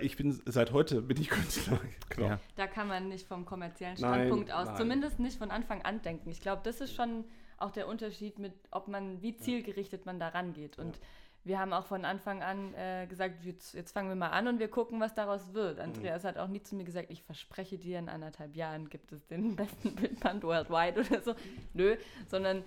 Ich 0.00 0.16
bin 0.16 0.40
seit 0.44 0.72
heute 0.72 1.02
bin 1.02 1.20
ich 1.20 1.28
Künstler. 1.30 1.80
Genau. 2.10 2.28
Ja. 2.28 2.40
Da 2.56 2.66
kann 2.66 2.88
man 2.88 3.08
nicht 3.08 3.26
vom 3.26 3.44
kommerziellen 3.44 3.96
Nein, 4.00 4.14
Standpunkt 4.14 4.52
aus, 4.52 4.66
nein. 4.68 4.76
zumindest 4.76 5.18
nicht 5.20 5.38
von 5.38 5.50
Anfang 5.50 5.82
an 5.82 6.02
denken. 6.02 6.30
Ich 6.30 6.40
glaube, 6.40 6.62
das 6.64 6.80
ist 6.80 6.94
schon 6.94 7.24
auch 7.58 7.70
der 7.72 7.88
Unterschied 7.88 8.38
mit, 8.38 8.52
ob 8.70 8.86
man, 8.88 9.20
wie 9.22 9.36
zielgerichtet 9.36 10.06
man 10.06 10.20
da 10.20 10.28
rangeht. 10.28 10.78
Und 10.78 11.00
wir 11.48 11.58
haben 11.58 11.72
auch 11.72 11.86
von 11.86 12.04
Anfang 12.04 12.42
an 12.42 12.74
äh, 12.74 13.06
gesagt, 13.08 13.44
jetzt, 13.44 13.72
jetzt 13.74 13.92
fangen 13.92 14.08
wir 14.10 14.16
mal 14.16 14.28
an 14.28 14.46
und 14.48 14.58
wir 14.58 14.68
gucken, 14.68 15.00
was 15.00 15.14
daraus 15.14 15.54
wird. 15.54 15.80
Andreas 15.80 16.22
hat 16.24 16.36
auch 16.38 16.48
nie 16.48 16.62
zu 16.62 16.76
mir 16.76 16.84
gesagt, 16.84 17.10
ich 17.10 17.22
verspreche 17.22 17.78
dir, 17.78 17.98
in 17.98 18.08
anderthalb 18.08 18.54
Jahren 18.54 18.88
gibt 18.88 19.10
es 19.12 19.26
den 19.26 19.56
besten 19.56 19.96
Bildband 19.96 20.44
worldwide 20.44 21.00
oder 21.00 21.22
so. 21.22 21.34
Nö, 21.74 21.96
sondern 22.28 22.62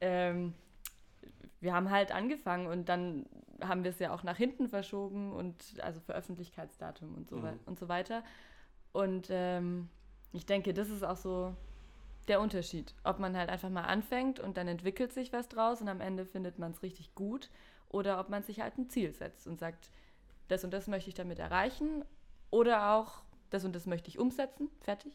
ähm, 0.00 0.54
wir 1.60 1.72
haben 1.74 1.90
halt 1.90 2.12
angefangen 2.12 2.66
und 2.66 2.88
dann 2.88 3.26
haben 3.62 3.84
wir 3.84 3.90
es 3.90 3.98
ja 3.98 4.12
auch 4.14 4.22
nach 4.22 4.36
hinten 4.36 4.68
verschoben 4.68 5.32
und 5.32 5.54
also 5.80 5.98
Veröffentlichkeitsdatum 6.00 7.14
und 7.14 7.28
so, 7.30 7.36
Mhm. 7.36 7.58
und 7.64 7.78
so 7.78 7.88
weiter. 7.88 8.22
Und 8.92 9.28
ähm, 9.30 9.88
ich 10.32 10.44
denke, 10.44 10.74
das 10.74 10.90
ist 10.90 11.02
auch 11.04 11.16
so 11.16 11.54
der 12.28 12.40
Unterschied. 12.42 12.94
Ob 13.02 13.18
man 13.18 13.34
halt 13.36 13.48
einfach 13.48 13.70
mal 13.70 13.84
anfängt 13.84 14.40
und 14.40 14.58
dann 14.58 14.68
entwickelt 14.68 15.12
sich 15.12 15.32
was 15.32 15.48
draus 15.48 15.80
und 15.80 15.88
am 15.88 16.02
Ende 16.02 16.26
findet 16.26 16.58
man 16.58 16.72
es 16.72 16.82
richtig 16.82 17.14
gut 17.14 17.48
oder 17.96 18.20
ob 18.20 18.28
man 18.28 18.42
sich 18.42 18.60
halt 18.60 18.76
ein 18.76 18.90
Ziel 18.90 19.12
setzt 19.12 19.46
und 19.46 19.58
sagt, 19.58 19.90
das 20.48 20.62
und 20.64 20.72
das 20.72 20.86
möchte 20.86 21.08
ich 21.08 21.14
damit 21.14 21.38
erreichen 21.38 22.04
oder 22.50 22.92
auch 22.92 23.22
das 23.50 23.64
und 23.64 23.74
das 23.74 23.86
möchte 23.86 24.08
ich 24.08 24.18
umsetzen, 24.18 24.68
fertig. 24.80 25.12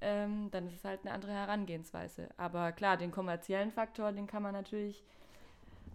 Ähm, 0.00 0.50
dann 0.50 0.66
ist 0.66 0.76
es 0.76 0.84
halt 0.84 1.00
eine 1.04 1.12
andere 1.12 1.32
Herangehensweise. 1.32 2.28
Aber 2.36 2.72
klar, 2.72 2.96
den 2.96 3.10
kommerziellen 3.10 3.70
Faktor, 3.70 4.12
den 4.12 4.26
kann 4.26 4.42
man 4.42 4.52
natürlich 4.52 5.04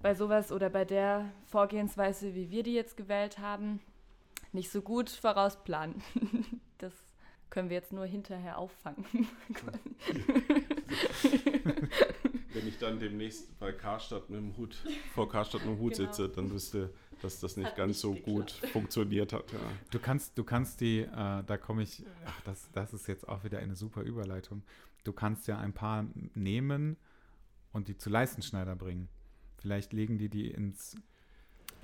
bei 0.01 0.15
sowas 0.15 0.51
oder 0.51 0.69
bei 0.69 0.85
der 0.85 1.29
Vorgehensweise, 1.45 2.33
wie 2.33 2.49
wir 2.49 2.63
die 2.63 2.73
jetzt 2.73 2.97
gewählt 2.97 3.39
haben, 3.39 3.79
nicht 4.51 4.71
so 4.71 4.81
gut 4.81 5.09
vorausplanen. 5.09 6.01
Das 6.77 6.93
können 7.51 7.69
wir 7.69 7.77
jetzt 7.77 7.93
nur 7.93 8.07
hinterher 8.07 8.57
auffangen. 8.57 9.05
Wenn 12.53 12.67
ich 12.67 12.77
dann 12.79 12.99
demnächst 12.99 13.57
bei 13.59 13.71
Karstadt 13.71 14.29
mit 14.29 14.39
dem 14.39 14.57
Hut, 14.57 14.75
vor 15.13 15.29
Karstadt 15.29 15.61
mit 15.65 15.75
dem 15.75 15.79
Hut 15.79 15.95
Genau. 15.95 16.11
sitze, 16.11 16.29
dann 16.29 16.51
wüsste, 16.51 16.93
dass 17.21 17.39
das 17.39 17.55
nicht 17.57 17.67
Hat 17.67 17.75
ganz 17.77 17.89
nicht 17.89 17.99
so 17.99 18.13
gut 18.13 18.47
geklappt. 18.53 18.71
funktioniert 18.73 19.33
hat. 19.33 19.51
Ja. 19.53 19.59
Du 19.91 19.99
kannst, 19.99 20.37
du 20.37 20.43
kannst 20.43 20.81
die, 20.81 20.99
äh, 20.99 21.07
da 21.45 21.57
komme 21.57 21.83
ich, 21.83 22.03
ach, 22.25 22.41
das, 22.41 22.69
das 22.73 22.93
ist 22.93 23.07
jetzt 23.07 23.27
auch 23.27 23.43
wieder 23.43 23.59
eine 23.59 23.75
super 23.75 24.01
Überleitung. 24.01 24.63
Du 25.03 25.13
kannst 25.13 25.47
ja 25.47 25.57
ein 25.59 25.73
paar 25.73 26.05
nehmen 26.35 26.97
und 27.73 27.87
die 27.87 27.97
zu 27.97 28.09
Leistenschneider 28.09 28.75
bringen. 28.75 29.07
Vielleicht 29.57 29.93
legen 29.93 30.17
die 30.17 30.29
die 30.29 30.47
ins, 30.49 30.95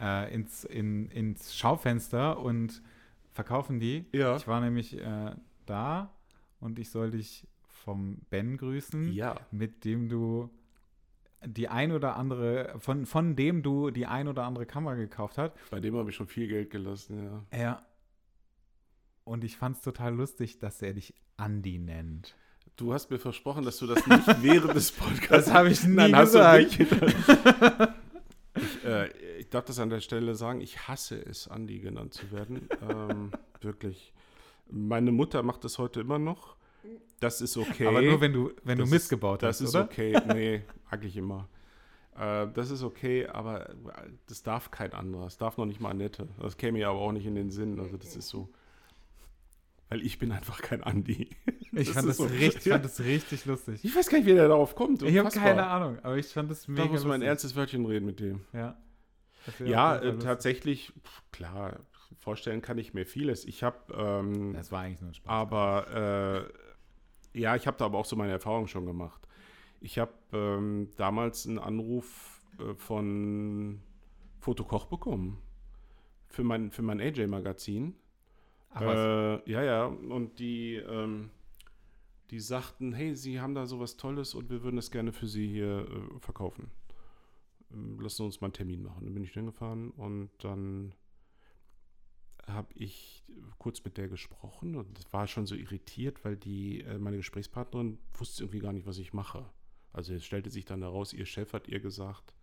äh, 0.02 0.34
ins, 0.34 0.64
in, 0.66 1.10
ins 1.12 1.56
Schaufenster 1.56 2.40
und 2.40 2.82
verkaufen 3.32 3.80
die. 3.80 4.06
Ja. 4.12 4.36
Ich 4.38 4.48
war 4.48 4.60
nämlich 4.62 4.98
äh, 4.98 5.32
da 5.66 6.12
und 6.60 6.78
ich 6.80 6.90
soll 6.90 7.12
dich 7.12 7.48
vom 7.68 8.18
Ben 8.32 8.58
grüßen, 8.58 9.14
Ja. 9.14 9.36
mit 9.52 9.86
dem 9.86 10.10
du 10.10 10.50
die 11.46 11.68
ein 11.68 11.92
oder 11.92 12.16
andere, 12.16 12.76
von, 12.80 13.06
von 13.06 13.36
dem 13.36 13.64
du 13.64 13.92
die 13.92 14.06
ein 14.06 14.28
oder 14.28 14.44
andere 14.44 14.66
Kamera 14.66 14.96
gekauft 14.96 15.38
hast. 15.38 15.54
Bei 15.70 15.80
dem 15.80 15.96
habe 15.96 16.10
ich 16.10 16.16
schon 16.16 16.28
viel 16.28 16.48
Geld 16.48 16.70
gelassen, 16.70 17.46
ja. 17.52 17.58
Ja. 17.58 17.86
Und 19.24 19.44
ich 19.44 19.58
fand 19.58 19.78
es 19.78 19.84
total 19.84 20.16
lustig, 20.16 20.60
dass 20.60 20.82
er 20.82 20.94
dich 20.94 21.14
Andi 21.36 21.80
nennt. 21.80 22.36
Du 22.76 22.94
hast 22.94 23.10
mir 23.10 23.20
versprochen, 23.20 23.66
dass 23.66 23.78
du 23.78 23.88
das 23.88 24.06
nicht 24.08 24.26
während 24.44 24.76
des 24.76 24.92
Podcasts. 24.92 25.46
Das 25.46 25.54
habe 25.54 25.70
ich 25.70 25.84
nie 25.84 25.96
Nein, 25.96 26.16
hast 26.16 26.34
gesagt. 26.34 26.80
du 26.80 26.84
nicht. 26.84 26.94
ich 28.56 28.86
äh, 28.86 29.08
ich 29.40 29.50
darf 29.50 29.66
das 29.66 29.80
an 29.80 29.90
der 29.90 30.02
Stelle 30.02 30.36
sagen, 30.36 30.62
ich 30.62 30.88
hasse 30.88 31.20
es, 31.24 31.48
Andi 31.48 31.80
genannt 31.80 32.14
zu 32.14 32.32
werden. 32.32 32.68
ähm, 32.90 33.32
wirklich. 33.62 34.14
Meine 34.70 35.12
Mutter 35.12 35.44
macht 35.44 35.64
das 35.64 35.78
heute 35.78 36.02
immer 36.02 36.20
noch. 36.20 36.58
Das 37.20 37.42
ist 37.42 37.58
okay. 37.58 37.88
Aber 37.88 38.02
nur 38.02 38.22
wenn 38.22 38.34
du, 38.34 38.52
wenn 38.64 38.78
Das 38.78 38.90
du 38.90 38.96
ist- 38.96 39.02
missgebaut 39.02 39.42
Das 39.44 39.56
hast, 39.62 39.70
ist 39.70 39.76
oder? 39.76 39.86
okay. 39.86 40.16
Nee, 40.34 40.62
eigentlich 40.90 41.18
immer. 41.18 41.48
Äh, 42.18 42.48
das 42.54 42.70
ist 42.72 42.84
okay, 42.84 43.28
aber 43.28 43.70
das 44.28 44.44
darf 44.44 44.72
kein 44.72 44.94
anderer. 44.94 45.26
Das 45.26 45.38
darf 45.38 45.58
noch 45.58 45.66
nicht 45.66 45.80
mal 45.80 45.90
Annette. 45.92 46.28
Das 46.42 46.58
käme 46.58 46.78
mir 46.80 46.90
aber 46.90 47.00
auch 47.00 47.12
nicht 47.12 47.26
in 47.26 47.36
den 47.36 47.50
Sinn. 47.52 47.80
Also 47.80 47.98
das 47.98 48.16
ist 48.16 48.30
so. 48.30 48.50
Weil 49.90 50.02
ich 50.06 50.20
bin 50.20 50.32
einfach 50.32 50.62
kein 50.62 50.84
Andi. 50.84 51.30
Ich 51.74 51.88
Das 51.90 51.96
fand 51.96 52.10
ist 52.10 52.20
das, 52.20 52.30
so- 52.30 52.34
richtig, 52.36 52.66
Ja. 52.66 52.74
fand 52.76 52.86
das 52.86 53.00
richtig 53.02 53.46
lustig. 53.46 53.84
Ich 53.84 53.96
weiß 53.96 54.10
gar 54.10 54.18
nicht, 54.18 54.26
wie 54.26 54.34
der 54.34 54.48
darauf 54.48 54.74
kommt. 54.74 55.04
Ich 55.04 55.16
habe 55.18 55.30
keine 55.30 55.68
Ahnung, 55.68 56.00
aber 56.02 56.18
ich 56.18 56.26
fand 56.28 56.50
das 56.50 56.68
mega 56.68 56.86
Da 56.86 56.90
muss 56.90 57.04
man 57.04 57.22
ein 57.22 57.22
ernstes 57.22 57.56
Wörtchen 57.56 57.86
reden 57.86 58.06
mit 58.08 58.20
dem. 58.20 58.42
Ja, 58.52 58.78
Das 59.46 59.60
Ja, 59.60 59.98
äh, 59.98 60.18
tatsächlich, 60.18 60.92
klar, 61.32 61.82
vorstellen 62.18 62.62
kann 62.64 62.80
ich 62.80 62.96
mir 62.96 63.06
vieles. 63.06 63.46
Ich 63.46 63.62
habe, 63.64 63.78
ähm, 63.94 64.54
Das 64.54 64.72
war 64.72 64.82
eigentlich 64.82 65.02
nur 65.02 65.12
ein 65.12 65.14
Spaß. 65.14 65.30
aber 65.30 66.48
äh, 66.50 66.67
ja, 67.34 67.56
ich 67.56 67.68
habe 67.68 67.78
da 67.78 67.86
aber 67.86 67.98
auch 67.98 68.06
so 68.06 68.16
meine 68.16 68.32
Erfahrungen 68.32 68.68
schon 68.68 68.86
gemacht. 68.86 69.28
Ich 69.80 70.00
habe 70.00 70.14
ähm, 70.34 70.90
damals 70.98 71.48
einen 71.48 71.60
Anruf 71.60 72.42
äh, 72.60 72.74
von 72.76 73.82
Fotokoch 74.40 74.86
bekommen 74.86 75.42
für 76.28 76.44
mein, 76.44 76.72
für 76.72 76.82
mein 76.82 77.00
AJ-Magazin. 77.00 77.96
Äh, 78.80 79.52
ja, 79.52 79.64
ja, 79.64 79.86
und 79.86 80.40
die, 80.40 80.76
ähm, 80.76 81.30
die 82.30 82.40
sagten, 82.40 82.94
hey, 82.94 83.16
sie 83.16 83.40
haben 83.40 83.56
da 83.56 83.66
sowas 83.66 83.98
Tolles 83.98 84.36
und 84.36 84.50
wir 84.50 84.64
würden 84.64 84.78
es 84.78 84.92
gerne 84.92 85.14
für 85.14 85.28
sie 85.28 85.48
hier 85.48 85.88
äh, 85.90 86.20
verkaufen. 86.20 86.70
Ähm, 87.72 88.00
Lassen 88.00 88.18
Sie 88.18 88.24
uns 88.24 88.42
mal 88.42 88.48
einen 88.48 88.54
Termin 88.54 88.84
machen. 88.84 89.06
Dann 89.06 89.14
bin 89.14 89.24
ich 89.24 89.32
hingefahren 89.32 89.92
und 89.92 90.30
dann 90.40 90.94
habe 92.48 92.68
ich 92.76 93.24
kurz 93.58 93.84
mit 93.84 93.98
der 93.98 94.08
gesprochen 94.08 94.76
und 94.76 95.02
war 95.12 95.28
schon 95.28 95.46
so 95.46 95.56
irritiert, 95.56 96.24
weil 96.24 96.38
die, 96.38 96.82
äh, 96.82 96.98
meine 96.98 97.18
Gesprächspartnerin 97.18 97.98
wusste 98.14 98.44
irgendwie 98.44 98.60
gar 98.60 98.74
nicht, 98.74 98.88
was 98.88 98.98
ich 98.98 99.14
mache. 99.14 99.46
Also 99.94 100.14
es 100.14 100.26
stellte 100.26 100.50
sich 100.50 100.66
dann 100.66 100.82
heraus, 100.82 101.14
ihr 101.14 101.26
Chef 101.26 101.54
hat 101.54 101.68
ihr 101.68 101.80
gesagt, 101.80 102.34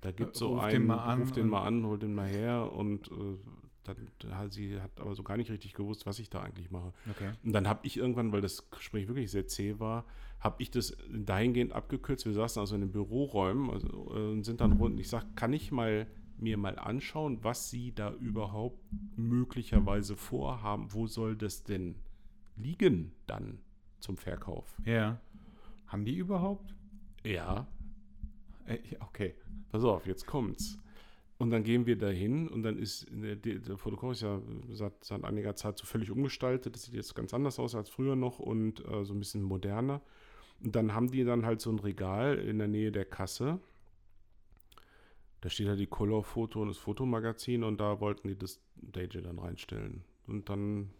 da 0.00 0.12
gibt 0.12 0.34
es 0.34 0.38
so 0.38 0.54
Ruf 0.54 0.62
einen, 0.62 0.72
den 0.72 0.86
mal 0.86 0.98
an 0.98 1.20
ruf 1.20 1.32
den 1.32 1.48
mal 1.48 1.66
an, 1.66 1.86
hol 1.86 1.98
den 1.98 2.14
mal 2.14 2.28
her 2.28 2.70
und 2.72 3.10
äh, 3.10 3.38
dann, 3.84 4.36
hat 4.36 4.52
sie 4.52 4.80
hat 4.80 4.90
aber 5.00 5.14
so 5.14 5.22
gar 5.22 5.36
nicht 5.36 5.50
richtig 5.50 5.72
gewusst, 5.72 6.06
was 6.06 6.18
ich 6.18 6.28
da 6.28 6.42
eigentlich 6.42 6.70
mache. 6.70 6.92
Okay. 7.10 7.32
Und 7.44 7.52
dann 7.52 7.68
habe 7.68 7.86
ich 7.86 7.96
irgendwann, 7.96 8.32
weil 8.32 8.40
das 8.40 8.70
Gespräch 8.70 9.08
wirklich 9.08 9.30
sehr 9.30 9.46
zäh 9.46 9.78
war, 9.78 10.04
habe 10.40 10.62
ich 10.62 10.70
das 10.70 10.96
dahingehend 11.08 11.72
abgekürzt. 11.72 12.26
Wir 12.26 12.32
saßen 12.32 12.60
also 12.60 12.74
in 12.74 12.82
den 12.82 12.92
Büroräumen 12.92 13.70
also, 13.70 13.88
äh, 13.88 14.32
und 14.32 14.44
sind 14.44 14.60
dann 14.60 14.72
rund. 14.72 15.00
Ich 15.00 15.08
sage, 15.08 15.26
kann 15.34 15.52
ich 15.52 15.70
mal 15.72 16.06
mir 16.38 16.56
mal 16.56 16.78
anschauen, 16.78 17.38
was 17.42 17.70
Sie 17.70 17.92
da 17.92 18.12
überhaupt 18.14 18.78
möglicherweise 19.16 20.16
vorhaben? 20.16 20.92
Wo 20.92 21.06
soll 21.06 21.36
das 21.36 21.64
denn 21.64 21.96
liegen 22.56 23.12
dann 23.26 23.58
zum 24.00 24.16
Verkauf? 24.16 24.76
Ja. 24.84 25.20
Haben 25.86 26.04
die 26.04 26.16
überhaupt? 26.16 26.74
Ja, 27.24 27.66
Äh, 28.66 28.78
okay. 29.00 29.34
pass 29.70 29.84
auf, 29.84 30.06
jetzt 30.06 30.26
kommt's. 30.26 30.78
Und 31.38 31.50
dann 31.50 31.64
gehen 31.64 31.86
wir 31.86 31.98
dahin 31.98 32.48
und 32.48 32.62
dann 32.62 32.78
ist 32.78 33.06
der, 33.10 33.36
der, 33.36 33.58
der 33.58 33.76
Fotokor 33.76 34.12
ist 34.12 34.22
ja 34.22 34.40
seit, 34.70 35.04
seit 35.04 35.22
einiger 35.22 35.54
Zeit 35.54 35.78
so 35.78 35.84
völlig 35.84 36.10
umgestaltet. 36.10 36.74
Das 36.74 36.84
sieht 36.84 36.94
jetzt 36.94 37.14
ganz 37.14 37.34
anders 37.34 37.58
aus 37.58 37.74
als 37.74 37.90
früher 37.90 38.16
noch 38.16 38.38
und 38.38 38.80
äh, 38.86 39.04
so 39.04 39.12
ein 39.12 39.18
bisschen 39.18 39.42
moderner. 39.42 40.00
Und 40.64 40.74
dann 40.74 40.94
haben 40.94 41.10
die 41.10 41.24
dann 41.24 41.44
halt 41.44 41.60
so 41.60 41.70
ein 41.70 41.78
Regal 41.78 42.38
in 42.38 42.58
der 42.58 42.68
Nähe 42.68 42.90
der 42.90 43.04
Kasse. 43.04 43.60
Da 45.46 45.50
steht 45.50 45.68
ja 45.68 45.76
die 45.76 45.86
Color 45.86 46.24
Foto 46.24 46.60
und 46.60 46.66
das 46.66 46.76
Fotomagazin 46.76 47.62
und 47.62 47.78
da 47.78 48.00
wollten 48.00 48.26
die 48.26 48.36
das 48.36 48.60
DJ 48.74 49.20
dann 49.20 49.38
reinstellen. 49.38 50.02
Und 50.26 50.48
dann 50.48 50.90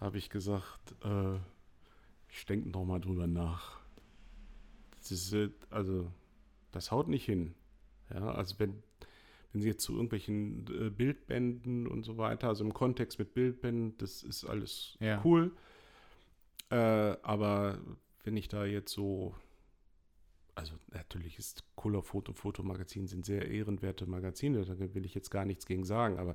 habe 0.00 0.18
ich 0.18 0.28
gesagt, 0.28 0.96
äh, 1.04 1.36
ich 2.30 2.46
denke 2.46 2.68
noch 2.70 2.84
mal 2.84 2.98
drüber 2.98 3.28
nach. 3.28 3.78
Das 4.96 5.12
ist, 5.12 5.32
äh, 5.34 5.50
also, 5.70 6.10
das 6.72 6.90
haut 6.90 7.06
nicht 7.06 7.26
hin. 7.26 7.54
Ja, 8.12 8.28
also 8.32 8.58
wenn, 8.58 8.82
wenn 9.52 9.62
sie 9.62 9.68
jetzt 9.68 9.84
zu 9.84 9.92
irgendwelchen 9.92 10.66
äh, 10.76 10.90
Bildbänden 10.90 11.86
und 11.86 12.02
so 12.02 12.18
weiter, 12.18 12.48
also 12.48 12.64
im 12.64 12.74
Kontext 12.74 13.20
mit 13.20 13.34
Bildbänden, 13.34 13.96
das 13.98 14.24
ist 14.24 14.46
alles 14.46 14.96
Ja. 14.98 15.22
cool. 15.24 15.52
Äh, 16.70 16.76
aber 17.22 17.78
wenn 18.24 18.36
ich 18.36 18.48
da 18.48 18.64
jetzt 18.64 18.92
so, 18.92 19.36
also 20.58 20.74
natürlich 20.92 21.38
ist 21.38 21.62
Color 21.76 22.02
Foto, 22.02 22.32
Fotomagazin 22.32 23.06
sind 23.06 23.24
sehr 23.24 23.48
ehrenwerte 23.48 24.06
Magazine, 24.06 24.64
da 24.64 24.94
will 24.94 25.04
ich 25.04 25.14
jetzt 25.14 25.30
gar 25.30 25.44
nichts 25.44 25.66
gegen 25.66 25.84
sagen, 25.84 26.18
aber 26.18 26.34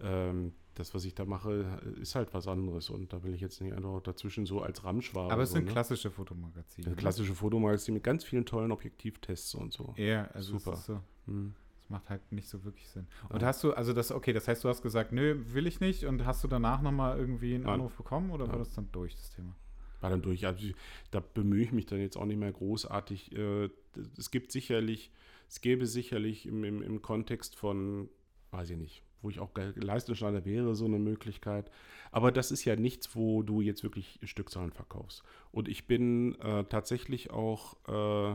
ähm, 0.00 0.54
das, 0.74 0.94
was 0.94 1.04
ich 1.04 1.14
da 1.14 1.26
mache, 1.26 1.78
ist 2.00 2.14
halt 2.14 2.32
was 2.32 2.48
anderes 2.48 2.88
und 2.88 3.12
da 3.12 3.22
will 3.22 3.34
ich 3.34 3.42
jetzt 3.42 3.60
nicht 3.60 3.74
einfach 3.74 4.00
dazwischen 4.00 4.46
so 4.46 4.62
als 4.62 4.82
Ramschwabe. 4.82 5.30
Aber 5.30 5.42
es 5.42 5.50
so, 5.50 5.56
sind 5.56 5.66
ne? 5.66 5.72
klassische 5.72 6.10
Fotomagazine. 6.10 6.88
Ein 6.88 6.96
klassische 6.96 7.34
Fotomagazin 7.34 7.92
mit 7.94 8.02
ganz 8.02 8.24
vielen 8.24 8.46
tollen 8.46 8.72
Objektivtests 8.72 9.54
und 9.54 9.74
so. 9.74 9.92
Ja, 9.98 10.24
also 10.28 10.58
Super. 10.58 10.72
Es 10.72 10.78
ist 10.80 10.86
so. 10.86 11.00
Hm. 11.26 11.54
Das 11.76 11.90
macht 11.90 12.08
halt 12.08 12.32
nicht 12.32 12.48
so 12.48 12.64
wirklich 12.64 12.88
Sinn. 12.88 13.08
Und 13.28 13.42
Ja. 13.42 13.48
hast 13.48 13.62
du, 13.62 13.74
also 13.74 13.92
das, 13.92 14.10
okay, 14.10 14.32
das 14.32 14.48
heißt, 14.48 14.64
du 14.64 14.70
hast 14.70 14.80
gesagt, 14.80 15.12
nö, 15.12 15.38
will 15.52 15.66
ich 15.66 15.80
nicht. 15.80 16.04
Und 16.04 16.24
hast 16.24 16.42
du 16.44 16.48
danach 16.48 16.80
nochmal 16.80 17.18
irgendwie 17.18 17.54
einen 17.56 17.64
Nein. 17.64 17.74
Anruf 17.74 17.94
bekommen 17.94 18.30
oder 18.30 18.46
war 18.46 18.54
Nein. 18.54 18.64
das 18.64 18.74
dann 18.74 18.90
durch, 18.92 19.14
das 19.16 19.30
Thema? 19.30 19.54
War 20.00 20.10
dann 20.10 20.22
durch. 20.22 20.46
Also 20.46 20.66
da 21.10 21.20
bemühe 21.20 21.62
ich 21.62 21.72
mich 21.72 21.86
dann 21.86 22.00
jetzt 22.00 22.16
auch 22.16 22.24
nicht 22.24 22.38
mehr 22.38 22.52
großartig. 22.52 23.36
Äh, 23.36 23.68
Es 24.16 24.30
gibt 24.30 24.52
sicherlich, 24.52 25.10
es 25.48 25.60
gäbe 25.60 25.86
sicherlich 25.86 26.46
im, 26.46 26.64
im, 26.64 26.82
im 26.82 27.02
Kontext 27.02 27.56
von, 27.56 28.08
weiß 28.52 28.70
ich 28.70 28.78
nicht, 28.78 29.02
wo 29.20 29.28
ich 29.30 29.40
auch 29.40 29.50
Leistungsschneider 29.74 30.44
wäre, 30.44 30.74
so 30.74 30.86
eine 30.86 30.98
Möglichkeit. 30.98 31.70
Aber 32.12 32.32
das 32.32 32.50
ist 32.50 32.64
ja 32.64 32.76
nichts, 32.76 33.14
wo 33.14 33.42
du 33.42 33.60
jetzt 33.60 33.82
wirklich 33.82 34.18
Stückzahlen 34.22 34.72
verkaufst. 34.72 35.22
Und 35.52 35.68
ich 35.68 35.86
bin 35.86 36.34
äh, 36.40 36.64
tatsächlich 36.64 37.30
auch, 37.30 37.74
äh, 37.88 38.34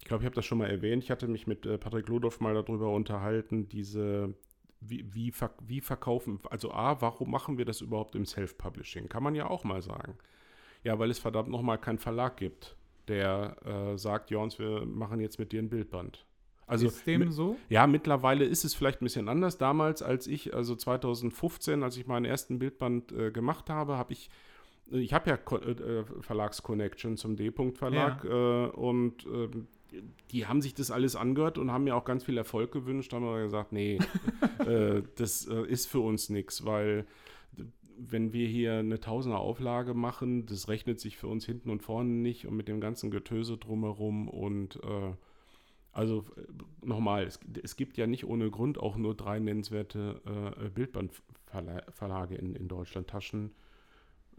ich 0.00 0.06
glaube, 0.06 0.22
ich 0.22 0.26
habe 0.26 0.34
das 0.34 0.44
schon 0.44 0.58
mal 0.58 0.68
erwähnt, 0.68 1.04
ich 1.04 1.10
hatte 1.10 1.28
mich 1.28 1.46
mit 1.46 1.64
äh, 1.64 1.78
Patrick 1.78 2.08
Lodorf 2.08 2.40
mal 2.40 2.54
darüber 2.54 2.90
unterhalten, 2.92 3.68
diese, 3.68 4.34
wie, 4.80 5.04
wie, 5.14 5.32
wie 5.60 5.80
verkaufen, 5.80 6.40
also 6.50 6.72
A, 6.72 7.00
warum 7.00 7.30
machen 7.30 7.56
wir 7.56 7.64
das 7.64 7.80
überhaupt 7.80 8.16
im 8.16 8.26
Self-Publishing? 8.26 9.08
Kann 9.08 9.22
man 9.22 9.34
ja 9.36 9.48
auch 9.48 9.64
mal 9.64 9.80
sagen. 9.82 10.18
Ja, 10.84 10.98
weil 10.98 11.10
es 11.10 11.18
verdammt 11.18 11.48
nochmal 11.48 11.78
keinen 11.78 11.98
Verlag 11.98 12.36
gibt, 12.36 12.76
der 13.08 13.56
äh, 13.64 13.98
sagt, 13.98 14.30
Jons, 14.30 14.58
wir 14.58 14.84
machen 14.84 15.20
jetzt 15.20 15.38
mit 15.38 15.52
dir 15.52 15.60
ein 15.60 15.68
Bildband. 15.68 16.24
Also 16.66 16.86
ist 16.86 17.06
dem 17.06 17.30
so? 17.32 17.56
ja, 17.68 17.86
mittlerweile 17.86 18.44
ist 18.44 18.64
es 18.64 18.74
vielleicht 18.74 19.02
ein 19.02 19.04
bisschen 19.04 19.28
anders. 19.28 19.58
Damals, 19.58 20.02
als 20.02 20.26
ich, 20.26 20.54
also 20.54 20.74
2015, 20.74 21.82
als 21.82 21.96
ich 21.96 22.06
meinen 22.06 22.24
ersten 22.24 22.58
Bildband 22.58 23.12
äh, 23.12 23.30
gemacht 23.30 23.68
habe, 23.68 23.98
habe 23.98 24.12
ich, 24.12 24.30
ich 24.90 25.12
habe 25.12 25.30
ja 25.30 25.36
Ko 25.36 25.56
äh, 25.56 26.04
Verlagsconnection 26.20 27.16
zum 27.16 27.36
D-Punkt-Verlag 27.36 28.24
äh, 28.24 28.66
und 28.68 29.26
ähm, 29.26 29.66
die 30.30 30.46
haben 30.46 30.62
sich 30.62 30.74
das 30.74 30.90
alles 30.90 31.16
angehört 31.16 31.58
und 31.58 31.70
haben 31.70 31.84
mir 31.84 31.94
auch 31.94 32.04
ganz 32.04 32.24
viel 32.24 32.38
Erfolg 32.38 32.72
gewünscht, 32.72 33.12
haben 33.12 33.26
aber 33.26 33.42
gesagt, 33.42 33.72
nee, 33.72 33.98
äh, 34.66 35.02
das 35.16 35.46
äh, 35.46 35.66
ist 35.66 35.86
für 35.86 36.00
uns 36.00 36.30
nichts, 36.30 36.64
weil 36.64 37.06
wenn 37.98 38.32
wir 38.32 38.46
hier 38.48 38.74
eine 38.74 39.00
Tausender 39.00 39.38
Auflage 39.38 39.94
machen, 39.94 40.46
das 40.46 40.68
rechnet 40.68 41.00
sich 41.00 41.16
für 41.16 41.28
uns 41.28 41.44
hinten 41.46 41.70
und 41.70 41.82
vorne 41.82 42.10
nicht 42.10 42.46
und 42.46 42.56
mit 42.56 42.68
dem 42.68 42.80
ganzen 42.80 43.10
Getöse 43.10 43.56
drumherum 43.56 44.28
und 44.28 44.76
äh, 44.82 45.14
also 45.92 46.24
nochmal, 46.82 47.24
es, 47.24 47.38
es 47.62 47.76
gibt 47.76 47.98
ja 47.98 48.06
nicht 48.06 48.24
ohne 48.24 48.50
Grund 48.50 48.78
auch 48.78 48.96
nur 48.96 49.14
drei 49.14 49.38
nennenswerte 49.38 50.54
äh, 50.58 50.70
Bildbandverlage 50.70 52.34
in, 52.34 52.54
in 52.54 52.68
Deutschland. 52.68 53.08
Taschen, 53.08 53.50
äh, 53.50 53.72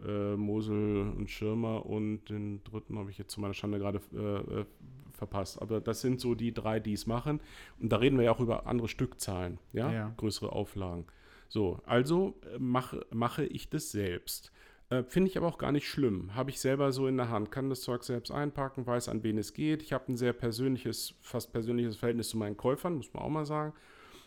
äh, 0.02 0.36
Mosel 0.36 1.12
und 1.16 1.30
Schirmer 1.30 1.86
und 1.86 2.28
den 2.28 2.62
dritten 2.64 2.98
habe 2.98 3.10
ich 3.10 3.18
jetzt 3.18 3.32
zu 3.32 3.40
meiner 3.40 3.54
Schande 3.54 3.78
gerade 3.78 4.00
äh, 4.12 4.60
äh, 4.60 4.64
verpasst. 5.12 5.60
Aber 5.62 5.80
das 5.80 6.00
sind 6.00 6.20
so 6.20 6.34
die 6.34 6.52
drei, 6.52 6.80
die 6.80 6.92
es 6.92 7.06
machen. 7.06 7.40
Und 7.80 7.92
da 7.92 7.96
reden 7.96 8.16
wir 8.16 8.24
ja 8.24 8.32
auch 8.32 8.40
über 8.40 8.66
andere 8.66 8.88
Stückzahlen, 8.88 9.58
ja, 9.72 9.92
Ja. 9.92 10.14
größere 10.16 10.52
Auflagen. 10.52 11.06
So, 11.48 11.80
also 11.86 12.34
äh, 12.54 12.58
mache, 12.58 13.06
mache 13.10 13.44
ich 13.44 13.68
das 13.68 13.90
selbst. 13.90 14.52
Äh, 14.90 15.02
Finde 15.04 15.30
ich 15.30 15.36
aber 15.36 15.46
auch 15.46 15.58
gar 15.58 15.72
nicht 15.72 15.88
schlimm. 15.88 16.34
Habe 16.34 16.50
ich 16.50 16.60
selber 16.60 16.92
so 16.92 17.06
in 17.06 17.16
der 17.16 17.30
Hand, 17.30 17.50
kann 17.50 17.70
das 17.70 17.80
Zeug 17.82 18.02
selbst 18.04 18.30
einpacken, 18.30 18.86
weiß, 18.86 19.08
an 19.08 19.22
wen 19.22 19.38
es 19.38 19.52
geht. 19.54 19.82
Ich 19.82 19.92
habe 19.92 20.12
ein 20.12 20.16
sehr 20.16 20.32
persönliches, 20.32 21.14
fast 21.20 21.52
persönliches 21.52 21.96
Verhältnis 21.96 22.28
zu 22.28 22.36
meinen 22.36 22.56
Käufern, 22.56 22.94
muss 22.94 23.12
man 23.12 23.22
auch 23.22 23.30
mal 23.30 23.46
sagen. 23.46 23.72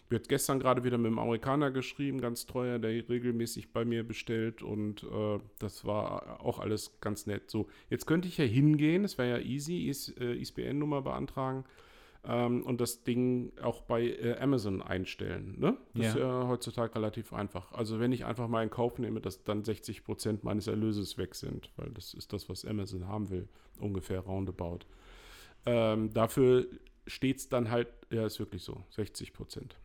Wird 0.10 0.30
gestern 0.30 0.60
gerade 0.60 0.86
wieder 0.86 0.98
mit 0.98 1.08
einem 1.08 1.20
Amerikaner 1.20 1.70
geschrieben, 1.70 2.22
ganz 2.22 2.46
treuer, 2.46 2.80
der 2.80 2.92
regelmäßig 3.10 3.74
bei 3.74 3.84
mir 3.84 4.08
bestellt 4.08 4.64
und 4.64 5.04
äh, 5.04 5.40
das 5.60 5.84
war 5.84 6.40
auch 6.40 6.60
alles 6.60 6.98
ganz 7.02 7.26
nett. 7.26 7.52
So, 7.52 7.68
jetzt 7.90 8.08
könnte 8.08 8.30
ich 8.30 8.38
ja 8.38 8.46
hingehen, 8.46 9.04
es 9.04 9.18
wäre 9.18 9.42
ja 9.42 9.46
easy, 9.46 9.90
IS, 9.90 10.16
äh, 10.18 10.34
ISBN-Nummer 10.34 11.02
beantragen 11.02 11.66
ähm, 12.28 12.64
und 12.66 12.82
das 12.82 13.04
Ding 13.04 13.52
auch 13.62 13.82
bei 13.82 14.04
äh, 14.04 14.38
Amazon 14.40 14.82
einstellen. 14.82 15.56
Ne? 15.60 15.78
Das 15.94 16.06
Ja. 16.06 16.12
ist 16.12 16.18
ja 16.20 16.48
heutzutage 16.48 16.94
relativ 16.96 17.32
einfach. 17.34 17.72
Also 17.72 18.00
wenn 18.00 18.12
ich 18.12 18.26
einfach 18.26 18.48
mal 18.48 18.64
in 18.64 18.70
Kauf 18.70 19.00
nehme, 19.00 19.22
dass 19.22 19.44
dann 19.44 19.64
60 19.64 20.04
Prozent 20.04 20.44
meines 20.44 20.68
Erlöses 20.68 21.18
weg 21.18 21.36
sind, 21.36 21.72
weil 21.78 21.90
das 21.92 22.14
ist 22.14 22.34
das, 22.34 22.50
was 22.50 22.66
Amazon 22.66 23.08
haben 23.08 23.30
will, 23.30 23.48
ungefähr 23.80 24.20
roundabout. 24.20 24.80
Ähm, 25.66 26.14
dafür 26.14 26.68
steht 27.06 27.38
es 27.38 27.50
dann 27.50 27.72
halt, 27.72 27.88
ja, 28.12 28.26
ist 28.26 28.40
wirklich 28.40 28.64
so, 28.64 28.84
60 28.90 29.34
Prozent. 29.34 29.78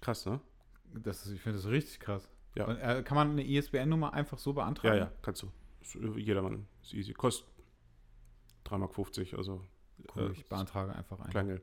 Krass, 0.00 0.26
ne? 0.26 0.40
Das 0.92 1.24
ist, 1.24 1.32
ich 1.32 1.40
finde 1.40 1.58
das 1.58 1.68
richtig 1.68 2.00
krass. 2.00 2.28
Ja. 2.54 2.66
Und, 2.66 2.76
äh, 2.76 3.02
kann 3.02 3.14
man 3.16 3.30
eine 3.30 3.44
ISBN-Nummer 3.46 4.12
einfach 4.12 4.38
so 4.38 4.50
Ja, 4.50 4.54
beantragen? 4.54 4.98
ja, 4.98 5.12
kannst 5.22 5.42
du. 5.42 5.48
Ist, 5.80 5.94
äh, 5.96 6.18
jedermann, 6.18 6.66
ist 6.82 6.92
easy. 6.92 7.12
Kostet 7.14 7.46
3,50 8.66 8.78
Mark, 8.78 9.38
also 9.38 9.62
Cool, 10.16 10.28
äh, 10.28 10.32
ich 10.32 10.46
beantrage 10.48 10.94
einfach 10.94 11.20
ein. 11.20 11.60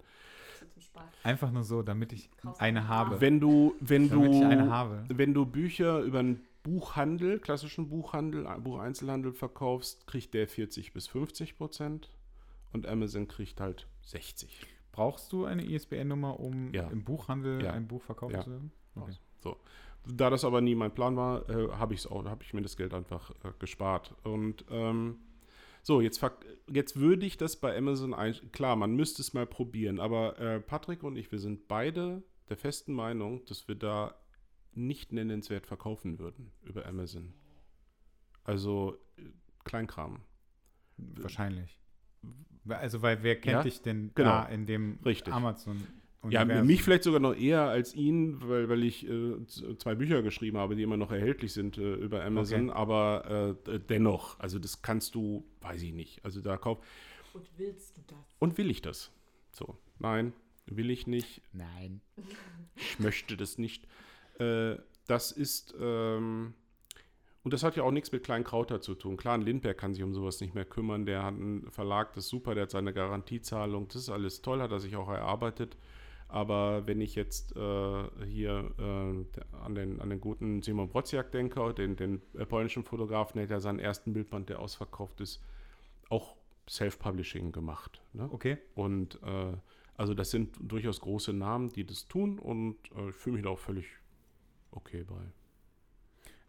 Spaß. 0.79 1.03
Einfach 1.23 1.51
nur 1.51 1.63
so, 1.63 1.81
damit 1.81 2.13
ich 2.13 2.29
eine 2.57 2.81
du- 2.81 2.87
habe. 2.87 3.21
Wenn 3.21 3.39
du, 3.39 3.75
wenn 3.79 4.09
damit 4.09 4.33
ich 4.33 4.43
eine 4.43 4.65
du, 4.65 4.71
habe. 4.71 5.03
wenn 5.09 5.33
du 5.33 5.45
Bücher 5.45 5.99
über 6.01 6.19
einen 6.19 6.41
Buchhandel, 6.63 7.39
klassischen 7.39 7.89
Buchhandel, 7.89 8.45
Bucheinzelhandel 8.61 9.33
verkaufst, 9.33 10.07
kriegt 10.07 10.33
der 10.33 10.47
40 10.47 10.93
bis 10.93 11.07
50 11.07 11.57
Prozent 11.57 12.09
und 12.73 12.87
Amazon 12.87 13.27
kriegt 13.27 13.59
halt 13.61 13.87
60. 14.03 14.65
Brauchst 14.91 15.31
du 15.31 15.45
eine 15.45 15.63
ISBN-Nummer, 15.65 16.39
um 16.39 16.73
Ja. 16.73 16.87
im 16.89 17.03
Buchhandel 17.03 17.63
Ja. 17.63 17.71
ein 17.71 17.87
Buch 17.87 18.01
verkaufen 18.03 18.35
Ja. 18.35 18.41
zu 18.41 18.49
können? 18.49 18.71
Okay. 18.95 19.13
So. 19.39 19.57
Da 20.05 20.29
das 20.29 20.43
aber 20.45 20.61
nie 20.61 20.75
mein 20.75 20.93
Plan 20.93 21.15
war, 21.17 21.47
äh, 21.49 21.69
habe 21.73 21.93
ich 21.93 22.01
es 22.01 22.07
auch, 22.07 22.25
habe 22.25 22.43
ich 22.43 22.53
mir 22.53 22.61
das 22.61 22.75
Geld 22.77 22.93
einfach 22.93 23.31
äh, 23.43 23.51
gespart. 23.59 24.13
Und 24.23 24.65
ähm, 24.69 25.17
so, 25.89 26.01
jetzt, 26.01 26.23
jetzt 26.71 26.99
würde 26.99 27.25
ich 27.25 27.37
das 27.37 27.59
bei 27.59 27.75
Amazon 27.75 28.13
ein. 28.13 28.35
Klar, 28.51 28.75
man 28.75 28.95
müsste 28.95 29.23
es 29.23 29.33
mal 29.33 29.47
probieren, 29.47 29.99
aber 29.99 30.37
äh, 30.37 30.59
Patrick 30.59 31.01
und 31.01 31.15
ich, 31.15 31.31
wir 31.31 31.39
sind 31.39 31.67
beide 31.67 32.21
der 32.47 32.57
festen 32.57 32.93
Meinung, 32.93 33.43
dass 33.45 33.67
wir 33.67 33.73
da 33.73 34.13
nicht 34.75 35.11
nennenswert 35.11 35.65
verkaufen 35.65 36.19
würden 36.19 36.51
über 36.61 36.85
Amazon. 36.85 37.33
Also 38.43 38.97
äh, 39.17 39.23
Kleinkram. 39.63 40.21
Wahrscheinlich. 40.97 41.79
Also, 42.67 43.01
weil 43.01 43.23
wer 43.23 43.39
kennt 43.39 43.53
Ja, 43.53 43.63
dich 43.63 43.81
denn 43.81 44.11
genau. 44.13 44.29
da 44.29 44.45
in 44.45 44.67
dem 44.67 44.99
Richtig. 45.03 45.33
Amazon? 45.33 45.87
Ja, 46.27 46.43
mich 46.43 46.83
vielleicht 46.83 47.03
sogar 47.03 47.21
noch 47.21 47.33
eher 47.33 47.61
als 47.61 47.95
ihn, 47.95 48.41
weil, 48.41 48.67
weil 48.67 48.83
ich 48.83 49.07
äh, 49.07 49.45
zwei 49.77 49.95
Bücher 49.95 50.21
geschrieben 50.21 50.57
habe, 50.57 50.75
die 50.75 50.83
immer 50.83 50.97
noch 50.97 51.11
erhältlich 51.11 51.53
sind 51.53 51.77
äh, 51.77 51.93
über 51.93 52.25
Amazon. 52.25 52.69
Okay. 52.69 52.77
Aber 52.77 53.57
äh, 53.65 53.79
dennoch, 53.79 54.37
also 54.37 54.59
das 54.59 54.81
kannst 54.81 55.15
du, 55.15 55.45
weiß 55.61 55.81
ich 55.81 55.93
nicht. 55.93 56.23
Also 56.25 56.41
da 56.41 56.57
kauf. 56.57 56.79
Und 57.33 57.47
willst 57.57 57.97
du 57.97 58.01
das? 58.05 58.17
Und 58.39 58.57
will 58.57 58.69
ich 58.69 58.81
das? 58.81 59.11
So, 59.53 59.77
nein, 59.99 60.33
will 60.65 60.89
ich 60.89 61.07
nicht. 61.07 61.41
Nein. 61.53 62.01
Ich 62.81 62.97
möchte 62.97 63.35
das 63.35 63.57
nicht. 63.57 63.85
Äh, 64.39 64.77
das 65.05 65.33
ist, 65.33 65.75
ähm, 65.81 66.53
und 67.43 67.53
das 67.53 67.63
hat 67.63 67.75
ja 67.75 67.83
auch 67.83 67.91
nichts 67.91 68.11
mit 68.11 68.23
Klein 68.23 68.45
Krauter 68.45 68.79
zu 68.79 68.95
tun. 68.95 69.17
Klar, 69.17 69.33
ein 69.33 69.41
Lindberg 69.41 69.77
kann 69.77 69.93
sich 69.93 70.03
um 70.03 70.13
sowas 70.13 70.39
nicht 70.39 70.55
mehr 70.55 70.63
kümmern. 70.63 71.05
Der 71.05 71.23
hat 71.23 71.33
einen 71.33 71.69
Verlag, 71.71 72.13
das 72.13 72.25
ist 72.25 72.29
super, 72.29 72.53
der 72.53 72.63
hat 72.63 72.71
seine 72.71 72.93
Garantiezahlung. 72.93 73.87
Das 73.87 73.97
ist 73.97 74.09
alles 74.09 74.41
toll, 74.41 74.61
hat 74.61 74.71
er 74.71 74.79
sich 74.79 74.95
auch 74.95 75.09
erarbeitet. 75.09 75.75
Aber 76.29 76.85
wenn 76.85 77.01
ich 77.01 77.15
jetzt 77.15 77.55
äh, 77.55 78.03
hier 78.27 78.71
äh, 78.77 79.55
an, 79.63 79.75
den, 79.75 79.99
an 79.99 80.09
den 80.11 80.21
guten 80.21 80.61
Simon 80.61 80.87
Brodziak 80.87 81.31
denke, 81.31 81.73
den, 81.73 81.95
den 81.95 82.21
äh, 82.37 82.45
polnischen 82.45 82.83
Fotografen, 82.83 83.37
der 83.37 83.43
hat 83.45 83.51
ja 83.51 83.59
seinen 83.59 83.79
ersten 83.79 84.13
Bildband, 84.13 84.47
der 84.47 84.59
ausverkauft 84.59 85.19
ist, 85.21 85.41
auch 86.09 86.35
Self-Publishing 86.69 87.51
gemacht. 87.51 88.01
Ne? 88.13 88.29
Okay. 88.31 88.59
Und 88.75 89.19
äh, 89.23 89.57
also 89.97 90.13
das 90.13 90.29
sind 90.29 90.55
durchaus 90.61 91.01
große 91.01 91.33
Namen, 91.33 91.69
die 91.69 91.83
das 91.83 92.07
tun 92.07 92.37
und 92.37 92.77
äh, 92.95 93.09
ich 93.09 93.15
fühle 93.15 93.37
mich 93.37 93.43
da 93.43 93.49
auch 93.49 93.59
völlig 93.59 93.87
okay 94.69 95.03
bei. 95.03 95.31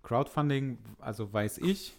Crowdfunding, 0.02 0.78
also 0.98 1.32
weiß 1.32 1.58
ich, 1.58 1.96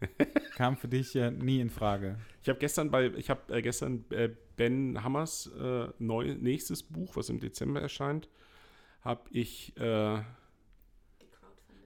kam 0.56 0.76
für 0.76 0.88
dich 0.88 1.14
ja 1.14 1.30
nie 1.30 1.60
in 1.60 1.70
Frage. 1.70 2.16
Ich 2.42 2.48
habe 2.48 2.58
gestern 2.58 2.90
bei, 2.90 3.06
ich 3.16 3.30
habe 3.30 3.54
äh, 3.54 3.62
gestern 3.62 4.04
äh, 4.10 4.30
Ben 4.56 5.02
Hammers 5.02 5.50
äh, 5.60 5.88
neu, 5.98 6.34
nächstes 6.34 6.82
Buch, 6.82 7.16
was 7.16 7.28
im 7.28 7.40
Dezember 7.40 7.80
erscheint, 7.80 8.28
habe 9.02 9.22
ich, 9.30 9.76
äh, 9.76 10.18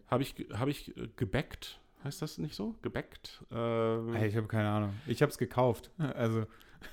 habe 0.08 0.22
ich, 0.22 0.34
habe 0.52 0.70
ich 0.70 0.96
äh, 0.96 1.08
gebackt. 1.16 1.78
Heißt 2.02 2.22
das 2.22 2.38
nicht 2.38 2.54
so? 2.54 2.76
Gebackt? 2.80 3.44
Ähm, 3.52 4.14
Ey, 4.14 4.28
ich 4.28 4.36
habe 4.36 4.46
keine 4.46 4.70
Ahnung. 4.70 4.94
Ich 5.06 5.20
habe 5.22 5.30
es 5.30 5.38
gekauft. 5.38 5.90
Also, 5.98 6.46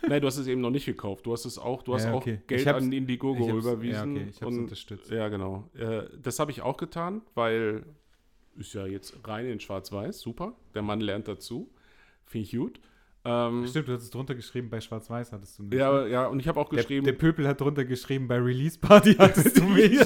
Nein, 0.05 0.19
du 0.19 0.27
hast 0.27 0.35
es 0.35 0.47
eben 0.47 0.59
noch 0.59 0.69
nicht 0.69 0.85
gekauft. 0.85 1.25
Du 1.25 1.31
hast 1.31 1.45
es 1.45 1.57
auch, 1.57 1.81
du 1.81 1.93
hast 1.93 2.03
Ja, 2.03 2.11
auch 2.11 2.17
okay. 2.17 2.41
Geld 2.45 2.59
Ich 2.59 2.67
hab's- 2.67 2.83
an 2.83 2.91
Indiegogo 2.91 3.57
überwiesen. 3.57 4.15
Ja, 4.17 4.21
okay, 4.23 4.29
ich 4.31 4.41
habe 4.41 4.51
es 4.51 4.57
unterstützt. 4.57 5.09
Ja, 5.11 5.29
genau. 5.29 5.69
Äh, 5.77 6.09
das 6.21 6.39
habe 6.39 6.51
ich 6.51 6.61
auch 6.61 6.75
getan, 6.75 7.21
weil 7.35 7.85
ist 8.57 8.73
ja 8.73 8.85
jetzt 8.85 9.15
rein 9.27 9.45
in 9.45 9.59
Schwarz-Weiß, 9.59 10.19
super. 10.19 10.53
Der 10.73 10.81
Mann 10.81 11.01
lernt 11.01 11.27
dazu. 11.27 11.71
Finde 12.25 12.45
ich 12.45 12.55
gut. 12.55 12.79
Ähm, 13.25 13.65
Stimmt, 13.67 13.87
du 13.89 13.93
hast 13.93 14.03
es 14.03 14.09
drunter 14.09 14.35
geschrieben, 14.35 14.69
bei 14.69 14.79
Schwarz-Weiß 14.79 15.31
hattest 15.31 15.59
du 15.59 15.63
mich. 15.63 15.77
ja, 15.77 16.05
ja, 16.07 16.27
und 16.27 16.39
ich 16.39 16.47
habe 16.47 16.59
auch 16.59 16.69
der, 16.69 16.77
geschrieben. 16.77 17.05
der 17.05 17.13
Pöpel 17.13 17.47
hat 17.47 17.59
drunter 17.61 17.83
geschrieben, 17.85 18.27
bei 18.27 18.37
Release 18.37 18.79
Party 18.79 19.13
hattest 19.19 19.57
du 19.57 19.63
mich. 19.65 19.97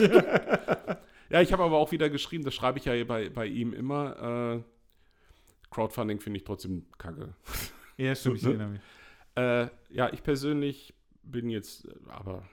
ja, 1.30 1.41
ich 1.41 1.53
habe 1.53 1.64
aber 1.64 1.78
auch 1.78 1.91
wieder 1.91 2.10
geschrieben, 2.10 2.44
das 2.44 2.53
schreibe 2.56 2.80
ich 2.80 2.86
ja 2.86 3.03
bei, 3.03 3.30
bei 3.30 3.45
ihm 3.45 3.73
immer. 3.73 4.57
Äh, 4.57 4.64
Crowdfunding 5.69 6.19
finde 6.19 6.38
ich 6.38 6.44
trotzdem 6.44 6.86
kacke. 6.98 7.34
ja, 7.98 8.15
stimmt, 8.15 8.38
ich 8.38 8.44
Ne? 8.44 8.49
erinnere 8.49 8.69
mich. 8.69 8.82
Äh, 9.36 9.68
ja, 9.95 10.11
ich 10.11 10.23
persönlich 10.23 10.94
bin 11.23 11.49
jetzt, 11.49 11.88
aber 12.10 12.44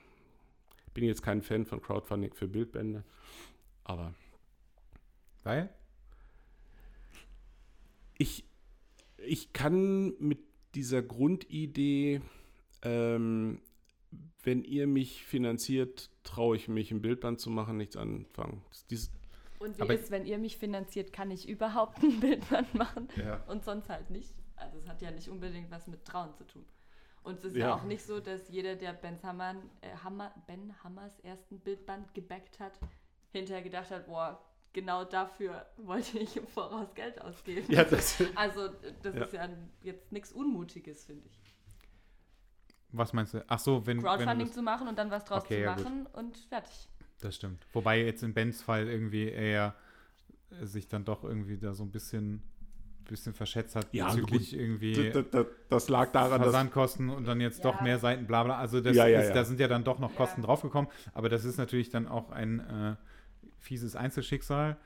bin 0.94 1.04
jetzt 1.04 1.22
kein 1.22 1.42
Fan 1.42 1.64
von 1.66 1.80
Crowdfunding 1.82 2.34
für 2.34 2.46
Bildbände. 2.46 3.04
Aber 3.84 4.14
Weil? 5.44 5.70
Ich, 8.18 8.44
ich 9.18 9.52
kann 9.52 10.14
mit 10.18 10.38
dieser 10.74 11.02
Grundidee, 11.02 12.20
ähm, 12.82 13.60
wenn 14.42 14.62
ihr 14.64 14.86
mich 14.86 15.24
finanziert, 15.24 16.10
traue 16.22 16.56
ich 16.56 16.68
mich, 16.68 16.90
ein 16.90 17.00
Bildband 17.02 17.40
zu 17.40 17.50
machen, 17.50 17.76
nichts 17.76 17.96
anfangen. 17.96 18.62
Dieses, 18.90 19.10
Und 19.58 19.76
wie 19.78 19.82
Aber- 19.82 19.94
ist, 19.94 20.10
wenn 20.10 20.24
ihr 20.26 20.38
mich 20.38 20.56
finanziert, 20.56 21.12
kann 21.12 21.30
ich 21.30 21.48
überhaupt 21.48 22.02
ein 22.02 22.20
Bildband 22.20 22.74
machen 22.74 23.08
ja. 23.16 23.42
und 23.48 23.64
sonst 23.64 23.88
halt 23.88 24.10
nicht? 24.10 24.34
Also 24.56 24.78
es 24.78 24.88
hat 24.88 25.02
ja 25.02 25.10
nicht 25.10 25.28
unbedingt 25.28 25.70
was 25.70 25.86
mit 25.86 26.04
Trauen 26.04 26.34
zu 26.34 26.44
tun. 26.44 26.64
Und 27.22 27.38
es 27.38 27.44
ist 27.44 27.56
ja, 27.56 27.68
Ja. 27.68 27.74
auch 27.76 27.84
nicht 27.84 28.02
so, 28.02 28.20
dass 28.20 28.48
jeder, 28.48 28.76
der 28.76 28.92
Ben, 28.92 29.18
Hammern, 29.22 29.58
äh, 29.82 29.90
Hammer, 30.02 30.32
ben 30.46 30.72
Hammers 30.82 31.18
ersten 31.20 31.60
Bildband 31.60 32.14
gebackt 32.14 32.58
hat, 32.60 32.78
hinterher 33.32 33.62
gedacht 33.62 33.90
hat, 33.90 34.06
boah, 34.06 34.40
genau 34.72 35.04
dafür 35.04 35.66
wollte 35.76 36.18
ich 36.18 36.36
im 36.36 36.46
Voraus 36.46 36.94
Geld 36.94 37.20
ausgeben. 37.20 37.72
Ja, 37.72 37.84
das, 37.84 38.22
Also 38.36 38.68
das 39.02 39.14
Ja. 39.14 39.24
ist 39.24 39.32
ja 39.32 39.48
jetzt 39.82 40.12
nichts 40.12 40.32
Unmutiges, 40.32 41.04
finde 41.04 41.26
ich. 41.28 41.38
Was 42.90 43.12
meinst 43.12 43.34
du? 43.34 43.44
Ach 43.48 43.58
so, 43.58 43.86
wenn, 43.86 43.98
wenn 43.98 44.02
du 44.02 44.02
Crowdfunding 44.08 44.46
das, 44.46 44.54
zu 44.54 44.62
machen 44.62 44.88
und 44.88 44.98
dann 44.98 45.10
was 45.10 45.24
draus 45.24 45.44
Okay, 45.44 45.56
zu 45.56 45.60
ja, 45.62 45.74
gut. 45.74 45.84
machen 45.84 46.06
und 46.06 46.36
fertig. 46.48 46.88
Das 47.20 47.36
stimmt. 47.36 47.66
Wobei 47.72 48.02
jetzt 48.04 48.22
in 48.22 48.32
Bens 48.32 48.62
Fall 48.62 48.86
irgendwie 48.88 49.28
er 49.30 49.74
sich 50.62 50.88
dann 50.88 51.04
doch 51.04 51.24
irgendwie 51.24 51.58
da 51.58 51.74
so 51.74 51.84
ein 51.84 51.90
bisschen, 51.90 52.42
bisschen 53.06 53.34
verschätzt 53.34 53.76
hat 53.76 53.92
Ja, 53.92 54.06
bezüglich 54.06 54.54
irgendwie 54.54 55.10
das, 55.10 55.24
das, 55.30 55.46
das 55.68 55.88
lag 55.90 56.10
daran, 56.12 56.40
dass 56.40 56.52
Versandkosten 56.52 57.10
und 57.10 57.26
dann 57.26 57.40
jetzt 57.40 57.64
doch 57.64 57.76
Ja. 57.76 57.82
mehr 57.82 57.98
Seiten, 57.98 58.26
bla 58.26 58.44
bla. 58.44 58.56
Also 58.56 58.80
das 58.80 58.96
Ja, 58.96 59.06
ja, 59.06 59.20
ist, 59.20 59.28
ja. 59.28 59.34
da 59.34 59.44
sind 59.44 59.60
ja 59.60 59.68
dann 59.68 59.84
doch 59.84 59.98
noch 59.98 60.10
Ja. 60.12 60.16
Kosten 60.16 60.42
draufgekommen. 60.42 60.90
Aber 61.12 61.28
das 61.28 61.44
ist 61.44 61.58
natürlich 61.58 61.90
dann 61.90 62.06
auch 62.08 62.30
ein 62.30 62.60
äh, 62.60 62.96
fieses 63.58 63.96
Einzelschicksal. 63.96 64.78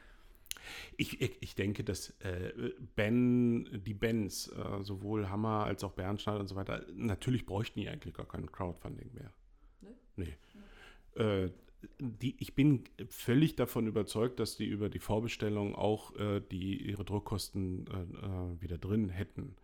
Ich, 0.96 1.20
ich, 1.20 1.38
ich 1.40 1.54
denke, 1.54 1.82
dass 1.82 2.10
äh, 2.20 2.52
Ben, 2.94 3.82
die 3.84 3.94
Bands, 3.94 4.48
äh, 4.48 4.82
sowohl 4.82 5.28
Hammer 5.28 5.64
als 5.64 5.82
auch 5.82 5.92
Bernstein 5.92 6.38
und 6.38 6.48
so 6.48 6.56
weiter, 6.56 6.84
natürlich 6.94 7.46
bräuchten 7.46 7.80
die 7.80 7.88
eigentlich 7.88 8.14
gar 8.14 8.26
kein 8.26 8.50
Crowdfunding 8.50 9.10
mehr. 9.14 9.32
Ne? 9.80 9.94
Nee. 10.16 11.22
Äh, 11.22 11.50
die, 11.98 12.36
ich 12.38 12.54
bin 12.54 12.84
völlig 13.08 13.56
davon 13.56 13.86
überzeugt, 13.86 14.38
dass 14.40 14.56
die 14.56 14.66
über 14.66 14.88
die 14.88 14.98
Vorbestellung 14.98 15.74
auch 15.74 16.14
äh, 16.16 16.40
die, 16.40 16.76
ihre 16.88 17.04
Druckkosten 17.04 17.86
äh, 17.86 18.26
äh, 18.26 18.62
wieder 18.62 18.78
drin 18.78 19.08
hätten. 19.08 19.56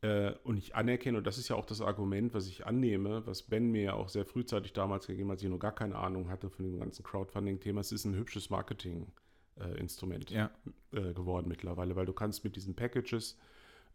Äh, 0.00 0.32
und 0.44 0.56
ich 0.58 0.76
anerkenne, 0.76 1.18
und 1.18 1.26
das 1.26 1.38
ist 1.38 1.48
ja 1.48 1.56
auch 1.56 1.66
das 1.66 1.80
Argument, 1.80 2.32
was 2.32 2.46
ich 2.46 2.66
annehme, 2.66 3.26
was 3.26 3.42
Ben 3.42 3.70
mir 3.70 3.82
ja 3.82 3.92
auch 3.94 4.08
sehr 4.08 4.24
frühzeitig 4.24 4.72
damals 4.72 5.06
gegeben 5.08 5.28
hat, 5.28 5.36
als 5.36 5.42
ich 5.42 5.48
noch 5.50 5.58
gar 5.58 5.74
keine 5.74 5.96
Ahnung 5.96 6.28
hatte 6.28 6.50
von 6.50 6.64
dem 6.64 6.78
ganzen 6.78 7.02
Crowdfunding-Thema. 7.02 7.80
Es 7.80 7.90
ist 7.90 8.04
ein 8.04 8.14
hübsches 8.14 8.48
Marketing-Instrument 8.50 10.30
Ja. 10.30 10.50
äh, 10.92 11.12
geworden 11.14 11.48
mittlerweile, 11.48 11.96
weil 11.96 12.06
du 12.06 12.12
kannst 12.12 12.44
mit 12.44 12.54
diesen 12.54 12.76
Packages 12.76 13.36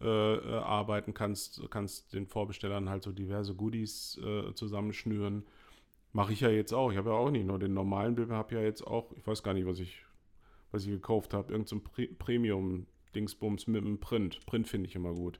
äh, 0.01 0.35
äh, 0.35 0.55
arbeiten, 0.57 1.13
kannst, 1.13 1.61
kannst 1.69 2.13
den 2.13 2.27
Vorbestellern 2.27 2.89
halt 2.89 3.03
so 3.03 3.13
diverse 3.13 3.55
Goodies 3.55 4.19
äh, 4.21 4.53
zusammenschnüren. 4.53 5.45
Mache 6.11 6.33
ich 6.33 6.41
ja 6.41 6.49
jetzt 6.49 6.73
auch. 6.73 6.91
Ich 6.91 6.97
habe 6.97 7.11
ja 7.11 7.15
auch 7.15 7.31
nicht 7.31 7.45
nur 7.47 7.59
den 7.59 7.73
normalen 7.73 8.15
Bild, 8.15 8.29
habe 8.29 8.55
ja 8.55 8.61
jetzt 8.61 8.85
auch, 8.85 9.13
ich 9.15 9.25
weiß 9.25 9.41
gar 9.43 9.53
nicht, 9.53 9.65
was 9.65 9.79
ich, 9.79 10.03
was 10.71 10.83
ich 10.83 10.89
gekauft 10.89 11.33
habe, 11.33 11.53
irgendein 11.53 11.79
so 11.79 11.79
Pre 11.79 12.07
Premium-Dingsbums 12.07 13.67
mit 13.67 13.83
einem 13.85 13.99
Print. 13.99 14.45
Print 14.45 14.67
finde 14.67 14.89
ich 14.89 14.95
immer 14.95 15.13
gut. 15.13 15.39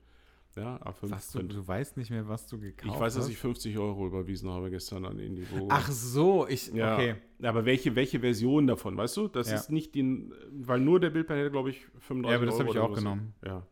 Ja, 0.56 0.78
A5 0.84 1.10
Was, 1.10 1.32
du, 1.32 1.42
du 1.44 1.68
weißt 1.68 1.98
nicht 1.98 2.12
mehr, 2.12 2.28
was 2.28 2.46
du 2.46 2.60
gekauft 2.60 2.94
Ich 2.94 3.00
weiß, 3.00 3.16
dass 3.16 3.24
hast? 3.26 3.32
ich 3.32 3.38
50 3.40 3.78
Euro 3.80 4.06
überwiesen 4.06 4.52
habe 4.52 4.70
gestern 4.70 5.04
an 5.06 5.18
Indiegogo. 5.18 5.68
Ach 5.72 5.90
so, 5.90 6.48
ich. 6.48 6.68
Ja, 6.74 6.94
Okay. 6.94 7.16
aber 7.42 7.66
welche, 7.66 7.96
welche 7.96 8.20
Version 8.20 8.68
davon, 8.68 8.96
weißt 8.96 9.18
du? 9.18 9.28
Das 9.30 9.50
Ja. 9.50 9.56
ist 9.56 9.72
nicht 9.72 9.96
die, 9.96 10.30
weil 10.52 10.80
nur 10.80 11.00
der 11.00 11.10
Bildplan 11.10 11.40
hätte, 11.40 11.50
glaube 11.52 11.72
ich, 11.72 11.86
35 12.00 12.30
Ja, 12.30 12.36
aber 12.38 12.46
das 12.46 12.56
Euro 12.56 12.64
habe 12.68 12.78
ich 12.78 12.80
auch 12.80 12.94
genommen. 12.96 13.34
Ja. 13.44 13.66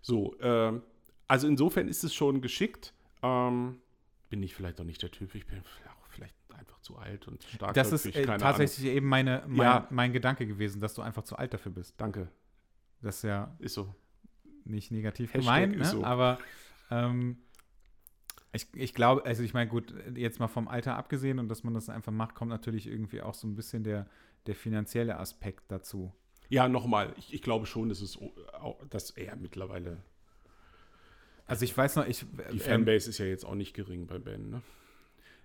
So, 0.00 0.34
ähm, 0.40 0.82
also 1.28 1.46
insofern 1.46 1.86
ist 1.88 2.02
es 2.02 2.12
schon 2.12 2.40
geschickt. 2.40 2.92
Ähm, 3.22 3.78
bin 4.30 4.42
ich 4.42 4.54
vielleicht 4.54 4.80
auch 4.80 4.84
nicht 4.84 5.00
der 5.00 5.12
Typ. 5.12 5.34
Ich 5.36 5.46
bin 5.46 5.60
auch 5.60 6.06
vielleicht 6.10 6.34
einfach 6.52 6.80
zu 6.80 6.96
alt 6.96 7.28
und 7.28 7.42
stark. 7.44 7.74
Das 7.74 7.92
ist 7.92 8.04
äh, 8.06 8.26
tatsächlich 8.26 8.86
eben 8.86 9.06
meine, 9.06 9.44
mein, 9.46 9.58
Ja. 9.66 9.86
mein 9.90 10.12
Gedanke 10.12 10.44
gewesen, 10.46 10.80
dass 10.80 10.94
du 10.94 11.02
einfach 11.02 11.22
zu 11.22 11.36
alt 11.36 11.54
dafür 11.54 11.70
bist. 11.72 11.94
Danke, 12.00 12.28
Das 13.00 13.18
ist 13.18 13.22
ja 13.22 13.54
ist 13.60 13.74
so. 13.74 13.94
Nicht 14.64 14.90
negativ 14.90 15.34
Hashtag 15.34 15.42
gemeint, 15.42 15.78
ne? 15.78 15.84
so. 15.84 16.04
aber 16.04 16.38
ähm, 16.90 17.38
ich, 18.52 18.66
ich 18.74 18.94
glaube, 18.94 19.24
also 19.24 19.42
ich 19.42 19.52
meine, 19.52 19.68
gut, 19.68 19.92
jetzt 20.14 20.38
mal 20.38 20.48
vom 20.48 20.68
Alter 20.68 20.96
abgesehen 20.96 21.38
und 21.38 21.48
dass 21.48 21.64
man 21.64 21.74
das 21.74 21.88
einfach 21.88 22.12
macht, 22.12 22.34
kommt 22.34 22.50
natürlich 22.50 22.86
irgendwie 22.86 23.20
auch 23.20 23.34
so 23.34 23.46
ein 23.46 23.56
bisschen 23.56 23.84
der, 23.84 24.06
der 24.46 24.54
finanzielle 24.54 25.18
Aspekt 25.18 25.64
dazu. 25.68 26.12
Ja, 26.48 26.68
nochmal, 26.68 27.14
ich, 27.16 27.34
ich 27.34 27.42
glaube 27.42 27.66
schon, 27.66 27.88
dass 27.88 28.00
es 28.00 28.18
auch, 28.52 28.78
dass 28.90 29.10
er 29.10 29.36
mittlerweile. 29.36 30.02
Also 31.46 31.64
ich 31.64 31.76
weiß 31.76 31.96
noch, 31.96 32.06
ich 32.06 32.24
Die 32.52 32.58
ähm, 32.58 32.60
Fanbase 32.60 33.10
ist 33.10 33.18
ja 33.18 33.26
jetzt 33.26 33.44
auch 33.44 33.54
nicht 33.54 33.74
gering 33.74 34.06
bei 34.06 34.18
Ben, 34.18 34.50
ne? 34.50 34.62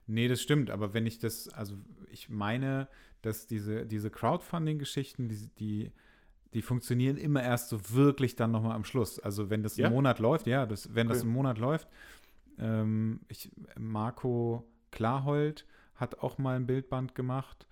Nee, 0.07 0.27
das 0.27 0.41
stimmt, 0.41 0.71
aber 0.71 0.93
wenn 0.93 1.05
ich 1.05 1.19
das, 1.19 1.49
also 1.49 1.75
ich 2.11 2.29
meine, 2.29 2.87
dass 3.21 3.45
diese, 3.45 3.85
diese 3.85 4.09
Crowdfunding-Geschichten, 4.09 5.29
die, 5.29 5.49
die, 5.59 5.91
die 6.53 6.61
funktionieren 6.61 7.17
immer 7.17 7.43
erst 7.43 7.69
so 7.69 7.79
wirklich 7.91 8.35
dann 8.35 8.51
nochmal 8.51 8.75
am 8.75 8.83
Schluss. 8.83 9.19
Also 9.19 9.49
wenn 9.49 9.63
das 9.63 9.77
Ja? 9.77 9.85
einen 9.87 9.95
Monat 9.95 10.19
läuft, 10.19 10.47
ja, 10.47 10.65
das, 10.65 10.93
wenn 10.95 11.07
das 11.07 11.17
Okay. 11.19 11.25
einen 11.27 11.33
Monat 11.35 11.57
läuft, 11.59 11.87
ähm, 12.57 13.19
ich, 13.27 13.51
Marco 13.77 14.67
Klarhold 14.91 15.65
hat 15.95 16.19
auch 16.19 16.37
mal 16.37 16.55
ein 16.55 16.65
Bildband 16.65 17.13
gemacht, 17.15 17.67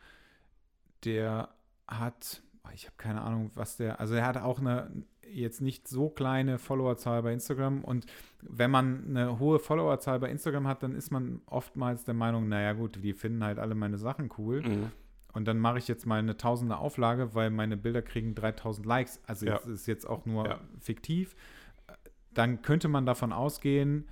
der 1.06 1.50
hat, 1.88 2.42
ich 2.74 2.86
habe 2.86 2.98
keine 2.98 3.22
Ahnung, 3.22 3.52
was 3.56 3.78
der, 3.78 4.00
also 4.00 4.16
er 4.16 4.26
hat 4.26 4.38
auch 4.38 4.60
eine 4.60 4.92
jetzt 5.30 5.60
nicht 5.62 5.88
so 5.90 6.10
kleine 6.10 6.58
Followerzahl 6.58 7.22
bei 7.22 7.34
Instagram 7.34 7.84
und 7.84 8.06
wenn 8.42 8.72
man 8.72 9.08
eine 9.10 9.40
hohe 9.40 9.60
Followerzahl 9.60 10.20
bei 10.20 10.30
Instagram 10.30 10.68
hat, 10.68 10.84
dann 10.84 10.96
ist 10.96 11.12
man 11.12 11.42
oftmals 11.48 12.06
der 12.06 12.14
Meinung, 12.14 12.48
naja 12.48 12.72
gut, 12.74 13.04
die 13.04 13.14
finden 13.14 13.44
halt 13.44 13.60
alle 13.60 13.76
meine 13.76 13.98
Sachen 13.98 14.30
cool 14.38 14.62
Mhm. 14.62 14.92
Und 15.34 15.46
dann 15.46 15.60
mache 15.60 15.78
ich 15.78 15.88
jetzt 15.88 16.06
mal 16.06 16.20
eine 16.20 16.38
tausende 16.38 16.78
Auflage, 16.78 17.36
weil 17.36 17.50
meine 17.50 17.78
Bilder 17.78 18.02
kriegen 18.02 18.34
3000 18.36 18.86
Likes. 18.86 19.20
Also 19.28 19.46
Ja. 19.46 19.54
jetzt 19.56 19.68
ist 19.68 19.86
jetzt 19.88 20.06
auch 20.06 20.26
nur 20.26 20.48
Ja. 20.48 20.60
fiktiv. 20.80 21.36
Dann 22.34 22.62
könnte 22.62 22.88
man 22.88 23.06
davon 23.06 23.34
ausgehen, 23.34 24.08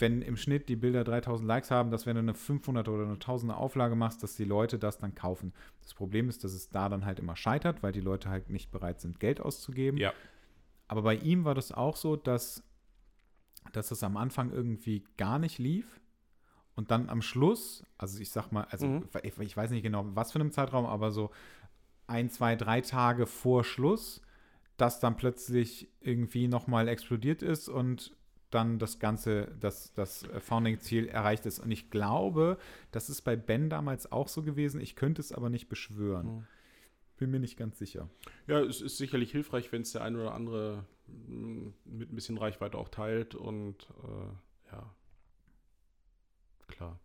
wenn 0.00 0.22
im 0.22 0.36
Schnitt 0.36 0.68
die 0.68 0.76
Bilder 0.76 1.02
3000 1.02 1.46
Likes 1.48 1.70
haben, 1.72 1.90
dass 1.90 2.06
wenn 2.06 2.14
du 2.14 2.20
eine 2.20 2.34
500 2.34 2.88
oder 2.88 3.04
eine 3.04 3.18
1000 3.18 3.52
Auflage 3.52 3.96
machst, 3.96 4.22
dass 4.22 4.36
die 4.36 4.44
Leute 4.44 4.78
das 4.78 4.98
dann 4.98 5.14
kaufen. 5.14 5.52
Das 5.82 5.92
Problem 5.94 6.28
ist, 6.28 6.44
dass 6.44 6.52
es 6.52 6.68
da 6.70 6.88
dann 6.88 7.04
halt 7.04 7.18
immer 7.18 7.34
scheitert, 7.34 7.82
weil 7.82 7.90
die 7.92 8.00
Leute 8.00 8.30
halt 8.30 8.48
nicht 8.48 8.70
bereit 8.70 9.00
sind, 9.00 9.18
Geld 9.18 9.40
auszugeben. 9.40 9.98
Ja. 9.98 10.12
Aber 10.86 11.02
bei 11.02 11.16
ihm 11.16 11.44
war 11.44 11.54
das 11.56 11.72
auch 11.72 11.96
so, 11.96 12.14
dass, 12.14 12.62
dass 13.72 13.90
es 13.90 14.02
am 14.04 14.16
Anfang 14.16 14.52
irgendwie 14.52 15.04
gar 15.16 15.38
nicht 15.40 15.58
lief. 15.58 16.00
Und 16.78 16.92
dann 16.92 17.08
am 17.08 17.22
Schluss, 17.22 17.82
also 17.96 18.20
ich 18.20 18.30
sag 18.30 18.52
mal, 18.52 18.62
also 18.70 18.86
Mhm. 18.86 19.08
ich, 19.24 19.36
ich 19.36 19.56
weiß 19.56 19.72
nicht 19.72 19.82
genau, 19.82 20.04
was 20.14 20.30
für 20.30 20.38
einem 20.38 20.52
Zeitraum, 20.52 20.86
aber 20.86 21.10
so 21.10 21.32
ein, 22.06 22.30
zwei, 22.30 22.54
drei 22.54 22.82
Tage 22.82 23.26
vor 23.26 23.64
Schluss, 23.64 24.22
dass 24.76 25.00
dann 25.00 25.16
plötzlich 25.16 25.88
irgendwie 26.00 26.46
nochmal 26.46 26.86
explodiert 26.86 27.42
ist 27.42 27.68
und 27.68 28.14
dann 28.50 28.78
das 28.78 29.00
Ganze, 29.00 29.56
das, 29.58 29.92
das 29.94 30.24
Founding-Ziel 30.38 31.08
erreicht 31.08 31.46
ist. 31.46 31.58
Und 31.58 31.72
ich 31.72 31.90
glaube, 31.90 32.58
das 32.92 33.10
ist 33.10 33.22
bei 33.22 33.34
Ben 33.34 33.68
damals 33.70 34.12
auch 34.12 34.28
so 34.28 34.44
gewesen. 34.44 34.80
Ich 34.80 34.94
könnte 34.94 35.20
es 35.20 35.32
aber 35.32 35.50
nicht 35.50 35.68
beschwören. 35.68 36.26
Mhm. 36.28 36.46
Bin 37.16 37.32
mir 37.32 37.40
nicht 37.40 37.56
ganz 37.56 37.76
sicher. 37.80 38.08
Ja, 38.46 38.60
es 38.60 38.80
ist 38.80 38.98
sicherlich 38.98 39.32
hilfreich, 39.32 39.72
wenn 39.72 39.82
es 39.82 39.90
der 39.90 40.02
eine 40.04 40.18
oder 40.18 40.32
andere 40.32 40.84
mh, 41.08 41.72
mit 41.86 42.12
ein 42.12 42.14
bisschen 42.14 42.38
Reichweite 42.38 42.78
auch 42.78 42.88
teilt 42.88 43.34
und 43.34 43.88
äh, 44.04 44.70
ja, 44.70 44.94
klar. 46.68 47.00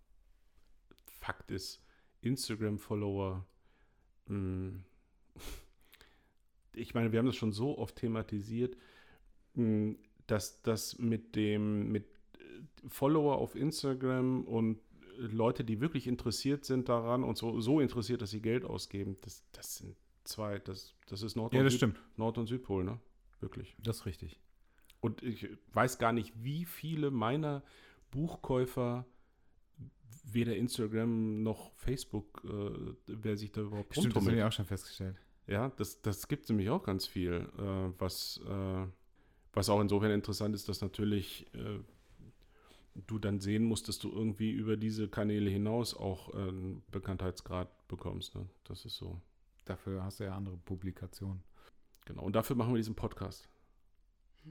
Fakt 1.24 1.52
ist, 1.52 1.82
Instagram-Follower, 2.20 3.46
mh, 4.28 4.74
ich 6.74 6.94
meine, 6.94 7.12
wir 7.14 7.20
haben 7.20 7.26
das 7.28 7.38
schon 7.38 7.54
so 7.54 7.78
oft 7.78 7.96
thematisiert, 7.96 8.76
mh, 9.54 9.96
dass 10.28 10.62
das 10.64 11.00
mit 11.00 11.36
dem, 11.38 11.92
mit 11.94 12.06
äh, 12.38 12.88
Follower 12.90 13.38
auf 13.38 13.56
Instagram 13.56 14.44
und 14.44 14.80
äh, 15.18 15.22
Leute, 15.22 15.64
die 15.64 15.80
wirklich 15.80 16.08
interessiert 16.08 16.66
sind 16.66 16.90
daran 16.90 17.24
und 17.24 17.38
so, 17.38 17.62
so 17.62 17.80
interessiert, 17.80 18.22
dass 18.22 18.32
sie 18.32 18.42
Geld 18.42 18.66
ausgeben, 18.66 19.16
das, 19.22 19.46
das 19.54 19.78
sind 19.78 19.96
zwei, 20.26 20.60
das, 20.60 20.94
das 21.08 21.22
ist 21.22 21.38
Nord, 21.38 21.54
Ja, 21.54 21.60
und, 21.60 21.66
das 21.66 21.74
Süd, 21.74 21.80
stimmt. 21.80 22.00
Nord 22.18 22.38
und 22.38 22.48
Südpol, 22.48 22.84
ne? 22.84 23.00
Wirklich. 23.40 23.78
Das 23.82 23.98
ist 24.00 24.06
richtig. 24.06 24.42
Und 25.00 25.24
ich 25.24 25.50
weiß 25.74 26.00
gar 26.00 26.12
nicht, 26.12 26.34
wie 26.44 26.66
viele 26.66 27.12
meiner 27.12 27.64
Buchkäufer 28.12 29.06
weder 30.24 30.56
Instagram 30.56 31.44
noch 31.44 31.74
Facebook, 31.76 32.44
äh, 32.46 32.94
wer 33.08 33.38
sich 33.38 33.52
da 33.52 33.62
überhaupt 33.62 33.94
Stimmt, 33.94 34.16
das 34.16 34.26
habe 34.26 34.36
ich 34.36 34.44
auch 34.44 34.52
schon 34.52 34.66
festgestellt. 34.66 35.16
Ja, 35.48 35.72
das, 35.78 36.02
das 36.02 36.28
gibt 36.28 36.48
nämlich 36.50 36.70
auch 36.70 36.84
ganz 36.84 37.06
viel, 37.06 37.50
äh, 37.58 38.00
was, 38.00 38.40
äh, 38.48 38.86
was 39.54 39.70
auch 39.70 39.82
insofern 39.82 40.12
interessant 40.12 40.56
ist, 40.56 40.70
dass 40.70 40.82
natürlich 40.82 41.46
äh, 41.54 41.80
du 43.08 43.20
dann 43.20 43.40
sehen 43.40 43.64
musst, 43.64 43.88
dass 43.88 44.00
du 44.00 44.12
irgendwie 44.12 44.52
über 44.52 44.78
diese 44.78 45.08
Kanäle 45.08 45.50
hinaus 45.50 45.96
auch 45.96 46.34
äh, 46.34 46.38
einen 46.38 46.84
Bekanntheitsgrad 46.92 47.88
bekommst. 47.88 48.36
Ne? 48.36 48.48
Das 48.64 48.86
ist 48.86 48.96
so. 48.96 49.22
Dafür 49.66 50.04
hast 50.04 50.20
du 50.20 50.26
ja 50.26 50.36
andere 50.36 50.58
Publikationen. 50.58 51.44
Genau. 52.06 52.24
Und 52.24 52.36
dafür 52.36 52.56
machen 52.56 52.74
wir 52.74 52.78
diesen 52.78 52.96
Podcast. 52.96 53.50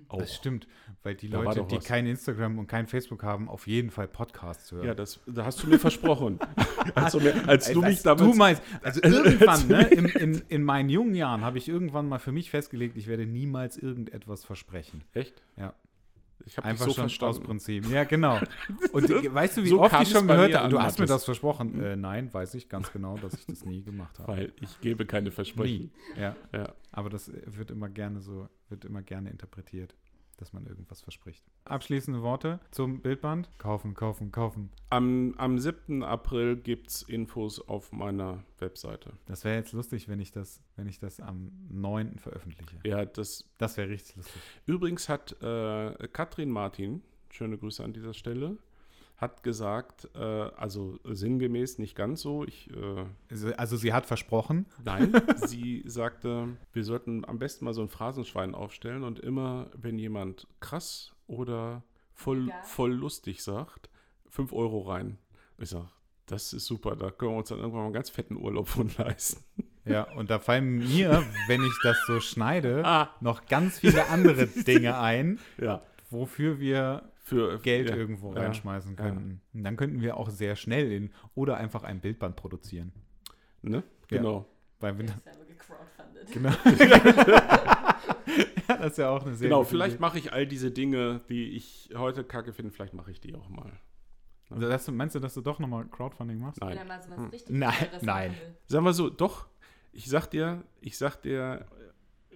Auch. 0.08 0.18
Das 0.18 0.34
stimmt, 0.34 0.66
weil 1.02 1.14
die 1.14 1.30
Da 1.30 1.40
Leute, 1.40 1.64
die 1.64 1.76
was. 1.76 1.84
kein 1.84 2.06
Instagram 2.06 2.58
und 2.58 2.66
kein 2.66 2.86
Facebook 2.86 3.22
haben, 3.22 3.48
auf 3.48 3.66
jeden 3.66 3.90
Fall 3.90 4.08
Podcasts 4.08 4.70
hören. 4.70 4.86
Ja, 4.86 4.94
das, 4.94 5.20
da 5.26 5.44
hast 5.44 5.62
du 5.62 5.68
mir 5.68 5.78
versprochen. 5.78 6.38
als 6.94 7.12
du, 7.12 7.20
mir, 7.20 7.48
als 7.48 7.72
du 7.72 7.80
mich 7.80 8.02
damals. 8.02 8.30
du 8.30 8.36
meinst, 8.36 8.62
also 8.82 9.00
irgendwann, 9.04 9.68
ne, 9.68 9.84
in, 9.88 10.04
in, 10.06 10.42
in 10.48 10.62
meinen 10.64 10.90
jungen 10.90 11.14
Jahren 11.14 11.40
habe 11.40 11.58
ich 11.58 11.68
irgendwann 11.68 12.08
mal 12.08 12.18
für 12.18 12.32
mich 12.32 12.50
festgelegt, 12.50 12.96
ich 12.96 13.06
werde 13.06 13.26
niemals 13.26 13.78
irgendetwas 13.78 14.44
versprechen. 14.44 15.02
Echt? 15.14 15.42
Ja. 15.56 15.74
Ich 16.46 16.56
habe 16.56 16.68
Einfach 16.68 16.86
so 16.86 17.08
schon 17.08 17.28
aus. 17.28 17.40
Prinzip. 17.40 17.88
Ja, 17.88 18.04
genau. 18.04 18.38
Und 18.92 19.10
äh, 19.10 19.32
weißt 19.32 19.56
du, 19.56 19.64
wie 19.64 19.68
So 19.68 19.80
oft 19.80 20.00
ich 20.00 20.10
schon 20.10 20.26
gehört 20.26 20.54
habe, 20.54 20.68
du 20.68 20.80
hast 20.80 20.98
mir 20.98 21.06
das 21.06 21.24
versprochen. 21.24 21.82
Äh, 21.82 21.96
nein, 21.96 22.32
weiß 22.32 22.54
ich 22.54 22.68
ganz 22.68 22.92
genau, 22.92 23.16
dass 23.16 23.34
ich 23.34 23.46
das 23.46 23.64
nie 23.64 23.82
gemacht 23.82 24.18
habe. 24.18 24.32
Weil 24.32 24.52
ich 24.60 24.80
gebe 24.80 25.06
keine 25.06 25.30
Versprechen. 25.30 25.92
Nie. 26.16 26.20
Ja. 26.20 26.36
Ja. 26.52 26.72
Aber 26.90 27.10
das 27.10 27.28
äh, 27.28 27.42
wird 27.46 27.70
immer 27.70 27.88
gerne 27.88 28.20
so, 28.20 28.48
wird 28.68 28.84
immer 28.84 29.02
gerne 29.02 29.30
interpretiert, 29.30 29.94
dass 30.42 30.52
man 30.52 30.66
irgendwas 30.66 31.00
verspricht. 31.00 31.44
Abschließende 31.64 32.20
Worte 32.20 32.58
zum 32.72 33.00
Bildband. 33.00 33.48
Kaufen, 33.58 33.94
kaufen, 33.94 34.32
kaufen. 34.32 34.70
Am, 34.90 35.34
am 35.38 35.58
7. 35.58 36.02
April 36.02 36.56
gibt 36.56 36.90
es 36.90 37.02
Infos 37.02 37.60
auf 37.60 37.92
meiner 37.92 38.42
Webseite. 38.58 39.12
Das 39.26 39.44
wäre 39.44 39.56
jetzt 39.56 39.72
lustig, 39.72 40.08
wenn 40.08 40.20
ich 40.20 40.32
das, 40.32 40.60
wenn 40.74 40.88
ich 40.88 40.98
das 40.98 41.20
am 41.20 41.52
9. 41.70 42.18
veröffentliche. 42.18 42.76
Ja, 42.84 43.04
das. 43.04 43.48
Das 43.58 43.76
wäre 43.76 43.88
richtig 43.88 44.16
lustig. 44.16 44.42
Übrigens 44.66 45.08
hat 45.08 45.40
äh, 45.40 46.08
Katrin 46.12 46.50
Martin, 46.50 47.02
schöne 47.30 47.56
Grüße 47.56 47.84
an 47.84 47.92
dieser 47.92 48.12
Stelle, 48.12 48.58
hat 49.22 49.42
gesagt, 49.42 50.10
äh, 50.14 50.18
also 50.18 50.98
sinngemäß 51.04 51.78
nicht 51.78 51.94
ganz 51.96 52.20
so. 52.20 52.44
Ich, 52.44 52.68
äh, 52.76 53.04
Also, 53.30 53.54
also 53.56 53.76
sie 53.78 53.94
hat 53.94 54.04
versprochen. 54.04 54.66
nein, 54.84 55.12
sie 55.36 55.82
sagte, 55.86 56.48
wir 56.74 56.84
sollten 56.84 57.24
am 57.24 57.38
besten 57.38 57.64
mal 57.64 57.72
so 57.72 57.80
ein 57.80 57.88
Phrasenschwein 57.88 58.54
aufstellen 58.54 59.02
und 59.04 59.18
immer, 59.20 59.70
wenn 59.74 59.98
jemand 59.98 60.46
krass 60.60 61.14
oder 61.26 61.82
voll, 62.12 62.50
voll 62.64 62.92
lustig 62.92 63.42
sagt, 63.42 63.88
5 64.28 64.52
Euro 64.52 64.80
rein. 64.82 65.16
Ich 65.58 65.70
sag, 65.70 65.86
Das 66.26 66.52
ist 66.52 66.66
super. 66.66 66.96
Da 66.96 67.10
können 67.10 67.32
wir 67.32 67.38
uns 67.38 67.48
dann 67.48 67.58
irgendwann 67.58 67.80
mal 67.80 67.86
einen 67.86 67.94
ganz 67.94 68.10
fetten 68.10 68.36
Urlaub 68.36 68.68
von 68.68 68.90
leisten. 68.98 69.42
Ja, 69.84 70.04
und 70.14 70.30
da 70.30 70.38
fallen 70.38 70.78
mir, 70.78 71.24
wenn 71.48 71.62
ich 71.62 71.74
das 71.82 71.96
so 72.06 72.20
schneide, 72.20 72.84
Ah. 72.84 73.10
noch 73.20 73.46
ganz 73.46 73.80
viele 73.80 74.06
andere 74.08 74.46
Dinge 74.46 74.98
ein, 74.98 75.38
Ja. 75.60 75.82
wofür 76.10 76.60
wir 76.60 77.10
Für 77.24 77.58
Geld 77.60 77.88
ja. 77.88 77.96
irgendwo 77.96 78.34
Ja. 78.34 78.40
reinschmeißen 78.40 78.96
Ja. 78.96 79.04
könnten. 79.04 79.40
Und 79.54 79.64
dann 79.64 79.76
könnten 79.76 80.00
wir 80.00 80.16
auch 80.16 80.28
sehr 80.28 80.56
schnell 80.56 80.90
in 80.90 81.12
oder 81.34 81.56
einfach 81.56 81.84
ein 81.84 82.00
Bildband 82.00 82.34
produzieren. 82.36 82.92
Ne? 83.62 83.84
Ja. 84.10 84.18
Genau. 84.18 84.46
Weil 84.80 84.98
wir, 84.98 85.06
Das 85.06 86.30
genau. 86.32 86.50
ja, 88.68 88.76
das 88.76 88.92
ist 88.92 88.98
ja 88.98 89.10
auch 89.10 89.24
eine 89.24 89.34
sehr 89.36 89.48
Genau, 89.48 89.62
vielleicht 89.62 90.00
mache 90.00 90.18
ich 90.18 90.32
all 90.32 90.46
diese 90.46 90.70
Dinge, 90.72 91.20
die 91.28 91.50
ich 91.56 91.90
heute 91.94 92.24
kacke 92.24 92.52
finde, 92.52 92.72
vielleicht 92.72 92.94
mache 92.94 93.12
ich 93.12 93.20
die 93.20 93.34
auch 93.34 93.48
mal. 93.48 93.72
Also, 94.50 94.68
dass 94.68 94.84
du, 94.84 94.92
meinst 94.92 95.14
du, 95.14 95.20
dass 95.20 95.34
du 95.34 95.40
doch 95.40 95.58
nochmal 95.58 95.86
Crowdfunding 95.86 96.38
machst? 96.38 96.60
Nein. 96.60 96.78
Hm. 97.14 97.26
richtig 97.30 97.54
Nein, 97.56 97.88
nein. 98.02 98.34
Sagen 98.66 98.84
wir 98.84 98.92
so, 98.92 99.08
doch, 99.08 99.46
ich 99.92 100.06
sag 100.06 100.26
dir, 100.26 100.62
ich 100.80 100.98
sag 100.98 101.16
dir, 101.22 101.66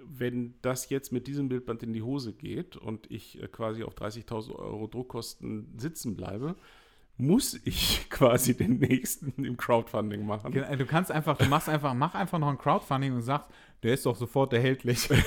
wenn 0.08 0.54
das 0.62 0.88
jetzt 0.90 1.12
mit 1.12 1.26
diesem 1.26 1.48
Bildband 1.48 1.82
in 1.82 1.92
die 1.92 2.02
Hose 2.02 2.32
geht 2.32 2.76
und 2.76 3.10
ich 3.10 3.42
äh, 3.42 3.48
quasi 3.48 3.82
auf 3.84 3.94
30.000 3.94 4.54
Euro 4.54 4.86
Druckkosten 4.86 5.72
sitzen 5.78 6.16
bleibe, 6.16 6.56
muss 7.18 7.54
ich 7.64 8.06
quasi 8.10 8.56
den 8.56 8.78
nächsten 8.78 9.44
im 9.44 9.56
Crowdfunding 9.56 10.26
machen. 10.26 10.52
Genau, 10.52 10.74
Du 10.76 10.86
kannst 10.86 11.10
einfach, 11.10 11.36
du 11.38 11.46
machst 11.46 11.68
einfach, 11.68 11.94
mach 11.94 12.14
einfach 12.14 12.38
noch 12.38 12.48
ein 12.48 12.58
Crowdfunding 12.58 13.14
und 13.14 13.22
sagst, 13.22 13.50
der 13.82 13.94
ist 13.94 14.04
doch 14.06 14.16
sofort 14.16 14.52
erhältlich. 14.52 15.08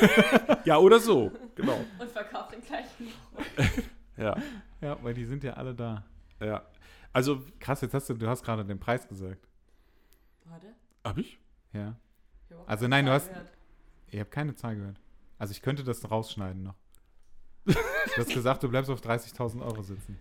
Ja, 0.65 0.77
oder 0.77 0.99
so, 0.99 1.31
genau. 1.55 1.79
Und 1.99 2.09
verkauft 2.11 2.51
den 2.51 2.61
gleichen. 2.61 3.07
Ja, 4.17 4.35
ja, 4.81 4.97
weil 5.01 5.13
die 5.13 5.25
sind 5.25 5.43
ja 5.43 5.53
alle 5.53 5.73
da. 5.73 6.03
ja. 6.41 6.63
Also, 7.13 7.41
Krass, 7.59 7.81
jetzt 7.81 7.93
hast 7.93 8.09
du, 8.09 8.13
du 8.13 8.27
hast 8.27 8.43
gerade 8.43 8.65
den 8.65 8.77
Preis 8.79 9.07
gesagt. 9.07 9.47
Warte. 10.45 10.67
hab 11.03 11.17
ich? 11.17 11.39
Ja. 11.73 11.95
Also 12.67 12.87
nein, 12.87 13.05
du 13.05 13.11
hast-. 13.11 13.31
Ich 14.11 14.19
habe 14.19 14.29
keine 14.29 14.55
Zahl 14.55 14.75
gehört. 14.75 14.99
Also 15.37 15.51
ich 15.51 15.61
könnte 15.61 15.83
das 15.83 16.09
rausschneiden 16.09 16.63
noch. 16.63 16.75
Du 17.65 17.73
hast 18.17 18.33
gesagt, 18.33 18.63
du 18.63 18.69
bleibst 18.69 18.89
auf 18.89 19.01
30.000 19.01 19.61
Euro 19.63 19.81
sitzen. 19.83 20.17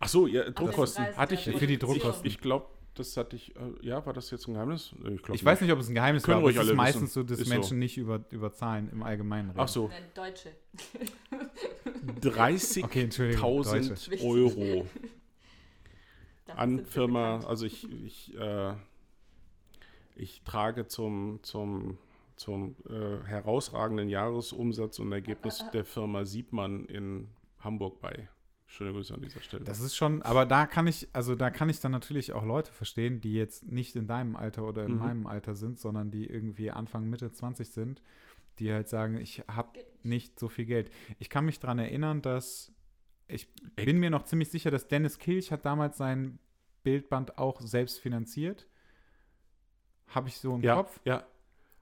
Ach 0.00 0.08
so, 0.08 0.26
ja, 0.26 0.48
Druckkosten. 0.50 1.04
Preis 1.04 1.16
Hatte 1.16 1.34
ich, 1.34 1.44
Für 1.44 1.50
ich, 1.50 1.58
die. 1.66 1.78
Druckkosten. 1.78 2.26
ich 2.26 2.40
glaube, 2.40 2.66
das 2.94 3.16
hatte 3.16 3.36
ich, 3.36 3.54
äh, 3.56 3.60
ja, 3.82 4.04
war 4.06 4.12
das 4.12 4.30
jetzt 4.30 4.48
ein 4.48 4.54
Geheimnis? 4.54 4.94
Ich, 5.12 5.22
glaub 5.22 5.36
Ich 5.36 5.44
weiß 5.44 5.60
nicht, 5.60 5.70
ob 5.72 5.78
es 5.78 5.88
ein 5.88 5.94
Geheimnis 5.94 6.22
Können 6.24 6.34
war, 6.34 6.38
aber 6.38 6.46
ruhig 6.48 6.56
es 6.56 6.68
ist 6.68 6.74
meistens 6.74 7.02
wissen. 7.02 7.12
so, 7.12 7.22
dass 7.22 7.38
Ist 7.38 7.48
so. 7.48 7.54
Menschen 7.54 7.78
nicht 7.78 7.96
über, 7.98 8.24
über 8.30 8.52
Zahlen 8.52 8.88
im 8.90 9.02
Allgemeinen 9.02 9.50
reden. 9.50 9.60
Ach 9.60 9.68
so, 9.68 9.88
Nein, 9.88 10.04
Deutsche. 10.14 10.50
30.000 12.20 12.84
Okay. 12.84 14.20
Euro. 14.22 14.86
An 16.48 16.86
Firma, 16.86 17.40
also 17.40 17.66
ich, 17.66 17.88
ich, 18.04 18.34
äh, 18.38 18.72
ich 20.16 20.42
trage 20.42 20.86
zum, 20.86 21.40
zum, 21.42 21.98
zum 22.38 22.76
äh, 22.88 23.24
herausragenden 23.26 24.08
Jahresumsatz 24.08 24.98
und 24.98 25.12
Ergebnis 25.12 25.64
der 25.72 25.84
Firma 25.84 26.24
Siebmann 26.24 26.84
in 26.86 27.28
Hamburg 27.58 28.00
bei. 28.00 28.28
Schöne 28.66 28.92
Grüße 28.92 29.14
an 29.14 29.22
dieser 29.22 29.40
Stelle. 29.40 29.64
Das 29.64 29.80
ist 29.80 29.96
schon, 29.96 30.20
aber 30.22 30.44
da 30.44 30.66
kann 30.66 30.86
ich, 30.86 31.08
also 31.14 31.34
da 31.34 31.50
kann 31.50 31.70
ich 31.70 31.80
dann 31.80 31.90
natürlich 31.92 32.34
auch 32.34 32.44
Leute 32.44 32.70
verstehen, 32.70 33.20
die 33.20 33.32
jetzt 33.32 33.66
nicht 33.66 33.96
in 33.96 34.06
deinem 34.06 34.36
Alter 34.36 34.64
oder 34.64 34.84
in 34.84 34.92
Mhm. 34.92 34.98
meinem 34.98 35.26
Alter 35.26 35.54
sind, 35.54 35.78
sondern 35.80 36.10
die 36.10 36.26
irgendwie 36.26 36.70
Anfang, 36.70 37.08
Mitte 37.08 37.32
20 37.32 37.70
sind, 37.70 38.02
die 38.58 38.70
halt 38.72 38.88
sagen, 38.88 39.16
ich 39.16 39.42
habe 39.48 39.78
nicht 40.02 40.38
so 40.38 40.48
viel 40.48 40.66
Geld. 40.66 40.90
Ich 41.18 41.30
kann 41.30 41.46
mich 41.46 41.60
daran 41.60 41.78
erinnern, 41.78 42.20
dass 42.20 42.72
ich 43.26 43.48
Echt? 43.76 43.86
bin 43.86 43.98
mir 43.98 44.10
noch 44.10 44.24
ziemlich 44.24 44.50
sicher, 44.50 44.70
dass 44.70 44.86
Dennis 44.86 45.18
Kilch 45.18 45.50
hat 45.50 45.64
damals 45.64 45.96
sein 45.96 46.38
Bildband 46.82 47.38
auch 47.38 47.60
selbst 47.62 48.00
finanziert. 48.00 48.66
Habe 50.08 50.28
ich 50.28 50.36
so 50.38 50.54
im 50.54 50.62
ja, 50.62 50.74
Kopf 50.76 51.00
ja, 51.04 51.26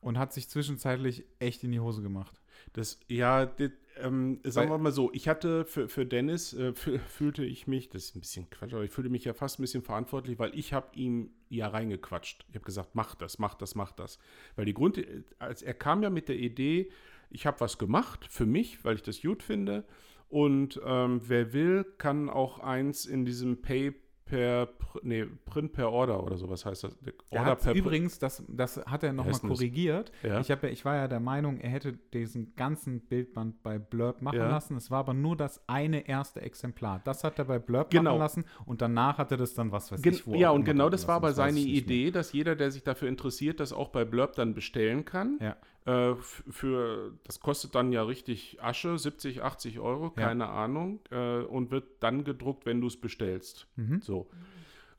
und 0.06 0.18
hat 0.18 0.32
sich 0.32 0.48
zwischenzeitlich 0.48 1.24
echt 1.40 1.64
in 1.64 1.72
die 1.72 1.80
Hose 1.80 2.00
gemacht. 2.00 2.40
das, 2.72 2.98
ja, 3.08 3.46
das, 3.46 3.70
ähm, 4.00 4.40
sagen 4.44 4.70
Weil- 4.70 4.76
wir 4.78 4.82
mal 4.82 4.92
so, 4.92 5.10
ich 5.12 5.28
hatte 5.28 5.64
für, 5.64 5.88
für 5.88 6.04
Dennis, 6.06 6.52
äh, 6.52 6.68
fü- 6.76 6.98
fühlte 6.98 7.44
ich 7.44 7.66
mich, 7.66 7.88
das 7.88 8.04
ist 8.04 8.16
ein 8.16 8.20
bisschen 8.20 8.48
Quatsch, 8.50 8.72
aber 8.74 8.84
ich 8.84 8.90
fühlte 8.90 9.10
mich 9.10 9.24
ja 9.24 9.34
fast 9.34 9.58
ein 9.58 9.62
bisschen 9.62 9.82
verantwortlich, 9.82 10.38
weil 10.38 10.56
ich 10.58 10.72
habe 10.72 10.88
ihm 10.94 11.30
ja 11.48 11.68
reingequatscht. 11.68 12.44
Ich 12.48 12.54
habe 12.54 12.64
gesagt, 12.64 12.90
mach 12.94 13.14
das, 13.14 13.38
mach 13.38 13.54
das, 13.54 13.74
mach 13.74 13.92
das. 13.92 14.18
Weil 14.56 14.64
die 14.66 14.74
Grund, 14.74 15.02
als 15.38 15.62
er 15.62 15.74
kam 15.74 16.02
ja 16.02 16.10
mit 16.10 16.28
der 16.28 16.36
Idee, 16.38 16.90
ich 17.30 17.46
habe 17.46 17.58
was 17.60 17.78
gemacht 17.78 18.26
für 18.30 18.46
mich, 18.46 18.84
weil 18.84 18.94
ich 18.96 19.02
das 19.02 19.20
gut 19.22 19.42
finde. 19.42 19.84
Und 20.28 20.80
ähm, 20.84 21.20
wer 21.26 21.52
will, 21.52 21.84
kann 21.98 22.28
auch 22.28 22.58
eins 22.60 23.06
in 23.06 23.24
diesem 23.24 23.60
Pay 23.62 23.94
per, 24.26 24.68
nee, 25.02 25.24
Print 25.44 25.72
per 25.72 25.90
Order 25.90 26.22
oder 26.22 26.36
sowas 26.36 26.66
heißt 26.66 26.84
das. 26.84 26.98
Er 27.30 27.40
Order 27.40 27.54
per 27.56 27.74
übrigens, 27.74 28.18
das, 28.18 28.42
das 28.48 28.76
hat 28.84 29.02
er 29.04 29.12
nochmal 29.12 29.38
korrigiert. 29.38 30.12
Ja. 30.22 30.40
Ich, 30.40 30.48
ja, 30.48 30.62
ich 30.64 30.84
war 30.84 30.96
ja 30.96 31.08
der 31.08 31.20
Meinung, 31.20 31.58
er 31.58 31.70
hätte 31.70 31.92
diesen 32.12 32.54
ganzen 32.56 33.00
Bildband 33.00 33.62
bei 33.62 33.78
Blurb 33.78 34.22
machen 34.22 34.38
Ja. 34.38 34.48
lassen. 34.48 34.76
Es 34.76 34.90
war 34.90 34.98
aber 34.98 35.14
nur 35.14 35.36
das 35.36 35.62
eine 35.68 36.08
erste 36.08 36.42
Exemplar. 36.42 37.00
Das 37.04 37.24
hat 37.24 37.38
er 37.38 37.44
bei 37.44 37.58
Blurb 37.58 37.90
Genau. 37.90 38.10
machen 38.10 38.18
lassen 38.18 38.44
und 38.66 38.82
danach 38.82 39.16
hat 39.18 39.30
er 39.30 39.36
das 39.38 39.54
dann, 39.54 39.72
was 39.72 39.90
weiß 39.92 40.02
Gen 40.02 40.12
ich, 40.14 40.26
wo 40.26 40.34
ja, 40.34 40.50
und 40.50 40.64
genau 40.64 40.90
das 40.90 41.06
war 41.08 41.16
aber 41.16 41.32
seine. 41.32 41.56
Idee, 41.60 42.10
dass 42.10 42.32
jeder, 42.32 42.54
der 42.56 42.70
sich 42.70 42.82
dafür 42.82 43.08
interessiert, 43.08 43.60
das 43.60 43.72
auch 43.72 43.88
bei 43.88 44.04
Blurb 44.04 44.34
dann 44.34 44.54
bestellen 44.54 45.04
kann. 45.04 45.38
Ja. 45.40 45.56
Äh, 45.86 46.14
für, 46.16 47.12
das 47.24 47.40
kostet 47.40 47.74
dann 47.74 47.92
ja 47.92 48.02
richtig 48.02 48.58
Asche, 48.60 48.98
70, 48.98 49.42
80 49.42 49.78
Euro, 49.78 50.06
Ja. 50.16 50.26
keine 50.28 50.48
Ahnung, 50.48 51.00
äh, 51.10 51.38
und 51.42 51.70
wird 51.70 51.84
dann 52.00 52.24
gedruckt, 52.24 52.66
wenn 52.66 52.80
du 52.80 52.88
es 52.88 53.00
bestellst. 53.00 53.66
Mhm. 53.76 54.00
So. 54.02 54.28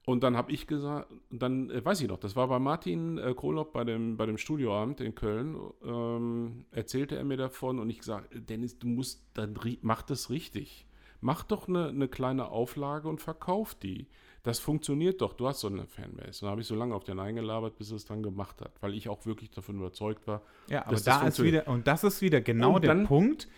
Und 0.05 0.23
dann 0.23 0.37
habe 0.37 0.53
ich 0.53 0.67
gesagt, 0.67 1.11
dann 1.29 1.69
äh, 1.69 1.83
weiß 1.83 1.99
ich 1.99 2.07
noch, 2.07 2.17
das 2.17 2.37
war 2.37 2.47
bei 2.47 2.59
Martin 2.59 3.17
äh, 3.17 3.33
Krolop 3.35 3.73
bei 3.73 3.83
dem, 3.83 4.15
bei 4.15 4.25
dem 4.25 4.37
Studioabend 4.37 5.01
in 5.01 5.13
Köln, 5.13 5.57
ähm, 5.83 6.65
erzählte 6.71 7.17
er 7.17 7.25
mir 7.25 7.35
davon 7.35 7.79
und 7.79 7.89
ich 7.89 7.99
gesagt, 7.99 8.29
Dennis, 8.49 8.79
du 8.79 8.87
musst 8.87 9.25
dann, 9.33 9.59
mach 9.81 10.03
das 10.03 10.29
richtig. 10.29 10.85
Mach 11.19 11.43
doch 11.43 11.67
eine, 11.67 11.89
eine 11.89 12.07
kleine 12.07 12.49
Auflage 12.49 13.09
und 13.09 13.19
verkauf 13.19 13.75
die. 13.75 14.07
Das 14.47 14.59
funktioniert 14.59 15.19
doch, 15.21 15.33
du 15.33 15.45
hast 15.47 15.59
so 15.59 15.67
eine 15.67 15.85
Fanbase. 15.85 16.27
Und 16.27 16.41
dann 16.43 16.49
habe 16.51 16.61
ich 16.61 16.67
so 16.67 16.75
lange 16.75 16.95
auf 16.95 17.03
den 17.03 17.19
eingelabert, 17.19 17.77
bis 17.77 17.91
es 17.91 18.05
dann 18.05 18.23
gemacht 18.23 18.61
hat, 18.61 18.71
weil 18.81 18.93
ich 18.93 19.09
auch 19.09 19.25
wirklich 19.25 19.51
davon 19.51 19.75
überzeugt 19.75 20.25
war. 20.25 20.41
Ja, 20.69 20.85
aber 20.87 20.95
da 21.01 21.27
ist 21.27 21.43
wieder, 21.43 21.67
und 21.67 21.85
das 21.85 22.05
ist 22.05 22.21
wieder 22.21 22.39
genau 22.39 22.75
Und 22.75 22.83
der 22.83 22.95
dann- 22.95 23.05
Punkt, 23.07 23.49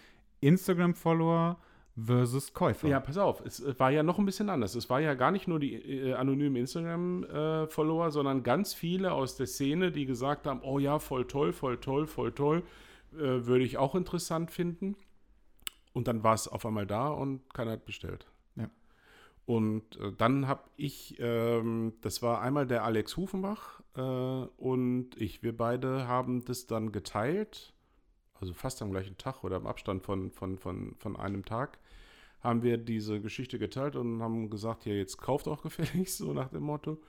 Instagram-Follower 0.42 1.58
versus 1.96 2.54
Käufer. 2.54 2.88
Ja, 2.88 3.00
pass 3.00 3.18
auf, 3.18 3.44
es 3.46 3.60
äh, 3.60 3.78
war 3.78 3.92
ja 3.92 4.02
noch 4.04 4.18
ein 4.18 4.26
bisschen 4.26 4.50
anders. 4.50 4.74
Es 4.74 4.90
war 4.90 5.00
ja 5.00 5.14
gar 5.14 5.32
nicht 5.32 5.48
nur 5.48 5.60
die 5.60 5.76
äh, 5.76 6.14
anonymen 6.14 6.56
Instagram-Follower, 6.56 8.12
sondern 8.12 8.42
ganz 8.42 8.74
viele 8.74 9.12
aus 9.12 9.36
der 9.36 9.46
Szene, 9.48 9.92
die 9.92 10.06
gesagt 10.06 10.48
haben, 10.48 10.62
oh 10.64 10.80
ja, 10.80 10.98
voll 11.00 11.26
toll, 11.28 11.54
voll 11.54 11.78
toll, 11.78 12.08
voll 12.08 12.32
toll, 12.32 12.64
äh, 13.14 13.18
würde 13.46 13.64
ich 13.64 13.78
auch 13.78 13.96
interessant 13.96 14.50
finden. 14.50 14.96
Und 15.94 16.08
dann 16.08 16.24
war 16.24 16.34
es 16.34 16.48
auf 16.48 16.66
einmal 16.66 16.88
da 16.88 17.10
und 17.10 17.54
keiner 17.54 17.72
hat 17.72 17.86
bestellt. 17.86 18.26
Und 19.50 20.00
äh, 20.00 20.12
dann 20.16 20.48
habe 20.48 20.62
ich, 20.78 21.16
ähm, 21.18 21.94
das 22.02 22.22
war 22.22 22.40
einmal 22.40 22.68
der 22.68 22.84
Alex 22.84 23.18
Hufenbach 23.18 23.82
äh, 23.96 24.00
und 24.00 25.20
ich, 25.20 25.42
wir 25.42 25.58
beide 25.58 26.08
haben 26.08 26.46
das 26.46 26.68
dann 26.68 26.92
geteilt, 26.92 27.74
also 28.36 28.54
fast 28.54 28.80
am 28.84 28.92
gleichen 28.92 29.18
Tag 29.18 29.44
oder 29.44 29.58
im 29.58 29.66
Abstand 29.66 30.04
von, 30.04 30.30
von, 30.30 30.60
von, 30.60 30.94
von 31.00 31.16
einem 31.16 31.46
Tag, 31.46 31.80
haben 32.42 32.62
wir 32.62 32.78
diese 32.78 33.22
Geschichte 33.22 33.58
geteilt 33.58 33.96
und 33.96 34.22
haben 34.22 34.52
gesagt, 34.52 34.86
ja, 34.86 34.94
jetzt 34.94 35.18
kauft 35.18 35.48
auch 35.48 35.62
gefälligst, 35.64 36.20
so 36.20 36.32
nach 36.32 36.50
dem 36.50 36.62
Motto. 36.62 37.00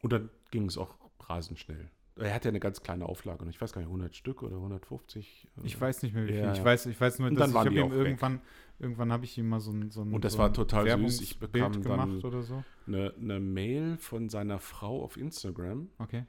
Und 0.00 0.12
dann 0.12 0.30
ging 0.52 0.66
es 0.66 0.78
auch 0.78 0.94
rasend 1.28 1.58
schnell. 1.58 1.90
Er 2.18 2.34
hat 2.34 2.44
ja 2.44 2.50
eine 2.50 2.60
ganz 2.60 2.82
kleine 2.82 3.06
Auflage 3.06 3.42
und 3.44 3.50
ich 3.50 3.60
weiß 3.60 3.72
gar 3.72 3.80
nicht, 3.80 3.88
100 3.88 4.14
Stück 4.14 4.42
oder 4.42 4.56
150. 4.56 5.48
Ich 5.62 5.80
weiß 5.80 6.02
nicht 6.02 6.14
mehr, 6.14 6.24
wie 6.24 6.32
viel. 6.32 6.40
Ja, 6.40 6.52
ich, 6.52 6.64
weiß, 6.64 6.86
ich 6.86 7.00
weiß 7.00 7.18
nur, 7.20 7.30
dass 7.30 7.38
dann 7.38 7.50
ich 7.50 7.56
habe 7.56 7.70
ihm 7.70 7.90
weg. 7.90 7.98
irgendwann, 7.98 8.40
irgendwann 8.78 9.12
habe 9.12 9.24
ich 9.24 9.38
ihm 9.38 9.48
mal 9.48 9.60
so 9.60 9.70
ein, 9.70 9.90
so 9.90 10.02
ein, 10.02 10.12
Und 10.12 10.24
das 10.24 10.32
so 10.34 10.38
war 10.38 10.52
total 10.52 10.88
süß. 10.98 11.20
Ich 11.20 11.38
bekam 11.38 11.72
dann- 11.72 11.82
gemacht 11.82 12.24
oder 12.24 12.42
so. 12.42 12.62
Eine, 12.86 13.14
eine 13.20 13.40
Mail 13.40 13.96
von 13.98 14.28
seiner 14.28 14.58
Frau 14.58 15.02
auf 15.04 15.16
Instagram, 15.16 15.88
Okay. 15.98 16.24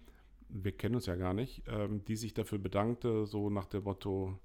wir 0.49 0.71
kennen 0.73 0.95
uns 0.95 1.05
ja 1.07 1.15
gar 1.15 1.33
nicht, 1.33 1.63
ähm, 1.67 2.03
die 2.05 2.15
sich 2.15 2.33
dafür 2.33 2.59
bedankte, 2.59 3.25
so 3.25 3.49
nach 3.49 3.65
dem 3.65 3.83
Motto, 3.83 4.37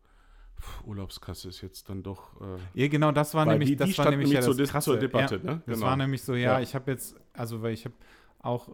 Urlaubskasse 0.86 1.48
ist 1.48 1.60
jetzt 1.62 1.88
dann 1.90 2.02
doch. 2.02 2.40
Äh, 2.40 2.82
Ja, 2.82 2.88
genau, 2.88 3.12
das 3.12 3.34
war 3.34 3.44
nämlich, 3.44 3.70
die- 3.70 3.76
das 3.76 3.90
die 3.90 3.98
war 3.98 4.10
nämlich 4.10 4.30
ja 4.30 4.40
zur 4.40 4.52
das 4.54 4.58
Dis- 4.58 4.70
Krasse. 4.70 4.90
zur 4.92 4.96
Debatte, 4.98 5.36
ja, 5.36 5.42
ne? 5.42 5.62
Das 5.66 5.74
Genau. 5.78 5.86
war 5.88 5.96
nämlich 5.96 6.22
so, 6.22 6.34
ja, 6.34 6.52
Ja. 6.54 6.60
ich 6.60 6.74
habe 6.74 6.90
jetzt, 6.92 7.16
also 7.32 7.60
weil 7.62 7.72
ich 7.74 7.84
habe 7.84 7.94
auch 8.40 8.68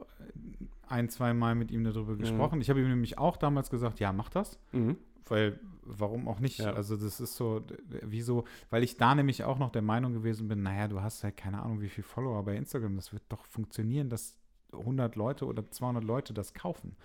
ein, 0.91 1.09
zwei 1.09 1.33
Mal 1.35 1.55
mit 1.55 1.71
ihm 1.71 1.81
Mhm. 1.83 1.93
darüber 1.93 2.17
gesprochen. 2.17 2.61
Ich 2.61 2.69
habe 2.71 2.81
ihm 2.81 2.89
nämlich 2.89 3.19
auch 3.19 3.37
damals 3.37 3.71
gesagt, 3.71 4.01
ja, 4.01 4.12
mach 4.12 4.29
das. 4.31 4.59
mhm. 4.73 4.97
Weil, 5.27 5.61
warum 5.85 6.27
auch 6.27 6.41
nicht? 6.41 6.59
Ja. 6.59 6.73
Also, 6.73 6.97
das 6.97 7.21
ist 7.21 7.37
so, 7.37 7.62
wieso, 8.03 8.45
weil 8.69 8.83
ich 8.83 8.97
da 8.97 9.15
nämlich 9.15 9.45
auch 9.45 9.61
noch 9.61 9.71
der 9.71 9.83
Meinung 9.83 10.12
gewesen 10.12 10.49
bin, 10.49 10.65
naja, 10.65 10.89
du 10.89 11.03
hast 11.03 11.23
halt 11.23 11.37
keine 11.37 11.62
Ahnung, 11.62 11.81
wie 11.81 11.89
viel 11.89 12.03
Follower 12.03 12.43
bei 12.43 12.57
Instagram, 12.57 12.97
das 12.97 13.12
wird 13.12 13.23
doch 13.29 13.45
funktionieren, 13.45 14.09
dass 14.09 14.37
100 14.73 15.15
Leute 15.15 15.47
oder 15.47 15.71
200 15.71 16.03
Leute 16.03 16.35
das 16.35 16.53
kaufen. 16.53 16.97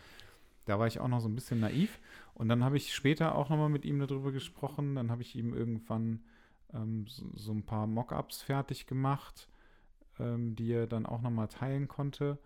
Da 0.66 0.80
war 0.80 0.88
ich 0.88 1.00
auch 1.00 1.08
noch 1.08 1.20
so 1.20 1.30
ein 1.30 1.36
bisschen 1.36 1.60
naiv. 1.60 2.00
Und 2.34 2.50
dann 2.50 2.64
habe 2.64 2.78
ich 2.78 2.96
später 2.96 3.36
auch 3.36 3.50
nochmal 3.50 3.70
mit 3.70 3.86
ihm 3.86 4.00
darüber 4.00 4.32
gesprochen. 4.32 4.96
Dann 4.96 5.12
habe 5.12 5.22
ich 5.22 5.36
ihm 5.36 5.54
irgendwann 5.54 6.24
ähm, 6.74 7.06
so, 7.08 7.26
so 7.36 7.52
ein 7.52 7.62
paar 7.62 7.86
Mockups 7.86 8.42
fertig 8.42 8.88
gemacht, 8.88 9.48
ähm, 10.20 10.56
die 10.56 10.72
er 10.74 10.88
dann 10.88 11.06
auch 11.06 11.22
nochmal 11.22 11.48
teilen 11.48 11.88
konnte. 11.88 12.40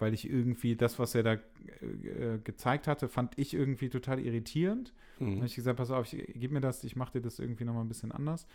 Weil 0.00 0.14
ich 0.14 0.28
irgendwie 0.28 0.76
das, 0.76 0.98
was 0.98 1.14
er 1.14 1.22
da 1.22 1.32
äh, 1.34 2.38
gezeigt 2.42 2.86
hatte, 2.86 3.08
fand 3.08 3.38
ich 3.38 3.54
irgendwie 3.54 3.88
total 3.88 4.18
irritierend. 4.20 4.92
Dann 5.18 5.28
Mhm. 5.28 5.36
habe 5.36 5.46
ich 5.46 5.54
gesagt, 5.54 5.76
pass 5.76 5.90
auf, 5.90 6.12
ich, 6.12 6.32
gib 6.34 6.50
mir 6.52 6.60
das, 6.60 6.82
ich 6.84 6.96
mache 6.96 7.12
dir 7.12 7.20
das 7.20 7.38
irgendwie 7.38 7.64
nochmal 7.64 7.84
ein 7.84 7.88
bisschen 7.88 8.10
anders. 8.12 8.46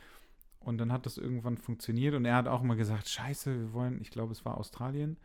Und 0.60 0.80
dann 0.80 0.92
hat 0.92 1.06
das 1.06 1.18
irgendwann 1.18 1.58
funktioniert 1.58 2.16
und 2.16 2.26
er 2.26 2.36
hat 2.36 2.48
auch 2.48 2.64
mal 2.64 2.76
gesagt, 2.76 3.08
scheiße, 3.08 3.56
wir 3.60 3.74
wollen, 3.74 4.02
ich 4.02 4.10
glaube, 4.10 4.32
es 4.32 4.44
war 4.46 4.58
Australien 4.58 5.18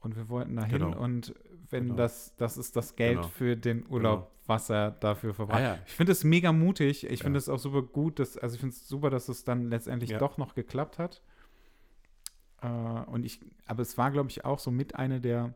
und 0.00 0.16
wir 0.16 0.28
wollten 0.28 0.56
dahin 0.56 0.70
Genau. 0.80 0.98
und 1.00 1.34
wenn 1.70 1.84
Genau. 1.84 1.96
das, 1.96 2.34
das 2.36 2.56
ist 2.58 2.74
das 2.76 2.96
Geld 2.96 3.18
Genau. 3.18 3.28
für 3.28 3.56
den 3.56 3.86
Urlaub, 3.88 4.32
was 4.46 4.68
er 4.70 4.90
dafür 4.90 5.32
verbraucht. 5.34 5.58
Ah, 5.60 5.62
ja. 5.62 5.78
Ich 5.86 5.92
finde 5.92 6.12
es 6.12 6.24
mega 6.24 6.52
mutig. 6.52 7.04
Ich 7.08 7.22
finde 7.22 7.36
Ja. 7.38 7.38
es 7.38 7.48
auch 7.48 7.58
super 7.58 7.82
gut, 7.82 8.18
dass, 8.18 8.36
also 8.36 8.54
ich 8.54 8.60
finde 8.60 8.74
es 8.74 8.88
super, 8.88 9.08
dass 9.08 9.28
es 9.28 9.44
dann 9.44 9.70
letztendlich 9.70 10.10
Ja. 10.10 10.18
doch 10.18 10.36
noch 10.36 10.54
geklappt 10.54 10.98
hat. 10.98 11.22
Äh, 12.64 13.10
und 13.10 13.24
ich, 13.24 13.40
aber 13.66 13.82
es 13.82 13.96
war, 13.98 14.10
glaube 14.10 14.30
ich, 14.30 14.44
auch 14.44 14.58
so 14.58 14.70
mit 14.70 14.94
einer 14.96 15.20
der, 15.20 15.54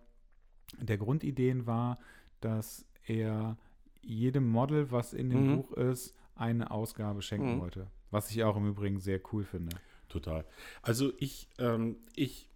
der 0.80 0.98
Grundideen 0.98 1.66
war, 1.66 1.98
dass 2.40 2.84
er 3.06 3.56
jedem 4.02 4.46
Model, 4.48 4.90
was 4.90 5.12
in 5.14 5.30
dem 5.30 5.44
Mhm. 5.46 5.56
Buch 5.56 5.72
ist, 5.72 6.14
eine 6.34 6.70
Ausgabe 6.70 7.22
schenken 7.22 7.56
Mhm. 7.56 7.60
wollte. 7.60 7.86
Was 8.10 8.30
ich 8.30 8.42
auch 8.44 8.56
im 8.56 8.68
Übrigen 8.68 9.00
sehr 9.00 9.20
cool 9.32 9.44
finde. 9.44 9.76
Total. 10.08 10.44
Also 10.82 11.12
ich, 11.18 11.48
ähm, 11.58 11.96
ich 12.14 12.48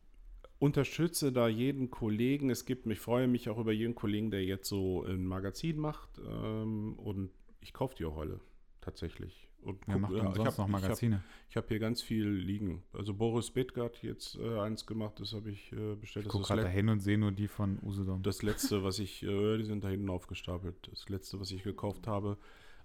unterstütze 0.58 1.32
da 1.32 1.48
jeden 1.48 1.90
Kollegen. 1.90 2.48
Es 2.50 2.64
gibt, 2.64 2.86
ich 2.86 3.00
freue 3.00 3.26
mich 3.28 3.48
auch 3.50 3.58
über 3.58 3.72
jeden 3.72 3.94
Kollegen, 3.94 4.30
der 4.30 4.44
jetzt 4.44 4.68
so 4.68 5.04
ein 5.04 5.26
Magazin 5.26 5.76
macht. 5.78 6.20
Ähm, 6.26 6.94
und 6.94 7.30
ich 7.60 7.72
kaufe 7.72 7.94
die 7.96 8.04
auch 8.04 8.16
alle, 8.16 8.40
tatsächlich. 8.80 9.48
Und 9.62 9.78
Wer 9.86 9.94
guck- 9.94 10.02
macht 10.02 10.12
ja, 10.12 10.18
denn 10.22 10.28
ich 10.30 10.36
sonst 10.36 10.46
hab- 10.48 10.58
noch 10.68 10.74
hab- 10.74 10.82
Magazine? 10.82 11.22
Ich 11.48 11.56
habe 11.56 11.68
hier 11.68 11.78
ganz 11.78 12.02
viel 12.02 12.26
liegen. 12.28 12.82
Also 12.92 13.14
Boris 13.14 13.50
Bedgard 13.50 14.02
jetzt 14.02 14.36
äh, 14.36 14.58
eins 14.58 14.86
gemacht, 14.86 15.20
das 15.20 15.32
habe 15.34 15.50
ich 15.50 15.72
äh, 15.72 15.94
bestellt. 15.94 16.26
Ich 16.26 16.32
gucke 16.32 16.46
gerade 16.46 16.62
dahin 16.62 16.88
und 16.88 17.00
sehe 17.00 17.16
nur 17.18 17.30
die 17.32 17.48
von 17.48 17.78
Usedom. 17.82 18.22
das 18.22 18.42
letzte, 18.42 18.82
was 18.82 18.98
ich, 18.98 19.22
äh, 19.22 19.58
die 19.58 19.64
sind 19.64 19.84
da 19.84 19.88
hinten 19.88 20.10
aufgestapelt. 20.10 20.88
Das 20.90 21.08
letzte, 21.08 21.38
was 21.40 21.50
ich 21.52 21.62
gekauft 21.62 22.06
habe. 22.06 22.38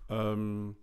Ähm, 0.10 0.76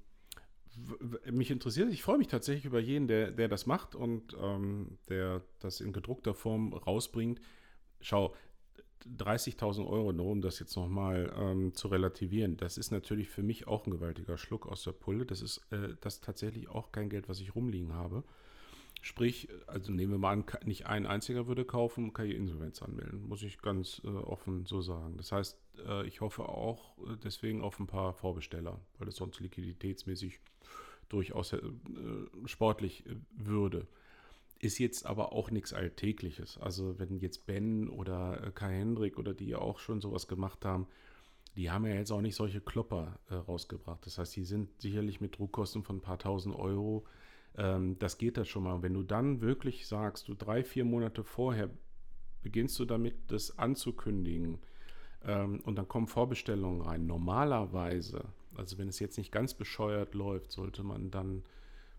mich 1.31 1.51
interessiert, 1.53 1.93
ich 1.93 2.03
freue 2.03 2.19
mich 2.19 2.27
tatsächlich 2.27 2.65
über 2.65 2.81
jeden, 2.81 3.07
der, 3.07 3.31
der 3.31 3.47
das 3.49 3.67
macht 3.67 3.95
und 3.95 4.37
ähm, 4.41 4.99
der 5.09 5.43
das 5.61 5.81
in 5.81 5.93
gedruckter 5.93 6.35
Form 6.35 6.73
rausbringt. 6.73 7.41
Schau, 8.01 8.35
30.000 9.07 9.87
Euro, 9.87 10.13
nur 10.13 10.27
um 10.27 10.41
das 10.41 10.59
jetzt 10.59 10.77
nochmal 10.77 11.33
ähm, 11.39 11.75
zu 11.75 11.89
relativieren, 11.89 12.57
das 12.57 12.79
ist 12.79 12.91
natürlich 12.91 13.29
für 13.29 13.43
mich 13.43 13.67
auch 13.67 13.87
ein 13.87 13.91
gewaltiger 13.91 14.39
Schluck 14.39 14.67
aus 14.67 14.83
der 14.85 14.93
Pulle. 14.93 15.27
Das 15.27 15.43
ist 15.43 15.59
äh, 15.71 15.95
das 16.01 16.21
tatsächlich 16.21 16.69
auch 16.69 16.91
kein 16.93 17.11
Geld, 17.11 17.29
was 17.29 17.41
ich 17.41 17.55
rumliegen 17.55 17.93
habe. 17.93 18.25
Sprich, 19.03 19.49
also 19.67 19.93
nehmen 19.93 20.13
wir 20.13 20.19
mal 20.19 20.33
an, 20.33 20.45
nicht 20.65 20.87
ein 20.87 21.05
einziger 21.05 21.47
würde 21.47 21.67
kaufen, 21.67 22.15
kann 22.15 22.27
ich 22.27 22.35
Insolvenz 22.35 22.81
anmelden, 22.81 23.29
muss 23.29 23.43
ich 23.43 23.61
ganz 23.61 24.01
äh, 24.03 24.09
offen 24.09 24.65
so 24.65 24.81
sagen. 24.81 25.19
Das 25.19 25.31
heißt, 25.31 25.59
äh, 25.87 26.07
ich 26.07 26.23
hoffe 26.23 26.49
auch 26.49 26.97
äh, 26.99 27.17
deswegen 27.23 27.61
auf 27.61 27.79
ein 27.79 27.87
paar 27.87 28.15
Vorbesteller, 28.15 28.81
weil 28.99 29.09
es 29.09 29.17
sonst 29.17 29.41
liquiditätsmäßig 29.41 30.41
durchaus 31.11 31.53
äh, 31.53 31.61
sportlich 32.47 33.05
äh, 33.07 33.17
würde. 33.37 33.87
Ist 34.65 34.79
jetzt 34.79 35.05
aber 35.05 35.35
auch 35.35 35.51
nichts 35.51 35.75
Alltägliches. 35.75 36.57
Also 36.57 36.99
wenn 36.99 37.19
jetzt 37.19 37.45
Ben 37.45 37.87
oder 37.91 38.43
äh, 38.43 38.51
Kai 38.51 38.73
Hendrik 38.73 39.19
oder 39.19 39.35
die 39.35 39.55
auch 39.55 39.79
schon 39.79 40.01
sowas 40.01 40.27
gemacht 40.27 40.65
haben, 40.65 40.87
die 41.55 41.71
haben 41.71 41.85
ja 41.85 41.93
jetzt 41.97 42.11
auch 42.11 42.23
nicht 42.23 42.35
solche 42.35 42.63
Klopper 42.63 43.19
äh, 43.29 43.35
rausgebracht. 43.35 44.07
Das 44.07 44.17
heißt, 44.17 44.35
die 44.37 44.45
sind 44.45 44.71
sicherlich 44.81 45.21
mit 45.21 45.37
Druckkosten 45.37 45.83
von 45.83 45.97
ein 45.97 46.01
paar 46.01 46.19
tausend 46.19 46.57
Euro. 46.57 47.05
Ähm, 47.59 47.99
das 47.99 48.17
geht 48.17 48.39
das 48.39 48.49
schon 48.49 48.63
mal. 48.63 48.81
Wenn 48.81 48.95
du 48.95 49.03
dann 49.03 49.43
wirklich 49.43 49.87
sagst, 49.87 50.29
du 50.29 50.35
drei, 50.35 50.65
vier 50.65 50.87
Monate 50.87 51.25
vorher 51.25 51.69
beginnst 52.41 52.79
du 52.79 52.87
damit, 52.87 53.17
das 53.31 53.59
anzukündigen 53.59 54.61
ähm, 55.27 55.61
und 55.61 55.77
dann 55.77 55.89
kommen 55.89 56.07
Vorbestellungen 56.07 56.81
rein. 56.81 57.07
Normalerweise, 57.07 58.25
also 58.57 58.79
wenn 58.79 58.89
es 58.89 58.99
jetzt 58.99 59.19
nicht 59.19 59.31
ganz 59.31 59.53
bescheuert 59.53 60.15
läuft, 60.15 60.53
sollte 60.53 60.83
man 60.83 61.11
dann 61.11 61.45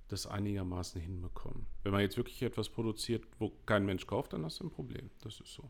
das 0.07 0.27
einigermaßen 0.27 1.01
hinbekommen. 1.01 1.65
Wenn 1.83 1.91
man 1.91 2.01
jetzt 2.01 2.17
wirklich 2.17 2.41
etwas 2.43 2.69
produziert, 2.69 3.25
wo 3.39 3.49
kein 3.65 3.85
Mensch 3.85 4.05
kauft, 4.07 4.33
dann 4.33 4.43
hast 4.45 4.59
du 4.59 4.65
ein 4.65 4.71
Problem. 4.71 5.09
Das 5.21 5.39
ist 5.39 5.53
so. 5.53 5.69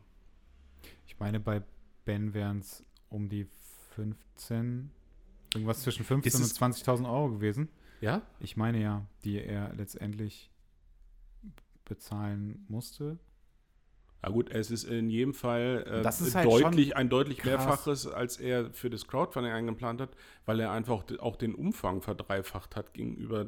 Ich 1.07 1.20
meine, 1.20 1.40
bei 1.40 1.64
Ben 2.03 2.34
wären 2.34 2.60
es 2.60 2.84
um 3.10 3.30
die 3.30 3.48
15, 3.95 4.91
irgendwas 5.53 5.82
zwischen 5.82 6.03
15 6.06 6.28
Ist 6.28 6.40
es- 6.40 6.52
und 6.52 6.74
20.000 6.74 7.10
Euro 7.10 7.32
gewesen. 7.32 7.70
Ja? 8.02 8.22
Ich 8.40 8.57
meine 8.57 8.82
ja, 8.82 9.07
die 9.24 9.41
er 9.41 9.74
letztendlich 9.74 10.52
bezahlen 11.86 12.66
musste. 12.68 13.18
Ja 14.26 14.32
gut, 14.32 14.50
es 14.50 14.72
ist 14.72 14.86
in 14.86 15.08
jedem 15.08 15.36
Fall 15.36 15.86
äh, 16.04 16.04
halt 16.04 16.46
deutlich, 16.46 16.96
ein 16.96 17.10
deutlich 17.10 17.38
krass. 17.38 17.64
mehrfaches, 17.64 18.08
als 18.08 18.38
er 18.38 18.72
für 18.72 18.90
das 18.90 19.06
Crowdfunding 19.06 19.52
eingeplant 19.52 20.02
hat, 20.02 20.10
weil 20.48 20.60
er 20.60 20.72
einfach 20.72 21.04
auch 21.20 21.36
den 21.36 21.54
Umfang 21.54 22.02
verdreifacht 22.02 22.76
hat 22.76 22.96
gegenüber. 22.96 23.46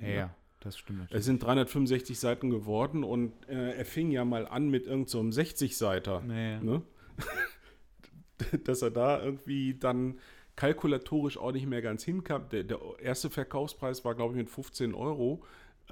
Ja, 0.00 0.08
ja 0.08 0.34
das 0.60 0.78
stimmt. 0.78 1.00
natürlich. 1.00 1.18
Es 1.18 1.24
sind 1.24 1.42
365 1.42 2.20
Seiten 2.20 2.50
geworden 2.50 3.02
und 3.02 3.32
äh, 3.48 3.72
er 3.72 3.84
fing 3.84 4.12
ja 4.12 4.24
mal 4.24 4.46
an 4.46 4.68
mit 4.68 4.84
irgendeinem 4.84 5.08
so 5.08 5.18
einem 5.18 5.30
60-Seiter. 5.30 6.20
Nee. 6.20 6.58
Ne? 6.60 6.82
Dass 8.64 8.82
er 8.82 8.92
da 8.92 9.20
irgendwie 9.20 9.74
dann 9.74 10.20
kalkulatorisch 10.54 11.36
auch 11.36 11.50
nicht 11.50 11.66
mehr 11.66 11.82
ganz 11.82 12.04
hinkam. 12.04 12.48
Der, 12.50 12.62
der 12.62 12.78
erste 13.00 13.28
Verkaufspreis 13.28 14.04
war, 14.04 14.14
glaube 14.14 14.34
ich, 14.34 14.38
mit 14.38 14.50
15 14.50 14.94
Euro 14.94 15.42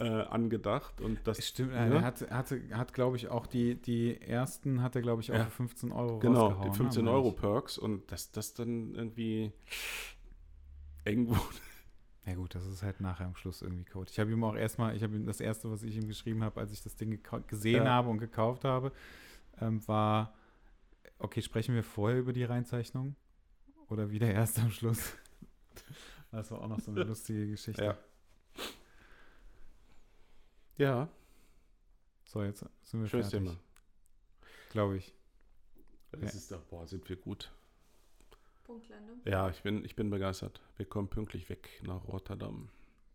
äh, 0.00 0.22
angedacht. 0.22 1.00
Und 1.00 1.18
das 1.24 1.46
Stimmt, 1.46 1.72
ne? 1.72 1.76
er 1.96 2.02
hat, 2.02 2.28
hatte, 2.30 2.60
hat 2.72 2.94
glaube 2.94 3.16
ich, 3.16 3.28
auch 3.28 3.46
die, 3.46 3.74
die 3.74 4.20
ersten 4.20 4.82
hat 4.82 4.96
er, 4.96 5.02
glaube 5.02 5.20
ich, 5.22 5.30
auch 5.30 5.36
Ja. 5.36 5.44
für 5.44 5.50
15 5.50 5.92
Euro 5.92 6.18
Genau, 6.18 6.62
die 6.64 6.70
15 6.76 7.04
ne, 7.04 7.10
Euro. 7.10 7.32
Perks 7.32 7.76
und 7.78 8.10
dass 8.10 8.32
das 8.32 8.54
dann 8.54 8.94
irgendwie 8.94 9.52
eng 11.04 11.26
wurde. 11.28 11.40
Ja 12.26 12.34
gut, 12.34 12.54
das 12.54 12.66
ist 12.66 12.82
halt 12.82 13.00
nachher 13.00 13.26
am 13.26 13.34
Schluss 13.36 13.62
irgendwie 13.62 13.84
Code. 13.84 14.10
Ich 14.10 14.18
habe 14.20 14.30
ihm 14.30 14.42
auch 14.44 14.54
erstmal, 14.54 14.94
ich 14.96 15.02
habe 15.02 15.16
ihm 15.16 15.26
das 15.26 15.40
erste, 15.40 15.70
was 15.70 15.82
ich 15.82 15.96
ihm 15.96 16.06
geschrieben 16.06 16.44
habe, 16.44 16.60
als 16.60 16.72
ich 16.72 16.82
das 16.82 16.94
Ding 16.96 17.18
gesehen 17.46 17.84
Ja. 17.84 17.90
habe 17.92 18.08
und 18.08 18.18
gekauft 18.18 18.64
habe, 18.64 18.92
ähm, 19.60 19.86
war, 19.88 20.34
okay, 21.18 21.42
sprechen 21.42 21.74
wir 21.74 21.82
vorher 21.82 22.18
über 22.18 22.32
die 22.32 22.44
Reinzeichnung 22.44 23.16
oder 23.88 24.10
wieder 24.10 24.30
erst 24.30 24.58
am 24.58 24.70
Schluss? 24.70 25.14
Das 26.32 26.48
war 26.52 26.60
auch 26.62 26.68
noch 26.68 26.78
so 26.78 26.92
eine 26.92 27.02
lustige 27.10 27.48
Geschichte. 27.48 27.82
Ja. 27.84 27.98
Ja, 30.80 31.08
So, 32.24 32.42
jetzt 32.42 32.64
sind 32.82 33.02
wir 33.02 33.08
schönes 33.08 33.28
fertig, 33.30 33.48
Thema. 33.50 33.60
glaube 34.70 34.96
ich. 34.96 35.12
Das 36.12 36.20
Ja. 36.22 36.26
ist 36.28 36.50
doch, 36.52 36.62
boah, 36.62 36.86
sind 36.86 37.06
wir 37.08 37.16
gut. 37.16 37.52
Punktlandung. 38.64 39.20
Ja, 39.26 39.50
ich 39.50 39.62
bin, 39.62 39.84
ich 39.84 39.94
bin 39.94 40.08
begeistert. 40.10 40.62
Wir 40.78 40.86
kommen 40.86 41.08
pünktlich 41.08 41.48
weg 41.50 41.68
nach 41.82 42.06
Rotterdam. 42.08 42.70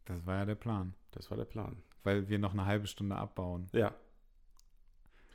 Das 0.06 0.24
war 0.28 0.36
ja 0.36 0.46
der 0.46 0.56
Plan, 0.56 0.94
Das 1.12 1.32
war 1.32 1.38
der 1.38 1.46
Plan. 1.46 1.82
weil 2.04 2.30
wir 2.30 2.38
noch 2.38 2.52
eine 2.54 2.66
halbe 2.66 2.86
Stunde 2.86 3.16
abbauen. 3.16 3.68
Ja. 3.72 3.96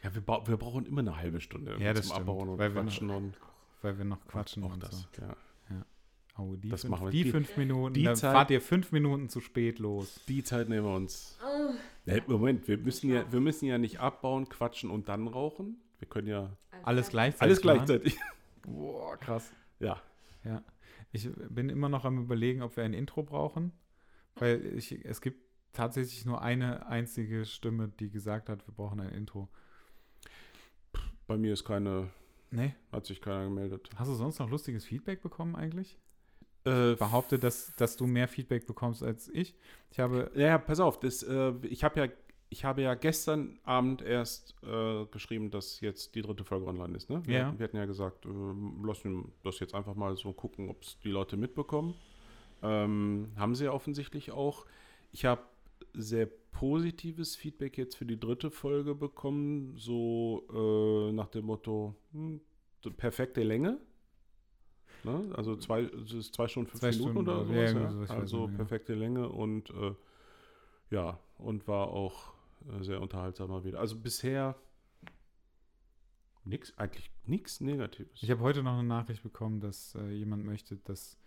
Ja, 0.05 0.15
wir, 0.15 0.25
wir 0.27 0.57
brauchen 0.57 0.87
immer 0.87 1.01
eine 1.01 1.17
halbe 1.17 1.41
Stunde 1.41 1.77
Ja, 1.81 1.93
das 1.93 2.07
zum 2.07 2.15
stimmt, 2.15 2.29
Abbauen 2.29 2.49
und 2.51 2.59
weil 2.59 2.73
wir 2.75 2.83
Quatschen 2.83 3.11
und 3.11 3.37
Weil 3.83 3.99
wir 3.99 4.05
noch 4.05 4.25
quatschen 4.27 4.63
auch 4.63 4.73
und 4.75 4.83
das. 4.85 5.01
so. 5.01 5.07
Ja. 5.21 5.37
Oh, 6.41 6.57
die, 6.57 6.69
Das 6.71 6.83
fünf, 6.83 6.91
machen 6.91 7.07
wir. 7.07 7.11
die, 7.11 7.25
Die- 7.25 7.31
fünf 7.31 7.57
Minuten, 7.57 7.95
die 7.95 8.03
dann 8.05 8.17
Zeit- 8.17 8.33
fahrt 8.33 8.51
ihr 8.51 8.61
fünf 8.61 8.93
Minuten 8.93 9.29
zu 9.29 9.41
spät 9.41 9.79
los. 9.79 10.21
Die 10.29 10.43
Zeit 10.43 10.69
nehmen 10.69 10.87
wir 10.87 10.95
uns. 10.95 11.39
Oh, 11.45 11.73
Nee, 12.07 12.23
Moment, 12.27 12.67
wir 12.67 12.79
müssen, 12.79 13.11
ja, 13.11 13.31
wir 13.31 13.41
müssen 13.41 13.67
ja 13.67 13.77
nicht 13.79 14.01
abbauen, 14.01 14.49
quatschen 14.49 14.91
und 14.91 15.09
dann 15.09 15.29
rauchen. 15.29 15.77
Wir 15.99 16.09
können 16.09 16.29
ja 16.29 16.57
Alles 16.83 17.11
gleichzeitig. 17.11 17.43
alles 17.43 17.61
gleichzeitig. 17.61 18.17
Boah, 18.63 19.17
krass. 19.19 19.53
Ja. 19.81 20.01
Ja. 20.45 20.63
Ich 21.13 21.29
bin 21.51 21.69
immer 21.69 21.89
noch 21.91 22.05
am 22.07 22.19
überlegen, 22.19 22.63
ob 22.63 22.77
wir 22.77 22.85
ein 22.85 22.95
Intro 22.95 23.23
brauchen. 23.23 23.73
Weil 24.37 24.65
ich, 24.77 24.93
es 25.05 25.21
gibt 25.21 25.43
tatsächlich 25.73 26.25
nur 26.25 26.41
eine 26.41 26.87
einzige 26.87 27.45
Stimme, 27.45 27.89
die 28.01 28.11
gesagt 28.11 28.49
hat, 28.49 28.67
wir 28.67 28.73
brauchen 28.75 29.01
ein 29.01 29.11
Intro. 29.11 29.49
Bei 31.27 31.37
mir 31.37 31.53
ist 31.53 31.65
keine, 31.65 32.09
Nee. 32.51 32.75
hat 32.91 33.07
sich 33.07 33.21
keiner 33.21 33.45
gemeldet. 33.45 33.91
Hast 33.97 34.09
du 34.09 34.15
sonst 34.15 34.39
noch 34.39 34.51
lustiges 34.51 34.85
Feedback 34.85 35.21
bekommen 35.23 35.55
eigentlich? 35.55 35.99
Äh, 36.65 36.95
behaupte, 36.97 37.39
dass, 37.39 37.75
dass 37.77 37.97
du 37.97 38.07
mehr 38.07 38.29
Feedback 38.29 38.67
bekommst 38.67 39.03
als 39.03 39.29
ich. 39.29 39.55
Ich 39.91 39.99
habe. 39.99 40.31
Ja, 40.35 40.59
pass 40.59 40.79
auf, 40.79 41.01
das, 41.01 41.23
äh, 41.23 41.53
ich 41.63 41.85
habe 41.85 42.01
ja, 42.01 42.09
ich 42.51 42.65
habe 42.65 42.83
ja 42.83 42.95
gestern 42.95 43.59
Abend 43.65 44.03
erst 44.03 44.55
äh, 44.63 45.07
geschrieben, 45.07 45.51
dass 45.51 45.81
jetzt 45.81 46.15
die 46.15 46.23
dritte 46.23 46.45
Folge 46.45 46.67
online 46.67 46.95
ist. 46.97 47.09
Ne? 47.09 47.23
Wir, 47.25 47.39
Ja. 47.39 47.55
wir 47.59 47.65
hatten 47.65 47.77
ja 47.77 47.87
gesagt, 47.87 48.27
äh, 48.27 48.29
lassen 48.87 49.33
das 49.43 49.59
jetzt 49.61 49.75
einfach 49.75 49.95
mal 49.95 50.17
so 50.17 50.33
gucken, 50.35 50.69
ob 50.69 50.83
es 50.83 50.99
die 51.03 51.11
Leute 51.11 51.37
mitbekommen. 51.39 51.95
Ähm, 52.63 53.29
haben 53.37 53.55
sie 53.55 53.65
ja 53.65 53.73
offensichtlich 53.73 54.31
auch. 54.33 54.67
Ich 55.13 55.25
habe 55.25 55.41
sehr 55.95 56.29
positives 56.53 57.37
Feedback 57.37 57.79
jetzt 57.79 57.97
für 57.97 58.05
die 58.05 58.21
dritte 58.21 58.51
Folge 58.51 58.95
bekommen, 58.95 59.75
so 59.79 60.45
äh, 60.53 61.13
nach 61.13 61.29
dem 61.29 61.47
Motto, 61.47 61.95
hm, 62.13 62.41
perfekte 62.99 63.43
Länge. 63.43 63.79
Ne? 65.05 65.33
Also 65.37 65.57
zwei, 65.57 65.83
es 65.83 66.13
ist 66.13 66.35
zwei 66.35 66.49
Stunden, 66.49 66.71
fünf 66.71 66.81
Zwei 66.81 66.91
Minuten 66.91 67.11
Stunden, 67.13 67.31
oder 67.31 67.55
ja, 67.55 67.69
sowas. 67.69 67.83
Ja, 67.83 67.91
so, 67.91 68.03
ich 68.03 68.09
weiß 68.09 68.11
also 68.11 68.37
nicht 68.39 68.47
genau. 68.47 68.57
perfekte 68.57 68.95
Länge 68.95 69.29
und 69.29 69.71
äh, 69.71 69.95
ja, 70.91 71.19
und 71.39 71.67
war 71.69 71.89
auch 71.89 72.33
äh, 72.69 72.83
sehr 72.83 73.01
unterhaltsam 73.01 73.51
mal 73.51 73.65
wieder. 73.65 73.81
Also 73.81 73.97
bisher 73.97 74.57
Nix, 76.45 76.77
eigentlich 76.79 77.11
nichts 77.25 77.61
Negatives. 77.61 78.23
Ich 78.23 78.31
habe 78.31 78.41
heute 78.41 78.63
noch 78.63 78.73
eine 78.79 78.89
Nachricht 78.89 79.23
bekommen, 79.23 79.61
dass 79.61 79.95
äh, 79.95 80.09
jemand 80.11 80.45
möchte, 80.45 80.77
dass 80.77 81.19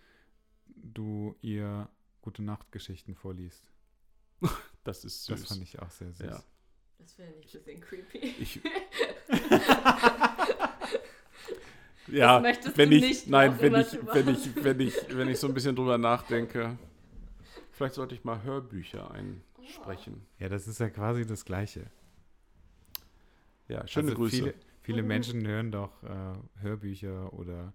du 0.66 1.36
ihr 1.42 1.88
gute 2.22 2.42
Nachtgeschichten 2.44 3.16
vorliest. 3.16 3.64
das 4.84 5.06
ist 5.06 5.30
Das 5.30 5.40
süß. 5.42 5.50
fand 5.50 5.62
ich 5.62 5.80
auch 5.80 5.92
sehr 5.92 6.12
süß. 6.12 6.26
Ja. 6.26 6.44
Das 6.98 7.14
finde 7.14 7.32
ich 7.32 7.56
ein 7.56 7.64
bisschen 7.64 7.82
creepy. 7.82 8.18
Ich, 8.40 8.60
ja, 12.08 12.40
möchtest 12.40 12.78
wenn 12.78 12.90
du 12.90 12.96
ich, 12.98 13.02
nicht 13.02 13.28
nein, 13.30 13.56
wenn 13.60 13.76
ich, 13.76 13.88
wenn 14.14 14.28
ich, 14.34 14.64
wenn 14.64 14.80
ich, 14.80 14.94
wenn 15.10 15.28
ich 15.30 15.40
so 15.40 15.48
ein 15.48 15.54
bisschen 15.54 15.76
drüber 15.76 15.98
nachdenke, 15.98 16.78
vielleicht 17.72 17.96
sollte 17.96 18.16
ich 18.16 18.24
mal 18.24 18.42
Hörbücher 18.44 19.12
einsprechen. 19.12 20.26
Ja, 20.40 20.50
das 20.50 20.68
ist 20.68 20.80
ja 20.80 20.90
quasi 20.90 21.26
das 21.26 21.46
Gleiche. 21.46 21.86
Ja, 23.68 23.88
schöne 23.88 24.10
Also 24.10 24.18
Grüße. 24.18 24.36
Viele, 24.36 24.54
viele 24.82 25.04
Menschen 25.04 25.48
hören 25.48 25.72
doch 25.72 25.92
äh, 26.04 26.62
Hörbücher 26.62 27.32
oder 27.34 27.74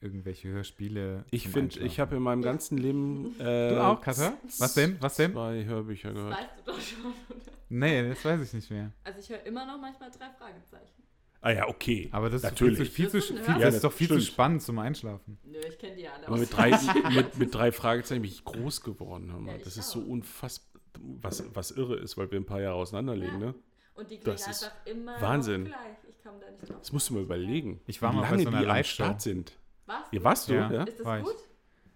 irgendwelche 0.00 0.48
Hörspiele. 0.48 1.24
ich 1.30 1.48
finde, 1.48 1.80
ich 1.80 1.98
habe 2.00 2.16
in 2.16 2.22
meinem 2.22 2.42
ganzen 2.42 2.76
Leben 2.78 3.34
äh, 3.40 3.70
Du 3.70 3.82
auch, 3.84 4.00
Katha? 4.00 4.34
Was 4.58 4.74
denn? 4.74 4.96
Was 5.00 5.16
denn? 5.16 5.32
zwei 5.32 5.64
Hörbücher 5.64 6.08
Das 6.12 6.16
gehört. 6.18 6.38
weißt 6.38 6.50
du 6.58 6.72
doch 6.72 6.80
schon, 6.80 7.04
oder? 7.30 7.52
Nee, 7.68 8.08
das 8.08 8.24
weiß 8.24 8.40
ich 8.42 8.52
nicht 8.52 8.70
mehr. 8.70 8.92
Also 9.04 9.18
ich 9.20 9.28
höre 9.30 9.42
immer 9.46 9.64
noch 9.66 9.80
manchmal 9.80 10.10
drei 10.10 10.28
Fragezeichen. 10.38 11.02
Ah 11.40 11.50
ja, 11.50 11.68
okay. 11.68 12.08
Aber 12.12 12.30
das 12.30 12.42
Natürlich. 12.42 12.80
ist 12.80 12.92
viel 12.92 13.08
zu, 13.08 13.20
viel 13.20 13.36
zu, 13.36 13.42
viel, 13.44 13.54
ein 13.54 13.60
das 13.60 13.76
ist 13.76 13.84
doch 13.84 13.92
viel 13.92 14.08
zu 14.08 14.14
Stimmt. 14.14 14.32
spannend 14.32 14.62
zum 14.62 14.78
Einschlafen. 14.78 15.38
Nö, 15.44 15.58
ich 15.68 15.78
kenne 15.78 15.96
die 15.96 16.08
alle. 16.08 16.26
Aber 16.26 16.38
mit 16.38 16.54
drei, 16.54 16.70
mit, 17.14 17.38
mit 17.38 17.54
drei 17.54 17.70
Fragezeichen 17.72 18.22
bin 18.22 18.30
ich 18.30 18.44
groß 18.44 18.80
geworden. 18.82 19.30
Hör 19.32 19.40
mal. 19.40 19.50
Ja, 19.52 19.56
ich 19.58 19.62
das 19.64 19.76
ist 19.76 19.90
so 19.90 20.00
unfassbar, 20.00 20.80
was, 21.20 21.44
was 21.54 21.70
irre 21.70 21.96
ist, 21.96 22.16
weil 22.16 22.30
wir 22.30 22.40
ein 22.40 22.46
paar 22.46 22.60
Jahre 22.60 22.76
auseinanderlegen. 22.76 23.40
Ja. 23.40 23.46
Ne? 23.48 23.54
Und 23.94 24.10
die 24.10 24.18
klingen 24.18 24.36
Das 24.36 24.46
ist 24.48 24.64
einfach 24.64 24.86
immer 24.86 25.20
Wahnsinn. 25.20 25.64
gleich. 25.66 25.78
Ich 26.08 26.22
komme 26.22 26.38
da 26.40 26.50
nicht 26.50 26.68
drauf. 26.68 26.78
Das 26.80 26.92
musst 26.92 27.10
du 27.10 27.14
mal 27.14 27.22
überlegen. 27.22 27.80
Ich 27.86 28.02
war 28.02 28.12
wie 28.12 28.16
mal 28.16 28.22
bei 28.22 28.30
lange 28.30 28.42
so 28.42 28.48
einer 28.48 28.62
Live-Show. 28.62 29.04
Start 29.04 29.22
sind. 29.22 29.52
Was? 29.86 29.96
Ja, 30.10 30.24
warst 30.24 30.48
du? 30.48 30.54
Ja. 30.54 30.72
Ja. 30.72 30.82
Ist 30.84 30.98
das 30.98 31.06
war 31.06 31.18
ich. 31.18 31.24
gut? 31.24 31.36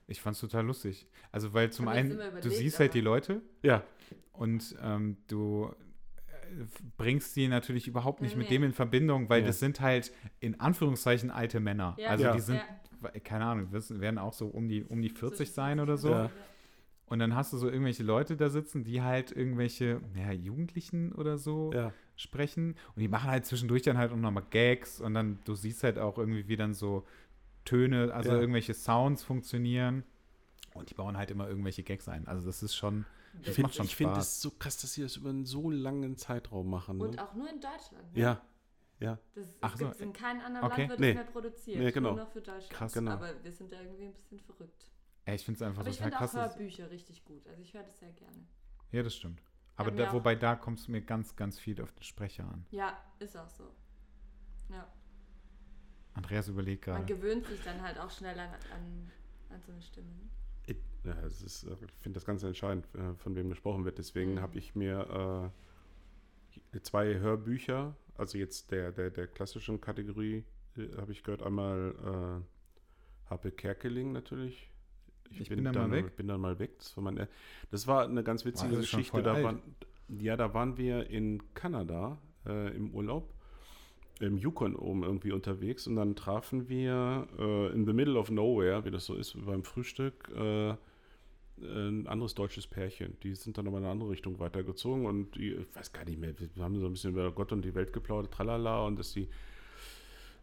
Ich 0.07 0.21
fand's 0.21 0.41
total 0.41 0.67
lustig. 0.67 1.07
Also, 1.33 1.53
weil 1.55 1.71
zum 1.71 1.89
Hab 1.89 1.95
ich 1.95 2.01
einen, 2.01 2.21
du 2.43 2.51
siehst 2.51 2.79
halt 2.79 2.95
die 2.95 3.01
Leute 3.01 3.43
ja. 3.63 3.83
und 4.33 4.77
ähm, 4.83 5.17
du 5.29 5.73
bringst 6.97 7.37
die 7.37 7.49
natürlich 7.49 7.89
überhaupt 7.89 8.21
nicht 8.23 8.37
mit 8.37 8.49
Nee. 8.49 8.57
dem 8.57 8.65
in 8.65 8.73
Verbindung, 8.73 9.29
weil 9.29 9.41
Ja. 9.43 9.47
das 9.49 9.61
sind 9.61 9.81
halt 9.81 10.13
in 10.41 10.61
Anführungszeichen 10.61 11.31
alte 11.31 11.61
Männer. 11.61 11.95
Ja. 11.99 12.09
Also 12.11 12.25
Ja. 12.25 12.33
die 12.33 12.41
sind, 12.41 12.61
Ja. 13.03 13.11
keine 13.21 13.45
Ahnung, 13.47 13.69
werden 13.73 14.19
auch 14.19 14.33
so 14.33 14.47
um 14.49 14.69
die, 14.69 14.85
um 14.85 15.01
die 15.03 15.09
40 15.11 15.37
Zwischen 15.49 15.55
sein 15.55 15.81
oder 15.81 15.97
so. 15.97 16.11
Ja. 16.11 16.31
Und 17.07 17.19
dann 17.19 17.35
hast 17.35 17.53
du 17.53 17.59
so 17.59 17.69
irgendwelche 17.69 18.05
Leute 18.05 18.37
da 18.37 18.49
sitzen, 18.51 18.85
die 18.85 19.03
halt 19.03 19.33
irgendwelche 19.33 20.01
ja, 20.15 20.31
Jugendlichen 20.31 21.11
oder 21.13 21.39
so 21.39 21.73
ja. 21.75 21.93
sprechen. 22.17 22.77
Und 22.95 23.01
die 23.01 23.09
machen 23.09 23.29
halt 23.31 23.47
zwischendurch 23.47 23.83
dann 23.83 23.99
halt 23.99 24.13
auch 24.13 24.17
nochmal 24.17 24.45
Gags 24.51 25.01
und 25.01 25.15
dann, 25.15 25.39
du 25.45 25.55
siehst 25.57 25.83
halt 25.83 25.99
auch 25.99 26.19
irgendwie, 26.19 26.47
wie 26.47 26.57
dann 26.57 26.73
so 26.73 27.05
Töne, 27.65 28.15
also 28.15 28.31
Ja. 28.31 28.39
irgendwelche 28.41 28.75
Sounds 28.75 29.23
funktionieren. 29.25 30.05
Und 30.73 30.89
die 30.91 30.95
bauen 30.95 31.17
halt 31.17 31.33
immer 31.33 31.49
irgendwelche 31.49 31.83
Gags 31.83 32.09
ein. 32.09 32.29
Also 32.29 32.47
das 32.47 32.63
ist 32.63 32.77
schon, 32.77 33.05
das 33.35 33.55
finde 33.55 33.63
macht 33.63 33.75
schon 33.75 33.87
ich 33.87 33.97
find 33.97 34.11
Spaß. 34.11 34.19
das 34.19 34.41
so 34.41 34.51
krass, 34.53 34.77
dass 34.79 34.93
sie 34.95 35.03
das 35.03 35.17
über 35.17 35.31
einen 35.31 35.45
so 35.45 35.71
langen 35.71 36.17
Zeitraum 36.17 36.69
machen. 36.71 36.99
Ne? 36.99 37.05
Und 37.05 37.19
auch 37.19 37.35
nur 37.35 37.49
in 37.49 37.61
Deutschland. 37.61 38.13
ne? 38.15 38.21
ja, 38.21 38.41
ja. 38.99 39.19
Das 39.35 39.47
Ach 39.61 39.77
so, 39.77 39.89
in 39.93 40.13
keinem 40.13 40.41
anderen 40.43 40.67
okay. 40.67 40.81
Land 40.87 40.91
wird 40.91 41.01
Nee. 41.01 41.09
es 41.11 41.15
mehr 41.17 41.25
produziert. 41.25 41.79
Nee, 41.79 41.91
genau. 41.93 42.11
Nur 42.11 42.25
noch 42.25 42.31
für 42.33 42.41
Deutschland. 42.43 42.71
Krass. 42.71 42.93
Genau. 42.93 43.13
Aber 43.13 43.43
wir 43.43 43.53
sind 43.53 43.73
da 43.73 43.81
irgendwie 43.81 44.05
ein 44.07 44.13
bisschen 44.13 44.41
verrückt. 44.41 44.91
ey, 45.25 45.37
ich 45.37 45.45
finde 45.45 45.57
es 45.59 45.63
einfach 45.63 45.81
Aber 45.81 45.91
ich 45.91 45.97
total 45.97 46.11
finde 46.11 46.17
auch 46.17 46.21
krass. 46.21 46.33
dass- 46.33 46.57
Hörbücher 46.59 46.91
richtig 46.91 47.25
gut. 47.25 47.47
Also 47.47 47.63
ich 47.63 47.73
höre 47.73 47.83
das 47.85 47.99
sehr 47.99 48.13
gerne. 48.13 48.47
Ja, 48.93 49.03
das 49.03 49.15
stimmt. 49.15 49.43
Aber 49.77 49.91
da, 49.91 50.09
auch- 50.11 50.13
wobei 50.15 50.35
da 50.35 50.57
kommst 50.57 50.89
du 50.89 50.93
mir 50.93 51.01
ganz, 51.01 51.37
ganz 51.37 51.59
viel 51.59 51.81
auf 51.81 51.93
den 51.93 52.03
Sprecher 52.03 52.45
an. 52.45 52.67
Ja, 52.71 52.99
ist 53.21 53.37
auch 53.37 53.49
so. 53.49 53.65
Ja. 54.69 54.87
Andreas 56.15 56.49
überlegt 56.49 56.87
Man 56.87 56.97
gerade. 57.07 57.15
gewöhnt 57.15 57.47
sich 57.47 57.63
dann 57.65 57.81
halt 57.81 57.99
auch 57.99 58.11
schnell 58.11 58.39
an, 58.39 58.51
an, 58.75 59.11
an 59.51 59.63
so 59.63 59.73
eine 59.73 59.81
Stimme. 59.81 60.09
ne? 60.09 60.29
Ich, 61.03 61.07
ja, 61.07 61.17
es 61.27 61.43
ist, 61.43 61.65
äh, 61.65 61.73
ich 61.85 61.93
finde 62.03 62.17
das 62.17 62.25
ganz 62.25 62.43
entscheidend, 62.43 62.87
äh, 62.95 63.15
von 63.17 63.35
wem 63.37 63.49
gesprochen 63.49 63.85
wird. 63.85 63.99
Deswegen 63.99 64.35
Mhm. 64.35 64.41
habe 64.41 64.59
ich 64.59 64.75
mir 64.75 65.53
äh, 66.73 66.81
zwei 66.81 67.19
Hörbücher, 67.19 67.97
also 68.17 68.39
jetzt 68.39 68.71
der, 68.71 68.93
der, 68.93 69.11
der 69.11 69.27
klassischen 69.27 69.81
Kategorie, 69.81 70.45
äh, 70.77 70.89
habe 70.97 71.13
ich 71.13 71.23
gehört, 71.23 71.43
einmal 71.43 72.43
äh, 72.47 73.31
Happe 73.31 73.51
Kerkeling 73.51 74.13
natürlich. 74.13 74.71
Ich 75.31 75.49
bin 75.49 75.63
dann 75.63 75.75
mal 75.75 75.91
weg. 75.93 76.17
bin 76.17 76.27
dann 76.27 76.41
mal 76.41 76.59
weg. 76.59 76.77
Das 76.79 76.97
war, 76.97 77.05
mein, 77.05 77.29
das 77.71 77.87
war 77.87 78.05
eine 78.05 78.25
ganz 78.25 78.45
witzige 78.45 78.73
schon 78.73 78.81
Geschichte. 78.81 79.23
Da 79.23 79.41
waren, 79.43 79.63
ja, 80.09 80.37
da 80.37 80.53
waren 80.55 80.77
wir 80.77 81.09
in 81.09 81.55
Kanada 81.55 82.19
äh, 82.47 82.75
im 82.77 82.93
Urlaub, 82.93 83.33
im 84.19 84.37
Yukon 84.37 84.75
oben 84.75 85.05
irgendwie 85.05 85.31
unterwegs 85.31 85.87
und 85.87 85.95
dann 85.95 86.17
trafen 86.17 86.69
wir 86.69 87.29
äh, 87.39 87.73
in 87.73 87.87
the 87.87 87.93
middle 87.93 88.19
of 88.19 88.31
nowhere, 88.31 88.85
wie 88.85 88.91
das 88.91 89.05
so 89.07 89.15
ist 89.15 89.37
beim 89.47 89.63
Frühstück, 89.63 90.29
äh, 90.35 90.75
ein 91.63 92.07
anderes 92.07 92.35
deutsches 92.35 92.67
Pärchen. 92.67 93.17
Die 93.23 93.35
sind 93.35 93.59
dann 93.59 93.67
aber 93.67 93.79
in 93.79 93.85
eine 93.85 93.93
andere 93.93 94.11
Richtung 94.11 94.39
weitergezogen 94.39 95.07
und 95.07 95.35
die, 95.37 95.53
ich 95.53 95.77
weiß 95.77 95.93
gar 95.93 96.05
nicht 96.05 96.19
mehr, 96.19 96.35
wir 96.39 96.63
haben 96.65 96.79
so 96.79 96.87
ein 96.87 96.93
bisschen 96.93 97.11
über 97.13 97.31
Gott 97.33 97.53
und 97.53 97.63
die 97.65 97.75
Welt 97.75 97.93
geplaudert, 97.93 98.33
tralala 98.33 98.85
und 98.87 98.99
dass 98.99 99.13
die 99.13 99.29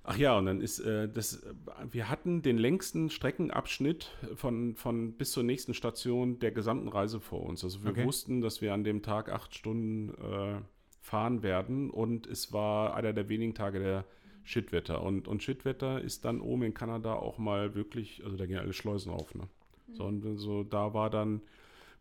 Ach 0.10 0.18
ja, 0.18 0.38
und 0.38 0.46
dann 0.46 0.62
ist 0.62 0.80
äh, 0.80 1.10
das, 1.10 1.44
äh, 1.44 1.54
wir 1.92 2.10
hatten 2.10 2.42
den 2.42 2.58
längsten 2.58 3.10
Streckenabschnitt 3.10 4.10
von, 4.36 4.76
von 4.76 5.12
bis 5.14 5.32
zur 5.32 5.44
nächsten 5.44 5.74
Station 5.74 6.40
der 6.40 6.52
gesamten 6.52 6.88
Reise 6.88 7.20
vor 7.20 7.42
uns. 7.44 7.62
Also 7.66 7.84
wir 7.84 7.92
Okay. 7.92 8.06
wussten, 8.06 8.40
dass 8.40 8.62
wir 8.62 8.74
an 8.74 8.86
dem 8.86 9.02
Tag 9.02 9.30
acht 9.30 9.54
Stunden 9.54 10.14
äh, 10.22 10.62
fahren 11.02 11.44
werden 11.44 11.90
und 11.90 12.26
es 12.26 12.54
war 12.54 12.96
einer 12.96 13.12
der 13.12 13.28
wenigen 13.28 13.54
Tage 13.54 13.80
der 13.80 14.06
Shitwetter. 14.44 15.04
Und, 15.04 15.28
und 15.28 15.44
Shitwetter 15.44 16.00
ist 16.02 16.24
dann 16.24 16.40
oben 16.40 16.64
in 16.64 16.74
Kanada 16.74 17.14
auch 17.16 17.38
mal 17.38 17.76
wirklich, 17.76 18.24
also 18.24 18.38
da 18.38 18.46
gehen 18.46 18.60
alle 18.60 18.72
Schleusen 18.72 19.12
auf. 19.12 19.36
Ne? 19.36 19.50
So, 19.94 20.06
und 20.06 20.22
dann 20.22 20.38
so, 20.38 20.64
da 20.64 20.94
war 20.94 21.10
dann, 21.10 21.42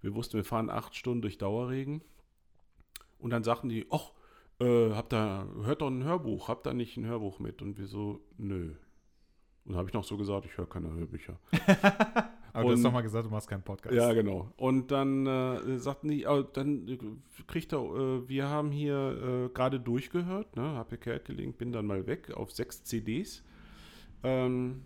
wir 0.02 0.14
wussten, 0.14 0.36
wir 0.36 0.44
fahren 0.44 0.70
acht 0.70 0.94
Stunden 0.94 1.22
durch 1.22 1.38
Dauerregen. 1.38 2.02
Und 3.18 3.30
dann 3.30 3.42
sagten 3.44 3.68
die, 3.68 3.86
ach, 3.90 4.12
äh, 4.60 4.90
habt 4.92 5.12
ihr, 5.12 5.46
hört 5.62 5.82
doch 5.82 5.88
ein 5.88 6.04
Hörbuch, 6.04 6.48
habt 6.48 6.66
ihr 6.66 6.74
nicht 6.74 6.96
ein 6.96 7.06
Hörbuch 7.06 7.38
mit? 7.38 7.62
Und 7.62 7.78
wir 7.78 7.86
so, 7.86 8.20
nö. 8.38 8.74
Und 9.64 9.72
da 9.72 9.78
habe 9.78 9.88
ich 9.88 9.94
noch 9.94 10.04
so 10.04 10.16
gesagt, 10.16 10.46
ich 10.46 10.56
höre 10.56 10.68
keine 10.68 10.92
Hörbücher. 10.92 11.38
Aber 12.52 12.64
du 12.64 12.70
hast 12.70 12.78
und- 12.78 12.84
doch 12.84 12.92
mal 12.92 13.02
gesagt, 13.02 13.26
du 13.26 13.30
machst 13.30 13.48
keinen 13.48 13.62
Podcast. 13.62 13.94
Ja, 13.94 14.12
genau. 14.14 14.50
Und 14.56 14.90
dann 14.90 15.26
äh, 15.26 15.78
sagten 15.78 16.08
die, 16.08 16.26
oh, 16.26 16.42
dann 16.42 17.20
kriegt 17.46 17.72
er, 17.72 17.80
äh, 17.80 18.28
wir 18.28 18.48
haben 18.48 18.70
hier 18.70 19.48
äh, 19.50 19.54
gerade 19.54 19.78
durchgehört, 19.78 20.56
ne, 20.56 20.62
hab 20.62 20.88
hier 20.88 20.98
Kehrt 20.98 21.26
gelingt, 21.26 21.58
bin 21.58 21.72
dann 21.72 21.86
mal 21.86 22.06
weg 22.06 22.30
auf 22.34 22.52
sechs 22.52 22.82
CDs. 22.84 23.42
Ähm, 24.22 24.82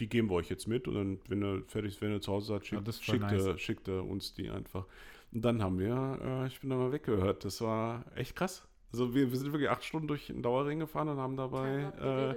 die 0.00 0.08
geben 0.08 0.28
wir 0.30 0.34
euch 0.36 0.48
jetzt 0.48 0.66
mit 0.68 0.86
und 0.88 0.94
dann, 0.94 1.18
wenn 1.28 1.42
ihr 1.42 1.62
fertig 1.66 1.94
ist, 1.94 2.00
wenn 2.00 2.12
ihr 2.12 2.20
zu 2.20 2.32
Hause 2.32 2.46
seid, 2.48 2.62
Ja, 2.62 2.68
schickt, 2.68 2.88
das 2.88 2.96
ist 2.96 3.04
voll 3.04 3.14
schickt, 3.16 3.30
nice. 3.32 3.44
er, 3.46 3.58
schickt 3.58 3.88
er 3.88 4.04
uns 4.04 4.32
die 4.34 4.50
einfach. 4.50 4.86
Und 5.32 5.44
dann 5.44 5.62
haben 5.62 5.78
wir, 5.78 6.18
äh, 6.22 6.46
ich 6.46 6.60
bin 6.60 6.70
dann 6.70 6.78
mal 6.78 6.92
weggehört. 6.92 7.44
Das 7.44 7.60
war 7.60 8.04
echt 8.16 8.34
krass. 8.36 8.66
Also 8.92 9.14
wir, 9.14 9.30
wir 9.30 9.38
sind 9.38 9.52
wirklich 9.52 9.68
acht 9.68 9.84
Stunden 9.84 10.08
durch 10.08 10.28
den 10.28 10.42
Dauerring 10.42 10.78
gefahren 10.78 11.08
und 11.10 11.18
haben 11.18 11.36
dabei 11.36 11.92
Ja, 11.98 12.30
äh, 12.30 12.36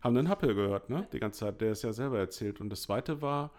haben 0.00 0.14
den 0.14 0.28
Happel 0.30 0.54
gehört, 0.54 0.88
ne? 0.88 1.06
Die 1.12 1.20
ganze 1.20 1.40
Zeit, 1.40 1.60
der 1.60 1.72
es 1.72 1.82
ja 1.82 1.92
selber 1.92 2.18
erzählt. 2.18 2.60
Und 2.60 2.70
das 2.70 2.82
zweite 2.82 3.20
war, 3.20 3.50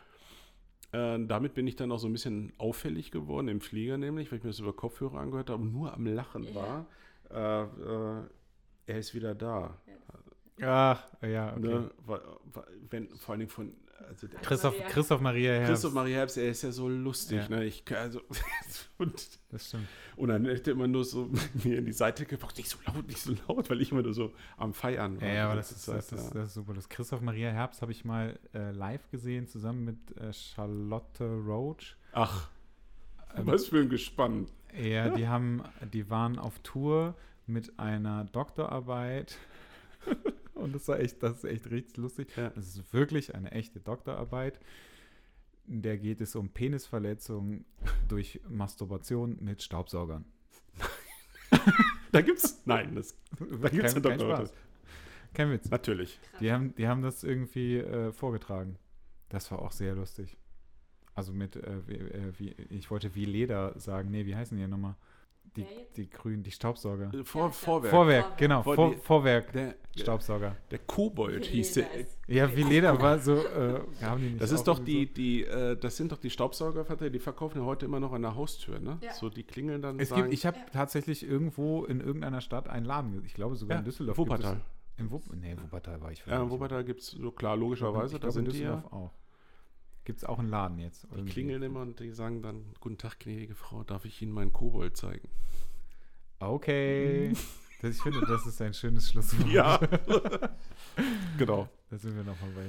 äh, 0.91 1.19
damit 1.23 1.53
bin 1.53 1.67
ich 1.67 1.75
dann 1.75 1.91
auch 1.91 1.99
so 1.99 2.07
ein 2.07 2.13
bisschen 2.13 2.51
auffällig 2.57 3.11
geworden, 3.11 3.47
im 3.47 3.61
Flieger 3.61 3.97
nämlich, 3.99 4.31
weil 4.31 4.39
ich 4.39 4.43
mir 4.43 4.49
das 4.49 4.59
über 4.59 4.73
Kopfhörer 4.73 5.19
angehört 5.19 5.51
habe 5.51 5.61
und 5.61 5.71
nur 5.71 5.93
am 5.93 6.05
Lachen 6.07 6.43
Ja. 6.43 6.55
war. 6.55 6.85
Äh, 7.29 7.63
äh, 8.21 8.23
er 8.87 8.97
ist 8.97 9.13
wieder 9.13 9.35
da. 9.35 9.77
Ach, 10.61 11.03
ja, 11.21 11.51
okay. 11.51 11.59
Ne? 11.59 11.91
Weil, 12.05 12.21
weil, 12.53 12.63
wenn, 12.89 13.15
vor 13.15 13.33
allen 13.33 13.39
Dingen 13.39 13.51
von 13.51 13.73
also 14.07 14.27
der 14.27 14.39
Christoph, 14.41 14.73
Maria. 14.77 14.89
Christoph 14.89 15.21
Maria 15.21 15.51
Herbst. 15.53 15.69
Christoph 15.69 15.93
Maria 15.93 16.17
Herbst, 16.17 16.37
er 16.37 16.49
ist 16.49 16.61
ja 16.63 16.71
so 16.71 16.89
lustig, 16.89 17.37
Ja. 17.43 17.49
ne? 17.49 17.65
Ich, 17.65 17.83
also, 17.95 18.19
und, 18.97 19.39
Das 19.51 19.67
stimmt. 19.67 19.87
und 20.17 20.29
dann 20.29 20.47
hat 20.47 20.67
er 20.67 20.73
immer 20.73 20.87
nur 20.87 21.05
so 21.05 21.29
mir 21.63 21.77
in 21.77 21.85
die 21.85 21.91
Seite 21.93 22.25
gebracht, 22.25 22.57
nicht 22.57 22.69
so 22.69 22.77
laut, 22.87 23.07
nicht 23.07 23.19
so 23.19 23.33
laut, 23.47 23.69
weil 23.69 23.79
ich 23.81 23.91
immer 23.91 24.01
nur 24.01 24.13
so 24.13 24.33
am 24.57 24.73
Feiern 24.73 25.19
Ja, 25.21 25.27
ja, 25.27 25.45
aber 25.45 25.55
das 25.57 25.69
ganze 25.69 25.97
ist, 25.97 26.11
das, 26.11 26.19
ist, 26.19 26.27
ja. 26.33 26.39
das 26.39 26.47
ist 26.49 26.53
super. 26.55 26.73
Das 26.73 26.89
Christoph 26.89 27.21
Maria 27.21 27.51
Herbst 27.51 27.81
habe 27.81 27.91
ich 27.91 28.03
mal 28.03 28.37
äh, 28.53 28.71
live 28.71 29.07
gesehen, 29.11 29.47
zusammen 29.47 29.85
mit 29.85 30.17
äh, 30.17 30.33
Charlotte 30.33 31.23
Roach. 31.23 31.95
Ach, 32.13 32.49
Ähm, 33.35 33.45
was 33.47 33.67
für 33.67 33.79
ein 33.79 33.89
Gespann. 33.89 34.47
Ja, 34.77 35.09
die 35.09 35.27
haben, 35.27 35.63
die 35.93 36.09
waren 36.09 36.39
auf 36.39 36.59
Tour 36.59 37.15
mit 37.45 37.77
einer 37.79 38.25
Doktorarbeit. 38.25 39.37
Und 40.61 40.73
das 40.73 40.87
war 40.87 40.99
echt, 40.99 41.21
das 41.23 41.37
ist 41.37 41.43
echt 41.43 41.69
richtig 41.69 41.97
lustig. 41.97 42.29
Ja. 42.35 42.49
Das 42.51 42.67
ist 42.67 42.93
wirklich 42.93 43.35
eine 43.35 43.51
echte 43.51 43.79
Doktorarbeit. 43.79 44.59
In 45.67 45.81
der 45.81 45.97
geht 45.97 46.21
es 46.21 46.35
um 46.35 46.49
Penisverletzungen 46.49 47.65
durch 48.07 48.41
Masturbation 48.49 49.37
mit 49.41 49.61
Staubsaugern. 49.61 50.25
Da 52.11 52.21
gibt's, 52.21 52.61
nein, 52.65 52.95
das, 52.95 53.15
da 53.39 53.69
gibt's 53.69 53.93
kein, 53.93 54.19
ja 54.19 54.35
kein. 54.35 54.49
Kein 55.33 55.51
Witz. 55.51 55.69
Natürlich. 55.69 56.19
Die 56.41 56.51
haben, 56.51 56.75
die 56.75 56.87
haben 56.87 57.01
das 57.01 57.23
irgendwie 57.23 57.77
äh, 57.77 58.11
vorgetragen. 58.11 58.77
Das 59.29 59.49
war 59.51 59.59
auch 59.59 59.71
sehr 59.71 59.95
lustig. 59.95 60.37
Also 61.15 61.31
mit, 61.31 61.55
äh, 61.55 61.87
wie, 61.87 61.95
äh, 61.95 62.33
wie, 62.37 62.49
ich 62.69 62.91
wollte 62.91 63.15
wie 63.15 63.25
Leder 63.25 63.79
sagen. 63.79 64.11
Nee, 64.11 64.25
wie 64.25 64.35
heißen 64.35 64.57
die 64.57 64.67
nochmal? 64.67 64.95
Die, 65.57 65.65
die 65.97 66.09
grünen, 66.09 66.43
die 66.43 66.51
Staubsauger. 66.51 67.13
Äh, 67.13 67.23
Vor, 67.25 67.47
Ja. 67.47 67.49
Vorwerk. 67.51 67.91
Vorwerk, 67.91 68.37
genau. 68.37 68.63
Vor 68.63 68.75
Vor, 68.75 68.91
die- 68.91 68.97
Vorwerk, 69.01 69.51
Der, 69.51 69.75
Staubsauger. 69.97 70.55
der 70.71 70.79
Kobold 70.79 71.45
hieß 71.45 71.73
der. 71.73 71.87
Ja, 72.27 72.55
wie 72.55 72.63
Leder 72.63 72.97
war 73.01 73.19
so. 73.19 73.35
Äh, 73.35 73.81
haben 74.01 74.21
die 74.21 74.29
nicht 74.29 74.41
Das 74.41 74.51
ist 74.53 74.63
doch 74.63 74.79
die, 74.79 75.11
die, 75.11 75.43
äh, 75.43 75.75
das 75.75 75.97
sind 75.97 76.11
doch 76.13 76.19
die 76.19 76.29
Staubsaugerverträge, 76.29 77.11
die 77.11 77.19
verkaufen 77.19 77.57
ja 77.59 77.65
heute 77.65 77.85
immer 77.85 77.99
noch 77.99 78.13
an 78.13 78.21
der 78.21 78.35
Haustür, 78.35 78.79
ne? 78.79 78.97
Ja. 79.01 79.11
So, 79.13 79.29
die 79.29 79.43
klingeln 79.43 79.81
dann. 79.81 79.95
So. 79.97 80.01
Es 80.03 80.09
sagen, 80.09 80.21
gibt, 80.23 80.33
ich 80.35 80.45
habe 80.45 80.57
Ja. 80.57 80.65
tatsächlich 80.71 81.23
irgendwo 81.27 81.83
in 81.83 81.99
irgendeiner 81.99 82.39
Stadt 82.39 82.69
einen 82.69 82.85
Laden. 82.85 83.21
Ich 83.25 83.33
glaube 83.33 83.55
sogar 83.57 83.75
ja, 83.75 83.79
in 83.79 83.85
Düsseldorf. 83.85 84.17
Wuppertal. 84.17 84.53
Gibt 84.55 84.65
es, 84.65 84.99
in 85.03 85.11
Wupp, 85.11 85.23
nee, 85.35 85.55
Wuppertal 85.61 85.99
war 85.99 86.11
ich 86.13 86.23
Ja, 86.25 86.41
in. 86.43 86.49
Wuppertal 86.49 86.85
gibt 86.85 87.01
es 87.01 87.07
so 87.07 87.31
klar, 87.31 87.57
logischerweise, 87.57 88.15
ich 88.15 88.21
da 88.21 88.29
glaube, 88.29 88.39
in 88.39 88.45
sind 88.45 88.55
die 88.55 88.63
ja. 88.63 88.75
Düsseldorf 88.75 88.93
auch. 88.93 89.11
Gibt 90.11 90.23
es 90.23 90.27
auch 90.27 90.39
einen 90.39 90.49
Laden 90.49 90.77
jetzt? 90.77 91.03
Die 91.03 91.07
irgendwie. 91.15 91.31
klingeln 91.31 91.63
immer 91.63 91.79
und 91.83 91.97
die 92.01 92.11
sagen 92.11 92.41
dann: 92.41 92.65
Guten 92.81 92.97
Tag, 92.97 93.17
gnädige 93.21 93.55
Frau, 93.55 93.85
darf 93.85 94.03
ich 94.03 94.21
Ihnen 94.21 94.33
meinen 94.33 94.51
Kobold 94.51 94.97
zeigen? 94.97 95.29
Okay. 96.39 97.31
Das, 97.81 97.95
ich 97.95 98.01
finde, 98.01 98.19
das 98.27 98.45
ist 98.45 98.61
ein 98.61 98.73
schönes 98.73 99.09
Schlusswort. 99.09 99.47
Ja. 99.47 99.77
genau. 101.37 101.69
Da 101.89 101.97
sind 101.97 102.13
wir 102.17 102.25
nochmal 102.25 102.49
bei. 102.49 102.65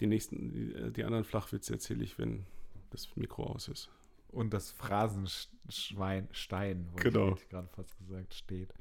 Die 0.00 0.06
nächsten, 0.06 0.50
die, 0.52 0.74
äh, 0.74 0.90
die 0.90 1.04
anderen 1.04 1.24
Flachwitze 1.24 1.72
erzähle 1.72 2.04
ich, 2.04 2.18
wenn 2.18 2.44
das 2.90 3.16
Mikro 3.16 3.44
aus 3.44 3.68
ist. 3.68 3.88
Und 4.28 4.52
das 4.52 4.70
Phrasenschwein, 4.70 6.28
Stein, 6.32 6.86
wollte 6.92 7.10
Genau. 7.10 7.34
ich 7.34 7.48
gerade 7.48 7.68
fast 7.68 7.96
gesagt, 7.96 8.34
steht. 8.34 8.74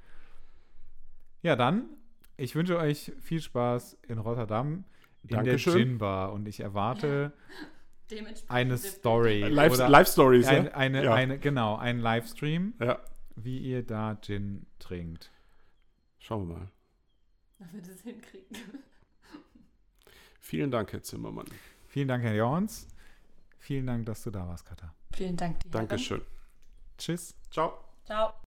Ja, 1.41 1.55
dann, 1.55 1.85
ich 2.35 2.53
wünsche 2.53 2.77
euch 2.77 3.13
viel 3.21 3.39
Spaß 3.39 3.97
in 4.09 4.17
Rotterdam 4.17 4.83
in 5.23 5.29
Dankeschön. 5.37 5.73
der 5.73 5.81
Gin 5.85 5.97
Bar 5.99 6.33
und 6.33 6.47
ich 6.49 6.59
erwarte 6.59 7.31
eine 8.47 8.77
Story. 8.77 9.41
Live, 9.41 9.73
oder 9.73 9.89
Live 9.89 10.07
Stories, 10.07 10.47
ein, 10.47 10.65
ja? 10.65 10.71
eine, 10.73 11.03
Ja. 11.03 11.13
eine, 11.13 11.39
genau, 11.39 11.77
ein 11.77 11.99
Livestream, 11.99 12.73
Ja, 12.79 12.99
wie 13.35 13.57
ihr 13.59 13.83
da 13.85 14.17
Gin 14.21 14.65
trinkt. 14.79 15.31
schauen 16.19 16.47
wir 16.49 16.55
mal. 16.57 16.71
Ob 17.59 17.73
wir 17.73 17.81
das 17.81 18.01
hinkriegen. 18.01 18.57
Vielen 20.39 20.71
Dank, 20.71 20.91
Herr 20.91 21.01
Zimmermann. 21.03 21.45
Vielen 21.87 22.07
Dank, 22.07 22.23
Herr 22.23 22.35
Jorns. 22.35 22.87
Vielen 23.59 23.87
Dank, 23.87 24.05
dass 24.05 24.23
du 24.23 24.31
da 24.31 24.47
warst, 24.47 24.65
Katha. 24.65 24.93
Vielen 25.13 25.37
Dank 25.37 25.59
dir. 25.61 25.69
Dankeschön. 25.69 26.21
Tschüss. 26.97 27.35
Ciao. 27.49 27.77
Ciao. 28.05 28.42